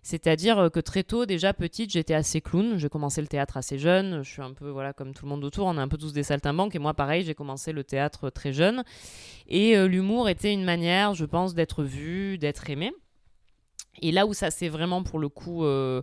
C'est-à-dire 0.02 0.58
euh, 0.58 0.68
que 0.68 0.78
très 0.78 1.02
tôt, 1.02 1.26
déjà 1.26 1.52
petite, 1.52 1.90
j'étais 1.90 2.14
assez 2.14 2.40
clown. 2.40 2.78
J'ai 2.78 2.88
commencé 2.88 3.20
le 3.20 3.26
théâtre 3.26 3.56
assez 3.56 3.78
jeune. 3.78 4.22
Je 4.22 4.30
suis 4.30 4.42
un 4.42 4.52
peu, 4.52 4.70
voilà, 4.70 4.92
comme 4.92 5.12
tout 5.12 5.24
le 5.24 5.30
monde 5.30 5.44
autour, 5.44 5.66
on 5.66 5.76
est 5.76 5.80
un 5.80 5.88
peu 5.88 5.98
tous 5.98 6.12
des 6.12 6.22
saltimbanques. 6.22 6.74
Et 6.76 6.78
moi, 6.78 6.94
pareil, 6.94 7.24
j'ai 7.24 7.34
commencé 7.34 7.72
le 7.72 7.82
théâtre 7.82 8.30
très 8.30 8.52
jeune. 8.52 8.84
Et 9.48 9.76
euh, 9.76 9.88
l'humour 9.88 10.28
était 10.28 10.52
une 10.52 10.64
manière, 10.64 11.14
je 11.14 11.24
pense, 11.24 11.54
d'être 11.54 11.82
vu, 11.82 12.38
d'être 12.38 12.70
aimé. 12.70 12.92
Et 14.00 14.12
là 14.12 14.24
où 14.24 14.34
ça 14.34 14.52
s'est 14.52 14.68
vraiment, 14.68 15.02
pour 15.02 15.18
le 15.18 15.28
coup, 15.28 15.64
euh, 15.64 16.02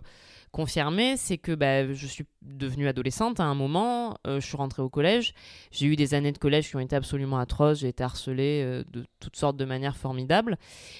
confirmé, 0.56 1.18
c'est 1.18 1.36
que 1.36 1.52
bah, 1.52 1.92
je 1.92 2.06
suis 2.06 2.24
devenue 2.40 2.88
adolescente 2.88 3.40
à 3.40 3.44
un 3.44 3.54
moment, 3.54 4.16
euh, 4.26 4.40
je 4.40 4.46
suis 4.46 4.56
rentrée 4.56 4.80
au 4.80 4.88
collège, 4.88 5.34
j'ai 5.70 5.84
eu 5.84 5.96
des 5.96 6.14
années 6.14 6.32
de 6.32 6.38
collège 6.38 6.70
qui 6.70 6.76
ont 6.76 6.80
été 6.80 6.96
absolument 6.96 7.38
atroces, 7.38 7.80
j'ai 7.80 7.88
été 7.88 8.02
harcelée 8.02 8.62
euh, 8.64 8.82
de 8.90 9.04
toutes 9.20 9.36
sortes 9.36 9.58
de 9.58 9.66
manières 9.66 9.98
formidables, 9.98 10.56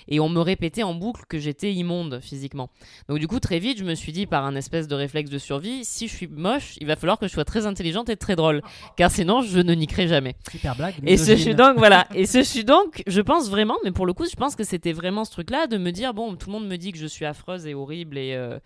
et 0.09 0.21
on 0.21 0.29
me 0.29 0.41
répétait 0.41 0.83
en 0.83 0.93
boucle 0.93 1.23
que 1.27 1.39
j'étais 1.39 1.73
immonde 1.73 2.21
physiquement. 2.21 2.69
Donc 3.09 3.19
du 3.19 3.29
coup, 3.29 3.41
très 3.41 3.59
vite, 3.59 3.79
je 3.79 3.85
me 3.85 3.95
suis 3.95 4.13
dit, 4.13 4.27
par 4.27 4.45
un 4.45 4.55
espèce 4.57 4.89
de 4.89 4.95
réflexe 4.95 5.31
de 5.31 5.39
survie, 5.39 5.87
si 5.87 6.07
je 6.07 6.15
suis 6.15 6.27
moche, 6.27 6.77
il 6.83 6.87
va 6.87 6.97
falloir 6.97 7.19
que 7.19 7.27
je 7.27 7.33
sois 7.33 7.47
très 7.47 7.65
intelligente 7.65 8.11
et 8.11 8.17
très 8.19 8.37
drôle, 8.37 8.61
car 8.99 9.11
sinon, 9.11 9.41
je 9.41 9.61
ne 9.61 9.73
niquerai 9.73 10.07
jamais. 10.07 10.37
Super 10.51 10.77
blague. 10.77 10.97
Et 11.07 11.17
ce 11.17 11.35
suis 11.35 11.55
donc, 11.55 11.79
voilà. 11.79 12.07
Et 12.15 12.27
ce 12.27 12.43
suis 12.43 12.65
donc, 12.65 13.03
je 13.07 13.23
pense 13.23 13.49
vraiment, 13.49 13.77
mais 13.85 13.93
pour 13.93 14.05
le 14.05 14.13
coup, 14.13 14.27
je 14.29 14.37
pense 14.37 14.55
que 14.55 14.65
c'était 14.65 14.93
vraiment 14.93 15.25
ce 15.25 15.31
truc-là 15.31 15.67
de 15.67 15.79
me 15.79 15.93
dire, 15.93 16.13
bon, 16.13 16.37
tout 16.37 16.51
le 16.51 16.59
monde 16.59 16.69
me 16.69 16.77
dit 16.77 16.93
que 16.93 16.99
je 16.99 17.07
suis 17.07 17.25
affreuse 17.25 17.67
et 17.67 17.73
horrible 17.73 18.19
et, 18.19 18.35
euh, 18.35 18.59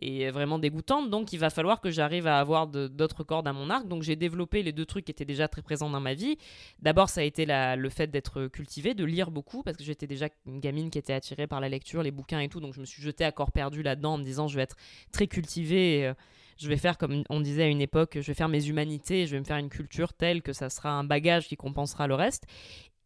et 0.00 0.30
vraiment 0.30 0.58
dégoûtante, 0.58 1.10
donc 1.10 1.32
il 1.32 1.38
va 1.38 1.50
falloir 1.50 1.80
que 1.80 1.90
j'arrive 1.90 2.26
à 2.26 2.38
avoir 2.38 2.66
d'autres 2.66 3.24
cordes 3.24 3.46
à 3.46 3.52
mon 3.52 3.70
arc. 3.70 3.86
Donc 3.86 4.02
j'ai 4.02 4.16
développé 4.16 4.62
les 4.62 4.72
deux 4.72 4.86
trucs 4.86 5.04
qui 5.04 5.12
étaient 5.12 5.24
déjà 5.24 5.48
très 5.48 5.62
présents 5.62 5.90
dans 5.90 6.00
ma 6.00 6.14
vie. 6.14 6.38
D'abord, 6.80 7.08
ça 7.08 7.20
a 7.20 7.24
été 7.24 7.46
le 7.46 7.88
fait 7.90 8.08
d'être 8.08 8.46
cultivée, 8.46 8.94
de 8.94 9.04
lire 9.04 9.30
beaucoup, 9.30 9.62
parce 9.62 9.76
que 9.76 9.84
j'étais 9.84 10.06
déjà 10.06 10.28
une 10.46 10.60
gamine 10.60 10.90
qui 10.90 10.98
était 10.98 11.12
attirée 11.12 11.46
par 11.46 11.60
la 11.60 11.68
lecture, 11.68 12.02
les 12.02 12.10
bouquins 12.10 12.40
et 12.40 12.48
tout, 12.48 12.60
donc 12.60 12.74
je 12.74 12.80
me 12.80 12.86
suis 12.86 13.02
jetée 13.02 13.24
à 13.24 13.32
corps 13.32 13.52
perdu 13.52 13.82
là-dedans 13.82 14.14
en 14.14 14.18
me 14.18 14.24
disant, 14.24 14.48
je 14.48 14.56
vais 14.56 14.62
être 14.62 14.76
très 15.12 15.26
cultivée. 15.26 16.06
euh, 16.06 16.14
je 16.60 16.68
vais 16.68 16.76
faire, 16.76 16.98
comme 16.98 17.24
on 17.30 17.40
disait 17.40 17.62
à 17.62 17.66
une 17.68 17.80
époque, 17.80 18.18
je 18.20 18.26
vais 18.26 18.34
faire 18.34 18.50
mes 18.50 18.68
humanités, 18.68 19.26
je 19.26 19.32
vais 19.32 19.40
me 19.40 19.44
faire 19.44 19.56
une 19.56 19.70
culture 19.70 20.12
telle 20.12 20.42
que 20.42 20.52
ça 20.52 20.68
sera 20.68 20.90
un 20.90 21.04
bagage 21.04 21.48
qui 21.48 21.56
compensera 21.56 22.06
le 22.06 22.14
reste. 22.14 22.44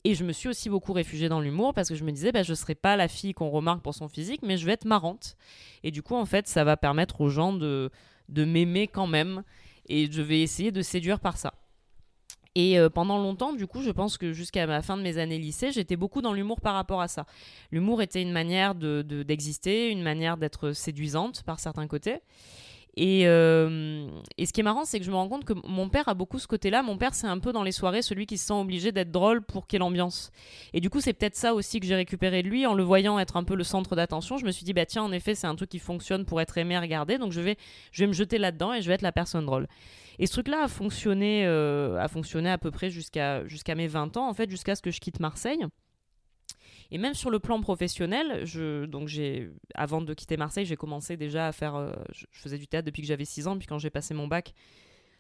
Et 0.07 0.15
je 0.15 0.23
me 0.25 0.33
suis 0.33 0.49
aussi 0.51 0.69
beaucoup 0.69 0.93
réfugiée 0.93 1.31
dans 1.31 1.41
l'humour 1.41 1.73
parce 1.73 1.89
que 1.89 1.95
je 1.95 2.05
me 2.05 2.13
disais, 2.13 2.31
bah, 2.31 2.43
je 2.43 2.53
ne 2.53 2.57
serai 2.57 2.75
pas 2.75 2.95
la 2.95 3.09
fille 3.09 3.33
qu'on 3.33 3.49
remarque 3.49 3.83
pour 3.83 3.95
son 3.95 4.07
physique, 4.09 4.41
mais 4.43 4.59
je 4.59 4.67
vais 4.67 4.73
être 4.73 4.85
marrante. 4.85 5.37
Et 5.83 5.91
du 5.91 6.03
coup, 6.03 6.15
en 6.15 6.27
fait, 6.27 6.47
ça 6.47 6.63
va 6.63 6.77
permettre 6.77 7.23
aux 7.23 7.31
gens 7.31 7.55
de, 7.55 7.91
de 8.29 8.45
m'aimer 8.45 8.87
quand 8.87 9.07
même. 9.07 9.43
Et 9.89 10.11
je 10.11 10.21
vais 10.23 10.43
essayer 10.43 10.73
de 10.73 10.83
séduire 10.83 11.21
par 11.21 11.39
ça. 11.39 11.55
Et 12.55 12.79
euh, 12.79 12.89
pendant 12.89 13.19
longtemps, 13.19 13.53
du 13.53 13.67
coup, 13.67 13.83
je 13.83 13.91
pense 13.91 14.17
que 14.19 14.33
jusqu'à 14.33 14.67
la 14.67 14.81
fin 14.83 14.97
de 14.97 15.03
mes 15.03 15.19
années 15.19 15.39
lycée, 15.39 15.73
j'étais 15.73 15.97
beaucoup 15.97 16.21
dans 16.23 16.33
l'humour 16.35 16.61
par 16.61 16.75
rapport 16.75 17.01
à 17.01 17.09
ça. 17.09 17.27
L'humour 17.73 18.01
était 18.03 18.23
une 18.23 18.31
manière 18.31 18.75
de- 18.75 19.03
de- 19.03 19.23
d'exister, 19.25 19.91
une 19.91 20.03
manière 20.03 20.37
d'être 20.37 20.73
séduisante 20.73 21.43
par 21.43 21.59
certains 21.59 21.87
côtés. 21.89 22.19
Et, 22.97 23.27
euh, 23.27 24.07
et 24.39 24.47
ce 24.47 24.53
qui 24.53 24.61
est 24.61 24.65
marrant, 24.65 24.85
c'est 24.85 25.01
que 25.01 25.05
je 25.05 25.11
me 25.11 25.17
rends 25.17 25.29
compte 25.29 25.45
que 25.45 25.55
mon 25.67 25.89
père 25.89 26.09
a 26.09 26.15
beaucoup 26.15 26.39
ce 26.39 26.47
côté-là. 26.47 26.83
Mon 26.83 26.97
père, 26.97 27.15
c'est 27.15 27.27
un 27.27 27.39
peu 27.39 27.53
dans 27.53 27.65
les 27.65 27.73
soirées 27.73 28.03
celui 28.03 28.27
qui 28.27 28.39
se 28.39 28.47
sent 28.47 28.55
obligé 28.55 28.93
d'être 28.93 29.11
drôle 29.11 29.43
pour 29.43 29.67
ait 29.73 29.79
l'ambiance. 29.79 30.31
Et 30.73 30.81
du 30.81 30.91
coup, 30.91 31.01
c'est 31.01 31.13
peut-être 31.13 31.35
ça 31.35 31.55
aussi 31.55 31.81
que 31.81 31.87
j'ai 31.87 31.97
récupéré 31.97 32.43
de 32.43 32.49
lui. 32.49 32.67
En 32.67 32.75
le 32.75 32.85
voyant 32.85 33.19
être 33.19 33.37
un 33.37 33.45
peu 33.45 33.57
le 33.57 33.65
centre 33.65 33.97
d'attention, 33.97 34.37
je 34.37 34.45
me 34.45 34.53
suis 34.53 34.65
dit, 34.65 34.73
bah 34.73 34.87
tiens, 34.87 35.03
en 35.03 35.13
effet, 35.13 35.35
c'est 35.35 35.49
un 35.49 35.57
truc 35.57 35.71
qui 35.71 35.81
fonctionne 35.81 36.25
pour 36.25 36.41
être 36.41 36.57
aimé, 36.57 36.79
regardé. 36.79 37.19
Donc 37.19 37.33
je 37.33 37.41
vais, 37.41 37.57
je 37.91 38.05
vais 38.05 38.07
me 38.07 38.13
jeter 38.13 38.39
là-dedans 38.39 38.73
et 38.73 38.83
je 38.83 38.89
vais 38.89 38.95
être 38.95 39.03
la 39.03 39.13
personne 39.13 39.47
drôle. 39.47 39.67
Et 40.21 40.27
ce 40.27 40.33
truc-là 40.33 40.65
a 40.65 40.69
fonctionné, 40.69 41.45
euh, 41.47 41.99
a 42.01 42.07
fonctionné 42.07 42.49
à 42.49 42.59
peu 42.59 42.71
près 42.71 42.91
jusqu'à 42.91 43.45
jusqu'à 43.49 43.75
mes 43.75 43.89
20 43.89 44.17
ans, 44.17 44.29
en 44.29 44.35
fait, 44.35 44.49
jusqu'à 44.49 44.77
ce 44.77 44.83
que 44.83 44.93
je 44.93 45.01
quitte 45.01 45.19
Marseille. 45.19 45.67
Et 46.95 46.99
même 46.99 47.15
sur 47.15 47.29
le 47.29 47.41
plan 47.41 47.61
professionnel, 47.61 48.45
donc 48.87 49.11
avant 49.75 50.01
de 50.01 50.15
quitter 50.15 50.37
Marseille, 50.37 50.65
j'ai 50.65 50.77
commencé 50.77 51.17
déjà 51.17 51.49
à 51.49 51.51
faire. 51.51 51.75
euh, 51.75 51.93
je, 52.13 52.25
faisais 52.31 52.57
du 52.57 52.69
théâtre 52.69 52.87
depuis 52.87 53.03
que 53.03 53.09
j'avais 53.09 53.25
6 53.25 53.49
ans, 53.49 53.59
puis 53.59 53.67
quand 53.67 53.81
j'ai 53.81 53.91
passé 53.91 54.15
mon 54.15 54.29
bac, 54.29 54.55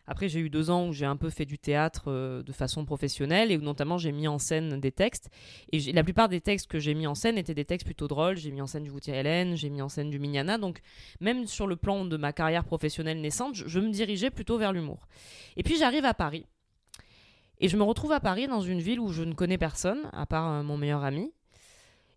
après 0.06 0.28
j'ai 0.28 0.38
eu 0.38 0.50
deux 0.50 0.70
ans 0.70 0.86
où 0.86 0.92
j'ai 0.92 1.04
un 1.04 1.16
peu 1.16 1.30
fait 1.30 1.46
du 1.46 1.58
théâtre 1.58 2.04
euh, 2.06 2.44
de 2.44 2.52
façon 2.52 2.84
professionnelle 2.84 3.50
et 3.50 3.56
où 3.56 3.60
notamment 3.60 3.98
j'ai 3.98 4.12
mis 4.12 4.28
en 4.28 4.38
scène 4.38 4.78
des 4.78 4.92
textes. 4.92 5.30
Et 5.72 5.80
la 5.92 6.04
plupart 6.04 6.28
des 6.28 6.40
textes 6.40 6.68
que 6.68 6.78
j'ai 6.78 6.94
mis 6.94 7.08
en 7.08 7.16
scène 7.16 7.38
étaient 7.38 7.54
des 7.54 7.64
textes 7.64 7.86
plutôt 7.86 8.06
drôles. 8.06 8.36
J'ai 8.36 8.52
mis 8.52 8.62
en 8.62 8.68
scène 8.68 8.84
du 8.84 8.90
Woody 8.90 9.10
Allen, 9.10 9.56
j'ai 9.56 9.68
mis 9.68 9.82
en 9.82 9.88
scène 9.88 10.10
du 10.10 10.20
Mignana. 10.20 10.58
Donc 10.58 10.78
même 11.18 11.48
sur 11.48 11.66
le 11.66 11.74
plan 11.74 12.04
de 12.04 12.16
ma 12.16 12.32
carrière 12.32 12.62
professionnelle 12.62 13.20
naissante, 13.20 13.56
je, 13.56 13.66
je 13.66 13.80
me 13.80 13.90
dirigeais 13.90 14.30
plutôt 14.30 14.58
vers 14.58 14.72
l'humour. 14.72 15.08
Et 15.56 15.64
puis 15.64 15.76
j'arrive 15.76 16.04
à 16.04 16.14
Paris. 16.14 16.46
Et 17.58 17.66
je 17.66 17.76
me 17.76 17.82
retrouve 17.82 18.12
à 18.12 18.20
Paris 18.20 18.46
dans 18.46 18.60
une 18.60 18.80
ville 18.80 19.00
où 19.00 19.08
je 19.08 19.24
ne 19.24 19.34
connais 19.34 19.58
personne, 19.58 20.08
à 20.12 20.24
part 20.24 20.52
euh, 20.52 20.62
mon 20.62 20.76
meilleur 20.76 21.02
ami. 21.02 21.32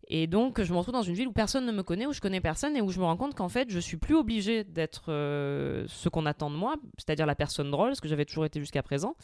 Et 0.10 0.26
donc, 0.26 0.62
je 0.62 0.72
me 0.72 0.78
retrouve 0.78 0.94
dans 0.94 1.02
une 1.02 1.16
ville 1.16 1.28
où 1.28 1.34
personne 1.34 1.66
ne 1.66 1.72
me 1.72 1.84
connaît, 1.84 2.06
où 2.06 2.14
je 2.14 2.22
connais 2.22 2.40
personne, 2.40 2.78
et 2.78 2.82
où 2.82 2.90
je 2.90 3.00
me 3.00 3.04
rends 3.04 3.18
compte 3.18 3.36
qu'en 3.36 3.50
fait, 3.50 3.70
je 3.70 3.80
suis 3.80 3.98
plus 3.98 4.16
obligée 4.16 4.64
d'être 4.64 5.12
euh, 5.12 5.84
ce 5.88 6.08
qu'on 6.08 6.26
attend 6.26 6.50
de 6.50 6.56
moi, 6.56 6.76
c'est-à-dire 6.98 7.26
la 7.26 7.36
personne 7.36 7.70
drôle, 7.72 7.94
ce 7.94 8.00
que 8.00 8.08
j'avais 8.08 8.24
toujours 8.24 8.46
été 8.46 8.60
jusqu'à 8.62 8.82
présent, 8.82 9.16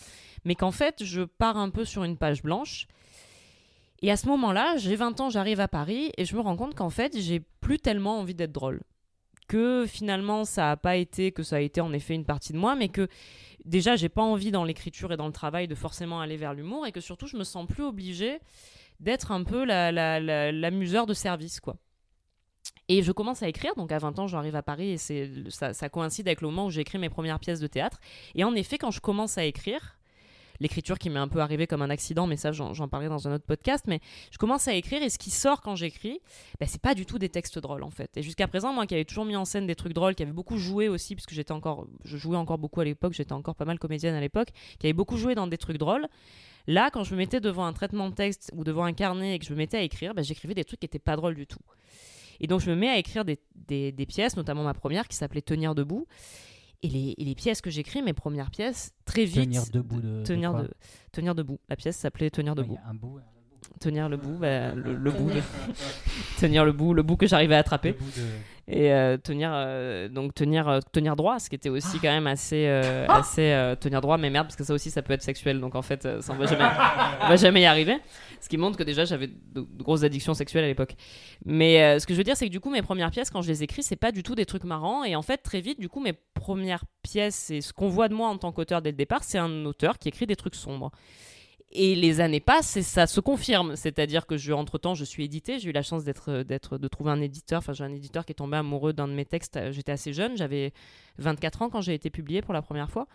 mais 0.44 0.56
qu'en 0.56 0.72
fait, 0.72 1.04
je 1.04 1.22
pars 1.22 1.58
un 1.58 1.70
peu 1.70 1.86
sur 1.86 2.04
une 2.04 2.18
page 2.18 2.44
blanche. 2.44 2.88
Et 4.02 4.12
à 4.12 4.18
ce 4.18 4.28
moment-là, 4.28 4.76
j'ai 4.76 4.98
20 4.98 5.22
ans, 5.22 5.30
j'arrive 5.30 5.62
à 5.62 5.70
Paris, 5.70 6.12
et 6.18 6.26
je 6.26 6.36
me 6.36 6.42
rends 6.42 6.58
compte 6.58 6.76
qu'en 6.76 6.90
fait, 6.90 7.18
j'ai 7.18 7.40
plus 7.62 7.80
tellement 7.80 8.20
envie 8.20 8.36
d'être 8.36 8.52
drôle. 8.52 8.82
Que 9.48 9.86
finalement, 9.88 10.44
ça 10.44 10.64
n'a 10.64 10.78
pas 10.78 10.98
été, 10.98 11.32
que 11.32 11.44
ça 11.44 11.58
a 11.58 11.60
été 11.60 11.80
en 11.80 11.94
effet 11.94 12.14
une 12.14 12.26
partie 12.26 12.52
de 12.52 12.58
moi, 12.58 12.76
mais 12.76 12.90
que 12.90 13.08
déjà, 13.64 13.96
j'ai 13.96 14.10
pas 14.10 14.22
envie 14.22 14.52
dans 14.52 14.66
l'écriture 14.66 15.14
et 15.14 15.18
dans 15.18 15.28
le 15.28 15.34
travail 15.34 15.70
de 15.70 15.76
forcément 15.76 16.20
aller 16.20 16.36
vers 16.36 16.54
l'humour, 16.54 16.86
et 16.86 16.92
que 16.92 17.00
surtout, 17.00 17.28
je 17.28 17.38
me 17.38 17.46
sens 17.46 17.66
plus 17.66 17.84
obligée 17.84 18.42
d'être 19.00 19.32
un 19.32 19.44
peu 19.44 19.66
la, 19.66 19.92
la, 19.92 20.20
la- 20.20 20.52
l'amuseur 20.52 21.06
de 21.06 21.14
service, 21.14 21.60
quoi. 21.60 21.78
Et 22.90 23.02
je 23.02 23.12
commence 23.12 23.44
à 23.44 23.48
écrire, 23.48 23.76
donc 23.76 23.92
à 23.92 23.98
20 23.98 24.20
ans, 24.20 24.28
j'arrive 24.28 24.56
à 24.56 24.64
Paris 24.64 24.92
et 24.92 24.98
ça, 24.98 25.90
coïncide 25.90 26.28
avec 26.28 26.42
le 26.42 26.48
moment 26.50 26.66
où 26.66 26.70
j'ai 26.70 26.82
écrit 26.82 26.98
mes 26.98 27.10
premières 27.10 27.40
pièces 27.40 27.60
de 27.60 27.68
théâtre. 27.68 28.00
Et 28.36 28.44
en 28.44 28.54
effet, 28.56 28.78
quand 28.78 28.92
je 28.92 29.00
commence 29.00 29.38
à 29.38 29.46
écrire, 29.46 29.98
l'écriture 30.60 31.00
qui 31.00 31.10
m'est 31.10 31.20
un 31.20 31.28
peu 31.28 31.40
arrivée 31.40 31.66
comme 31.66 31.82
un 31.82 31.90
accident, 31.90 32.28
mais 32.28 32.38
ça 32.38 32.52
j'en, 32.52 32.74
parlerai 32.88 33.10
dans 33.10 33.28
un 33.28 33.36
autre 33.36 33.46
podcast, 33.46 33.86
mais 33.88 34.00
je 34.32 34.38
commence 34.38 34.68
à 34.68 34.74
écrire 34.74 35.02
et 35.02 35.10
ce 35.10 35.18
qui 35.18 35.30
sort 35.30 35.62
quand 35.62 35.76
j'écris, 35.76 36.20
ben, 36.60 36.68
c'est 36.68 36.82
pas 36.82 36.94
du 36.94 37.06
tout 37.06 37.18
des 37.18 37.30
textes 37.30 37.58
drôles 37.58 37.84
en 37.84 37.90
fait. 37.90 38.16
Et 38.18 38.22
jusqu'à 38.22 38.48
présent, 38.48 38.74
moi 38.74 38.86
qui 38.86 38.94
avais 38.94 39.06
toujours 39.06 39.26
mis 39.26 39.36
en 39.36 39.46
scène 39.46 39.66
des 39.66 39.76
trucs 39.76 39.94
drôles, 39.94 40.16
qui 40.16 40.24
avait 40.24 40.32
beaucoup 40.32 40.58
joué 40.58 40.88
aussi, 40.90 41.16
puisque 41.16 41.34
j'étais 41.34 41.54
encore, 41.54 41.88
je 42.04 42.18
jouais 42.18 42.38
encore 42.38 42.58
beaucoup 42.58 42.82
à 42.82 42.86
l'époque, 42.86 43.14
j'étais 43.14 43.34
encore 43.34 43.56
pas 43.56 43.66
mal 43.66 43.80
comédienne 43.80 44.16
à 44.16 44.22
l'époque, 44.22 44.50
qui 44.80 44.88
avait 44.88 44.94
beaucoup 44.94 45.18
joué 45.18 45.36
dans 45.36 45.48
des 45.48 45.58
trucs 45.58 45.78
drôles, 45.78 46.08
Là, 46.68 46.90
quand 46.92 47.04
je 47.04 47.12
me 47.14 47.18
mettais 47.18 47.40
devant 47.42 47.66
un 47.66 47.74
traitement 47.74 48.10
de 48.10 48.16
texte 48.16 48.52
ou 48.56 48.64
devant 48.64 48.84
un 48.86 48.94
carnet 48.94 49.36
et 49.36 49.40
que 49.40 49.46
je 49.46 49.52
me 49.52 49.58
mettais 49.58 49.78
à 49.78 49.82
écrire, 49.82 50.14
bah, 50.14 50.22
j'écrivais 50.22 50.54
des 50.54 50.64
trucs 50.64 50.80
qui 50.80 50.86
étaient 50.86 51.00
pas 51.00 51.16
drôles 51.16 51.36
du 51.36 51.46
tout. 51.48 51.60
Et 52.40 52.48
donc, 52.48 52.62
je 52.62 52.70
me 52.70 52.76
mets 52.76 52.90
à 52.90 52.98
écrire 52.98 53.26
des, 53.26 53.40
des- 53.56 53.92
des 53.92 54.06
pièces, 54.06 54.36
notamment 54.38 54.64
ma 54.64 54.74
première 54.74 55.08
qui 55.08 55.16
s'appelait 55.16 55.42
Tenir 55.42 55.76
debout. 55.76 56.08
Et 56.82 56.90
les, 56.90 57.16
et 57.18 57.24
les 57.24 57.36
pièces 57.36 57.62
que 57.62 57.70
j'écris, 57.70 58.02
mes 58.02 58.12
premières 58.14 58.52
pièces, 58.52 58.94
très 59.06 59.24
vite. 59.24 59.44
Tenir 59.46 59.64
debout 59.72 60.02
de. 60.02 60.24
Tenir, 60.24 60.52
quoi 60.52 60.64
de, 60.64 60.72
tenir 61.14 61.36
debout. 61.36 61.60
La 61.70 61.76
pièce 61.78 61.96
s'appelait 61.98 62.30
Tenir 62.30 62.56
debout. 62.56 62.78
Un 62.86 62.94
bout. 62.94 63.20
Tenir 63.80 64.10
le 64.10 64.18
bout, 64.18 64.38
bah, 64.38 64.74
le, 64.76 64.94
le 64.96 65.12
bout. 65.12 65.30
de- 65.32 65.42
tenir 66.40 66.66
le 66.66 66.72
bout, 66.74 66.94
le 66.94 67.02
bout 67.04 67.16
que 67.18 67.28
j'arrivais 67.28 67.56
à 67.56 67.60
attraper 67.60 67.92
Le 67.94 67.98
bout 67.98 68.12
de- 68.20 68.28
et 68.68 68.94
euh, 68.94 69.18
tenir 69.18 69.52
euh, 69.54 70.08
donc 70.08 70.34
tenir 70.34 70.70
euh, 70.70 70.80
tenir 70.94 71.18
droit 71.18 71.38
ce 71.38 71.50
qui 71.50 71.56
était 71.56 71.68
aussi 71.68 72.00
quand 72.00 72.10
même 72.10 72.28
assez 72.28 72.68
assez 73.10 73.76
tenir 73.80 74.02
droit. 74.02 74.18
Mais 74.18 74.30
merde 74.30 74.48
parce 74.48 74.56
que 74.56 74.64
ça 74.64 74.74
aussi 74.74 74.90
ça 74.90 75.02
peut 75.02 75.14
être 75.14 75.22
sexuel. 75.22 75.60
Donc 75.60 75.76
en 75.76 75.82
fait 75.82 76.04
ça 76.22 76.34
on 76.34 76.36
va 76.38 76.46
jamais 76.46 76.66
on 77.22 77.28
va 77.28 77.36
jamais 77.36 77.62
y 77.62 77.66
arriver. 77.66 77.98
Ce 78.40 78.50
qui 78.50 78.58
montre 78.58 78.78
que 78.78 78.84
déjà 78.84 79.06
j'avais 79.06 79.28
de, 79.28 79.62
de 79.62 79.84
grosses 79.84 80.04
addictions 80.04 80.34
sexuelles 80.34 80.64
à 80.64 80.68
l'époque. 80.68 80.96
Mais 81.46 82.00
ce 82.00 82.06
que 82.06 82.14
je 82.14 82.18
veux 82.18 82.24
dire 82.24 82.38
c'est 82.38 82.48
que 82.48 82.52
du 82.52 82.60
coup 82.60 82.70
mes 82.70 82.82
premières 82.82 83.12
pièces 83.12 83.30
quand 83.30 83.42
je 83.42 83.50
les 83.50 83.64
écris 83.64 83.84
c'est 83.84 83.96
pas 83.96 84.12
du 84.12 84.24
tout 84.24 84.36
des 84.36 84.46
trucs 84.46 84.64
marrants. 84.64 85.04
Et 85.04 85.16
en 85.16 85.22
fait 85.22 85.38
très 85.38 85.62
vite 85.62 85.80
du 85.80 85.90
coup 85.90 86.00
mes 86.00 86.14
premières 86.34 86.86
pièces 87.02 87.52
et 87.52 87.62
ce 87.62 87.74
qu'on 87.74 87.90
voit 87.90 88.08
de 88.08 88.14
moi 88.14 88.30
en 88.30 88.38
tant 88.38 88.52
qu'auteur 88.52 88.82
dès 88.82 88.92
le 88.92 88.98
départ 88.98 89.24
c'est 89.24 89.38
un 89.38 89.66
auteur 89.66 90.00
qui 90.00 90.08
écrit 90.08 90.26
des 90.26 90.36
trucs 90.36 90.56
sombres 90.56 90.92
et 91.74 91.96
les 91.96 92.22
années 92.22 92.40
passent 92.40 92.78
et 92.78 92.84
ça 92.84 93.08
se 93.08 93.20
confirme. 93.20 93.76
C'est-à-dire 93.76 94.26
que 94.26 94.38
je, 94.38 94.54
entre-temps, 94.54 94.94
je 94.94 95.04
suis 95.04 95.24
édité. 95.26 95.60
J'ai 95.60 95.70
eu 95.70 95.74
la 95.74 95.82
chance 95.82 96.04
d'être, 96.04 96.44
d'être, 96.44 96.78
de 96.78 96.88
trouver 96.88 97.12
un 97.12 97.22
éditeur. 97.22 97.60
Enfin, 97.60 97.74
j'ai 97.74 97.84
un 97.84 97.92
éditeur 97.92 98.26
qui 98.26 98.32
est 98.32 98.36
tombé 98.36 98.58
amoureux 98.58 98.94
d'un 98.94 99.08
de 99.08 99.14
mes 99.14 99.26
textes. 99.26 99.58
Euh, 99.58 99.72
J'étais 99.72 99.92
assez 99.92 100.14
jeune. 100.14 100.38
J'avais 100.38 100.72
24 101.18 101.64
ans 101.64 101.70
quand 101.70 101.82
j'ai 101.82 101.94
été 101.94 102.10
publié 102.10 102.42
pour 102.42 102.54
la 102.54 102.62
première 102.62 102.90
fois. 102.90 103.08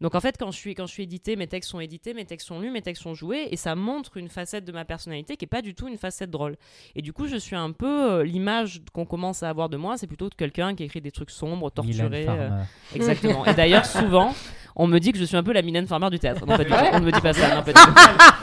Donc 0.00 0.14
en 0.14 0.20
fait, 0.20 0.36
quand 0.38 0.50
je 0.50 0.56
suis 0.56 0.74
quand 0.74 0.86
je 0.86 0.92
suis 0.92 1.04
édité, 1.04 1.36
mes 1.36 1.46
textes 1.46 1.70
sont 1.70 1.80
édités, 1.80 2.14
mes 2.14 2.24
textes 2.24 2.48
sont 2.48 2.60
lus, 2.60 2.70
mes 2.70 2.82
textes 2.82 3.02
sont 3.02 3.14
joués, 3.14 3.48
et 3.50 3.56
ça 3.56 3.74
montre 3.74 4.16
une 4.16 4.28
facette 4.28 4.64
de 4.64 4.72
ma 4.72 4.84
personnalité 4.84 5.36
qui 5.36 5.44
est 5.44 5.48
pas 5.48 5.62
du 5.62 5.74
tout 5.74 5.88
une 5.88 5.98
facette 5.98 6.30
drôle. 6.30 6.56
Et 6.94 7.02
du 7.02 7.12
coup, 7.12 7.26
je 7.26 7.36
suis 7.36 7.56
un 7.56 7.72
peu 7.72 8.12
euh, 8.12 8.24
l'image 8.24 8.82
qu'on 8.92 9.06
commence 9.06 9.42
à 9.42 9.48
avoir 9.48 9.68
de 9.68 9.76
moi, 9.76 9.96
c'est 9.96 10.06
plutôt 10.06 10.28
de 10.28 10.34
quelqu'un 10.34 10.74
qui 10.74 10.84
écrit 10.84 11.00
des 11.00 11.10
trucs 11.12 11.30
sombres, 11.30 11.70
torturés. 11.70 12.08
Mylène 12.08 12.28
euh, 12.28 12.48
Farmer. 12.48 12.64
exactement. 12.94 13.46
Et 13.46 13.54
d'ailleurs, 13.54 13.86
souvent, 13.86 14.34
on 14.78 14.86
me 14.86 14.98
dit 14.98 15.12
que 15.12 15.18
je 15.18 15.24
suis 15.24 15.36
un 15.36 15.42
peu 15.42 15.52
la 15.52 15.62
Mylène 15.62 15.86
Farmer 15.86 16.10
du 16.10 16.18
théâtre. 16.18 16.44
Non, 16.44 16.56
pas 16.56 16.64
du 16.64 16.70
tout. 16.70 16.76
On 16.92 17.00
ne 17.00 17.06
me 17.06 17.12
dit 17.12 17.20
pas 17.20 17.32
ça. 17.32 17.54
Non, 17.54 17.62
pas 17.62 17.72
du 17.72 17.80
tout. 17.80 17.94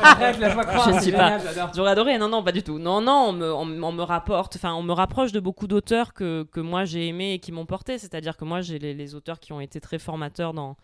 Arrête, 0.01 0.39
laisse-moi 0.39 0.65
croire, 0.65 0.89
Je 0.89 0.95
ne 0.95 1.01
suis 1.01 1.11
pas-. 1.11 1.37
J'aurais 1.75 1.91
adoré, 1.91 2.17
non, 2.17 2.27
non, 2.27 2.43
pas 2.43 2.51
du 2.51 2.63
tout. 2.63 2.79
Non, 2.79 3.01
non, 3.01 3.27
on 3.29 3.33
me, 3.33 3.53
on, 3.53 3.83
on 3.83 3.91
me 3.91 4.01
rapporte, 4.01 4.55
enfin, 4.55 4.73
on 4.73 4.81
me 4.81 4.93
rapproche 4.93 5.31
de 5.31 5.39
beaucoup 5.39 5.67
d'auteurs 5.67 6.13
que, 6.13 6.47
que 6.51 6.59
moi 6.59 6.85
j'ai 6.85 7.07
aimés 7.07 7.33
et 7.33 7.39
qui 7.39 7.51
m'ont 7.51 7.67
porté. 7.67 7.99
C'est-à-dire 7.99 8.35
que 8.35 8.45
moi, 8.45 8.61
j'ai 8.61 8.79
les, 8.79 8.95
les 8.95 9.13
auteurs 9.13 9.39
qui 9.39 9.53
ont 9.53 9.61
été 9.61 9.79
très 9.79 9.99
formateurs 9.99 10.53
dans, 10.53 10.75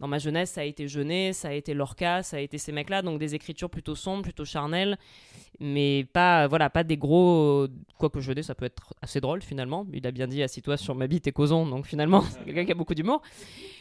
dans 0.00 0.08
ma 0.08 0.18
jeunesse. 0.18 0.50
Ça 0.52 0.60
a 0.62 0.64
été 0.64 0.88
Jeunet, 0.88 1.32
ça 1.32 1.48
a 1.48 1.52
été 1.52 1.74
Lorca, 1.74 2.22
ça 2.22 2.36
a 2.36 2.40
été 2.40 2.58
ces 2.58 2.72
mecs-là. 2.72 3.02
Donc 3.02 3.18
des 3.18 3.34
écritures 3.34 3.70
plutôt 3.70 3.94
sombres, 3.94 4.22
plutôt 4.22 4.44
charnelles. 4.44 4.98
Mais 5.58 6.04
pas, 6.12 6.46
voilà, 6.48 6.68
pas 6.68 6.84
des 6.84 6.98
gros. 6.98 7.66
Quoique 7.98 8.20
Jeunet, 8.20 8.42
ça 8.42 8.54
peut 8.54 8.66
être 8.66 8.92
assez 9.00 9.20
drôle 9.22 9.40
finalement. 9.40 9.86
Il 9.94 10.06
a 10.06 10.10
bien 10.10 10.26
dit 10.26 10.42
assis-toi 10.42 10.76
sur 10.76 10.94
ma 10.94 11.06
bite 11.06 11.26
et 11.28 11.32
causons. 11.32 11.66
Donc 11.66 11.86
finalement, 11.86 12.20
c'est 12.30 12.44
quelqu'un 12.44 12.64
qui 12.66 12.72
a 12.72 12.74
beaucoup 12.74 12.94
d'humour. 12.94 13.22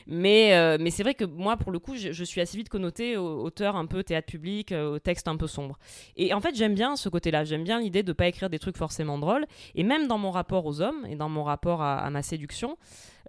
Mais, 0.07 0.53
euh, 0.55 0.77
mais 0.79 0.91
c'est 0.91 1.03
vrai 1.03 1.15
que 1.15 1.25
moi, 1.25 1.57
pour 1.57 1.71
le 1.71 1.79
coup, 1.79 1.95
je, 1.95 2.11
je 2.11 2.23
suis 2.23 2.39
assez 2.39 2.55
vite 2.57 2.69
connotée 2.69 3.17
au- 3.17 3.43
auteur 3.43 3.75
un 3.75 3.87
peu 3.87 4.03
théâtre 4.03 4.27
public, 4.27 4.71
euh, 4.71 4.93
au 4.95 4.99
texte 4.99 5.27
un 5.27 5.35
peu 5.35 5.47
sombre. 5.47 5.77
Et 6.15 6.33
en 6.33 6.39
fait, 6.41 6.55
j'aime 6.55 6.75
bien 6.75 6.95
ce 6.95 7.09
côté-là. 7.09 7.43
J'aime 7.43 7.63
bien 7.63 7.79
l'idée 7.81 8.03
de 8.03 8.13
pas 8.13 8.27
écrire 8.27 8.49
des 8.49 8.59
trucs 8.59 8.77
forcément 8.77 9.17
drôles. 9.17 9.45
Et 9.73 9.83
même 9.83 10.07
dans 10.07 10.17
mon 10.19 10.31
rapport 10.31 10.65
aux 10.67 10.79
hommes 10.79 11.05
et 11.09 11.15
dans 11.15 11.27
mon 11.29 11.43
rapport 11.43 11.81
à, 11.81 11.97
à 11.97 12.09
ma 12.11 12.21
séduction, 12.21 12.71
euh, 12.71 12.75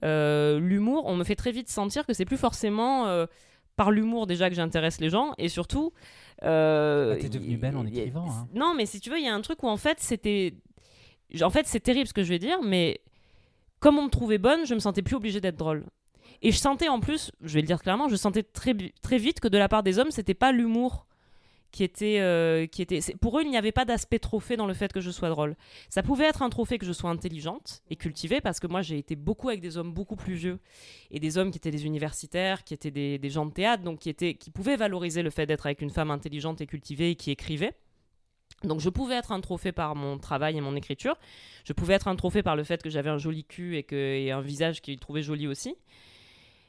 l'humour, 0.02 1.04
on 1.06 1.16
me 1.16 1.24
fait 1.24 1.36
très 1.36 1.52
vite 1.52 1.68
sentir 1.68 2.06
que 2.06 2.12
c'est 2.12 2.24
plus 2.24 2.36
forcément 2.36 3.06
euh, 3.06 3.26
par 3.76 3.90
l'humour 3.90 4.26
déjà 4.26 4.48
que 4.48 4.54
j'intéresse 4.56 5.00
les 5.00 5.10
gens. 5.10 5.32
Et 5.38 5.48
surtout. 5.48 5.92
euh, 6.42 7.14
Ah, 7.16 7.20
t'es 7.20 7.28
devenue 7.28 7.56
belle 7.56 7.76
en 7.76 7.86
écrivant, 7.86 8.26
hein. 8.30 8.48
Non, 8.54 8.74
mais 8.74 8.86
si 8.86 9.00
tu 9.00 9.10
veux, 9.10 9.18
il 9.18 9.24
y 9.24 9.28
a 9.28 9.34
un 9.34 9.40
truc 9.40 9.62
où 9.62 9.68
en 9.68 9.76
fait, 9.76 9.98
c'était. 10.00 10.54
En 11.42 11.50
fait, 11.50 11.66
c'est 11.66 11.80
terrible 11.80 12.06
ce 12.06 12.12
que 12.14 12.22
je 12.22 12.28
vais 12.28 12.38
dire, 12.38 12.62
mais 12.62 13.00
comme 13.80 13.98
on 13.98 14.04
me 14.04 14.10
trouvait 14.10 14.38
bonne, 14.38 14.64
je 14.66 14.74
me 14.74 14.78
sentais 14.78 15.02
plus 15.02 15.16
obligée 15.16 15.40
d'être 15.40 15.56
drôle. 15.56 15.84
Et 16.42 16.52
je 16.52 16.58
sentais 16.58 16.88
en 16.88 17.00
plus, 17.00 17.32
je 17.42 17.54
vais 17.54 17.60
le 17.62 17.66
dire 17.66 17.82
clairement, 17.82 18.08
je 18.08 18.16
sentais 18.16 18.42
très, 18.42 18.74
très 19.02 19.18
vite 19.18 19.40
que 19.40 19.48
de 19.48 19.58
la 19.58 19.68
part 19.68 19.82
des 19.82 19.98
hommes, 19.98 20.10
c'était 20.10 20.34
pas 20.34 20.52
l'humour 20.52 21.05
qui 21.76 21.84
était. 21.84 22.20
euh, 22.20 22.66
qui 22.66 22.80
était 22.80 23.00
pour 23.20 23.38
eux, 23.38 23.42
il 23.42 23.50
n'y 23.50 23.58
avait 23.58 23.70
pas 23.70 23.84
d'aspect 23.84 24.18
trophée 24.18 24.56
dans 24.56 24.66
le 24.66 24.72
fait 24.72 24.94
que 24.94 25.02
je 25.02 25.10
sois 25.10 25.28
drôle. 25.28 25.56
Ça 25.90 26.02
pouvait 26.02 26.24
être 26.24 26.40
un 26.40 26.48
trophée 26.48 26.78
que 26.78 26.86
je 26.86 26.92
sois 26.92 27.10
intelligente 27.10 27.82
et 27.90 27.96
cultivée, 27.96 28.40
parce 28.40 28.60
que 28.60 28.66
moi, 28.66 28.80
j'ai 28.80 28.96
été 28.96 29.14
beaucoup 29.14 29.50
avec 29.50 29.60
des 29.60 29.76
hommes 29.76 29.92
beaucoup 29.92 30.16
plus 30.16 30.32
vieux 30.32 30.58
et 31.10 31.20
des 31.20 31.36
hommes 31.36 31.50
qui 31.50 31.58
étaient 31.58 31.70
des 31.70 31.84
universitaires, 31.84 32.64
qui 32.64 32.72
étaient 32.72 32.90
des, 32.90 33.28
gens 33.28 33.44
de 33.44 33.52
théâtre, 33.52 33.82
donc 33.82 33.98
qui, 33.98 34.08
étaient, 34.08 34.32
qui 34.32 34.50
pouvaient 34.50 34.76
valoriser 34.76 35.22
le 35.22 35.28
fait 35.28 35.44
d'être 35.44 35.66
avec 35.66 35.82
une 35.82 35.90
femme 35.90 36.10
intelligente 36.10 36.62
et 36.62 36.66
cultivée 36.66 37.10
et 37.10 37.14
qui 37.14 37.30
écrivait. 37.30 37.74
Donc 38.64 38.80
je 38.80 38.88
pouvais 38.88 39.16
être 39.16 39.32
un 39.32 39.42
trophée 39.42 39.72
par 39.72 39.94
mon 39.94 40.16
travail 40.16 40.56
et 40.56 40.62
mon 40.62 40.76
écriture. 40.76 41.18
Je 41.64 41.74
pouvais 41.74 41.92
être 41.92 42.08
un 42.08 42.16
trophée 42.16 42.42
par 42.42 42.56
le 42.56 42.64
fait 42.64 42.82
que 42.82 42.88
j'avais 42.88 43.10
un 43.10 43.18
joli 43.18 43.44
cul 43.44 43.76
et, 43.76 43.82
que, 43.82 43.96
et 43.96 44.30
un 44.30 44.40
visage 44.40 44.80
qu'il 44.80 44.98
trouvait 44.98 45.22
joli 45.22 45.46
aussi. 45.46 45.76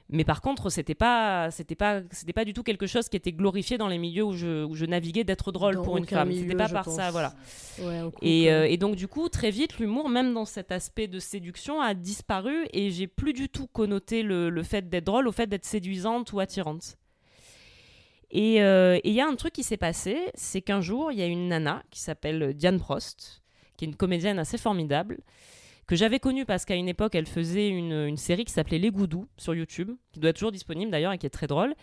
Mais 0.10 0.24
par 0.24 0.42
contre, 0.42 0.70
c'était 0.70 0.96
pas, 0.96 1.52
c'était 1.52 1.76
pas, 1.76 2.02
c'était 2.12 2.32
pas 2.32 2.46
du 2.46 2.54
tout 2.54 2.64
quelque 2.64 2.88
chose 2.88 3.10
qui 3.10 3.18
était 3.18 3.34
glorifié 3.34 3.78
dans 3.78 3.90
les 3.90 3.98
milieux 3.98 4.24
où 4.24 4.32
je, 4.32 4.64
où 4.64 4.74
je 4.74 4.86
naviguais 4.86 5.26
d'être 5.26 5.52
drôle 5.52 5.76
Dans 5.76 5.84
pour 5.84 5.98
une 5.98 6.06
femme. 6.06 6.32
C'était 6.32 6.56
pas 6.56 6.70
par 6.70 6.86
pense. 6.86 6.96
ça, 6.96 7.12
voilà. 7.12 7.34
Ouais. 7.82 8.04
Et, 8.22 8.52
euh, 8.52 8.68
et 8.70 8.78
donc 8.78 8.96
du 8.96 9.10
coup, 9.10 9.28
très 9.28 9.52
vite, 9.52 9.80
l'humour, 9.80 10.08
même 10.08 10.34
dans 10.34 10.46
cet 10.46 10.72
aspect 10.72 11.08
de 11.08 11.20
séduction, 11.20 11.82
a 11.82 11.94
disparu 11.94 12.68
et 12.72 12.90
j'ai 12.90 13.08
plus 13.08 13.34
du 13.34 13.50
tout 13.50 13.68
connoté 13.68 14.24
le, 14.24 14.50
le 14.50 14.64
fait 14.64 14.88
d'être 14.88 15.04
drôle 15.04 15.28
au 15.28 15.34
fait 15.34 15.48
d'être 15.48 15.66
séduisante 15.66 16.32
ou 16.32 16.40
attirante. 16.40 16.98
Et 18.32 18.62
euh, 18.62 18.96
et 19.04 19.10
il 19.10 19.14
y 19.14 19.22
a 19.22 19.28
un 19.28 19.36
truc 19.36 19.54
qui 19.54 19.64
s'est 19.64 19.78
passé, 19.78 20.18
c'est 20.36 20.62
qu'un 20.62 20.82
jour, 20.82 21.12
il 21.12 21.18
y 21.18 21.22
a 21.22 21.26
une 21.28 21.50
nana 21.50 21.84
qui 21.92 22.00
s'appelle 22.00 22.54
Diane 22.54 22.80
Prost, 22.80 23.42
qui 23.78 23.86
est 23.86 23.88
une 23.88 23.96
comédienne 23.96 24.40
assez 24.40 24.58
formidable, 24.58 25.20
que 25.88 25.96
j'avais 25.96 26.20
connue 26.20 26.46
parce 26.46 26.66
qu'à 26.66 26.76
une 26.76 26.90
époque, 26.90 27.16
elle 27.16 27.26
faisait 27.26 27.70
une, 27.70 28.18
série 28.18 28.44
qui 28.44 28.52
s'appelait 28.52 28.78
Les 28.78 28.92
Goudous 28.92 29.28
sur 29.38 29.56
YouTube, 29.56 29.92
qui 30.12 30.20
doit 30.20 30.32
être 30.32 30.36
toujours 30.36 30.52
disponible 30.52 30.92
d'ailleurs 30.92 31.14
et 31.14 31.18
qui 31.18 31.26
est 31.26 31.32
très 31.32 31.48
drôle. 31.48 31.74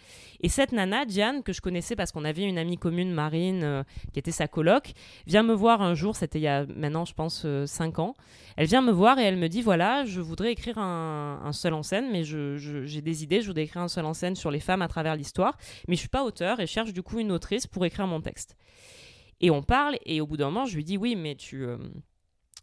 Et 0.43 0.51
cette 0.51 0.73
nana, 0.73 1.07
Diane, 1.07 1.43
que 1.43 1.55
je 1.55 1.63
connaissais 1.63 1.97
parce 1.97 2.13
qu'on 2.13 2.25
avait 2.27 2.43
une 2.43 2.59
amie 2.59 2.77
commune, 2.77 3.13
Marine, 3.13 3.65
euh, 3.65 3.83
qui 4.13 4.19
était 4.19 4.31
sa 4.31 4.47
coloc, 4.47 4.93
vient 5.27 5.43
me 5.43 5.55
voir 5.55 5.81
un 5.81 5.95
jour, 5.95 6.17
c'était 6.17 6.39
il 6.39 6.43
y 6.43 6.49
a 6.49 6.67
maintenant, 6.67 7.07
je 7.07 7.15
pense, 7.15 7.47
5 7.65 7.99
ans. 7.99 8.15
Elle 8.59 8.67
vient 8.67 8.83
me 8.83 8.93
voir 8.93 9.19
et 9.19 9.23
elle 9.23 9.39
me 9.39 9.49
dit 9.49 9.63
voilà, 9.63 10.05
je 10.05 10.21
voudrais 10.21 10.53
écrire 10.53 10.77
un, 10.79 11.51
seul 11.53 11.73
en 11.73 11.83
scène, 11.83 12.11
mais 12.13 12.25
j'ai 12.25 13.01
des 13.01 13.23
idées, 13.25 13.41
je 13.41 13.47
voudrais 13.47 13.65
écrire 13.65 13.83
un 13.83 13.89
seul 13.89 14.05
en 14.05 14.13
scène 14.13 14.37
sur 14.37 14.51
les 14.51 14.61
femmes 14.61 14.83
à 14.83 14.89
travers 14.89 15.17
l'histoire, 15.17 15.57
mais 15.89 15.95
je 15.95 16.01
suis 16.01 16.09
pas 16.09 16.25
auteur 16.25 16.61
et 16.61 16.67
cherche 16.67 16.93
du 16.93 17.03
coup 17.03 17.21
une 17.21 17.33
autrice 17.33 17.67
pour 17.67 17.87
écrire 17.87 18.07
mon 18.07 18.21
texte. 18.21 18.57
Et 19.41 19.51
on 19.51 19.63
parle, 19.63 19.97
et 20.05 20.21
au 20.21 20.27
bout 20.27 20.37
d'un 20.37 20.47
moment, 20.47 20.67
je 20.67 20.77
lui 20.77 20.85
dis 20.85 20.99
oui, 20.99 21.17
mais 21.17 21.37
tu. 21.37 21.65
euh, 21.65 21.79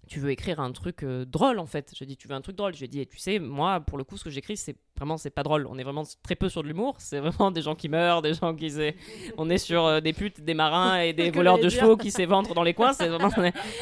tu 0.08 0.20
veux 0.20 0.32
écrire 0.32 0.60
un 0.60 0.72
truc 0.72 1.04
euh, 1.04 1.26
drôle 1.26 1.60
en 1.60 1.66
fait. 1.66 1.93
Je 1.97 2.04
dis 2.04 2.18
tu 2.18 2.28
veux 2.28 2.36
un 2.36 2.41
truc 2.41 2.56
drôle. 2.56 2.74
Je 2.74 2.80
lui 2.80 2.86
ai 2.86 2.89
dit 2.89 2.99
et 2.99 3.06
tu 3.06 3.18
sais 3.18 3.39
moi 3.39 3.80
pour 3.80 3.97
le 3.97 4.04
coup 4.04 4.18
ce 4.18 4.24
que 4.24 4.30
j'écris 4.30 4.58
c'est 4.58 4.76
vraiment 4.98 5.18
c'est 5.18 5.30
pas 5.30 5.44
drôle. 5.44 5.68
On 5.70 5.78
est 5.78 5.84
vraiment 5.84 6.04
très 6.24 6.36
peu 6.36 6.50
sur 6.50 6.64
de 6.64 6.68
l'humour. 6.68 6.96
C'est 7.00 7.20
vraiment 7.20 7.52
des 7.52 7.62
gens 7.62 7.76
qui 7.76 7.89
meurent, 7.89 8.22
des 8.22 8.34
gens 8.34 8.56
qui 8.56 8.72
on 9.38 9.50
est 9.50 9.58
sur 9.58 9.86
euh, 9.86 10.00
des 10.02 10.14
putes, 10.14 10.42
des 10.42 10.54
marins 10.54 11.00
et 11.00 11.14
des 11.14 11.32
voleurs 11.38 11.60
de 11.60 11.70
chevaux 11.70 11.98
qui 11.98 12.12
s'éventrent 12.12 12.54
dans 12.54 12.64
les 12.64 12.74
coins. 12.74 12.94
C'est 12.94 13.08
vraiment 13.08 13.30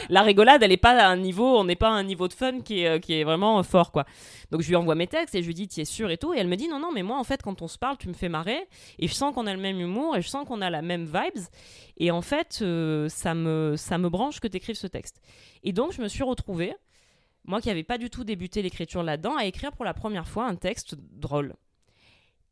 la 0.09 0.21
rigolade. 0.21 0.63
Elle 0.63 0.71
est 0.71 0.77
pas 0.77 0.91
à 0.91 1.07
un 1.07 1.17
niveau, 1.17 1.57
on 1.57 1.63
n'est 1.63 1.75
pas 1.75 1.89
à 1.89 1.91
un 1.91 2.03
niveau 2.03 2.27
de 2.27 2.33
fun 2.33 2.61
qui 2.61 2.81
est 2.81 2.87
euh, 2.87 2.99
qui 2.99 3.13
est 3.13 3.23
vraiment 3.23 3.59
euh, 3.59 3.63
fort 3.63 3.91
quoi. 3.91 4.05
Donc 4.51 4.61
je 4.61 4.69
lui 4.69 4.75
envoie 4.75 4.95
mes 4.95 5.07
textes 5.07 5.35
et 5.35 5.41
je 5.41 5.47
lui 5.47 5.53
dis 5.53 5.67
tu 5.67 5.81
es 5.81 5.85
sûr 5.85 6.09
et 6.11 6.17
tout? 6.17 6.33
Et 6.33 6.37
elle 6.37 6.47
me 6.47 6.55
dit 6.55 6.67
non 6.67 6.79
non 6.79 6.91
mais 6.93 7.03
moi 7.03 7.17
en 7.17 7.23
fait 7.23 7.41
quand 7.41 7.61
on 7.61 7.67
se 7.67 7.77
parle 7.77 7.97
tu 7.97 8.07
me 8.07 8.13
fais 8.13 8.29
marrer 8.29 8.67
et 8.97 9.07
je 9.07 9.13
sens 9.13 9.33
qu'on 9.33 9.47
a 9.47 9.53
le 9.53 9.59
même 9.59 9.79
humour 9.79 10.15
et 10.15 10.21
je 10.21 10.27
sens 10.27 10.47
qu'on 10.47 10.61
a 10.61 10.69
la 10.69 10.81
même 10.81 11.05
vibes 11.05 11.43
et 11.97 12.11
en 12.11 12.21
fait 12.21 12.63
ça 13.09 13.33
me 13.33 13.75
ça 13.77 13.97
me 13.97 14.09
branche 14.09 14.39
que 14.39 14.47
tu 14.47 14.57
écrives 14.57 14.75
ce 14.75 14.87
texte. 14.87 15.21
Et 15.63 15.73
donc 15.73 15.91
je 15.91 16.01
me 16.01 16.07
suis 16.07 16.23
retrouvée 16.23 16.73
moi 17.49 17.61
qui 17.61 17.67
n'avais 17.67 17.83
pas 17.83 17.97
du 17.97 18.11
tout 18.11 18.23
débuté 18.23 18.61
l'écriture 18.61 19.01
là-dedans, 19.01 19.35
à 19.35 19.45
écrire 19.45 19.71
pour 19.71 19.83
la 19.83 19.95
première 19.95 20.27
fois 20.27 20.45
un 20.45 20.55
texte 20.55 20.95
drôle. 20.95 21.55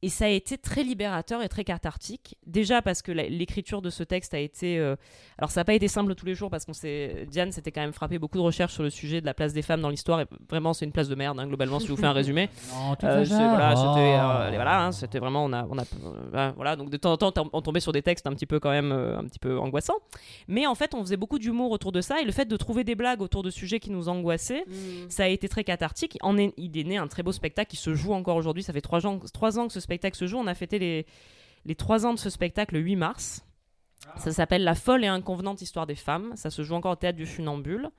Et 0.03 0.09
ça 0.09 0.25
a 0.25 0.27
été 0.27 0.57
très 0.59 0.83
libérateur 0.83 1.41
et 1.41 1.49
très 1.49 1.63
cathartique. 1.63 2.37
Déjà 2.45 2.81
parce 2.83 3.01
que 3.01 3.11
l'écriture 3.11 3.81
de 3.81 3.89
ce 3.89 4.03
texte 4.03 4.33
a 4.35 4.39
été. 4.39 4.77
euh, 4.77 4.95
Alors, 5.39 5.49
ça 5.49 5.61
n'a 5.61 5.65
pas 5.65 5.73
été 5.73 5.87
simple 5.87 6.13
tous 6.13 6.25
les 6.27 6.35
jours 6.35 6.49
parce 6.51 6.65
qu'on 6.65 6.73
s'est. 6.73 7.25
Diane 7.29 7.51
s'était 7.51 7.71
quand 7.71 7.81
même 7.81 7.93
frappé 7.93 8.19
beaucoup 8.19 8.37
de 8.37 8.43
recherches 8.43 8.73
sur 8.73 8.83
le 8.83 8.89
sujet 8.91 9.21
de 9.21 9.25
la 9.25 9.33
place 9.33 9.53
des 9.53 9.61
femmes 9.63 9.81
dans 9.81 9.89
l'histoire. 9.89 10.21
Et 10.21 10.25
vraiment, 10.49 10.73
c'est 10.73 10.85
une 10.85 10.91
place 10.91 11.09
de 11.09 11.15
merde, 11.15 11.39
hein, 11.39 11.47
globalement, 11.47 11.79
si 11.79 11.87
je 11.87 11.91
vous 11.91 11.97
fais 11.97 12.05
un 12.05 12.13
résumé. 12.13 12.49
Non, 12.73 12.95
tu 12.95 13.05
Euh, 13.07 13.23
voilà, 13.25 13.75
c'était 13.75 13.87
euh, 14.15 14.49
Oh. 14.49 14.55
voilà, 14.55 14.83
hein, 14.85 14.91
c'était 14.91 15.19
vraiment 15.19 15.45
on 15.45 15.53
a 15.53 15.65
on 15.69 15.77
a 15.77 15.83
euh, 15.83 16.51
voilà 16.55 16.75
donc 16.75 16.89
de 16.89 16.97
temps 16.97 17.11
en 17.13 17.17
temps 17.17 17.33
on 17.53 17.61
tombait 17.61 17.79
sur 17.79 17.91
des 17.91 18.01
textes 18.01 18.27
un 18.27 18.31
petit 18.33 18.45
peu 18.45 18.59
quand 18.59 18.69
même 18.69 18.91
euh, 18.91 19.17
un 19.17 19.23
petit 19.23 19.39
peu 19.39 19.57
angoissants, 19.59 19.97
mais 20.47 20.67
en 20.67 20.75
fait 20.75 20.93
on 20.93 21.01
faisait 21.01 21.17
beaucoup 21.17 21.39
d'humour 21.39 21.71
autour 21.71 21.91
de 21.91 22.01
ça 22.01 22.21
et 22.21 22.25
le 22.25 22.31
fait 22.31 22.45
de 22.45 22.55
trouver 22.57 22.83
des 22.83 22.95
blagues 22.95 23.21
autour 23.21 23.41
de 23.43 23.49
sujets 23.49 23.79
qui 23.79 23.89
nous 23.89 24.09
angoissaient, 24.09 24.63
Mm. 24.67 25.09
ça 25.09 25.23
a 25.23 25.27
été 25.27 25.47
très 25.49 25.63
cathartique. 25.63 26.17
En 26.21 26.37
est, 26.37 26.53
il 26.57 26.77
est 26.77 26.83
né 26.83 26.97
un 26.97 27.07
très 27.07 27.23
beau 27.23 27.31
spectacle 27.31 27.69
qui 27.69 27.77
se 27.77 27.93
joue 27.95 28.13
encore 28.13 28.35
aujourd'hui. 28.35 28.63
Ça 28.63 28.73
fait 28.73 28.81
trois 28.81 29.05
ans 29.07 29.19
trois 29.33 29.57
ans 29.59 29.67
que 29.67 29.73
ce 29.73 29.79
spectacle 29.87 30.17
se 30.17 30.27
joue. 30.27 30.37
On 30.37 30.47
a 30.47 30.53
fêté 30.53 30.79
les 30.79 31.05
les 31.67 31.75
trois 31.75 32.05
ans 32.05 32.13
de 32.13 32.19
ce 32.19 32.29
spectacle 32.29 32.75
le 32.75 32.81
8 32.81 32.95
mars. 32.95 33.45
Ça 34.17 34.31
s'appelle 34.31 34.63
La 34.63 34.73
folle 34.73 35.03
et 35.03 35.07
inconvenante 35.07 35.61
histoire 35.61 35.85
des 35.85 35.95
femmes. 35.95 36.31
Ça 36.35 36.49
se 36.49 36.63
joue 36.63 36.75
encore 36.75 36.93
au 36.93 36.95
théâtre 36.95 37.17
du 37.17 37.25
Funambule. 37.25 37.89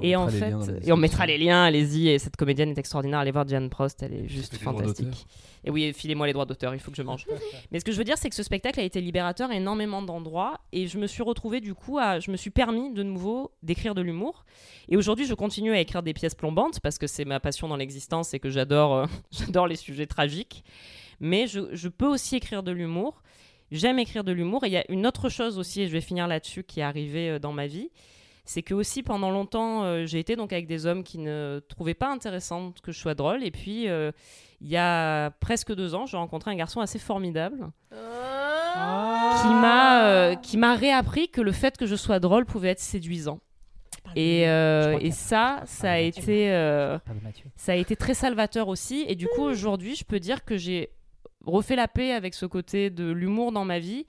Et, 0.00 0.16
en 0.16 0.28
fait, 0.28 0.54
et 0.86 0.92
on 0.92 0.96
mettra 0.96 1.26
les 1.26 1.36
liens, 1.36 1.64
allez-y. 1.64 2.08
Et 2.08 2.18
cette 2.18 2.36
comédienne 2.36 2.70
est 2.70 2.78
extraordinaire. 2.78 3.18
Allez 3.18 3.30
voir 3.30 3.44
Diane 3.44 3.68
Prost, 3.68 4.02
elle 4.02 4.14
est 4.14 4.28
juste 4.28 4.56
fantastique. 4.56 5.26
Et 5.64 5.70
oui, 5.70 5.92
filez-moi 5.92 6.26
les 6.26 6.32
droits 6.32 6.46
d'auteur, 6.46 6.74
il 6.74 6.80
faut 6.80 6.90
que 6.90 6.96
je 6.96 7.02
mange. 7.02 7.26
Mais 7.72 7.78
ce 7.78 7.84
que 7.84 7.92
je 7.92 7.98
veux 7.98 8.04
dire, 8.04 8.16
c'est 8.16 8.30
que 8.30 8.34
ce 8.34 8.42
spectacle 8.42 8.80
a 8.80 8.84
été 8.84 9.02
libérateur 9.02 9.50
à 9.50 9.54
énormément 9.54 10.00
d'endroits. 10.00 10.60
Et 10.72 10.86
je 10.86 10.96
me 10.96 11.06
suis 11.06 11.22
retrouvée, 11.22 11.60
du 11.60 11.74
coup, 11.74 11.98
à. 11.98 12.20
Je 12.20 12.30
me 12.30 12.36
suis 12.36 12.50
permis 12.50 12.92
de 12.94 13.02
nouveau 13.02 13.52
d'écrire 13.62 13.94
de 13.94 14.00
l'humour. 14.00 14.46
Et 14.88 14.96
aujourd'hui, 14.96 15.26
je 15.26 15.34
continue 15.34 15.72
à 15.72 15.80
écrire 15.80 16.02
des 16.02 16.14
pièces 16.14 16.34
plombantes 16.34 16.80
parce 16.80 16.96
que 16.96 17.06
c'est 17.06 17.26
ma 17.26 17.40
passion 17.40 17.68
dans 17.68 17.76
l'existence 17.76 18.32
et 18.32 18.38
que 18.38 18.48
j'adore, 18.48 18.94
euh, 18.94 19.06
j'adore 19.30 19.66
les 19.66 19.76
sujets 19.76 20.06
tragiques. 20.06 20.64
Mais 21.22 21.46
je, 21.46 21.60
je 21.72 21.88
peux 21.88 22.06
aussi 22.06 22.36
écrire 22.36 22.62
de 22.62 22.72
l'humour. 22.72 23.22
J'aime 23.70 23.98
écrire 23.98 24.24
de 24.24 24.32
l'humour. 24.32 24.64
Et 24.64 24.66
il 24.66 24.72
y 24.72 24.76
a 24.76 24.84
une 24.90 25.06
autre 25.06 25.30
chose 25.30 25.58
aussi, 25.58 25.80
et 25.80 25.86
je 25.86 25.92
vais 25.92 26.02
finir 26.02 26.26
là-dessus, 26.28 26.62
qui 26.64 26.80
est 26.80 26.82
arrivée 26.82 27.30
euh, 27.30 27.38
dans 27.38 27.52
ma 27.52 27.66
vie. 27.66 27.88
C'est 28.44 28.62
que 28.62 28.74
aussi 28.74 29.04
pendant 29.04 29.30
longtemps 29.30 29.84
euh, 29.84 30.04
j'ai 30.04 30.18
été 30.18 30.34
donc 30.34 30.52
avec 30.52 30.66
des 30.66 30.84
hommes 30.84 31.04
qui 31.04 31.18
ne 31.18 31.62
trouvaient 31.68 31.94
pas 31.94 32.10
intéressant 32.10 32.74
que 32.82 32.90
je 32.90 32.98
sois 32.98 33.14
drôle. 33.14 33.44
Et 33.44 33.52
puis 33.52 33.88
euh, 33.88 34.10
il 34.60 34.66
y 34.68 34.76
a 34.76 35.30
presque 35.38 35.72
deux 35.72 35.94
ans 35.94 36.06
j'ai 36.06 36.16
rencontré 36.16 36.50
un 36.50 36.56
garçon 36.56 36.80
assez 36.80 36.98
formidable 36.98 37.70
qui 37.92 39.48
m'a 39.48 40.06
euh, 40.06 40.34
qui 40.34 40.56
m'a 40.56 40.74
réappris 40.74 41.28
que 41.28 41.40
le 41.40 41.52
fait 41.52 41.76
que 41.76 41.86
je 41.86 41.94
sois 41.94 42.18
drôle 42.18 42.44
pouvait 42.44 42.70
être 42.70 42.80
séduisant. 42.80 43.38
Et, 44.16 44.40
et 44.42 45.10
ça 45.12 45.62
ça 45.64 45.92
a 45.92 45.94
Ah, 45.94 46.00
été 46.00 46.48
ça 47.54 47.72
a 47.72 47.76
été 47.76 47.94
très 47.94 48.14
salvateur 48.14 48.66
aussi. 48.66 49.04
Et 49.06 49.14
du 49.14 49.28
coup, 49.28 49.42
aujourd'hui, 49.42 49.94
je 49.94 50.04
peux 50.04 50.18
dire 50.18 50.44
que 50.44 50.56
j'ai 50.56 50.90
refait 51.46 51.76
la 51.76 51.88
paix 51.88 52.12
avec 52.12 52.34
ce 52.34 52.46
côté 52.46 52.90
de 52.90 53.10
l'humour 53.10 53.52
dans 53.52 53.64
ma 53.64 53.78
vie 53.78 54.06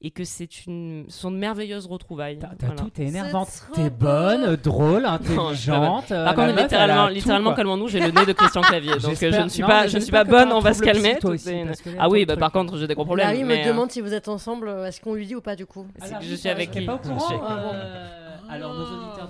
et 0.00 0.10
que 0.10 0.24
c'est 0.24 0.66
une, 0.66 1.06
sont 1.08 1.30
de 1.30 1.36
merveilleuses 1.36 1.86
retrouvailles. 1.86 2.38
T'as 2.38 2.48
Voilà. 2.60 2.74
tout, 2.74 2.90
t'es 2.90 3.04
énervante. 3.04 3.48
T'es 3.74 3.88
bonne, 3.88 4.56
drôle, 4.56 5.06
intelligente. 5.06 6.12
euh, 6.12 6.24
Par 6.26 6.34
contre, 6.34 6.52
meuf, 6.52 6.62
littéralement, 6.64 7.08
littéralement 7.08 7.54
calmons-nous, 7.54 7.88
j'ai 7.88 8.00
le 8.00 8.10
nez 8.10 8.26
de 8.26 8.32
Christian 8.34 8.60
Clavier, 8.60 8.96
donc 8.98 9.22
euh, 9.22 9.32
je 9.32 9.40
ne 9.40 9.48
suis 9.48 9.62
non, 9.62 9.68
pas, 9.68 9.86
je 9.86 9.96
ne 9.96 10.02
suis 10.02 10.12
pas 10.12 10.24
bonne, 10.24 10.52
on 10.52 10.60
va 10.60 10.74
se 10.74 10.82
calmer. 10.82 11.16
aussi, 11.24 11.52
une- 11.52 11.72
Ah 11.98 12.10
oui, 12.10 12.26
bah 12.26 12.36
par 12.36 12.52
contre, 12.52 12.76
j'ai 12.76 12.86
des 12.86 12.94
gros 12.94 13.06
problèmes. 13.06 13.28
Mais, 13.30 13.44
me 13.44 13.62
euh, 13.64 13.66
demande 13.66 13.90
si 13.90 14.02
vous 14.02 14.12
êtes 14.12 14.28
ensemble. 14.28 14.68
Est-ce 14.86 15.00
qu'on 15.00 15.14
lui 15.14 15.26
dit 15.26 15.36
ou 15.36 15.40
pas 15.40 15.56
du 15.56 15.64
coup? 15.64 15.86
C'est 15.98 16.08
Alors, 16.08 16.18
que 16.20 16.26
je 16.26 16.34
suis 16.34 16.48
avec 16.50 16.68
euh, 16.76 16.80
qui 16.80 16.86
euh, 16.86 18.06
Alors, 18.50 18.74
nos 18.74 18.82
auditeurs 18.84 19.28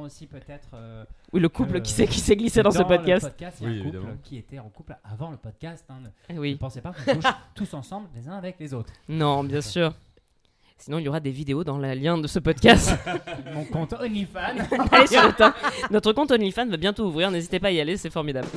aussi 0.00 0.26
peut-être. 0.26 0.68
euh, 0.74 1.04
Oui, 1.32 1.40
le 1.40 1.48
couple 1.48 1.74
que, 1.74 1.78
qui 1.78 1.92
s'est 1.92 2.06
qui 2.06 2.20
s'est 2.20 2.36
glissé 2.36 2.62
dans 2.62 2.70
ce 2.70 2.78
le 2.78 2.84
podcast. 2.86 3.32
il 3.38 3.42
y 3.42 3.46
a 3.46 3.48
Oui, 3.48 3.66
un 3.66 3.82
couple 3.84 3.96
évidemment. 3.96 4.16
qui 4.22 4.36
était 4.38 4.58
en 4.58 4.68
couple 4.68 4.96
avant 5.04 5.30
le 5.30 5.36
podcast. 5.36 5.84
hein. 5.90 5.94
Eh 6.28 6.34
Ne 6.34 6.38
Oui, 6.40 6.54
pensez 6.56 6.80
pas 6.80 6.92
qu'on 6.92 7.14
couche 7.14 7.24
tous 7.54 7.72
ensemble 7.74 8.08
les 8.14 8.28
uns 8.28 8.36
avec 8.36 8.56
les 8.60 8.72
autres. 8.74 8.92
non, 9.08 9.44
bien 9.44 9.60
sûr. 9.60 9.92
Sinon, 10.78 10.98
il 10.98 11.04
y 11.04 11.08
aura 11.08 11.20
des 11.20 11.30
vidéos 11.30 11.62
dans 11.62 11.76
le 11.76 11.92
lien 11.92 12.16
de 12.16 12.26
ce 12.26 12.38
podcast. 12.38 12.94
Mon 13.54 13.64
compte 13.66 13.92
OnlyFans. 13.92 14.56
Allez 14.92 15.06
sur 15.06 15.22
le. 15.22 15.52
Notre 15.90 16.12
compte 16.14 16.30
OnlyFans 16.30 16.68
va 16.68 16.76
bientôt 16.78 17.06
ouvrir, 17.06 17.30
n'hésitez 17.30 17.60
pas 17.60 17.68
à 17.68 17.70
y 17.72 17.80
aller, 17.80 17.98
c'est 17.98 18.08
formidable. 18.10 18.48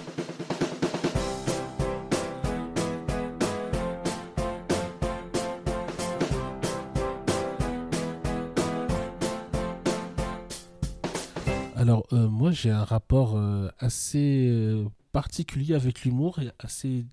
Alors, 11.83 12.07
euh, 12.13 12.29
moi, 12.29 12.51
j'ai 12.51 12.71
un 12.71 12.85
rapport 12.85 13.35
euh, 13.35 13.67
assez 13.77 14.47
euh, 14.49 14.85
particulier 15.11 15.75
avec 15.75 16.05
l'humour 16.05 16.39
et 16.39 16.49
assez 16.57 17.05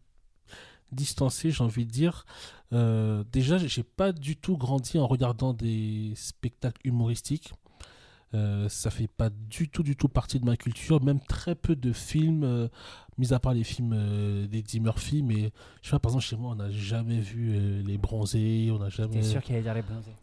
distancé, 0.93 1.51
j'ai 1.51 1.65
envie 1.65 1.85
de 1.85 1.91
dire. 1.91 2.25
Déjà, 3.33 3.59
j'ai 3.59 3.83
pas 3.83 4.13
du 4.13 4.37
tout 4.37 4.57
grandi 4.57 4.97
en 4.97 5.09
regardant 5.09 5.55
des 5.55 6.13
spectacles 6.15 6.81
humoristiques. 6.85 7.53
Ça 8.33 8.91
fait 8.91 9.09
pas 9.09 9.29
du 9.29 9.69
tout, 9.69 9.83
du 9.83 9.97
tout 9.97 10.09
partie 10.09 10.39
de 10.39 10.45
ma 10.45 10.57
culture. 10.57 11.03
Même 11.03 11.19
très 11.19 11.57
peu 11.57 11.75
de 11.75 11.93
films, 11.93 12.69
mis 13.19 13.33
à 13.33 13.41
part 13.41 13.55
les 13.55 13.65
films 13.65 14.47
d'Eddie 14.47 14.79
Murphy. 14.79 15.25
Mais 15.25 15.51
je 15.83 15.89
sais 15.89 15.91
pas, 15.91 15.99
par 15.99 16.11
exemple, 16.11 16.25
chez 16.25 16.37
moi, 16.37 16.53
on 16.53 16.57
n'a 16.57 16.71
jamais 16.71 17.19
vu 17.19 17.83
Les 17.83 17.99
Bronzés. 17.99 18.71
On 18.73 18.79
n'a 18.79 18.89
jamais. 18.89 19.15
T'es 19.15 19.23
sûr 19.25 19.43
qu'il 19.43 19.57
allait 19.57 19.65
dire 19.65 19.75
les 19.75 19.83
bronzés 19.83 20.15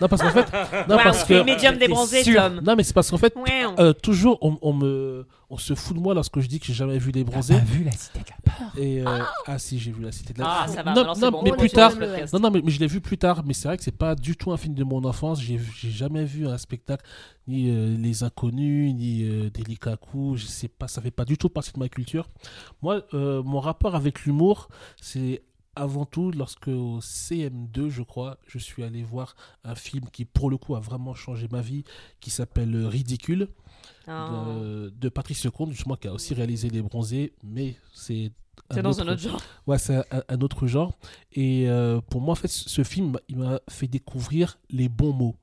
Non, 0.00 0.08
parce 0.08 0.22
qu'en 0.22 0.30
fait. 0.30 0.46
non, 0.88 0.96
parce 0.96 1.24
que. 1.24 1.42
médium 1.42 1.76
des 1.76 1.88
bronzés, 1.88 2.22
Tom. 2.22 2.60
Non, 2.64 2.74
mais 2.76 2.82
c'est 2.82 2.94
parce 2.94 3.10
qu'en 3.10 3.18
fait, 3.18 3.34
Ouin. 3.36 3.74
euh, 3.78 3.92
toujours, 3.92 4.38
on, 4.40 4.58
on 4.62 4.72
me, 4.72 5.26
on 5.50 5.58
se 5.58 5.74
fout 5.74 5.96
de 5.96 6.00
moi 6.02 6.14
lorsque 6.14 6.40
je 6.40 6.46
dis 6.46 6.58
que 6.60 6.66
j'ai 6.66 6.74
jamais 6.74 6.98
vu 6.98 7.10
les 7.10 7.24
bronzés. 7.24 7.54
T'as 7.54 7.64
vu 7.64 7.84
la 7.84 7.92
cité 7.92 8.18
de 8.20 8.24
la 8.30 8.52
peur 8.52 8.72
Et 8.78 9.00
euh, 9.00 9.22
ah 9.46 9.58
si, 9.58 9.78
j'ai 9.78 9.90
vu 9.90 10.02
la 10.02 10.12
Cité 10.12 10.32
de 10.32 10.38
la. 10.40 10.62
Ah, 10.62 10.68
ça 10.68 10.82
va, 10.82 10.94
non, 10.94 11.04
non, 11.16 11.30
bon, 11.30 11.42
mais 11.42 11.52
on 11.52 11.56
plus 11.56 11.70
tard. 11.70 11.92
Non, 12.32 12.40
non, 12.40 12.50
mais, 12.50 12.62
mais 12.64 12.70
je 12.70 12.80
l'ai 12.80 12.86
vu 12.86 13.00
plus 13.00 13.18
tard. 13.18 13.42
Mais 13.44 13.54
c'est 13.54 13.68
vrai 13.68 13.76
que 13.76 13.82
c'est 13.84 13.96
pas 13.96 14.14
du 14.14 14.36
tout 14.36 14.52
un 14.52 14.56
film 14.56 14.74
de 14.74 14.84
mon 14.84 15.04
enfance. 15.04 15.40
J'ai, 15.40 15.60
j'ai 15.76 15.90
jamais 15.90 16.24
vu 16.24 16.46
un 16.46 16.58
spectacle 16.58 17.04
ni 17.46 17.70
euh, 17.70 17.96
Les 17.98 18.22
Inconnus 18.22 18.94
ni 18.94 19.24
euh, 19.24 19.50
Delikaku. 19.50 20.36
Je 20.36 20.46
sais 20.46 20.68
pas, 20.68 20.88
ça 20.88 21.00
fait 21.00 21.10
pas 21.10 21.24
du 21.24 21.36
tout 21.36 21.48
partie 21.48 21.72
de 21.72 21.78
ma 21.78 21.88
culture. 21.88 22.28
Moi, 22.82 23.02
euh, 23.14 23.42
mon 23.42 23.60
rapport 23.60 23.94
avec 23.94 24.24
l'humour, 24.24 24.68
c'est 25.00 25.42
avant 25.78 26.04
tout 26.04 26.30
lorsque 26.30 26.68
au 26.68 26.98
CM2, 27.00 27.88
je 27.88 28.02
crois, 28.02 28.38
je 28.46 28.58
suis 28.58 28.82
allé 28.82 29.02
voir 29.02 29.34
un 29.64 29.74
film 29.74 30.04
qui, 30.12 30.24
pour 30.24 30.50
le 30.50 30.56
coup, 30.56 30.74
a 30.76 30.80
vraiment 30.80 31.14
changé 31.14 31.48
ma 31.50 31.60
vie, 31.60 31.84
qui 32.20 32.30
s'appelle 32.30 32.74
euh, 32.74 32.88
Ridicule 32.88 33.48
Ah. 34.06 34.44
de, 34.46 34.90
de 34.90 35.08
Patrice 35.08 35.44
Lecomte, 35.44 35.70
justement, 35.72 35.96
qui 35.96 36.08
a 36.08 36.12
aussi 36.12 36.34
réalisé 36.34 36.68
Les 36.70 36.82
Bronzés, 36.82 37.32
mais 37.42 37.76
c'est 37.94 38.32
C'est 38.72 38.82
dans 38.82 39.00
un 39.00 39.08
autre 39.08 39.20
genre. 39.22 39.40
Ouais, 39.66 39.78
c'est 39.78 39.96
un, 39.96 40.04
un 40.28 40.40
autre 40.40 40.66
genre. 40.66 40.92
Et 41.32 41.68
euh, 41.68 42.00
pour 42.10 42.20
moi, 42.20 42.32
en 42.32 42.36
fait, 42.36 42.48
ce 42.48 42.82
film, 42.84 43.18
il 43.28 43.36
m'a 43.38 43.60
fait 43.70 43.86
découvrir 43.88 44.58
les 44.70 44.88
bons 44.88 45.12
mots. 45.12 45.36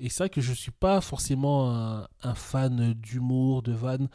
Et 0.00 0.08
c'est 0.08 0.24
vrai 0.24 0.30
que 0.30 0.40
je 0.40 0.50
ne 0.50 0.56
suis 0.56 0.72
pas 0.72 1.00
forcément 1.00 1.70
un, 1.72 2.08
un 2.22 2.34
fan 2.34 2.92
d'humour, 2.94 3.62
de 3.62 3.72
vannes. 3.72 4.08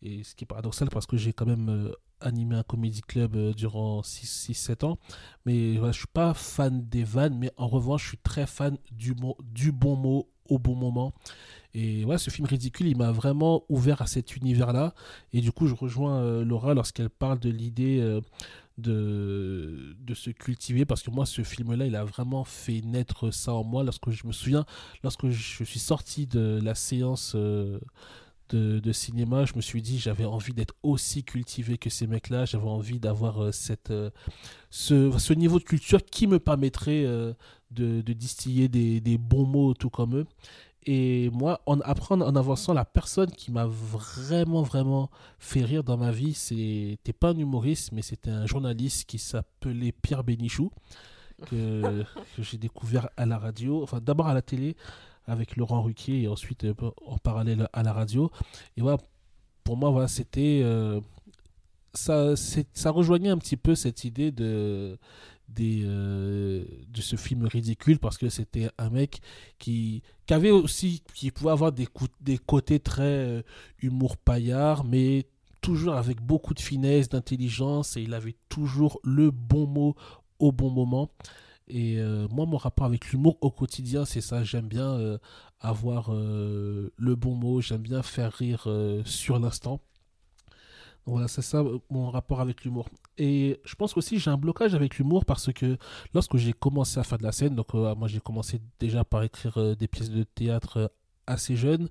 Et 0.00 0.22
ce 0.24 0.34
qui 0.34 0.44
est 0.44 0.46
paradoxal 0.46 0.88
parce 0.90 1.06
que 1.06 1.16
j'ai 1.18 1.32
quand 1.32 1.46
même 1.46 1.68
euh, 1.68 1.92
animé 2.24 2.56
un 2.56 2.62
comédie 2.62 3.02
club 3.02 3.36
euh, 3.36 3.52
durant 3.52 4.00
6-7 4.00 4.84
ans. 4.84 4.98
Mais 5.46 5.76
voilà, 5.76 5.92
je 5.92 5.98
suis 5.98 6.06
pas 6.12 6.34
fan 6.34 6.84
des 6.88 7.04
vannes, 7.04 7.36
mais 7.38 7.50
en 7.56 7.68
revanche, 7.68 8.02
je 8.04 8.08
suis 8.08 8.18
très 8.18 8.46
fan 8.46 8.76
du, 8.90 9.14
du 9.42 9.72
bon 9.72 9.96
mot 9.96 10.28
au 10.48 10.58
bon 10.58 10.74
moment. 10.74 11.14
Et 11.74 12.04
ouais, 12.04 12.18
ce 12.18 12.30
film 12.30 12.46
ridicule, 12.46 12.86
il 12.86 12.96
m'a 12.96 13.10
vraiment 13.10 13.64
ouvert 13.68 14.02
à 14.02 14.06
cet 14.06 14.36
univers-là. 14.36 14.94
Et 15.32 15.40
du 15.40 15.52
coup, 15.52 15.66
je 15.66 15.74
rejoins 15.74 16.18
euh, 16.18 16.44
Laura 16.44 16.74
lorsqu'elle 16.74 17.10
parle 17.10 17.40
de 17.40 17.50
l'idée 17.50 17.98
euh, 18.00 18.20
de, 18.78 19.96
de 19.98 20.14
se 20.14 20.30
cultiver. 20.30 20.84
Parce 20.84 21.02
que 21.02 21.10
moi, 21.10 21.26
ce 21.26 21.42
film-là, 21.42 21.86
il 21.86 21.96
a 21.96 22.04
vraiment 22.04 22.44
fait 22.44 22.80
naître 22.82 23.30
ça 23.30 23.52
en 23.54 23.64
moi. 23.64 23.82
Lorsque 23.82 24.10
je 24.10 24.26
me 24.26 24.32
souviens, 24.32 24.64
lorsque 25.02 25.28
je 25.28 25.64
suis 25.64 25.80
sorti 25.80 26.26
de 26.26 26.60
la 26.62 26.74
séance 26.74 27.36
de, 28.50 28.78
de 28.78 28.92
cinéma, 28.92 29.44
je 29.44 29.54
me 29.56 29.60
suis 29.60 29.82
dit, 29.82 29.98
j'avais 29.98 30.24
envie 30.24 30.52
d'être 30.52 30.74
aussi 30.82 31.24
cultivé 31.24 31.78
que 31.78 31.90
ces 31.90 32.06
mecs-là. 32.06 32.44
J'avais 32.44 32.68
envie 32.68 33.00
d'avoir 33.00 33.42
euh, 33.42 33.52
cette, 33.52 33.90
euh, 33.90 34.10
ce, 34.70 35.16
ce 35.18 35.32
niveau 35.32 35.58
de 35.58 35.64
culture 35.64 36.04
qui 36.04 36.26
me 36.26 36.38
permettrait 36.38 37.04
euh, 37.04 37.32
de, 37.70 38.00
de 38.02 38.12
distiller 38.12 38.68
des, 38.68 39.00
des 39.00 39.18
bons 39.18 39.46
mots 39.46 39.74
tout 39.74 39.90
comme 39.90 40.16
eux. 40.16 40.26
Et 40.86 41.30
moi, 41.30 41.62
en, 41.66 41.80
en, 41.80 42.20
en 42.20 42.36
avançant, 42.36 42.74
la 42.74 42.84
personne 42.84 43.30
qui 43.30 43.50
m'a 43.50 43.64
vraiment, 43.66 44.62
vraiment 44.62 45.10
fait 45.38 45.64
rire 45.64 45.82
dans 45.82 45.96
ma 45.96 46.10
vie, 46.10 46.34
c'était 46.34 47.14
pas 47.18 47.30
un 47.30 47.38
humoriste, 47.38 47.92
mais 47.92 48.02
c'était 48.02 48.30
un 48.30 48.46
journaliste 48.46 49.06
qui 49.06 49.18
s'appelait 49.18 49.92
Pierre 49.92 50.24
Bénichou, 50.24 50.70
que, 51.46 52.04
que 52.36 52.42
j'ai 52.42 52.58
découvert 52.58 53.08
à 53.16 53.24
la 53.24 53.38
radio, 53.38 53.82
enfin 53.82 54.00
d'abord 54.00 54.26
à 54.28 54.34
la 54.34 54.42
télé 54.42 54.76
avec 55.26 55.56
Laurent 55.56 55.82
Ruquier 55.82 56.22
et 56.22 56.28
ensuite 56.28 56.64
euh, 56.64 56.74
en 57.06 57.18
parallèle 57.18 57.68
à 57.72 57.82
la 57.82 57.92
radio. 57.92 58.30
Et 58.76 58.80
voilà, 58.80 58.98
pour 59.62 59.76
moi, 59.76 60.08
c'était. 60.08 60.60
euh, 60.62 61.00
ça, 61.94 62.90
rejoignait 62.90 63.30
un 63.30 63.38
petit 63.38 63.56
peu 63.56 63.74
cette 63.74 64.04
idée 64.04 64.32
de, 64.32 64.98
euh, 65.60 66.64
de 66.88 67.00
ce 67.00 67.16
film 67.16 67.46
ridicule 67.46 67.98
parce 67.98 68.18
que 68.18 68.28
c'était 68.28 68.68
un 68.78 68.90
mec 68.90 69.20
qui, 69.58 70.02
avait 70.28 70.50
aussi, 70.50 71.02
qui 71.14 71.30
pouvait 71.30 71.52
avoir 71.52 71.72
des, 71.72 71.86
côtés 72.46 72.80
très 72.80 73.44
humour 73.80 74.16
paillard, 74.16 74.84
mais 74.84 75.26
toujours 75.60 75.94
avec 75.94 76.20
beaucoup 76.20 76.52
de 76.52 76.60
finesse, 76.60 77.08
d'intelligence 77.08 77.96
et 77.96 78.02
il 78.02 78.12
avait 78.12 78.34
toujours 78.48 79.00
le 79.04 79.30
bon 79.30 79.66
mot 79.66 79.94
au 80.40 80.52
bon 80.52 80.70
moment. 80.70 81.10
Et 81.66 81.98
euh, 81.98 82.28
moi, 82.30 82.46
mon 82.46 82.56
rapport 82.56 82.86
avec 82.86 83.10
l'humour 83.10 83.38
au 83.40 83.50
quotidien, 83.50 84.04
c'est 84.04 84.20
ça. 84.20 84.44
J'aime 84.44 84.68
bien 84.68 84.92
euh, 84.94 85.18
avoir 85.60 86.12
euh, 86.12 86.92
le 86.96 87.16
bon 87.16 87.34
mot, 87.34 87.60
j'aime 87.60 87.82
bien 87.82 88.02
faire 88.02 88.32
rire 88.32 88.68
sur 89.04 89.38
l'instant. 89.38 89.80
Voilà, 91.06 91.28
c'est 91.28 91.42
ça 91.42 91.62
mon 91.90 92.10
rapport 92.10 92.40
avec 92.40 92.64
l'humour. 92.64 92.88
Et 93.18 93.60
je 93.64 93.74
pense 93.74 93.94
aussi 93.96 94.18
j'ai 94.18 94.30
un 94.30 94.38
blocage 94.38 94.74
avec 94.74 94.96
l'humour 94.96 95.26
parce 95.26 95.52
que 95.52 95.76
lorsque 96.14 96.38
j'ai 96.38 96.54
commencé 96.54 96.98
à 96.98 97.04
faire 97.04 97.18
de 97.18 97.22
la 97.24 97.32
scène, 97.32 97.54
donc 97.54 97.74
moi 97.74 98.08
j'ai 98.08 98.20
commencé 98.20 98.58
déjà 98.80 99.04
par 99.04 99.22
écrire 99.22 99.76
des 99.76 99.86
pièces 99.86 100.10
de 100.10 100.22
théâtre 100.22 100.90
assez 101.26 101.56
jeune. 101.56 101.88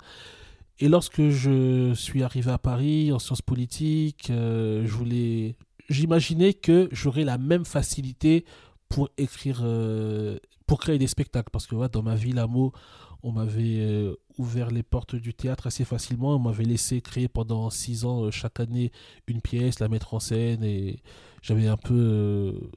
Et 0.79 0.89
lorsque 0.89 1.29
je 1.29 1.93
suis 1.93 2.23
arrivé 2.23 2.49
à 2.49 2.57
Paris 2.57 3.11
en 3.11 3.19
sciences 3.19 3.43
politiques, 3.43 4.29
je 4.29 4.91
voulais, 4.91 5.57
j'imaginais 5.89 6.55
que 6.55 6.89
j'aurais 6.91 7.23
la 7.23 7.37
même 7.37 7.65
facilité 7.65 8.45
pour 8.93 9.09
écrire, 9.17 9.61
euh, 9.63 10.37
pour 10.67 10.79
créer 10.79 10.99
des 10.99 11.07
spectacles. 11.07 11.49
Parce 11.51 11.65
que 11.65 11.87
dans 11.87 12.03
ma 12.03 12.13
ville 12.13 12.37
à 12.37 12.45
Meaux, 12.45 12.73
on 13.23 13.31
m'avait 13.31 13.79
euh, 13.79 14.13
ouvert 14.37 14.69
les 14.69 14.83
portes 14.83 15.15
du 15.15 15.33
théâtre 15.33 15.65
assez 15.65 15.83
facilement. 15.83 16.35
On 16.35 16.39
m'avait 16.39 16.63
laissé 16.63 17.01
créer 17.01 17.27
pendant 17.27 17.71
six 17.71 18.05
ans, 18.05 18.25
euh, 18.25 18.31
chaque 18.31 18.59
année, 18.59 18.91
une 19.25 19.41
pièce, 19.41 19.79
la 19.79 19.87
mettre 19.87 20.13
en 20.13 20.19
scène. 20.19 20.63
Et 20.63 21.01
j'avais 21.41 21.65
un 21.65 21.77
peu 21.77 22.69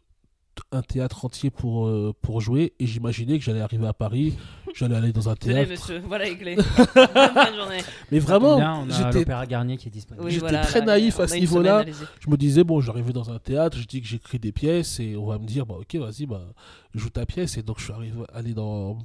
un 0.73 0.83
théâtre 0.83 1.25
entier 1.25 1.51
pour, 1.51 1.87
euh, 1.87 2.15
pour 2.23 2.41
jouer. 2.41 2.75
Et 2.79 2.87
j'imaginais 2.87 3.39
que 3.39 3.45
j'allais 3.45 3.61
arriver 3.61 3.87
à 3.87 3.93
Paris, 3.93 4.35
j'allais 4.75 4.97
aller 4.97 5.13
dans 5.13 5.29
un 5.29 5.35
théâtre. 5.35 5.71
monsieur. 5.71 6.03
Voilà. 6.07 6.27
Mais 8.11 8.19
vraiment, 8.19 8.57
Bien, 8.57 8.75
on 8.77 8.91
a 8.91 8.93
j'étais 8.93 9.21
l'Opéra 9.21 9.47
Garnier 9.47 9.77
qui 9.77 9.89
est 9.89 9.91
disponible. 9.91 10.25
Oui, 10.25 10.31
J'étais 10.33 10.41
voilà, 10.49 10.63
très 10.65 10.81
là, 10.81 10.87
naïf 10.87 11.21
à 11.21 11.29
ce 11.29 11.37
niveau-là. 11.37 11.85
je 12.21 12.31
me 12.31 12.37
disais, 12.37 12.65
bon, 12.65 12.81
j'arrivais 12.81 13.13
dans 13.13 13.31
un 13.31 13.39
théâtre, 13.39 13.79
je 13.79 13.87
dis 13.87 14.01
que 14.01 14.07
j'écris 14.09 14.39
des 14.39 14.53
pièces 14.53 15.01
et 15.01 15.17
on 15.17 15.27
va 15.27 15.39
me 15.39 15.47
dire, 15.47 15.67
bah 15.67 15.77
ok, 15.81 15.95
vas-y, 15.97 16.27
bah, 16.27 16.43
joue 16.95 17.11
ta 17.11 17.27
pièce. 17.27 17.57
Et 17.59 17.63
donc, 17.63 17.79
je 17.79 17.85
suis 17.85 17.93
arrivé 17.93 18.15
aller 18.33 18.55
dans 18.55 18.99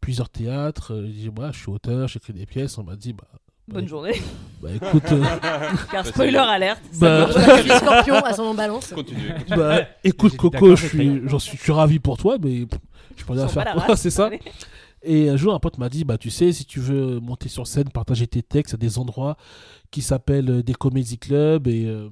plusieurs 0.00 0.28
théâtres. 0.28 0.94
Je 1.04 1.06
dis, 1.10 1.30
moi, 1.30 1.50
je 1.52 1.58
suis 1.60 1.70
auteur, 1.70 2.08
j'écris 2.08 2.32
des 2.32 2.46
pièces. 2.46 2.78
On 2.78 2.84
m'a 2.84 2.96
dit, 2.96 3.12
bah, 3.12 3.26
Bonne 3.66 3.88
journée. 3.88 4.20
bah, 4.62 4.68
écoute, 4.74 5.04
euh, 5.12 5.24
Car 5.90 6.06
spoiler 6.06 6.36
alerte. 6.36 6.82
bah, 6.98 7.26
Petit 7.32 7.68
scorpion 7.76 8.16
à 8.16 8.34
son 8.34 8.54
balance. 8.54 8.92
Continue. 8.92 9.32
bah, 9.48 9.80
écoute, 10.04 10.32
J'étais 10.32 10.36
Coco, 10.36 10.50
d'accord, 10.52 10.76
je 10.76 10.86
suis, 10.86 11.20
j'en 11.28 11.38
suis, 11.38 11.56
je 11.56 11.62
suis 11.62 11.72
ravi 11.72 11.98
pour 11.98 12.18
toi, 12.18 12.36
mais 12.42 12.66
pff, 12.66 12.78
je 13.16 13.24
peux 13.24 13.32
rien 13.32 13.44
Ils 13.46 13.48
sont 13.48 13.54
pas 13.54 13.64
faire. 13.64 13.76
la 13.76 13.82
race. 13.82 14.00
C'est 14.02 14.10
ça. 14.10 14.26
Allez. 14.26 14.40
Et 15.02 15.28
un 15.28 15.36
jour, 15.36 15.54
un 15.54 15.58
pote 15.60 15.78
m'a 15.78 15.88
dit, 15.88 16.04
bah, 16.04 16.18
tu 16.18 16.30
sais, 16.30 16.52
si 16.52 16.64
tu 16.66 16.80
veux 16.80 17.20
monter 17.20 17.48
sur 17.48 17.66
scène, 17.66 17.88
partager 17.90 18.26
tes 18.26 18.42
textes 18.42 18.74
à 18.74 18.76
des 18.76 18.98
endroits 18.98 19.36
qui 19.90 20.02
s'appellent 20.02 20.50
euh, 20.50 20.62
des 20.62 20.74
comédie 20.74 21.18
clubs 21.18 21.66
et 21.68 21.86
euh, 21.86 22.08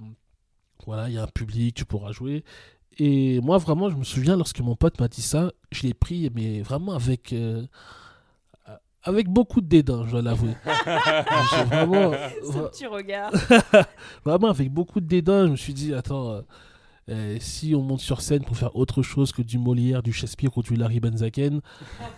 voilà, 0.86 1.08
il 1.08 1.14
y 1.14 1.18
a 1.18 1.22
un 1.22 1.26
public, 1.28 1.74
tu 1.74 1.84
pourras 1.84 2.12
jouer. 2.12 2.44
Et 2.98 3.40
moi, 3.40 3.56
vraiment, 3.58 3.88
je 3.88 3.96
me 3.96 4.04
souviens, 4.04 4.36
lorsque 4.36 4.60
mon 4.60 4.76
pote 4.76 5.00
m'a 5.00 5.08
dit 5.08 5.22
ça, 5.22 5.52
je 5.70 5.82
l'ai 5.84 5.94
pris, 5.94 6.30
mais 6.34 6.60
vraiment 6.60 6.92
avec, 6.94 7.32
euh, 7.32 7.62
avec 9.04 9.28
beaucoup 9.28 9.60
de 9.60 9.66
dédain, 9.66 10.04
je 10.06 10.12
dois 10.12 10.22
l'avouer. 10.22 10.54
Vraiment, 11.66 12.12
Ce 12.42 12.58
petit 12.68 12.86
regard. 12.86 13.32
vraiment, 14.24 14.48
avec 14.48 14.70
beaucoup 14.70 15.00
de 15.00 15.06
dédain, 15.06 15.46
je 15.46 15.50
me 15.52 15.56
suis 15.56 15.74
dit, 15.74 15.94
attends, 15.94 16.42
euh, 17.08 17.36
si 17.40 17.74
on 17.74 17.82
monte 17.82 18.00
sur 18.00 18.20
scène 18.20 18.44
pour 18.44 18.56
faire 18.56 18.76
autre 18.76 19.02
chose 19.02 19.32
que 19.32 19.42
du 19.42 19.58
Molière, 19.58 20.02
du 20.02 20.12
Shakespeare 20.12 20.56
ou 20.56 20.62
du 20.62 20.76
Larry 20.76 21.00
Benzaken, 21.00 21.60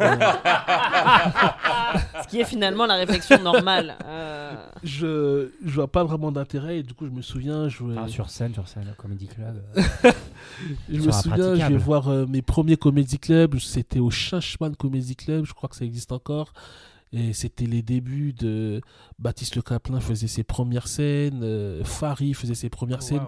euh, 0.00 0.16
Ce 2.22 2.28
qui 2.28 2.40
est 2.40 2.44
finalement 2.44 2.86
la 2.86 2.94
réflexion 2.94 3.42
normale. 3.42 3.96
Euh, 4.04 4.54
je, 4.82 5.50
je 5.64 5.74
vois 5.74 5.88
pas 5.88 6.04
vraiment 6.04 6.32
d'intérêt. 6.32 6.78
Et 6.78 6.82
du 6.82 6.94
coup, 6.94 7.06
je 7.06 7.10
me 7.10 7.22
souviens, 7.22 7.68
je, 7.68 7.82
sur 8.08 8.30
scène, 8.30 8.54
sur 8.54 8.68
scène, 8.68 8.88
au 8.90 9.00
Comedy 9.00 9.26
Club. 9.26 9.62
je 10.88 11.00
me 11.00 11.12
souviens, 11.12 11.54
je 11.54 11.66
vais 11.66 11.76
voir 11.76 12.08
euh, 12.08 12.26
mes 12.26 12.42
premiers 12.42 12.76
comédie 12.76 13.18
clubs. 13.18 13.58
C'était 13.58 14.00
au 14.00 14.10
Chachman 14.10 14.74
Comedy 14.74 15.16
Club, 15.16 15.44
je 15.44 15.54
crois 15.54 15.68
que 15.68 15.76
ça 15.76 15.84
existe 15.84 16.12
encore. 16.12 16.52
Et 17.16 17.32
c'était 17.32 17.66
les 17.66 17.80
débuts 17.82 18.32
de 18.32 18.80
Baptiste 19.20 19.54
Le 19.54 19.62
Caplin 19.62 20.00
faisait 20.00 20.26
ses 20.26 20.42
premières 20.42 20.88
scènes, 20.88 21.42
euh, 21.44 21.84
Fari 21.84 22.34
faisait 22.34 22.56
ses 22.56 22.70
premières 22.70 23.02
scènes. 23.02 23.22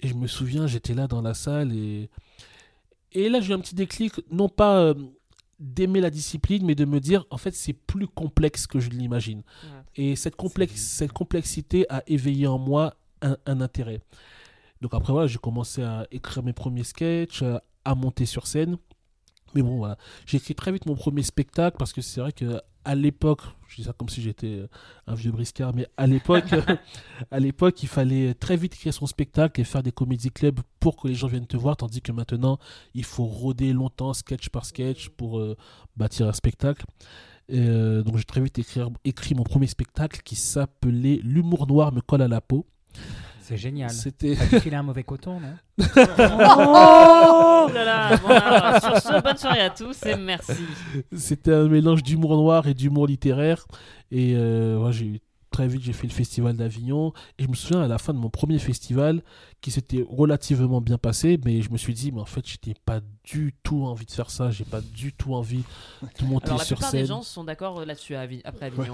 Et 0.00 0.08
je 0.08 0.14
me 0.14 0.26
souviens, 0.26 0.66
j'étais 0.66 0.92
là 0.92 1.06
dans 1.06 1.22
la 1.22 1.32
salle 1.32 1.72
et, 1.74 2.10
et 3.12 3.30
là 3.30 3.40
j'ai 3.40 3.52
eu 3.52 3.54
un 3.54 3.60
petit 3.60 3.74
déclic, 3.74 4.12
non 4.30 4.50
pas 4.50 4.78
euh, 4.78 4.94
d'aimer 5.58 6.02
la 6.02 6.10
discipline, 6.10 6.66
mais 6.66 6.74
de 6.74 6.84
me 6.84 7.00
dire, 7.00 7.24
en 7.30 7.38
fait, 7.38 7.54
c'est 7.54 7.72
plus 7.72 8.08
complexe 8.08 8.66
que 8.66 8.78
je 8.78 8.90
ne 8.90 8.96
l'imagine. 8.96 9.38
Ouais. 9.38 9.80
Et 10.10 10.16
cette, 10.16 10.36
complexe, 10.36 10.82
cette 10.82 11.12
complexité 11.12 11.86
a 11.88 12.02
éveillé 12.06 12.46
en 12.46 12.58
moi 12.58 12.94
un, 13.22 13.38
un 13.46 13.62
intérêt. 13.62 14.00
Donc 14.82 14.92
après, 14.92 15.14
voilà, 15.14 15.28
j'ai 15.28 15.38
commencé 15.38 15.82
à 15.82 16.06
écrire 16.10 16.42
mes 16.42 16.52
premiers 16.52 16.84
sketchs, 16.84 17.40
à- 17.42 17.62
à 17.86 17.94
monter 17.94 18.26
sur 18.26 18.46
scène. 18.46 18.76
Mais 19.54 19.62
bon, 19.62 19.78
voilà. 19.78 19.96
J'ai 20.26 20.36
écrit 20.36 20.54
très 20.54 20.72
vite 20.72 20.84
mon 20.84 20.96
premier 20.96 21.22
spectacle 21.22 21.76
parce 21.78 21.92
que 21.94 22.02
c'est 22.02 22.20
vrai 22.20 22.32
que 22.32 22.60
à 22.84 22.94
l'époque, 22.94 23.40
je 23.68 23.76
dis 23.76 23.84
ça 23.84 23.92
comme 23.92 24.08
si 24.08 24.22
j'étais 24.22 24.46
euh, 24.46 24.68
un 25.06 25.14
vieux 25.14 25.32
briscard, 25.32 25.74
mais 25.74 25.86
à 25.96 26.06
l'époque, 26.06 26.44
à 27.30 27.40
l'époque, 27.40 27.82
il 27.82 27.88
fallait 27.88 28.34
très 28.34 28.56
vite 28.56 28.74
écrire 28.74 28.94
son 28.94 29.06
spectacle 29.06 29.60
et 29.60 29.64
faire 29.64 29.82
des 29.82 29.92
comédie 29.92 30.30
clubs 30.30 30.60
pour 30.80 30.96
que 30.96 31.08
les 31.08 31.14
gens 31.14 31.28
viennent 31.28 31.46
te 31.46 31.56
voir, 31.56 31.76
tandis 31.76 32.02
que 32.02 32.12
maintenant, 32.12 32.58
il 32.94 33.04
faut 33.04 33.24
rôder 33.24 33.72
longtemps, 33.72 34.12
sketch 34.12 34.48
par 34.48 34.64
sketch, 34.64 35.08
pour 35.10 35.38
euh, 35.38 35.56
bâtir 35.96 36.28
un 36.28 36.32
spectacle. 36.32 36.84
Et, 37.48 37.60
euh, 37.60 38.02
donc 38.02 38.16
j'ai 38.16 38.24
très 38.24 38.40
vite 38.40 38.58
écrit 39.04 39.34
mon 39.34 39.44
premier 39.44 39.66
spectacle 39.66 40.22
qui 40.24 40.36
s'appelait 40.36 41.20
L'humour 41.22 41.66
noir 41.66 41.92
me 41.92 42.00
colle 42.00 42.22
à 42.22 42.28
la 42.28 42.40
peau. 42.40 42.66
C'est 43.46 43.58
génial. 43.58 43.90
C'était 43.90 44.36
T'as 44.36 44.58
filer 44.58 44.76
un 44.76 44.82
mauvais 44.82 45.04
coton, 45.04 45.38
non 45.38 45.54
Oh 45.86 47.68
là 47.74 47.84
là 47.84 48.16
Bon, 48.16 48.28
alors, 48.30 48.80
Sur 48.82 48.96
ce, 49.02 49.20
bonne 49.20 49.36
soirée 49.36 49.60
à 49.60 49.68
tous 49.68 50.06
et 50.06 50.16
merci. 50.16 50.52
C'était 51.14 51.52
un 51.52 51.68
mélange 51.68 52.02
d'humour 52.02 52.36
noir 52.36 52.66
et 52.66 52.72
d'humour 52.72 53.06
littéraire. 53.06 53.66
Et 54.10 54.32
euh, 54.34 54.78
ouais, 54.78 54.92
j'ai 54.92 55.04
eu- 55.04 55.20
très 55.54 55.68
vite, 55.68 55.82
j'ai 55.82 55.92
fait 55.92 56.06
le 56.06 56.12
festival 56.12 56.56
d'Avignon. 56.56 57.12
Et 57.38 57.44
je 57.44 57.48
me 57.48 57.54
souviens 57.54 57.82
à 57.82 57.88
la 57.88 57.98
fin 57.98 58.12
de 58.12 58.18
mon 58.18 58.28
premier 58.30 58.58
festival, 58.58 59.22
qui 59.60 59.70
s'était 59.70 60.04
relativement 60.08 60.80
bien 60.80 60.98
passé, 60.98 61.38
mais 61.44 61.62
je 61.62 61.70
me 61.70 61.76
suis 61.78 61.94
dit, 61.94 62.12
mais 62.12 62.20
en 62.20 62.26
fait, 62.26 62.46
j'étais 62.46 62.74
pas 62.84 63.00
du 63.24 63.54
tout 63.62 63.84
envie 63.84 64.04
de 64.04 64.10
faire 64.10 64.28
ça. 64.30 64.50
J'ai 64.50 64.64
pas 64.64 64.80
du 64.80 65.12
tout 65.12 65.34
envie 65.34 65.62
de 66.20 66.26
monter 66.26 66.46
Alors 66.48 66.58
la 66.58 66.64
sur 66.64 66.76
plupart 66.76 66.90
scène. 66.90 67.00
des 67.00 67.06
gens 67.06 67.22
sont 67.22 67.44
d'accord 67.44 67.78
euh, 67.80 67.84
là-dessus 67.86 68.14
Avi- 68.14 68.42
après 68.44 68.66
Avignon. 68.66 68.92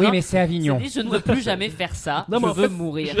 Oui, 0.00 0.06
mais 0.12 0.20
c'est 0.20 0.38
Avignon. 0.38 0.78
Disent, 0.78 0.94
je 0.94 1.00
ne 1.00 1.08
veux 1.10 1.20
plus 1.20 1.42
jamais 1.42 1.68
faire 1.70 1.94
ça, 1.96 2.26
Non, 2.28 2.38
je 2.40 2.46
veux 2.46 2.68
fait, 2.68 2.74
mourir. 2.74 3.16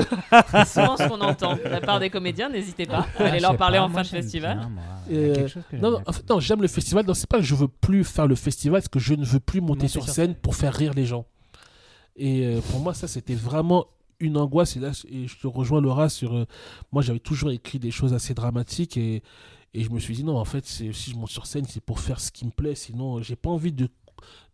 C'est 0.52 0.66
souvent 0.68 0.96
ce 0.96 1.08
qu'on 1.08 1.20
entend 1.20 1.56
de 1.56 1.62
la 1.62 1.80
part 1.80 1.98
des 2.00 2.10
comédiens, 2.10 2.48
n'hésitez 2.48 2.86
pas 2.86 3.06
à 3.18 3.24
aller 3.24 3.38
Ah, 3.38 3.40
leur 3.40 3.50
je 3.50 3.54
sais 3.54 3.58
parler 3.58 3.78
pas, 3.78 3.84
en 3.84 3.88
moi, 3.88 3.96
fin 3.98 4.02
de 4.02 4.08
j'aime 4.12 4.22
festival. 4.22 4.58
bien, 4.58 5.16
Euh, 5.18 5.48
Non, 5.80 6.00
en 6.06 6.12
fait, 6.12 6.28
non, 6.30 6.38
j'aime 6.38 6.62
le 6.62 6.68
festival. 6.68 7.04
Non, 7.06 7.14
c'est 7.14 7.28
pas 7.28 7.38
que 7.38 7.44
je 7.44 7.54
veux 7.54 7.68
plus 7.68 8.04
faire 8.04 8.26
le 8.26 8.34
festival, 8.36 8.80
c'est 8.82 8.90
que 8.90 8.98
je 9.00 9.14
ne 9.14 9.24
veux 9.24 9.40
plus 9.40 9.60
monter, 9.60 9.74
Monter 9.74 9.88
sur, 9.88 10.04
sur 10.04 10.12
scène 10.14 10.34
pour 10.34 10.54
faire 10.54 10.72
rire 10.74 10.92
les 10.94 11.06
gens. 11.06 11.26
Et 12.16 12.46
euh, 12.46 12.60
pour 12.70 12.80
moi, 12.80 12.94
ça, 12.94 13.08
c'était 13.08 13.34
vraiment 13.34 13.86
une 14.20 14.36
angoisse. 14.36 14.76
Et 14.76 14.80
là, 14.80 14.92
je 14.92 15.36
te 15.36 15.46
rejoins, 15.46 15.80
Laura, 15.80 16.08
sur. 16.08 16.34
euh, 16.34 16.46
moi, 16.92 17.02
j'avais 17.02 17.18
toujours 17.18 17.50
écrit 17.50 17.78
des 17.78 17.90
choses 17.90 18.12
assez 18.14 18.34
dramatiques 18.34 18.96
et, 18.96 19.22
et 19.74 19.82
je 19.82 19.90
me 19.90 19.98
suis 19.98 20.14
dit, 20.14 20.24
non, 20.24 20.38
en 20.38 20.44
fait, 20.44 20.64
si 20.66 20.92
je 20.92 21.16
monte 21.16 21.30
sur 21.30 21.46
scène, 21.46 21.64
c'est 21.68 21.82
pour 21.82 22.00
faire 22.00 22.20
ce 22.20 22.30
qui 22.30 22.44
me 22.44 22.50
plaît. 22.50 22.74
Sinon, 22.74 23.20
j'ai 23.22 23.36
pas 23.36 23.50
envie 23.50 23.72
de 23.72 23.88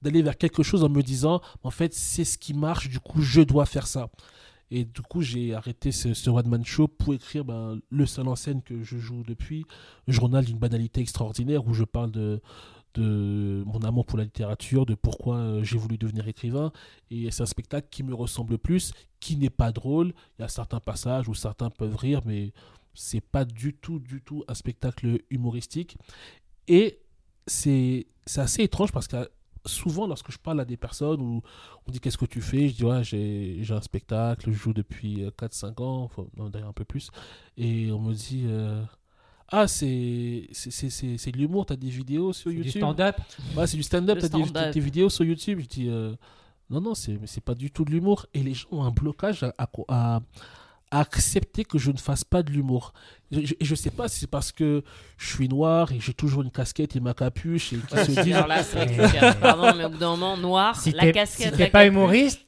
d'aller 0.02 0.22
vers 0.22 0.36
quelque 0.36 0.62
chose 0.62 0.82
en 0.82 0.88
me 0.88 1.02
disant, 1.02 1.40
en 1.62 1.70
fait, 1.70 1.94
c'est 1.94 2.24
ce 2.24 2.38
qui 2.38 2.54
marche, 2.54 2.88
du 2.88 2.98
coup, 2.98 3.20
je 3.22 3.42
dois 3.42 3.66
faire 3.66 3.86
ça. 3.86 4.10
Et 4.72 4.84
du 4.84 5.02
coup, 5.02 5.20
j'ai 5.20 5.54
arrêté 5.54 5.92
ce, 5.92 6.14
ce 6.14 6.30
One 6.30 6.48
Man 6.48 6.64
Show 6.64 6.88
pour 6.88 7.12
écrire 7.14 7.44
ben, 7.44 7.78
le 7.90 8.06
seul 8.06 8.26
en 8.28 8.36
scène 8.36 8.62
que 8.62 8.82
je 8.82 8.98
joue 8.98 9.22
depuis, 9.26 9.66
Journal 10.08 10.44
d'une 10.44 10.58
banalité 10.58 11.00
extraordinaire, 11.00 11.66
où 11.66 11.74
je 11.74 11.84
parle 11.84 12.10
de, 12.10 12.40
de 12.94 13.62
mon 13.66 13.80
amour 13.80 14.06
pour 14.06 14.18
la 14.18 14.24
littérature, 14.24 14.86
de 14.86 14.94
pourquoi 14.94 15.36
euh, 15.36 15.64
j'ai 15.64 15.78
voulu 15.78 15.98
devenir 15.98 16.26
écrivain. 16.28 16.72
Et 17.10 17.30
c'est 17.30 17.42
un 17.42 17.46
spectacle 17.46 17.88
qui 17.90 18.02
me 18.02 18.14
ressemble 18.14 18.58
plus, 18.58 18.92
qui 19.20 19.36
n'est 19.36 19.50
pas 19.50 19.72
drôle. 19.72 20.12
Il 20.38 20.42
y 20.42 20.44
a 20.44 20.48
certains 20.48 20.80
passages 20.80 21.28
où 21.28 21.34
certains 21.34 21.70
peuvent 21.70 21.96
rire, 21.96 22.22
mais 22.24 22.52
c'est 22.94 23.20
pas 23.20 23.44
du 23.44 23.74
tout, 23.74 23.98
du 23.98 24.20
tout 24.20 24.44
un 24.48 24.54
spectacle 24.54 25.20
humoristique. 25.30 25.96
Et 26.68 27.00
c'est 27.46 28.06
assez 28.36 28.62
étrange 28.62 28.92
parce 28.92 29.08
que 29.08 29.28
souvent, 29.66 30.06
lorsque 30.06 30.32
je 30.32 30.38
parle 30.38 30.60
à 30.60 30.64
des 30.64 30.76
personnes 30.76 31.20
où 31.20 31.42
on 31.86 31.90
dit 31.90 32.00
qu'est-ce 32.00 32.18
que 32.18 32.24
tu 32.24 32.40
fais, 32.40 32.68
je 32.68 32.74
dis 32.74 32.84
ouais, 32.84 33.04
j'ai 33.04 33.64
un 33.70 33.80
spectacle, 33.80 34.50
je 34.50 34.56
joue 34.56 34.72
depuis 34.72 35.24
euh, 35.24 35.30
4-5 35.30 35.82
ans, 35.82 36.02
enfin, 36.04 36.24
d'ailleurs 36.50 36.68
un 36.68 36.72
peu 36.72 36.84
plus. 36.84 37.10
Et 37.56 37.90
on 37.92 38.00
me 38.00 38.14
dit 38.14 38.44
euh, 38.46 38.82
ah, 39.50 39.66
c'est 39.68 40.48
c'est- 40.52 40.70
c'est 40.70 40.90
c'est- 40.90 41.18
c'est 41.18 41.32
de 41.32 41.38
l'humour, 41.38 41.66
t'as 41.66 41.76
des 41.76 41.88
vidéos 41.90 42.32
sur 42.32 42.50
C'est 42.50 42.56
du 42.56 42.62
YouTube. 42.64 42.82
stand-up. 42.82 43.16
Ouais, 43.56 43.66
c'est 43.66 43.76
du 43.76 43.82
stand-up, 43.82 44.18
t'as 44.20 44.70
des, 44.70 44.80
vidéos 44.80 45.08
sur 45.08 45.24
YouTube. 45.24 45.60
Je 45.62 45.66
dis, 45.66 45.88
euh, 45.88 46.12
non, 46.70 46.80
non, 46.80 46.94
c'est 46.94 47.12
mais 47.20 47.26
c'est 47.26 47.42
pas 47.42 47.54
du 47.54 47.70
tout 47.70 47.84
de 47.84 47.90
l'humour. 47.90 48.26
Et 48.34 48.42
les 48.42 48.54
gens 48.54 48.68
ont 48.70 48.82
un 48.84 48.90
blocage 48.90 49.42
à, 49.42 49.54
à, 49.58 49.68
à- 49.88 50.20
à 50.92 51.00
accepter 51.00 51.64
que 51.64 51.78
je 51.78 51.92
ne 51.92 51.98
fasse 51.98 52.24
pas 52.24 52.42
de 52.42 52.50
l'humour. 52.50 52.92
Je, 53.30 53.40
je, 53.46 53.54
je 53.60 53.74
sais 53.76 53.90
pas 53.92 54.08
si 54.08 54.18
c'est 54.20 54.26
parce 54.30 54.50
que 54.50 54.82
je 55.18 55.26
suis 55.34 55.48
noir 55.48 55.92
et 55.92 56.00
j'ai 56.00 56.14
toujours 56.14 56.42
une 56.42 56.50
casquette 56.50 56.96
et 56.96 57.00
ma 57.00 57.14
capuche 57.14 57.72
et 57.72 57.76
qu'ils 57.78 57.98
se 58.16 58.20
disent. 58.22 58.34
Alors 58.34 58.48
là, 58.48 58.64
c'est 58.64 58.76
vrai 58.76 58.86
que 58.88 59.06
c'est 59.06 59.16
clair. 59.18 59.38
Pardon, 59.38 59.72
mais 59.76 59.84
au 59.84 59.88
bout 59.90 59.98
d'un 59.98 60.10
moment, 60.10 60.36
noir, 60.36 60.80
Si 60.80 60.90
la 60.90 61.02
t'es 61.02 61.12
casquette. 61.12 61.52
si 61.52 61.58
t'es 61.58 61.66
pas 61.70 61.84
capuche. 61.84 61.88
humoriste, 61.88 62.40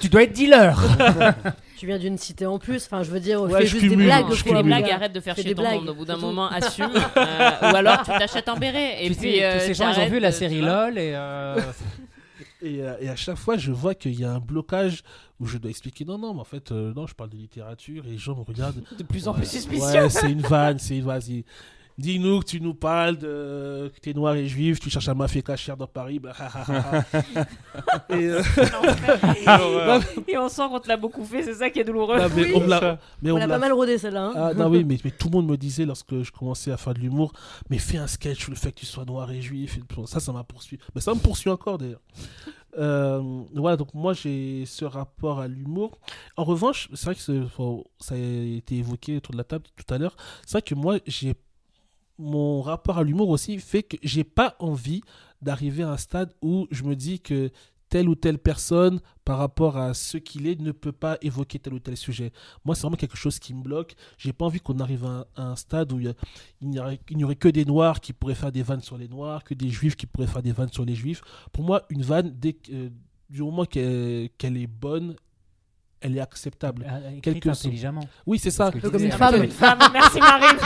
tu 0.00 0.08
dois 0.10 0.24
être 0.24 0.32
dealer. 0.34 0.78
Tu 1.78 1.86
viens 1.86 1.98
d'une 1.98 2.16
cité 2.18 2.46
en 2.46 2.58
plus, 2.58 2.84
enfin 2.86 3.02
je 3.02 3.10
veux 3.10 3.20
dire, 3.20 3.42
Ouais, 3.42 3.60
fais 3.60 3.66
juste 3.66 3.86
des 3.88 3.96
blagues. 3.96 4.26
je 4.30 4.34
fais 4.42 4.48
quoi, 4.50 4.62
des 4.62 4.68
blagues, 4.68 4.90
arrête 4.90 5.12
de 5.12 5.20
faire 5.20 5.34
chier 5.34 5.44
des 5.44 5.54
ton 5.54 5.62
blagues, 5.62 5.74
monde. 5.80 5.88
Au 5.90 5.94
bout 5.94 6.04
d'un 6.04 6.16
moment, 6.16 6.48
assume. 6.50 6.90
euh, 6.94 7.50
ou 7.72 7.76
alors, 7.76 7.98
tu 8.02 8.10
t'achètes 8.10 8.48
un 8.48 8.56
béret. 8.56 9.04
Et 9.04 9.10
Tu 9.10 9.16
puis, 9.16 9.32
sais, 9.36 9.44
euh, 9.44 9.58
tous 9.58 9.64
ces 9.66 9.74
gens, 9.74 9.92
ils 9.92 10.00
ont 10.00 10.08
vu 10.08 10.18
la 10.20 10.32
série. 10.32 10.60
LOL 10.60 10.96
et 10.98 11.12
euh, 11.14 11.56
Et, 12.62 12.80
euh, 12.82 12.94
et 13.00 13.08
à 13.10 13.16
chaque 13.16 13.36
fois, 13.36 13.58
je 13.58 13.70
vois 13.70 13.94
qu'il 13.94 14.18
y 14.18 14.24
a 14.24 14.32
un 14.32 14.38
blocage 14.40 15.02
où 15.38 15.46
je 15.46 15.58
dois 15.58 15.70
expliquer 15.70 16.06
non, 16.06 16.16
non, 16.16 16.32
mais 16.32 16.40
en 16.40 16.44
fait, 16.44 16.72
euh, 16.72 16.92
non, 16.96 17.06
je 17.06 17.14
parle 17.14 17.28
de 17.30 17.36
littérature 17.36 18.04
et 18.06 18.10
les 18.12 18.18
gens 18.18 18.34
me 18.34 18.40
regardent. 18.42 18.82
De 18.98 19.02
plus 19.04 19.28
en 19.28 19.32
Ouais, 19.32 19.38
plus 19.40 19.50
suspicieux. 19.50 19.84
Ouais, 20.02 20.08
c'est 20.08 20.30
une 20.32 20.40
vanne, 20.40 20.78
c'est 20.78 20.96
une 20.96 21.04
vanne. 21.04 21.20
Dis- 21.98 22.12
Dis-nous 22.18 22.40
que 22.40 22.44
tu 22.46 22.60
nous 22.60 22.74
parles 22.74 23.16
de 23.18 23.90
que 23.94 24.00
t'es 24.00 24.12
noir 24.12 24.34
et 24.34 24.46
juif, 24.46 24.78
tu 24.80 24.90
cherches 24.90 25.08
un 25.08 25.14
mafia 25.14 25.40
cachère 25.42 25.76
dans 25.76 25.86
Paris. 25.86 26.18
bah, 26.18 26.32
et, 28.10 28.14
euh, 28.14 28.42
non, 29.46 30.00
Et 30.28 30.38
on 30.38 30.48
sent 30.48 30.62
qu'on 30.68 30.78
te 30.80 30.88
l'a 30.88 30.96
beaucoup 30.96 31.24
fait, 31.24 31.42
c'est 31.42 31.54
ça 31.54 31.70
qui 31.70 31.80
est 31.80 31.84
douloureux. 31.84 32.18
non, 32.18 32.28
mais 32.36 32.54
on 32.54 32.66
l'a- 32.66 32.98
mais 33.22 33.30
on 33.30 33.34
On 33.34 33.38
me 33.38 33.44
a 33.44 33.46
l'a- 33.46 33.54
pas 33.54 33.58
mal 33.60 33.72
rodé 33.72 33.98
celle-là. 33.98 34.26
hein. 34.26 34.32
Ah, 34.36 34.54
non, 34.54 34.68
oui, 34.68 34.84
mais, 34.84 34.98
mais 35.04 35.10
tout 35.10 35.28
le 35.28 35.36
monde 35.36 35.46
me 35.48 35.56
disait 35.56 35.84
lorsque 35.86 36.22
je 36.22 36.30
commençais 36.32 36.70
à 36.70 36.76
faire 36.76 36.94
de 36.94 37.00
l'humour, 37.00 37.32
mais 37.70 37.78
fais 37.78 37.98
un 37.98 38.06
sketch 38.06 38.40
sur 38.40 38.50
le 38.50 38.56
fait 38.56 38.72
que 38.72 38.80
tu 38.80 38.86
sois 38.86 39.04
noir 39.04 39.30
et 39.30 39.40
juif. 39.40 39.78
et 39.78 40.06
ça, 40.06 40.20
ça 40.20 40.32
m'a 40.32 40.44
poursuivi. 40.44 40.82
Mais 40.94 41.00
ça 41.00 41.14
me 41.14 41.20
poursuit 41.20 41.50
encore 41.50 41.78
d'ailleurs. 41.78 42.00
Euh, 42.78 43.22
voilà, 43.54 43.78
donc 43.78 43.94
moi 43.94 44.12
j'ai 44.12 44.64
ce 44.66 44.84
rapport 44.84 45.40
à 45.40 45.48
l'humour. 45.48 45.98
En 46.36 46.44
revanche, 46.44 46.90
c'est 46.92 47.06
vrai 47.06 47.14
que 47.14 47.22
ça 47.22 48.14
a 48.14 48.18
été 48.18 48.76
évoqué 48.76 49.16
autour 49.16 49.32
de 49.32 49.38
la 49.38 49.44
table 49.44 49.64
tout 49.76 49.94
à 49.94 49.96
l'heure. 49.96 50.14
C'est 50.44 50.52
vrai 50.58 50.60
que 50.62 50.74
moi 50.74 50.98
j'ai 51.06 51.32
mon 52.18 52.62
rapport 52.62 52.98
à 52.98 53.02
l'humour 53.02 53.28
aussi 53.28 53.58
fait 53.58 53.82
que 53.82 53.96
j'ai 54.02 54.24
pas 54.24 54.56
envie 54.58 55.02
d'arriver 55.42 55.82
à 55.82 55.90
un 55.90 55.96
stade 55.96 56.32
où 56.42 56.66
je 56.70 56.84
me 56.84 56.96
dis 56.96 57.20
que 57.20 57.50
telle 57.88 58.08
ou 58.08 58.14
telle 58.14 58.38
personne, 58.38 59.00
par 59.24 59.38
rapport 59.38 59.76
à 59.76 59.94
ce 59.94 60.18
qu'il 60.18 60.46
est, 60.46 60.60
ne 60.60 60.72
peut 60.72 60.92
pas 60.92 61.18
évoquer 61.22 61.58
tel 61.58 61.74
ou 61.74 61.78
tel 61.78 61.96
sujet. 61.96 62.32
Moi, 62.64 62.74
c'est 62.74 62.82
vraiment 62.82 62.96
quelque 62.96 63.16
chose 63.16 63.38
qui 63.38 63.54
me 63.54 63.62
bloque. 63.62 63.94
J'ai 64.18 64.32
pas 64.32 64.44
envie 64.44 64.60
qu'on 64.60 64.78
arrive 64.80 65.04
à 65.04 65.26
un, 65.36 65.56
stade 65.56 65.92
où 65.92 66.00
il 66.00 66.14
n'y 66.62 66.78
aurait, 66.80 67.36
que 67.36 67.48
des 67.48 67.64
noirs 67.64 68.00
qui 68.00 68.12
pourraient 68.12 68.34
faire 68.34 68.52
des 68.52 68.62
vannes 68.62 68.80
sur 68.80 68.98
les 68.98 69.08
noirs, 69.08 69.44
que 69.44 69.54
des 69.54 69.68
juifs 69.68 69.96
qui 69.96 70.06
pourraient 70.06 70.26
faire 70.26 70.42
des 70.42 70.52
vannes 70.52 70.72
sur 70.72 70.84
les 70.84 70.94
juifs. 70.94 71.22
Pour 71.52 71.64
moi, 71.64 71.84
une 71.90 72.02
vanne, 72.02 72.34
dès 72.36 72.56
euh, 72.70 72.90
du 73.30 73.42
moment 73.42 73.64
qu'elle 73.64 74.30
est 74.40 74.66
bonne, 74.66 75.16
elle 76.06 76.16
est 76.16 76.20
acceptable. 76.20 76.86
Euh, 76.88 77.08
écrite 77.10 77.22
Quelque 77.22 77.48
intelligemment. 77.48 78.00
Oui, 78.26 78.38
c'est 78.38 78.50
ça. 78.50 78.70
Comme 78.70 79.02
une 79.04 79.12
un 79.12 79.16
femme. 79.16 79.34
peu. 79.34 79.44
Une 79.44 79.50
femme. 79.50 79.78
Merci 79.92 80.18
Marine. 80.20 80.58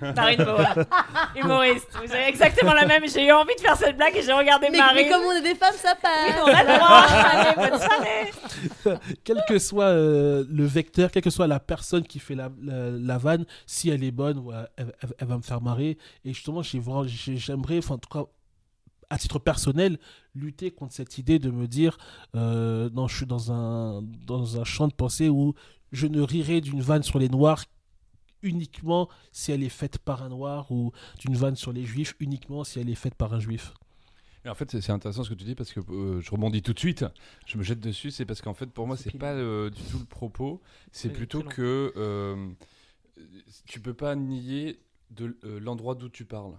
Marine 0.16 0.44
Bauer. 0.44 0.74
Humoriste. 1.36 1.88
Vous 2.04 2.12
avez 2.12 2.28
exactement 2.28 2.72
la 2.74 2.86
même. 2.86 3.02
J'ai 3.08 3.26
eu 3.26 3.32
envie 3.32 3.54
de 3.54 3.60
faire 3.60 3.76
cette 3.76 3.96
blague 3.96 4.16
et 4.16 4.22
j'ai 4.22 4.32
regardé 4.32 4.68
Mais, 4.70 4.78
Marine. 4.78 5.02
mais 5.04 5.08
comme 5.10 5.22
on 5.26 5.32
est 5.32 5.42
des 5.42 5.54
femmes, 5.54 5.74
ça 5.76 5.94
Oui, 5.94 6.00
passe. 6.02 6.42
on 6.44 6.48
a 6.48 6.62
le 6.62 6.78
droit. 6.78 6.88
Allez, 7.58 7.70
bonne 7.70 7.80
soirée. 7.80 9.18
quel 9.24 9.42
que 9.48 9.58
soit 9.58 9.84
euh, 9.86 10.44
le 10.50 10.64
vecteur, 10.64 11.10
quelle 11.10 11.22
que 11.22 11.30
soit 11.30 11.46
la 11.46 11.60
personne 11.60 12.02
qui 12.04 12.18
fait 12.18 12.34
la, 12.34 12.50
la, 12.62 12.90
la 12.90 13.18
vanne, 13.18 13.44
si 13.66 13.90
elle 13.90 14.02
est 14.04 14.10
bonne, 14.10 14.38
ouais, 14.38 14.54
elle, 14.76 14.92
elle- 15.02 15.14
elle 15.18 15.28
va 15.28 15.36
me 15.36 15.42
faire 15.42 15.60
marrer. 15.60 15.98
Et 16.24 16.32
justement, 16.32 16.62
j'ai 16.62 16.78
vraiment- 16.78 17.04
j'ai- 17.06 17.36
j'aimerais, 17.36 17.78
enfin, 17.78 17.94
en 17.94 17.98
tout 17.98 18.08
cas, 18.10 18.24
à 19.10 19.18
titre 19.18 19.38
personnel, 19.38 19.98
lutter 20.34 20.70
contre 20.70 20.94
cette 20.94 21.18
idée 21.18 21.38
de 21.38 21.50
me 21.50 21.66
dire 21.66 21.98
euh, 22.34 22.90
non, 22.92 23.08
je 23.08 23.16
suis 23.16 23.26
dans 23.26 23.52
un, 23.52 24.02
dans 24.26 24.60
un 24.60 24.64
champ 24.64 24.88
de 24.88 24.94
pensée 24.94 25.28
où 25.28 25.54
je 25.92 26.06
ne 26.06 26.20
rirai 26.20 26.60
d'une 26.60 26.80
vanne 26.80 27.02
sur 27.02 27.18
les 27.18 27.28
noirs 27.28 27.64
uniquement 28.42 29.08
si 29.32 29.52
elle 29.52 29.62
est 29.62 29.68
faite 29.68 29.98
par 29.98 30.22
un 30.22 30.28
noir 30.28 30.70
ou 30.70 30.92
d'une 31.18 31.36
vanne 31.36 31.56
sur 31.56 31.72
les 31.72 31.84
juifs 31.84 32.14
uniquement 32.20 32.64
si 32.64 32.78
elle 32.78 32.90
est 32.90 32.94
faite 32.94 33.14
par 33.14 33.32
un 33.32 33.40
juif. 33.40 33.72
Et 34.44 34.50
en 34.50 34.54
fait, 34.54 34.70
c'est 34.70 34.82
c'est 34.82 34.92
intéressant 34.92 35.24
ce 35.24 35.30
que 35.30 35.34
tu 35.34 35.44
dis 35.44 35.54
parce 35.54 35.72
que 35.72 35.80
euh, 35.80 36.20
je 36.20 36.30
rebondis 36.30 36.60
tout 36.60 36.74
de 36.74 36.78
suite. 36.78 37.06
Je 37.46 37.56
me 37.56 37.62
jette 37.62 37.80
dessus. 37.80 38.10
C'est 38.10 38.26
parce 38.26 38.42
qu'en 38.42 38.52
fait, 38.52 38.66
pour 38.66 38.86
moi, 38.86 38.96
C'est 38.96 39.16
pas 39.16 39.32
euh, 39.32 39.70
du 39.70 39.82
tout 39.84 39.98
le 39.98 40.04
propos. 40.04 40.60
C'est 40.92 41.08
plutôt 41.08 41.42
que 41.42 41.94
euh, 41.96 42.50
tu 43.66 43.80
peux 43.80 43.94
pas 43.94 44.14
nier 44.16 44.80
de 45.10 45.36
euh, 45.44 45.60
l'endroit 45.60 45.94
d'où 45.94 46.08
tu 46.08 46.24
parles. 46.24 46.54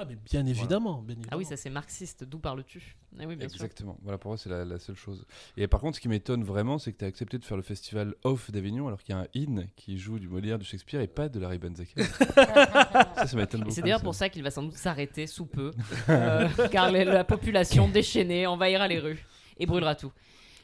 Ah, 0.00 0.04
mais 0.08 0.14
bien 0.14 0.46
évidemment. 0.46 1.02
Bien 1.02 1.16
évidemment. 1.16 1.28
Ah 1.32 1.36
oui, 1.36 1.44
ça 1.44 1.56
c'est 1.56 1.70
marxiste. 1.70 2.22
D'où 2.22 2.38
parles-tu? 2.38 2.94
Ah 3.18 3.24
oui, 3.26 3.34
bien 3.34 3.48
sûr. 3.48 3.56
Exactement. 3.56 3.98
Voilà, 4.02 4.16
pour 4.16 4.30
moi, 4.30 4.38
c'est 4.38 4.48
la, 4.48 4.64
la 4.64 4.78
seule 4.78 4.94
chose. 4.94 5.26
Et 5.56 5.66
par 5.66 5.80
contre, 5.80 5.96
ce 5.96 6.00
qui 6.00 6.08
m'étonne 6.08 6.44
vraiment, 6.44 6.78
c'est 6.78 6.92
que 6.92 6.98
tu 6.98 7.04
as 7.04 7.08
accepté 7.08 7.36
de 7.36 7.44
faire 7.44 7.56
le 7.56 7.64
festival 7.64 8.14
Off 8.22 8.52
d'Avignon 8.52 8.86
alors 8.86 9.02
qu'il 9.02 9.12
y 9.12 9.18
a 9.18 9.22
un 9.22 9.26
in 9.34 9.64
qui 9.74 9.98
joue 9.98 10.20
du 10.20 10.28
Molière, 10.28 10.56
du 10.60 10.64
Shakespeare 10.64 11.00
et 11.00 11.08
pas 11.08 11.28
de 11.28 11.40
Larry 11.40 11.58
Benzaken. 11.58 12.04
ça, 12.36 13.26
ça 13.26 13.36
m'étonne 13.36 13.62
Et 13.62 13.64
beaucoup. 13.64 13.74
c'est 13.74 13.82
d'ailleurs 13.82 14.02
pour 14.02 14.14
ça 14.14 14.28
qu'il 14.28 14.44
va 14.44 14.52
sans 14.52 14.62
doute 14.62 14.74
s'arrêter 14.74 15.26
sous 15.26 15.46
peu, 15.46 15.72
euh, 16.08 16.48
car 16.70 16.92
la 16.92 17.24
population 17.24 17.88
déchaînée 17.88 18.46
envahira 18.46 18.86
les 18.86 19.00
rues 19.00 19.26
et 19.56 19.66
brûlera 19.66 19.96
tout. 19.96 20.12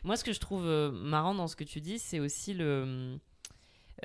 Moi, 0.04 0.16
ce 0.16 0.22
que 0.22 0.32
je 0.32 0.38
trouve 0.38 0.64
euh, 0.64 0.92
marrant 0.92 1.34
dans 1.34 1.48
ce 1.48 1.56
que 1.56 1.64
tu 1.64 1.80
dis, 1.80 1.98
c'est 1.98 2.20
aussi 2.20 2.54
le. 2.54 3.18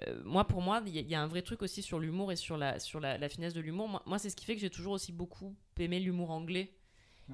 Euh, 0.08 0.22
moi, 0.24 0.46
pour 0.48 0.62
moi, 0.62 0.82
il 0.86 0.96
y, 0.96 1.00
a- 1.00 1.02
il 1.02 1.10
y 1.10 1.16
a 1.16 1.22
un 1.22 1.28
vrai 1.28 1.42
truc 1.42 1.62
aussi 1.62 1.82
sur 1.82 2.00
l'humour 2.00 2.32
et 2.32 2.36
sur 2.36 2.58
la, 2.58 2.80
sur 2.80 3.00
la, 3.00 3.18
la 3.18 3.30
finesse 3.30 3.54
de 3.54 3.62
l'humour. 3.62 3.88
Moi, 3.90 4.02
moi, 4.06 4.20
c'est 4.20 4.30
ce 4.30 4.36
qui 4.36 4.46
fait 4.46 4.56
que 4.56 4.62
j'ai 4.62 4.70
toujours 4.70 4.94
aussi 4.94 5.12
beaucoup 5.12 5.56
aimé 5.78 6.00
l'humour 6.00 6.32
anglais. 6.32 6.72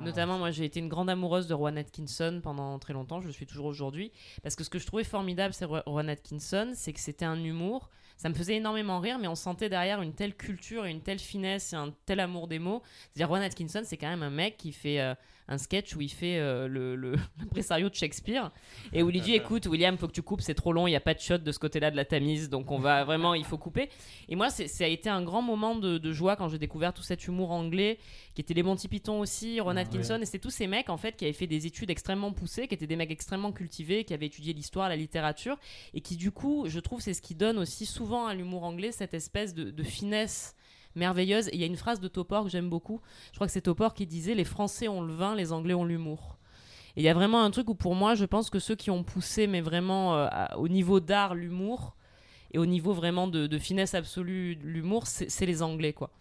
Notamment, 0.03 0.38
moi, 0.38 0.52
j'ai 0.52 0.65
été 0.65 0.82
une 0.82 0.90
grande 0.90 1.10
amoureuse 1.10 1.48
de 1.48 1.53
Rowan 1.53 1.77
Atkinson 1.77 2.41
pendant 2.44 2.77
très 2.80 2.91
longtemps. 2.91 3.22
Je 3.22 3.27
le 3.27 3.32
suis 3.32 3.45
toujours 3.45 3.68
aujourd'hui. 3.68 4.11
Parce 4.44 4.57
que 4.57 4.65
ce 4.65 4.69
que 4.69 4.77
je 4.77 4.86
trouvais 4.86 5.06
formidable, 5.06 5.53
c'est 5.53 5.64
Ro- 5.64 5.80
Rowan 5.86 6.10
Atkinson, 6.10 6.73
c'est 6.76 6.91
que 6.91 6.99
c'était 6.99 7.23
un 7.23 7.41
humour. 7.41 7.90
Ça 8.18 8.27
me 8.27 8.34
faisait 8.34 8.56
énormément 8.56 8.99
rire, 8.99 9.19
mais 9.19 9.30
on 9.30 9.36
sentait 9.36 9.69
derrière 9.69 10.02
une 10.02 10.14
telle 10.14 10.36
culture 10.36 10.86
et 10.86 10.91
une 10.91 11.02
telle 11.02 11.19
finesse 11.19 11.72
et 11.72 11.77
un 11.77 11.94
tel 12.06 12.19
amour 12.19 12.49
des 12.49 12.60
mots. 12.60 12.82
C'est-à-dire, 13.14 13.30
Rowan 13.30 13.44
Atkinson, 13.44 13.84
c'est 13.86 13.95
quand 13.95 14.10
même 14.10 14.23
un 14.23 14.30
mec 14.30 14.57
qui 14.57 14.73
fait 14.73 14.99
euh, 14.99 15.15
un 15.47 15.57
sketch 15.59 15.95
où 15.95 16.01
il 16.01 16.09
fait 16.09 16.38
euh, 16.39 16.67
le, 16.67 16.95
le 16.95 17.15
l'impresario 17.39 17.89
de 17.89 17.93
Shakespeare 17.95 18.51
et 18.93 19.03
où 19.03 19.09
il 19.09 19.22
dit 19.22 19.34
Écoute, 19.35 19.67
William, 19.67 19.97
faut 19.97 20.07
que 20.07 20.11
tu 20.13 20.22
coupes, 20.23 20.41
c'est 20.41 20.55
trop 20.55 20.73
long, 20.73 20.88
il 20.88 20.91
n'y 20.91 20.95
a 20.95 21.01
pas 21.01 21.13
de 21.13 21.19
shot 21.19 21.38
de 21.38 21.51
ce 21.51 21.59
côté-là 21.59 21.91
de 21.91 21.95
la 21.95 22.05
Tamise, 22.05 22.49
donc 22.49 22.72
on 22.72 22.80
va 22.80 23.03
vraiment, 23.05 23.34
il 23.35 23.45
faut 23.45 23.57
couper. 23.57 23.89
Et 24.27 24.35
moi, 24.35 24.49
c'est- 24.49 24.67
ça 24.67 24.85
a 24.85 24.88
été 24.88 25.09
un 25.09 25.22
grand 25.22 25.41
moment 25.41 25.76
de, 25.76 25.97
de 25.99 26.11
joie 26.13 26.35
quand 26.35 26.49
j'ai 26.49 26.57
découvert 26.57 26.93
tout 26.93 27.03
cet 27.03 27.27
humour 27.27 27.51
anglais 27.51 27.99
qui 28.34 28.41
étaient 28.41 28.53
les 28.53 28.63
Monty 28.63 28.88
Python 28.88 29.19
aussi, 29.19 29.59
Ron 29.59 29.76
Ah, 29.77 29.81
Atkinson, 29.81 30.19
et 30.22 30.26
c'était 30.26 30.39
tous 30.39 30.49
ces 30.49 30.67
mecs 30.67 30.89
en 30.89 30.97
fait 30.97 31.15
qui 31.15 31.26
avaient 31.26 31.34
fait 31.34 31.47
des 31.47 31.67
études 31.67 31.89
extrêmement 31.89 32.31
poussées, 32.34 32.67
qui 32.67 32.73
étaient 32.73 32.88
des 32.88 32.95
mecs 32.95 33.11
extrêmement 33.11 33.51
cultivés, 33.51 34.03
qui 34.03 34.13
avaient 34.13 34.26
étudié 34.26 34.53
l'histoire, 34.53 34.89
la 34.89 34.95
littérature, 34.95 35.57
et 35.93 36.01
qui 36.01 36.15
du 36.17 36.31
coup, 36.31 36.65
je 36.67 36.80
trouve, 36.80 37.01
c'est 37.01 37.13
ce 37.13 37.22
qui 37.22 37.35
donne 37.35 37.57
aussi 37.59 37.85
souvent 37.85 38.26
à 38.26 38.34
l'humour 38.34 38.63
anglais 38.63 38.91
cette 38.91 39.13
espèce 39.13 39.53
de, 39.53 39.69
de 39.72 39.84
finesse 39.84 40.55
merveilleuse. 40.95 41.47
Et 41.49 41.55
il 41.55 41.59
y 41.59 41.63
a 41.63 41.67
une 41.67 41.76
phrase 41.76 41.99
de 41.99 42.07
Topor 42.07 42.43
que 42.45 42.49
j'aime 42.49 42.69
beaucoup, 42.69 43.01
je 43.31 43.35
crois 43.38 43.47
que 43.47 43.53
c'est 43.53 43.61
Topor 43.61 43.93
qui 43.93 44.05
disait 44.07 44.35
Les 44.35 44.43
Français 44.43 44.88
ont 44.88 45.01
le 45.01 45.13
vin, 45.13 45.35
les 45.35 45.51
Anglais 45.51 45.73
ont 45.73 45.85
l'humour. 45.85 46.38
Et 46.97 47.01
il 47.01 47.03
y 47.03 47.09
a 47.09 47.13
vraiment 47.13 47.43
un 47.43 47.51
truc 47.51 47.69
où 47.69 47.76
pour 47.76 47.93
moi, 47.95 48.15
je 48.15 48.23
pense 48.26 48.49
que 48.49 48.59
ceux 48.59 48.76
qui 48.76 48.89
ont 48.89 49.03
poussé, 49.03 49.47
mais 49.47 49.61
vraiment 49.61 50.15
euh, 50.15 50.27
à- 50.31 50.57
au 50.57 50.67
niveau 50.69 50.99
d'art, 51.01 51.35
l'humour, 51.35 51.95
et 52.51 52.57
au 52.57 52.65
niveau 52.65 52.93
vraiment 52.93 53.27
de, 53.27 53.47
de 53.47 53.57
finesse 53.57 53.95
absolue 53.95 54.55
l'humour, 54.63 55.07
c'est 55.07 55.45
les 55.45 55.61
Anglais, 55.61 55.91
quoi. 55.91 56.11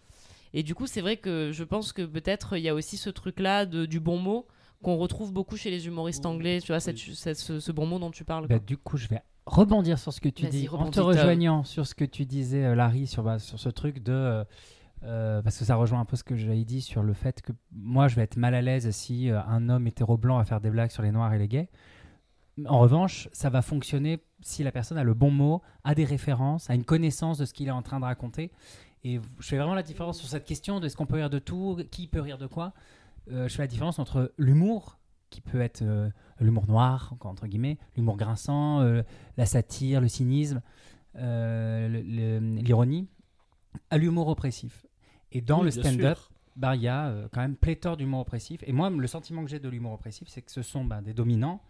Et 0.53 0.63
du 0.63 0.75
coup, 0.75 0.85
c'est 0.87 1.01
vrai 1.01 1.17
que 1.17 1.51
je 1.53 1.63
pense 1.63 1.93
que 1.93 2.01
peut-être 2.01 2.57
il 2.57 2.63
y 2.63 2.69
a 2.69 2.75
aussi 2.75 2.97
ce 2.97 3.09
truc-là 3.09 3.65
de- 3.65 3.85
du 3.85 3.99
bon 4.01 4.17
mot 4.17 4.45
qu'on 4.83 4.97
retrouve 4.97 5.31
beaucoup 5.33 5.55
chez 5.57 5.69
les 5.71 5.87
humoristes 5.87 6.25
anglais, 6.25 6.59
tu 6.61 6.67
vois, 6.73 6.79
cette- 6.81 6.97
ce, 6.97 7.59
ce 7.59 7.71
bon 7.71 7.85
mot 7.85 7.97
dont 7.99 8.11
tu 8.11 8.23
parles. 8.25 8.47
Bah, 8.47 8.59
du 8.59 8.77
coup, 8.77 8.97
je 8.97 9.07
vais 9.07 9.21
rebondir 9.45 9.99
sur 9.99 10.11
ce 10.13 10.21
que 10.21 10.29
tu 10.29 10.45
dis, 10.47 10.67
en 10.69 10.89
te 10.89 10.99
rejoignant 10.99 11.63
sur 11.63 11.85
ce 11.87 11.95
que 11.95 12.05
tu 12.05 12.25
disais, 12.25 12.65
euh, 12.65 12.75
Larry, 12.75 13.07
sur, 13.07 13.23
bah, 13.23 13.39
sur 13.39 13.59
ce 13.59 13.69
truc 13.69 14.01
de. 14.03 14.11
euh, 14.13 14.43
euh, 15.03 15.41
parce 15.43 15.59
que 15.59 15.65
ça 15.65 15.75
rejoint 15.75 15.99
un 15.99 16.05
peu 16.05 16.15
ce 16.15 16.23
que 16.23 16.35
j'avais 16.35 16.63
dit 16.63 16.81
sur 16.81 17.03
le 17.03 17.13
fait 17.13 17.41
que 17.41 17.51
moi, 17.71 18.07
je 18.07 18.15
vais 18.15 18.23
être 18.23 18.37
mal 18.37 18.55
à 18.55 18.61
l'aise 18.61 18.89
si 18.91 19.29
euh, 19.29 19.39
un 19.43 19.69
homme 19.69 19.85
hétéro-blanc 19.87 20.37
va 20.37 20.45
faire 20.45 20.61
des 20.61 20.71
blagues 20.71 20.89
sur 20.89 21.03
les 21.03 21.11
noirs 21.11 21.31
et 21.33 21.37
les 21.37 21.47
gays. 21.47 21.69
En 22.65 22.79
revanche, 22.79 23.27
ça 23.33 23.49
va 23.49 23.61
fonctionner 23.61 24.23
si 24.41 24.63
la 24.63 24.71
personne 24.71 24.97
a 24.97 25.03
le 25.03 25.13
bon 25.13 25.29
mot, 25.29 25.61
a 25.83 25.93
des 25.93 26.05
références, 26.05 26.69
a 26.69 26.73
une 26.75 26.85
connaissance 26.85 27.37
de 27.37 27.45
ce 27.45 27.53
qu'il 27.53 27.67
est 27.67 27.71
en 27.71 27.81
train 27.81 27.99
de 27.99 28.05
raconter. 28.05 28.51
Et 29.03 29.19
je 29.39 29.47
fais 29.47 29.57
vraiment 29.57 29.75
la 29.75 29.83
différence 29.83 30.17
sur 30.17 30.27
cette 30.27 30.45
question 30.45 30.79
de 30.79 30.87
est-ce 30.87 30.95
qu'on 30.95 31.05
peut 31.05 31.17
rire 31.17 31.29
de 31.29 31.37
tout, 31.39 31.77
qui 31.91 32.07
peut 32.07 32.21
rire 32.21 32.37
de 32.37 32.47
quoi. 32.47 32.73
Euh, 33.31 33.47
je 33.47 33.55
fais 33.55 33.63
la 33.63 33.67
différence 33.67 33.99
entre 33.99 34.31
l'humour, 34.37 34.97
qui 35.35 35.41
peut 35.41 35.59
être 35.61 35.81
euh, 35.81 36.09
l'humour 36.39 36.65
noir, 36.67 37.13
entre 37.19 37.45
guillemets, 37.45 37.77
l'humour 37.97 38.15
grinçant, 38.15 38.79
euh, 38.79 39.03
la 39.35 39.45
satire, 39.45 39.99
le 39.99 40.07
cynisme, 40.07 40.61
euh, 41.17 41.87
l'ironie, 42.61 43.09
à 43.89 43.97
l'humour 43.97 44.29
oppressif. 44.29 44.85
Et 45.33 45.41
dans 45.41 45.59
Oui, 45.59 45.65
le 45.65 45.71
stand-up, 45.71 46.17
bah, 46.55 46.77
il 46.77 46.83
y 46.83 46.87
a 46.87 47.13
quand 47.33 47.41
même 47.41 47.57
pléthore 47.57 47.97
d'humour 47.97 48.21
oppressif. 48.21 48.63
Et 48.65 48.71
moi, 48.71 48.89
le 48.89 49.07
sentiment 49.07 49.43
que 49.43 49.49
j'ai 49.49 49.59
de 49.59 49.67
l'humour 49.67 49.91
oppressif, 49.91 50.29
c'est 50.29 50.41
que 50.41 50.51
ce 50.51 50.61
sont 50.61 50.85
bah, 50.85 51.01
des 51.01 51.13
dominants 51.13 51.61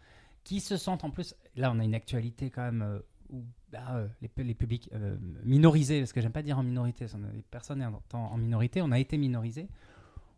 qui 0.43 0.59
se 0.59 0.77
sentent 0.77 1.03
en 1.03 1.09
plus. 1.09 1.33
Là, 1.55 1.71
on 1.73 1.79
a 1.79 1.83
une 1.83 1.95
actualité 1.95 2.51
quand 2.51 2.61
même 2.61 3.01
où 3.31 3.43
bah, 3.71 3.79
euh, 3.91 4.07
les, 4.21 4.43
les 4.43 4.53
publics 4.53 4.89
euh, 4.93 5.17
minorisés, 5.43 5.99
parce 5.99 6.13
que 6.13 6.21
j'aime 6.21 6.31
pas 6.31 6.43
dire 6.43 6.59
en 6.59 6.63
minorité, 6.63 7.05
des 7.05 7.41
personnes 7.49 7.83
en, 7.83 8.17
en 8.17 8.37
minorité, 8.37 8.81
on 8.81 8.91
a 8.91 8.99
été 8.99 9.17
minorisés. 9.17 9.67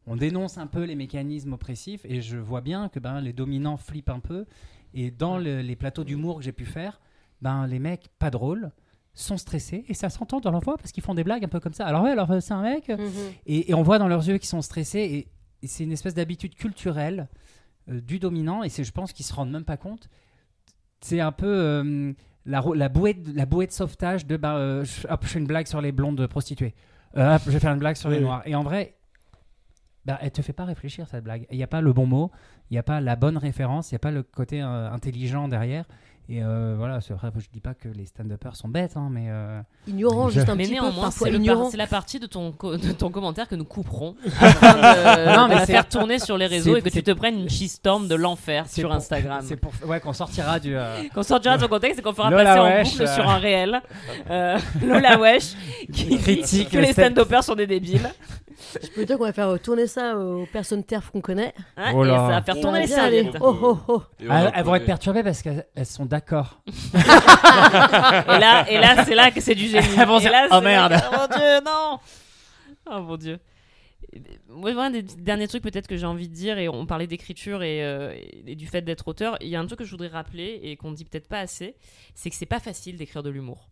On 0.07 0.15
dénonce 0.15 0.57
un 0.57 0.67
peu 0.67 0.83
les 0.83 0.95
mécanismes 0.95 1.53
oppressifs 1.53 2.01
et 2.05 2.21
je 2.21 2.37
vois 2.37 2.61
bien 2.61 2.89
que 2.89 2.99
ben, 2.99 3.19
les 3.21 3.33
dominants 3.33 3.77
flippent 3.77 4.09
un 4.09 4.19
peu. 4.19 4.45
Et 4.93 5.11
dans 5.11 5.37
le- 5.37 5.61
les 5.61 5.75
plateaux 5.75 6.03
d'humour 6.05 6.37
que 6.37 6.43
j'ai 6.43 6.53
pu 6.53 6.65
faire, 6.65 6.99
ben, 7.41 7.67
les 7.67 7.77
mecs 7.79 8.07
pas 8.17 8.29
drôles 8.31 8.71
sont 9.13 9.37
stressés 9.37 9.83
et 9.87 9.93
ça 9.93 10.09
s'entend 10.09 10.39
dans 10.39 10.51
leur 10.51 10.61
voix 10.61 10.77
parce 10.77 10.91
qu'ils 10.91 11.03
font 11.03 11.13
des 11.13 11.23
blagues 11.23 11.43
un 11.43 11.47
peu 11.49 11.59
comme 11.59 11.73
ça. 11.73 11.85
Alors 11.85 12.03
ouais, 12.03 12.11
alors 12.11 12.29
c'est 12.41 12.53
un 12.53 12.61
mec, 12.61 12.87
Mhm. 12.89 12.99
et, 13.47 13.69
et 13.69 13.73
on 13.73 13.83
voit 13.83 13.99
dans 13.99 14.07
leurs 14.07 14.27
yeux 14.27 14.37
qu'ils 14.37 14.47
sont 14.47 14.61
stressés 14.61 14.99
et, 14.99 15.27
et 15.63 15.67
c'est 15.67 15.83
une 15.83 15.91
espèce 15.91 16.13
d'habitude 16.13 16.55
culturelle 16.55 17.27
euh, 17.89 17.99
du 17.99 18.19
dominant 18.19 18.63
et 18.63 18.69
c'est 18.69 18.83
je 18.83 18.91
pense 18.91 19.11
qu'ils 19.13 19.25
se 19.25 19.33
rendent 19.33 19.51
même 19.51 19.65
pas 19.65 19.77
compte. 19.77 20.07
C'est 21.01 21.19
un 21.19 21.31
peu 21.31 21.47
euh, 21.47 22.13
la, 22.45 22.61
bouée 22.89 23.13
de, 23.15 23.35
la 23.35 23.45
bouée 23.45 23.67
de 23.67 23.71
sauvetage 23.71 24.25
de 24.25 24.37
bah, 24.37 24.55
euh, 24.57 24.83
je, 24.85 25.07
hop, 25.07 25.19
je 25.23 25.27
fais 25.27 25.39
une 25.39 25.47
blague 25.47 25.67
sur 25.67 25.81
les 25.81 25.91
blondes 25.91 26.25
prostituées. 26.27 26.73
Euh, 27.17 27.35
hop, 27.35 27.41
je 27.45 27.51
vais 27.51 27.59
faire 27.59 27.73
une 27.73 27.79
blague 27.79 27.95
sur 27.95 28.09
les 28.09 28.19
noirs. 28.19 28.41
Et 28.45 28.55
en 28.55 28.63
vrai, 28.63 28.96
bah, 30.07 30.17
elle 30.21 30.31
te 30.31 30.41
fait 30.41 30.53
pas 30.53 30.65
réfléchir 30.65 31.05
cette 31.11 31.23
blague. 31.23 31.45
Il 31.51 31.57
n'y 31.57 31.63
a 31.63 31.67
pas 31.67 31.81
le 31.81 31.93
bon 31.93 32.05
mot, 32.07 32.31
il 32.71 32.73
n'y 32.75 32.77
a 32.79 32.83
pas 32.83 33.01
la 33.01 33.15
bonne 33.15 33.37
référence, 33.37 33.91
il 33.91 33.95
n'y 33.95 33.97
a 33.97 33.99
pas 33.99 34.11
le 34.11 34.23
côté 34.23 34.61
euh, 34.61 34.89
intelligent 34.91 35.47
derrière. 35.47 35.85
Et 36.29 36.43
euh, 36.43 36.75
voilà, 36.77 36.99
c'est 36.99 37.13
vrai, 37.13 37.29
je 37.37 37.47
dis 37.53 37.61
pas 37.61 37.73
que 37.73 37.87
les 37.87 38.05
stand-uppers 38.05 38.57
sont 38.57 38.67
bêtes, 38.67 38.97
hein, 38.97 39.07
mais 39.09 39.27
euh, 39.29 39.61
Ignorant, 39.87 40.27
juste 40.27 40.49
un 40.49 40.55
Mais 40.55 40.63
petit 40.63 40.75
peu, 40.75 40.81
néanmoins, 40.81 41.03
parfois 41.05 41.29
ignorant. 41.29 41.69
c'est 41.69 41.77
la 41.77 41.87
partie 41.87 42.19
de 42.19 42.25
ton, 42.25 42.51
co- 42.51 42.75
de 42.75 42.91
ton 42.91 43.11
commentaire 43.11 43.47
que 43.47 43.55
nous 43.55 43.63
couperons 43.63 44.13
afin 44.41 44.73
de, 44.73 45.35
Non, 45.37 45.47
de 45.47 45.53
la 45.53 45.65
faire 45.65 45.87
tourner 45.87 46.19
sur 46.19 46.37
les 46.37 46.47
réseaux 46.47 46.75
et 46.75 46.81
que 46.81 46.89
tu 46.89 47.01
te 47.01 47.11
prennes 47.11 47.39
une 47.39 47.49
shitstorm 47.49 48.09
de 48.09 48.15
l'enfer 48.15 48.67
sur 48.67 48.89
pour- 48.89 48.97
Instagram. 48.97 49.39
c'est 49.41 49.55
pour 49.55 49.71
ouais, 49.87 50.01
qu'on 50.01 50.11
sortira 50.11 50.59
du. 50.59 50.75
euh, 50.75 51.01
Qu'on 51.15 51.23
sortira 51.23 51.55
de 51.55 51.61
son 51.61 51.69
contexte 51.69 51.99
et 51.99 52.03
qu'on 52.03 52.11
fera 52.13 52.29
Lola 52.29 52.43
passer 52.43 52.59
en 52.59 52.63
Wesh, 52.65 52.91
boucle 52.91 53.03
euh. 53.03 53.15
sur 53.15 53.29
un 53.29 53.37
réel. 53.37 53.81
Euh, 54.29 54.57
Lola 54.85 55.17
Wesh 55.19 55.53
qui 55.93 56.07
dit 56.07 56.17
critique 56.17 56.69
que 56.71 56.75
le 56.77 56.81
les 56.83 56.91
stand- 56.91 57.13
stand-uppers 57.13 57.43
sont 57.45 57.55
des 57.55 57.67
débiles. 57.67 58.09
Je 58.81 58.87
peux 58.89 59.05
dire 59.05 59.17
qu'on 59.17 59.25
va 59.25 59.33
faire 59.33 59.59
tourner 59.61 59.85
ça 59.87 60.17
aux 60.17 60.45
personnes 60.47 60.83
TERF 60.83 61.11
qu'on 61.11 61.21
connaît. 61.21 61.53
Hein, 61.77 61.91
Oh 61.95 62.03
et 62.03 62.07
là. 62.07 62.17
ça 62.17 62.27
va 62.27 62.41
faire 62.41 62.59
tourner 62.59 62.81
les 62.81 62.87
serviettes. 62.87 63.37
Oh 63.39 63.55
oh 63.61 63.77
oh. 63.87 64.03
Elles, 64.19 64.51
elles 64.55 64.63
vont 64.63 64.75
être 64.75 64.85
perturbées 64.85 65.23
parce 65.23 65.41
qu'elles 65.41 65.65
elles 65.75 65.85
sont 65.85 66.05
d'accord. 66.05 66.61
Et 66.95 68.39
là, 68.39 68.65
et 68.69 68.77
là 68.79 69.05
c'est 69.05 69.15
là 69.15 69.31
que 69.31 69.41
c'est 69.41 69.55
du 69.55 69.67
génie. 69.67 69.87
Elles 69.97 70.07
vont 70.07 70.17
Et 70.17 70.21
dire, 70.21 70.31
là, 70.31 70.47
oh 70.51 70.61
merde. 70.61 70.93
que- 70.93 70.97
Oh 71.07 71.17
mon 71.19 71.27
dieu, 71.37 71.59
non 71.65 71.99
Oh 72.91 73.01
mon 73.01 73.17
dieu. 73.17 73.39
Moi, 74.49 74.71
un 74.83 74.89
des 74.89 75.03
derniers 75.03 75.47
trucs 75.47 75.63
peut-être 75.63 75.87
que 75.87 75.97
j'ai 75.97 76.05
envie 76.05 76.29
de 76.29 76.33
dire, 76.33 76.57
et 76.57 76.69
on 76.69 76.85
parlait 76.85 77.07
d'écriture 77.07 77.61
et, 77.61 77.83
euh, 77.83 78.15
et 78.47 78.55
du 78.55 78.65
fait 78.65 78.81
d'être 78.81 79.07
auteur, 79.07 79.37
il 79.41 79.49
y 79.49 79.55
a 79.55 79.59
un 79.59 79.65
truc 79.65 79.79
que 79.79 79.85
je 79.85 79.91
voudrais 79.91 80.07
rappeler 80.07 80.59
et 80.63 80.77
qu'on 80.77 80.91
dit 80.91 81.03
peut-être 81.05 81.27
pas 81.27 81.39
assez, 81.39 81.75
c'est 82.15 82.29
que 82.29 82.35
c'est 82.35 82.45
pas 82.45 82.59
facile 82.59 82.97
d'écrire 82.97 83.21
de 83.21 83.29
l'humour. 83.29 83.69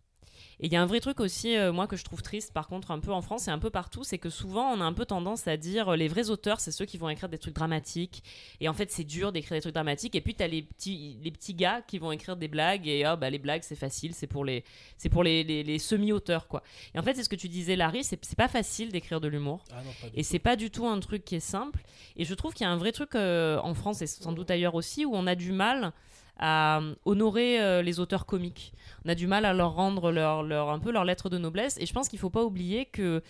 Et 0.60 0.68
il 0.68 0.74
y 0.74 0.76
a 0.76 0.82
un 0.82 0.86
vrai 0.86 1.00
truc 1.00 1.20
aussi, 1.20 1.58
euh, 1.58 1.74
moi, 1.74 1.88
que 1.88 1.96
je 1.96 2.04
trouve 2.04 2.22
triste, 2.22 2.54
par 2.54 2.68
contre, 2.68 2.92
un 2.92 3.00
peu 3.00 3.12
en 3.12 3.22
France 3.22 3.48
et 3.48 3.52
un 3.52 3.60
peu 3.60 3.70
partout, 3.70 4.04
c'est 4.04 4.18
que 4.18 4.30
souvent, 4.30 4.72
on 4.72 4.82
a 4.82 4.84
un 4.84 4.94
peu 4.94 5.06
tendance 5.06 5.48
à 5.48 5.58
dire 5.58 5.90
euh, 5.90 5.96
les 5.96 6.08
vrais 6.08 6.30
auteurs, 6.30 6.60
c'est 6.60 6.72
ceux 6.72 6.86
qui 6.86 6.98
vont 6.98 7.10
écrire 7.10 7.30
des 7.30 7.38
trucs 7.38 7.56
dramatiques. 7.56 8.24
Et 8.62 8.70
en 8.70 8.74
fait, 8.74 8.92
c'est 8.92 9.04
dur 9.04 9.32
d'écrire 9.32 9.58
des 9.58 9.62
trucs 9.62 9.74
dramatiques. 9.74 10.16
Et 10.16 10.22
puis, 10.22 10.36
tu 10.36 10.44
as 10.44 10.48
les 10.48 10.62
petits, 10.62 11.18
les 11.22 11.32
petits 11.32 11.54
gars 11.54 11.82
qui 11.82 11.98
vont 11.98 12.12
écrire 12.12 12.38
des 12.38 12.48
blagues. 12.48 12.88
Et 12.88 13.04
oh, 13.06 13.18
bah, 13.18 13.30
les 13.30 13.40
blagues, 13.40 13.64
c'est 13.64 13.76
facile, 13.76 14.14
c'est 14.14 14.28
pour 14.28 14.46
les, 14.46 14.64
c'est 14.98 15.10
pour 15.10 15.24
les, 15.24 15.44
les, 15.44 15.64
les 15.64 15.80
semi-auteurs, 15.80 16.48
quoi. 16.48 16.64
Et 16.94 17.00
en 17.00 17.04
fait, 17.04 17.16
c'est 17.16 17.24
ce 17.24 17.30
que 17.30 17.36
tu 17.36 17.50
disais, 17.50 17.76
Larry, 17.76 18.04
c'est 18.04 18.36
pas 18.36 18.48
facile 18.48 18.92
d'écrire 18.92 19.20
de 19.20 19.28
l'humour. 19.28 19.64
Ah 19.72 19.82
Et 20.14 20.24
c'est 20.24 20.40
pas 20.40 20.56
du 20.56 20.72
tout 20.72 20.88
un 20.88 21.00
truc 21.00 21.26
qui 21.26 21.36
est 21.36 21.40
simple. 21.40 21.84
Et 22.16 22.26
je 22.26 22.34
trouve 22.34 22.54
qu'il 22.54 22.66
y 22.66 22.68
a 22.68 22.72
un 22.72 22.78
vrai 22.78 22.92
truc 22.92 23.16
euh, 23.16 23.60
en 23.60 23.74
France 23.74 24.02
et 24.02 24.08
sans 24.08 24.32
doute 24.32 24.50
ailleurs 24.52 24.76
aussi 24.76 25.06
où 25.06 25.16
on 25.16 25.28
a 25.28 25.36
du 25.36 25.52
mal 25.52 25.92
à 26.38 26.80
euh, 26.80 26.96
honorer 27.06 27.62
euh, 27.62 27.82
les 27.82 28.00
auteurs 28.00 28.26
comiques. 28.26 28.74
On 29.06 29.10
a 29.10 29.16
du 29.16 29.28
mal 29.28 29.46
à 29.46 29.54
leur 29.54 29.74
rendre 29.74 30.12
leur, 30.12 30.44
leur, 30.44 30.70
un 30.70 30.80
peu 30.80 30.92
leur 30.92 31.06
lettre 31.06 31.30
de 31.30 31.38
noblesse. 31.38 31.78
Et 31.80 31.86
je 31.86 31.94
pense 31.94 32.10
qu'il 32.10 32.20
faut 32.20 32.30
pas 32.30 32.44
oublier 32.44 32.86
que 32.86 33.22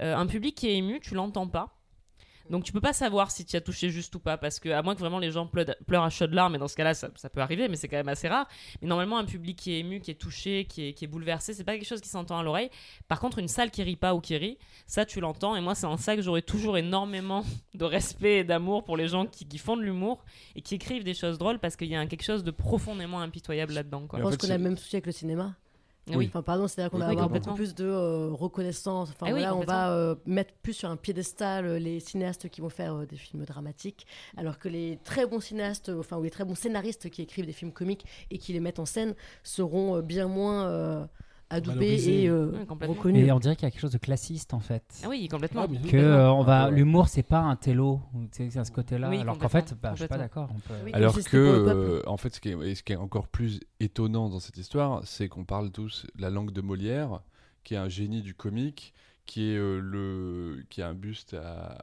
euh, 0.00 0.16
un 0.16 0.26
public 0.26 0.54
qui 0.54 0.68
est 0.68 0.76
ému, 0.76 1.00
tu 1.00 1.14
l'entends 1.14 1.48
pas. 1.48 1.70
Donc 2.50 2.64
tu 2.64 2.72
peux 2.72 2.80
pas 2.80 2.92
savoir 2.92 3.30
si 3.30 3.44
tu 3.44 3.56
as 3.56 3.60
touché 3.60 3.88
juste 3.90 4.14
ou 4.14 4.20
pas, 4.20 4.36
parce 4.36 4.60
que 4.60 4.68
à 4.68 4.82
moins 4.82 4.94
que 4.94 5.00
vraiment 5.00 5.18
les 5.18 5.30
gens 5.30 5.46
pleurent, 5.46 6.04
à 6.04 6.10
chaudes 6.10 6.34
larmes, 6.34 6.54
et 6.54 6.58
dans 6.58 6.68
ce 6.68 6.76
cas-là 6.76 6.92
ça, 6.94 7.08
ça 7.16 7.30
peut 7.30 7.40
arriver, 7.40 7.68
mais 7.68 7.76
c'est 7.76 7.88
quand 7.88 7.96
même 7.96 8.08
assez 8.08 8.28
rare. 8.28 8.46
Mais 8.82 8.88
normalement 8.88 9.16
un 9.18 9.24
public 9.24 9.56
qui 9.58 9.72
est 9.72 9.78
ému, 9.80 10.00
qui 10.00 10.10
est 10.10 10.14
touché, 10.14 10.66
qui 10.66 10.88
est, 10.88 10.92
qui 10.92 11.04
est 11.04 11.08
bouleversé, 11.08 11.54
c'est 11.54 11.64
pas 11.64 11.72
quelque 11.72 11.86
chose 11.86 12.00
qui 12.00 12.08
s'entend 12.08 12.38
à 12.38 12.42
l'oreille. 12.42 12.70
Par 13.08 13.18
contre 13.20 13.38
une 13.38 13.48
salle 13.48 13.70
qui 13.70 13.82
rit 13.82 13.96
pas 13.96 14.14
ou 14.14 14.20
qui 14.20 14.36
rit, 14.36 14.58
ça 14.86 15.04
tu 15.06 15.20
l'entends, 15.20 15.56
et 15.56 15.60
moi 15.60 15.74
c'est 15.74 15.86
en 15.86 15.96
ça 15.96 16.16
que 16.16 16.22
j'aurais 16.22 16.42
toujours 16.42 16.76
énormément 16.76 17.44
de 17.74 17.84
respect 17.84 18.38
et 18.40 18.44
d'amour 18.44 18.84
pour 18.84 18.96
les 18.96 19.08
gens 19.08 19.26
qui, 19.26 19.46
qui 19.48 19.58
font 19.58 19.76
de 19.76 19.82
l'humour 19.82 20.24
et 20.54 20.60
qui 20.60 20.74
écrivent 20.74 21.04
des 21.04 21.14
choses 21.14 21.38
drôles, 21.38 21.58
parce 21.58 21.76
qu'il 21.76 21.88
y 21.88 21.96
a 21.96 22.00
un- 22.00 22.06
quelque 22.06 22.24
chose 22.24 22.44
de 22.44 22.50
profondément 22.50 23.20
impitoyable 23.20 23.72
là-dedans. 23.72 24.06
Quoi. 24.06 24.18
Je 24.18 24.24
en 24.24 24.28
pense 24.28 24.36
qu'on 24.36 24.50
a 24.50 24.56
le 24.58 24.62
même 24.62 24.76
souci 24.76 24.96
avec 24.96 25.06
le 25.06 25.12
cinéma. 25.12 25.54
Oui. 26.12 26.26
Enfin, 26.26 26.42
pardon, 26.42 26.68
c'est-à-dire 26.68 26.90
qu'on 26.90 26.98
Oui, 26.98 27.04
va 27.04 27.10
avoir 27.10 27.30
beaucoup 27.30 27.54
plus 27.54 27.74
de 27.74 27.86
euh, 27.86 28.28
reconnaissance. 28.30 29.10
Enfin, 29.10 29.26
oui, 29.26 29.40
voilà, 29.40 29.56
on 29.56 29.60
va 29.60 29.92
euh, 29.92 30.14
mettre 30.26 30.52
plus 30.62 30.74
sur 30.74 30.90
un 30.90 30.96
piédestal 30.96 31.64
euh, 31.64 31.78
les 31.78 32.00
cinéastes 32.00 32.48
qui 32.50 32.60
vont 32.60 32.68
faire 32.68 32.94
euh, 32.94 33.06
des 33.06 33.16
films 33.16 33.44
dramatiques, 33.44 34.06
alors 34.36 34.58
que 34.58 34.68
les 34.68 34.98
très 35.04 35.26
bons 35.26 35.40
cinéastes, 35.40 35.90
enfin, 35.90 36.18
ou 36.18 36.22
les 36.22 36.30
très 36.30 36.44
bons 36.44 36.54
scénaristes 36.54 37.08
qui 37.08 37.22
écrivent 37.22 37.46
des 37.46 37.52
films 37.52 37.72
comiques 37.72 38.04
et 38.30 38.38
qui 38.38 38.52
les 38.52 38.60
mettent 38.60 38.80
en 38.80 38.86
scène 38.86 39.14
seront 39.42 40.00
bien 40.00 40.28
moins 40.28 41.08
Valorisés. 41.50 42.22
et 42.24 42.28
euh, 42.28 42.52
reconnus. 42.68 43.26
Et 43.26 43.32
on 43.32 43.38
dirait 43.38 43.54
qu'il 43.56 43.64
y 43.64 43.68
a 43.68 43.70
quelque 43.70 43.80
chose 43.80 43.92
de 43.92 43.98
classiste 43.98 44.54
en 44.54 44.60
fait. 44.60 44.82
Ah 45.04 45.08
oui, 45.08 45.28
complètement. 45.28 45.66
Ah, 45.68 45.88
Que 45.88 45.96
euh, 45.96 46.32
on 46.32 46.42
va, 46.42 46.68
Ouais. 46.68 46.74
l'humour 46.76 47.08
c'est 47.08 47.22
pas 47.22 47.38
un 47.40 47.56
télo, 47.56 48.00
c'est 48.32 48.56
à 48.56 48.64
ce 48.64 48.72
côté-là. 48.72 49.08
Oui, 49.10 49.18
alors 49.20 49.38
qu'en 49.38 49.48
fait, 49.48 49.74
bah, 49.80 49.92
je 49.94 50.00
suis 50.00 50.08
pas 50.08 50.18
d'accord. 50.18 50.48
on 50.54 50.58
peut- 50.60 50.74
Oui. 50.84 50.90
Alors 50.94 51.14
que, 51.22 51.36
euh, 51.36 52.02
en 52.06 52.16
fait, 52.16 52.34
ce 52.34 52.40
qui, 52.40 52.48
est, 52.50 52.58
et 52.68 52.74
ce 52.74 52.82
qui 52.82 52.92
est 52.92 52.96
encore 52.96 53.28
plus 53.28 53.60
étonnant 53.80 54.28
dans 54.28 54.40
cette 54.40 54.56
histoire, 54.58 55.02
c'est 55.04 55.28
qu'on 55.28 55.44
parle 55.44 55.70
tous 55.70 56.06
la 56.18 56.30
langue 56.30 56.50
de 56.50 56.60
Molière, 56.60 57.20
qui 57.62 57.74
est 57.74 57.78
un 57.78 57.88
génie 57.88 58.22
du 58.22 58.34
comique, 58.34 58.92
qui 59.26 59.52
est 59.52 59.56
euh, 59.56 59.80
le, 59.80 60.62
qui 60.68 60.82
a 60.82 60.88
un 60.88 60.94
buste 60.94 61.32
à, 61.34 61.78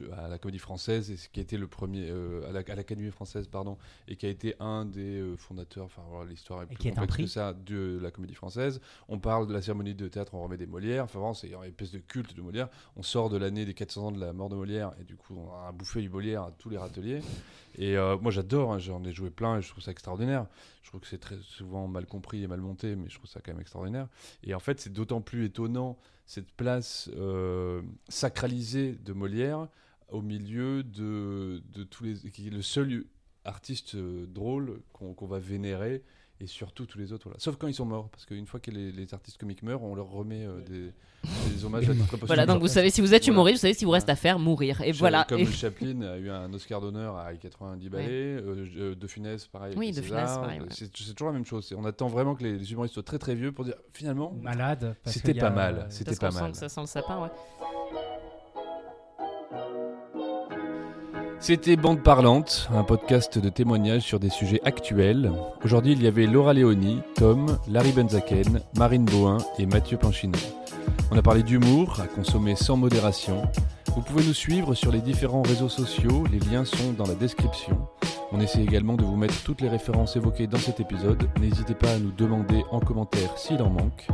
euh, 0.00 0.12
à 0.24 0.28
la 0.28 0.38
Comédie 0.38 0.58
Française 0.58 1.10
et 1.10 1.16
qui 1.32 1.38
a 1.38 1.42
été 1.42 1.56
le 1.56 1.68
premier 1.68 2.10
euh, 2.10 2.48
à 2.48 2.52
la- 2.52 2.62
l'Académie 2.62 3.10
française, 3.12 3.46
pardon, 3.46 3.78
et 4.08 4.16
qui 4.16 4.26
a 4.26 4.28
été 4.28 4.56
un 4.58 4.84
des 4.84 5.20
euh, 5.20 5.36
fondateurs. 5.36 5.84
Enfin, 5.84 6.02
voilà, 6.10 6.28
l'histoire 6.28 6.62
est 6.62 6.66
plus 6.66 6.76
qui 6.76 6.88
complexe 6.90 7.30
que 7.30 7.32
ça 7.34 7.52
de 7.52 7.98
la 8.02 8.10
Comédie 8.10 8.34
Française. 8.34 8.80
On 9.08 9.18
parle 9.20 9.46
de 9.46 9.52
la 9.52 9.62
cérémonie 9.62 9.94
de 9.94 10.08
théâtre, 10.08 10.34
on 10.34 10.42
remet 10.42 10.56
des 10.56 10.66
Molières. 10.66 11.04
Enfin, 11.04 11.20
vraiment, 11.20 11.34
c'est 11.34 11.48
une 11.48 11.62
espèce 11.62 11.92
de 11.92 11.98
culte 11.98 12.34
de 12.34 12.42
Molière. 12.42 12.68
On 12.96 13.02
sort 13.04 13.30
de 13.30 13.36
l'année 13.36 13.64
des 13.64 13.74
400 13.74 14.06
ans 14.08 14.12
de 14.12 14.18
la 14.20 14.32
mort 14.32 14.48
de 14.48 14.56
Molière 14.56 14.90
et 15.00 15.04
du 15.04 15.16
coup, 15.16 15.34
on 15.36 15.52
a 15.66 15.70
bouffé 15.70 16.00
du 16.00 16.08
Molière 16.08 16.42
à 16.42 16.50
tous 16.58 16.70
les 16.70 16.78
râteliers. 16.78 17.20
Et 17.78 17.96
moi 18.20 18.30
j'adore, 18.30 18.72
hein, 18.72 18.78
j'en 18.78 19.02
ai 19.04 19.12
joué 19.12 19.30
plein 19.30 19.58
et 19.58 19.62
je 19.62 19.68
trouve 19.68 19.82
ça 19.82 19.90
extraordinaire. 19.90 20.46
Je 20.82 20.90
trouve 20.90 21.00
que 21.00 21.06
c'est 21.08 21.18
très 21.18 21.36
souvent 21.40 21.88
mal 21.88 22.06
compris 22.06 22.42
et 22.42 22.46
mal 22.46 22.60
monté, 22.60 22.94
mais 22.94 23.08
je 23.08 23.14
trouve 23.16 23.28
ça 23.28 23.40
quand 23.40 23.52
même 23.52 23.60
extraordinaire. 23.60 24.06
Et 24.44 24.54
en 24.54 24.60
fait, 24.60 24.78
c'est 24.80 24.92
d'autant 24.92 25.20
plus 25.20 25.46
étonnant 25.46 25.98
cette 26.26 26.50
place 26.52 27.10
euh, 27.16 27.82
sacralisée 28.08 28.92
de 28.92 29.12
Molière 29.12 29.68
au 30.08 30.22
milieu 30.22 30.82
de, 30.82 31.62
tous 31.90 32.04
les. 32.04 32.14
qui 32.30 32.48
est 32.48 32.50
le 32.50 32.62
seul 32.62 33.04
artiste 33.44 33.94
euh, 33.94 34.26
drôle 34.26 34.80
qu'on 34.92 35.26
va 35.26 35.38
vénérer. 35.38 36.02
Et 36.40 36.46
surtout 36.48 36.84
tous 36.84 36.98
les 36.98 37.12
autres, 37.12 37.24
voilà. 37.24 37.38
Sauf 37.38 37.56
quand 37.56 37.68
ils 37.68 37.74
sont 37.74 37.84
morts, 37.84 38.08
parce 38.10 38.26
qu'une 38.26 38.46
fois 38.46 38.58
que 38.58 38.70
les, 38.72 38.90
les 38.90 39.14
artistes 39.14 39.38
comiques 39.38 39.62
meurent, 39.62 39.84
on 39.84 39.94
leur 39.94 40.10
remet 40.10 40.44
euh, 40.44 40.60
des, 40.68 40.92
des 41.54 41.64
hommages 41.64 41.88
à 41.88 41.94
titre. 41.94 42.16
Voilà, 42.26 42.44
donc 42.44 42.60
vous 42.60 42.66
savez, 42.68 42.90
si 42.90 43.00
vous 43.00 43.14
êtes 43.14 43.22
Voilà. 43.22 43.32
humoriste, 43.34 43.56
vous 43.58 43.60
savez, 43.60 43.74
si 43.74 43.84
vous 43.84 43.92
reste 43.92 44.08
à 44.10 44.16
faire, 44.16 44.40
mourir. 44.40 44.80
Et 44.80 44.92
Cha- 44.92 44.98
voilà. 44.98 45.24
Comme 45.28 45.38
Et- 45.40 45.46
Chaplin 45.46 46.02
a 46.02 46.16
eu 46.18 46.28
un 46.30 46.52
Oscar 46.52 46.80
d'honneur 46.80 47.16
à 47.16 47.32
90 47.34 47.88
balais, 47.88 48.06
euh, 48.10 48.66
euh, 48.76 48.94
De 48.96 49.06
Funès, 49.06 49.46
pareil. 49.46 49.74
Oui, 49.78 49.92
De 49.92 50.02
Funès, 50.02 50.24
pareil, 50.24 50.60
ouais. 50.60 50.66
C'est 50.70 50.92
toujours 51.14 51.28
la 51.28 51.34
même 51.34 51.46
chose. 51.46 51.72
On 51.78 51.84
attend 51.84 52.08
vraiment 52.08 52.34
que 52.34 52.42
les, 52.42 52.58
les 52.58 52.72
humoristes 52.72 52.94
soient 52.94 53.04
très 53.04 53.18
très 53.20 53.36
vieux 53.36 53.52
pour 53.52 53.64
dire 53.64 53.76
finalement. 53.92 54.32
Malade. 54.42 54.96
C'était 55.06 55.38
a, 55.38 55.40
pas 55.40 55.50
mal, 55.50 55.86
c'était 55.88 56.16
pas 56.16 56.32
sent 56.32 56.40
mal. 56.40 56.50
que 56.50 56.58
ça 56.58 56.68
sent 56.68 56.80
le 56.80 56.86
sapin, 56.88 57.22
ouais. 57.22 57.30
C'était 61.46 61.76
Bande 61.76 62.02
Parlante, 62.02 62.70
un 62.72 62.84
podcast 62.84 63.38
de 63.38 63.50
témoignages 63.50 64.00
sur 64.00 64.18
des 64.18 64.30
sujets 64.30 64.62
actuels. 64.64 65.30
Aujourd'hui, 65.62 65.92
il 65.92 66.02
y 66.02 66.06
avait 66.06 66.24
Laura 66.24 66.54
Léoni, 66.54 67.02
Tom, 67.16 67.58
Larry 67.68 67.92
Benzaken, 67.92 68.62
Marine 68.78 69.04
Bohin 69.04 69.36
et 69.58 69.66
Mathieu 69.66 69.98
Planchino. 69.98 70.38
On 71.10 71.18
a 71.18 71.20
parlé 71.20 71.42
d'humour 71.42 72.00
à 72.00 72.06
consommer 72.06 72.56
sans 72.56 72.78
modération. 72.78 73.42
Vous 73.94 74.00
pouvez 74.00 74.24
nous 74.24 74.32
suivre 74.32 74.72
sur 74.72 74.90
les 74.90 75.02
différents 75.02 75.42
réseaux 75.42 75.68
sociaux, 75.68 76.24
les 76.32 76.38
liens 76.38 76.64
sont 76.64 76.94
dans 76.96 77.06
la 77.06 77.14
description. 77.14 77.76
On 78.32 78.40
essaie 78.40 78.62
également 78.62 78.94
de 78.94 79.04
vous 79.04 79.16
mettre 79.16 79.42
toutes 79.42 79.60
les 79.60 79.68
références 79.68 80.16
évoquées 80.16 80.46
dans 80.46 80.56
cet 80.56 80.80
épisode. 80.80 81.28
N'hésitez 81.38 81.74
pas 81.74 81.92
à 81.92 81.98
nous 81.98 82.12
demander 82.12 82.64
en 82.70 82.80
commentaire 82.80 83.36
s'il 83.36 83.60
en 83.60 83.68
manque. 83.68 84.08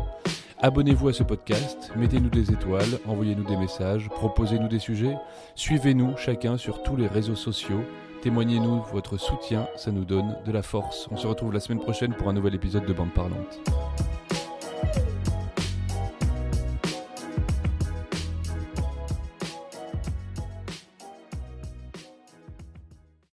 Abonnez-vous 0.63 1.09
à 1.09 1.13
ce 1.15 1.23
podcast, 1.23 1.91
mettez-nous 1.97 2.29
des 2.29 2.53
étoiles, 2.53 2.99
envoyez-nous 3.07 3.45
des 3.45 3.57
messages, 3.57 4.11
proposez-nous 4.11 4.69
des 4.69 4.79
sujets, 4.79 5.17
suivez-nous 5.55 6.19
chacun 6.19 6.59
sur 6.59 6.83
tous 6.83 6.97
les 6.97 7.07
réseaux 7.07 7.35
sociaux, 7.35 7.81
témoignez-nous 8.21 8.83
votre 8.93 9.17
soutien, 9.17 9.67
ça 9.77 9.91
nous 9.91 10.05
donne 10.05 10.37
de 10.45 10.53
la 10.53 10.63
force. 10.63 11.09
On 11.11 11.17
se 11.17 11.27
retrouve 11.27 11.55
la 11.55 11.61
semaine 11.61 11.81
prochaine 11.81 12.13
pour 12.13 12.29
un 12.29 12.35
nouvel 12.35 12.55
épisode 12.55 12.85
de 12.85 12.93
Bande 12.93 13.15
Parlante. 13.15 13.59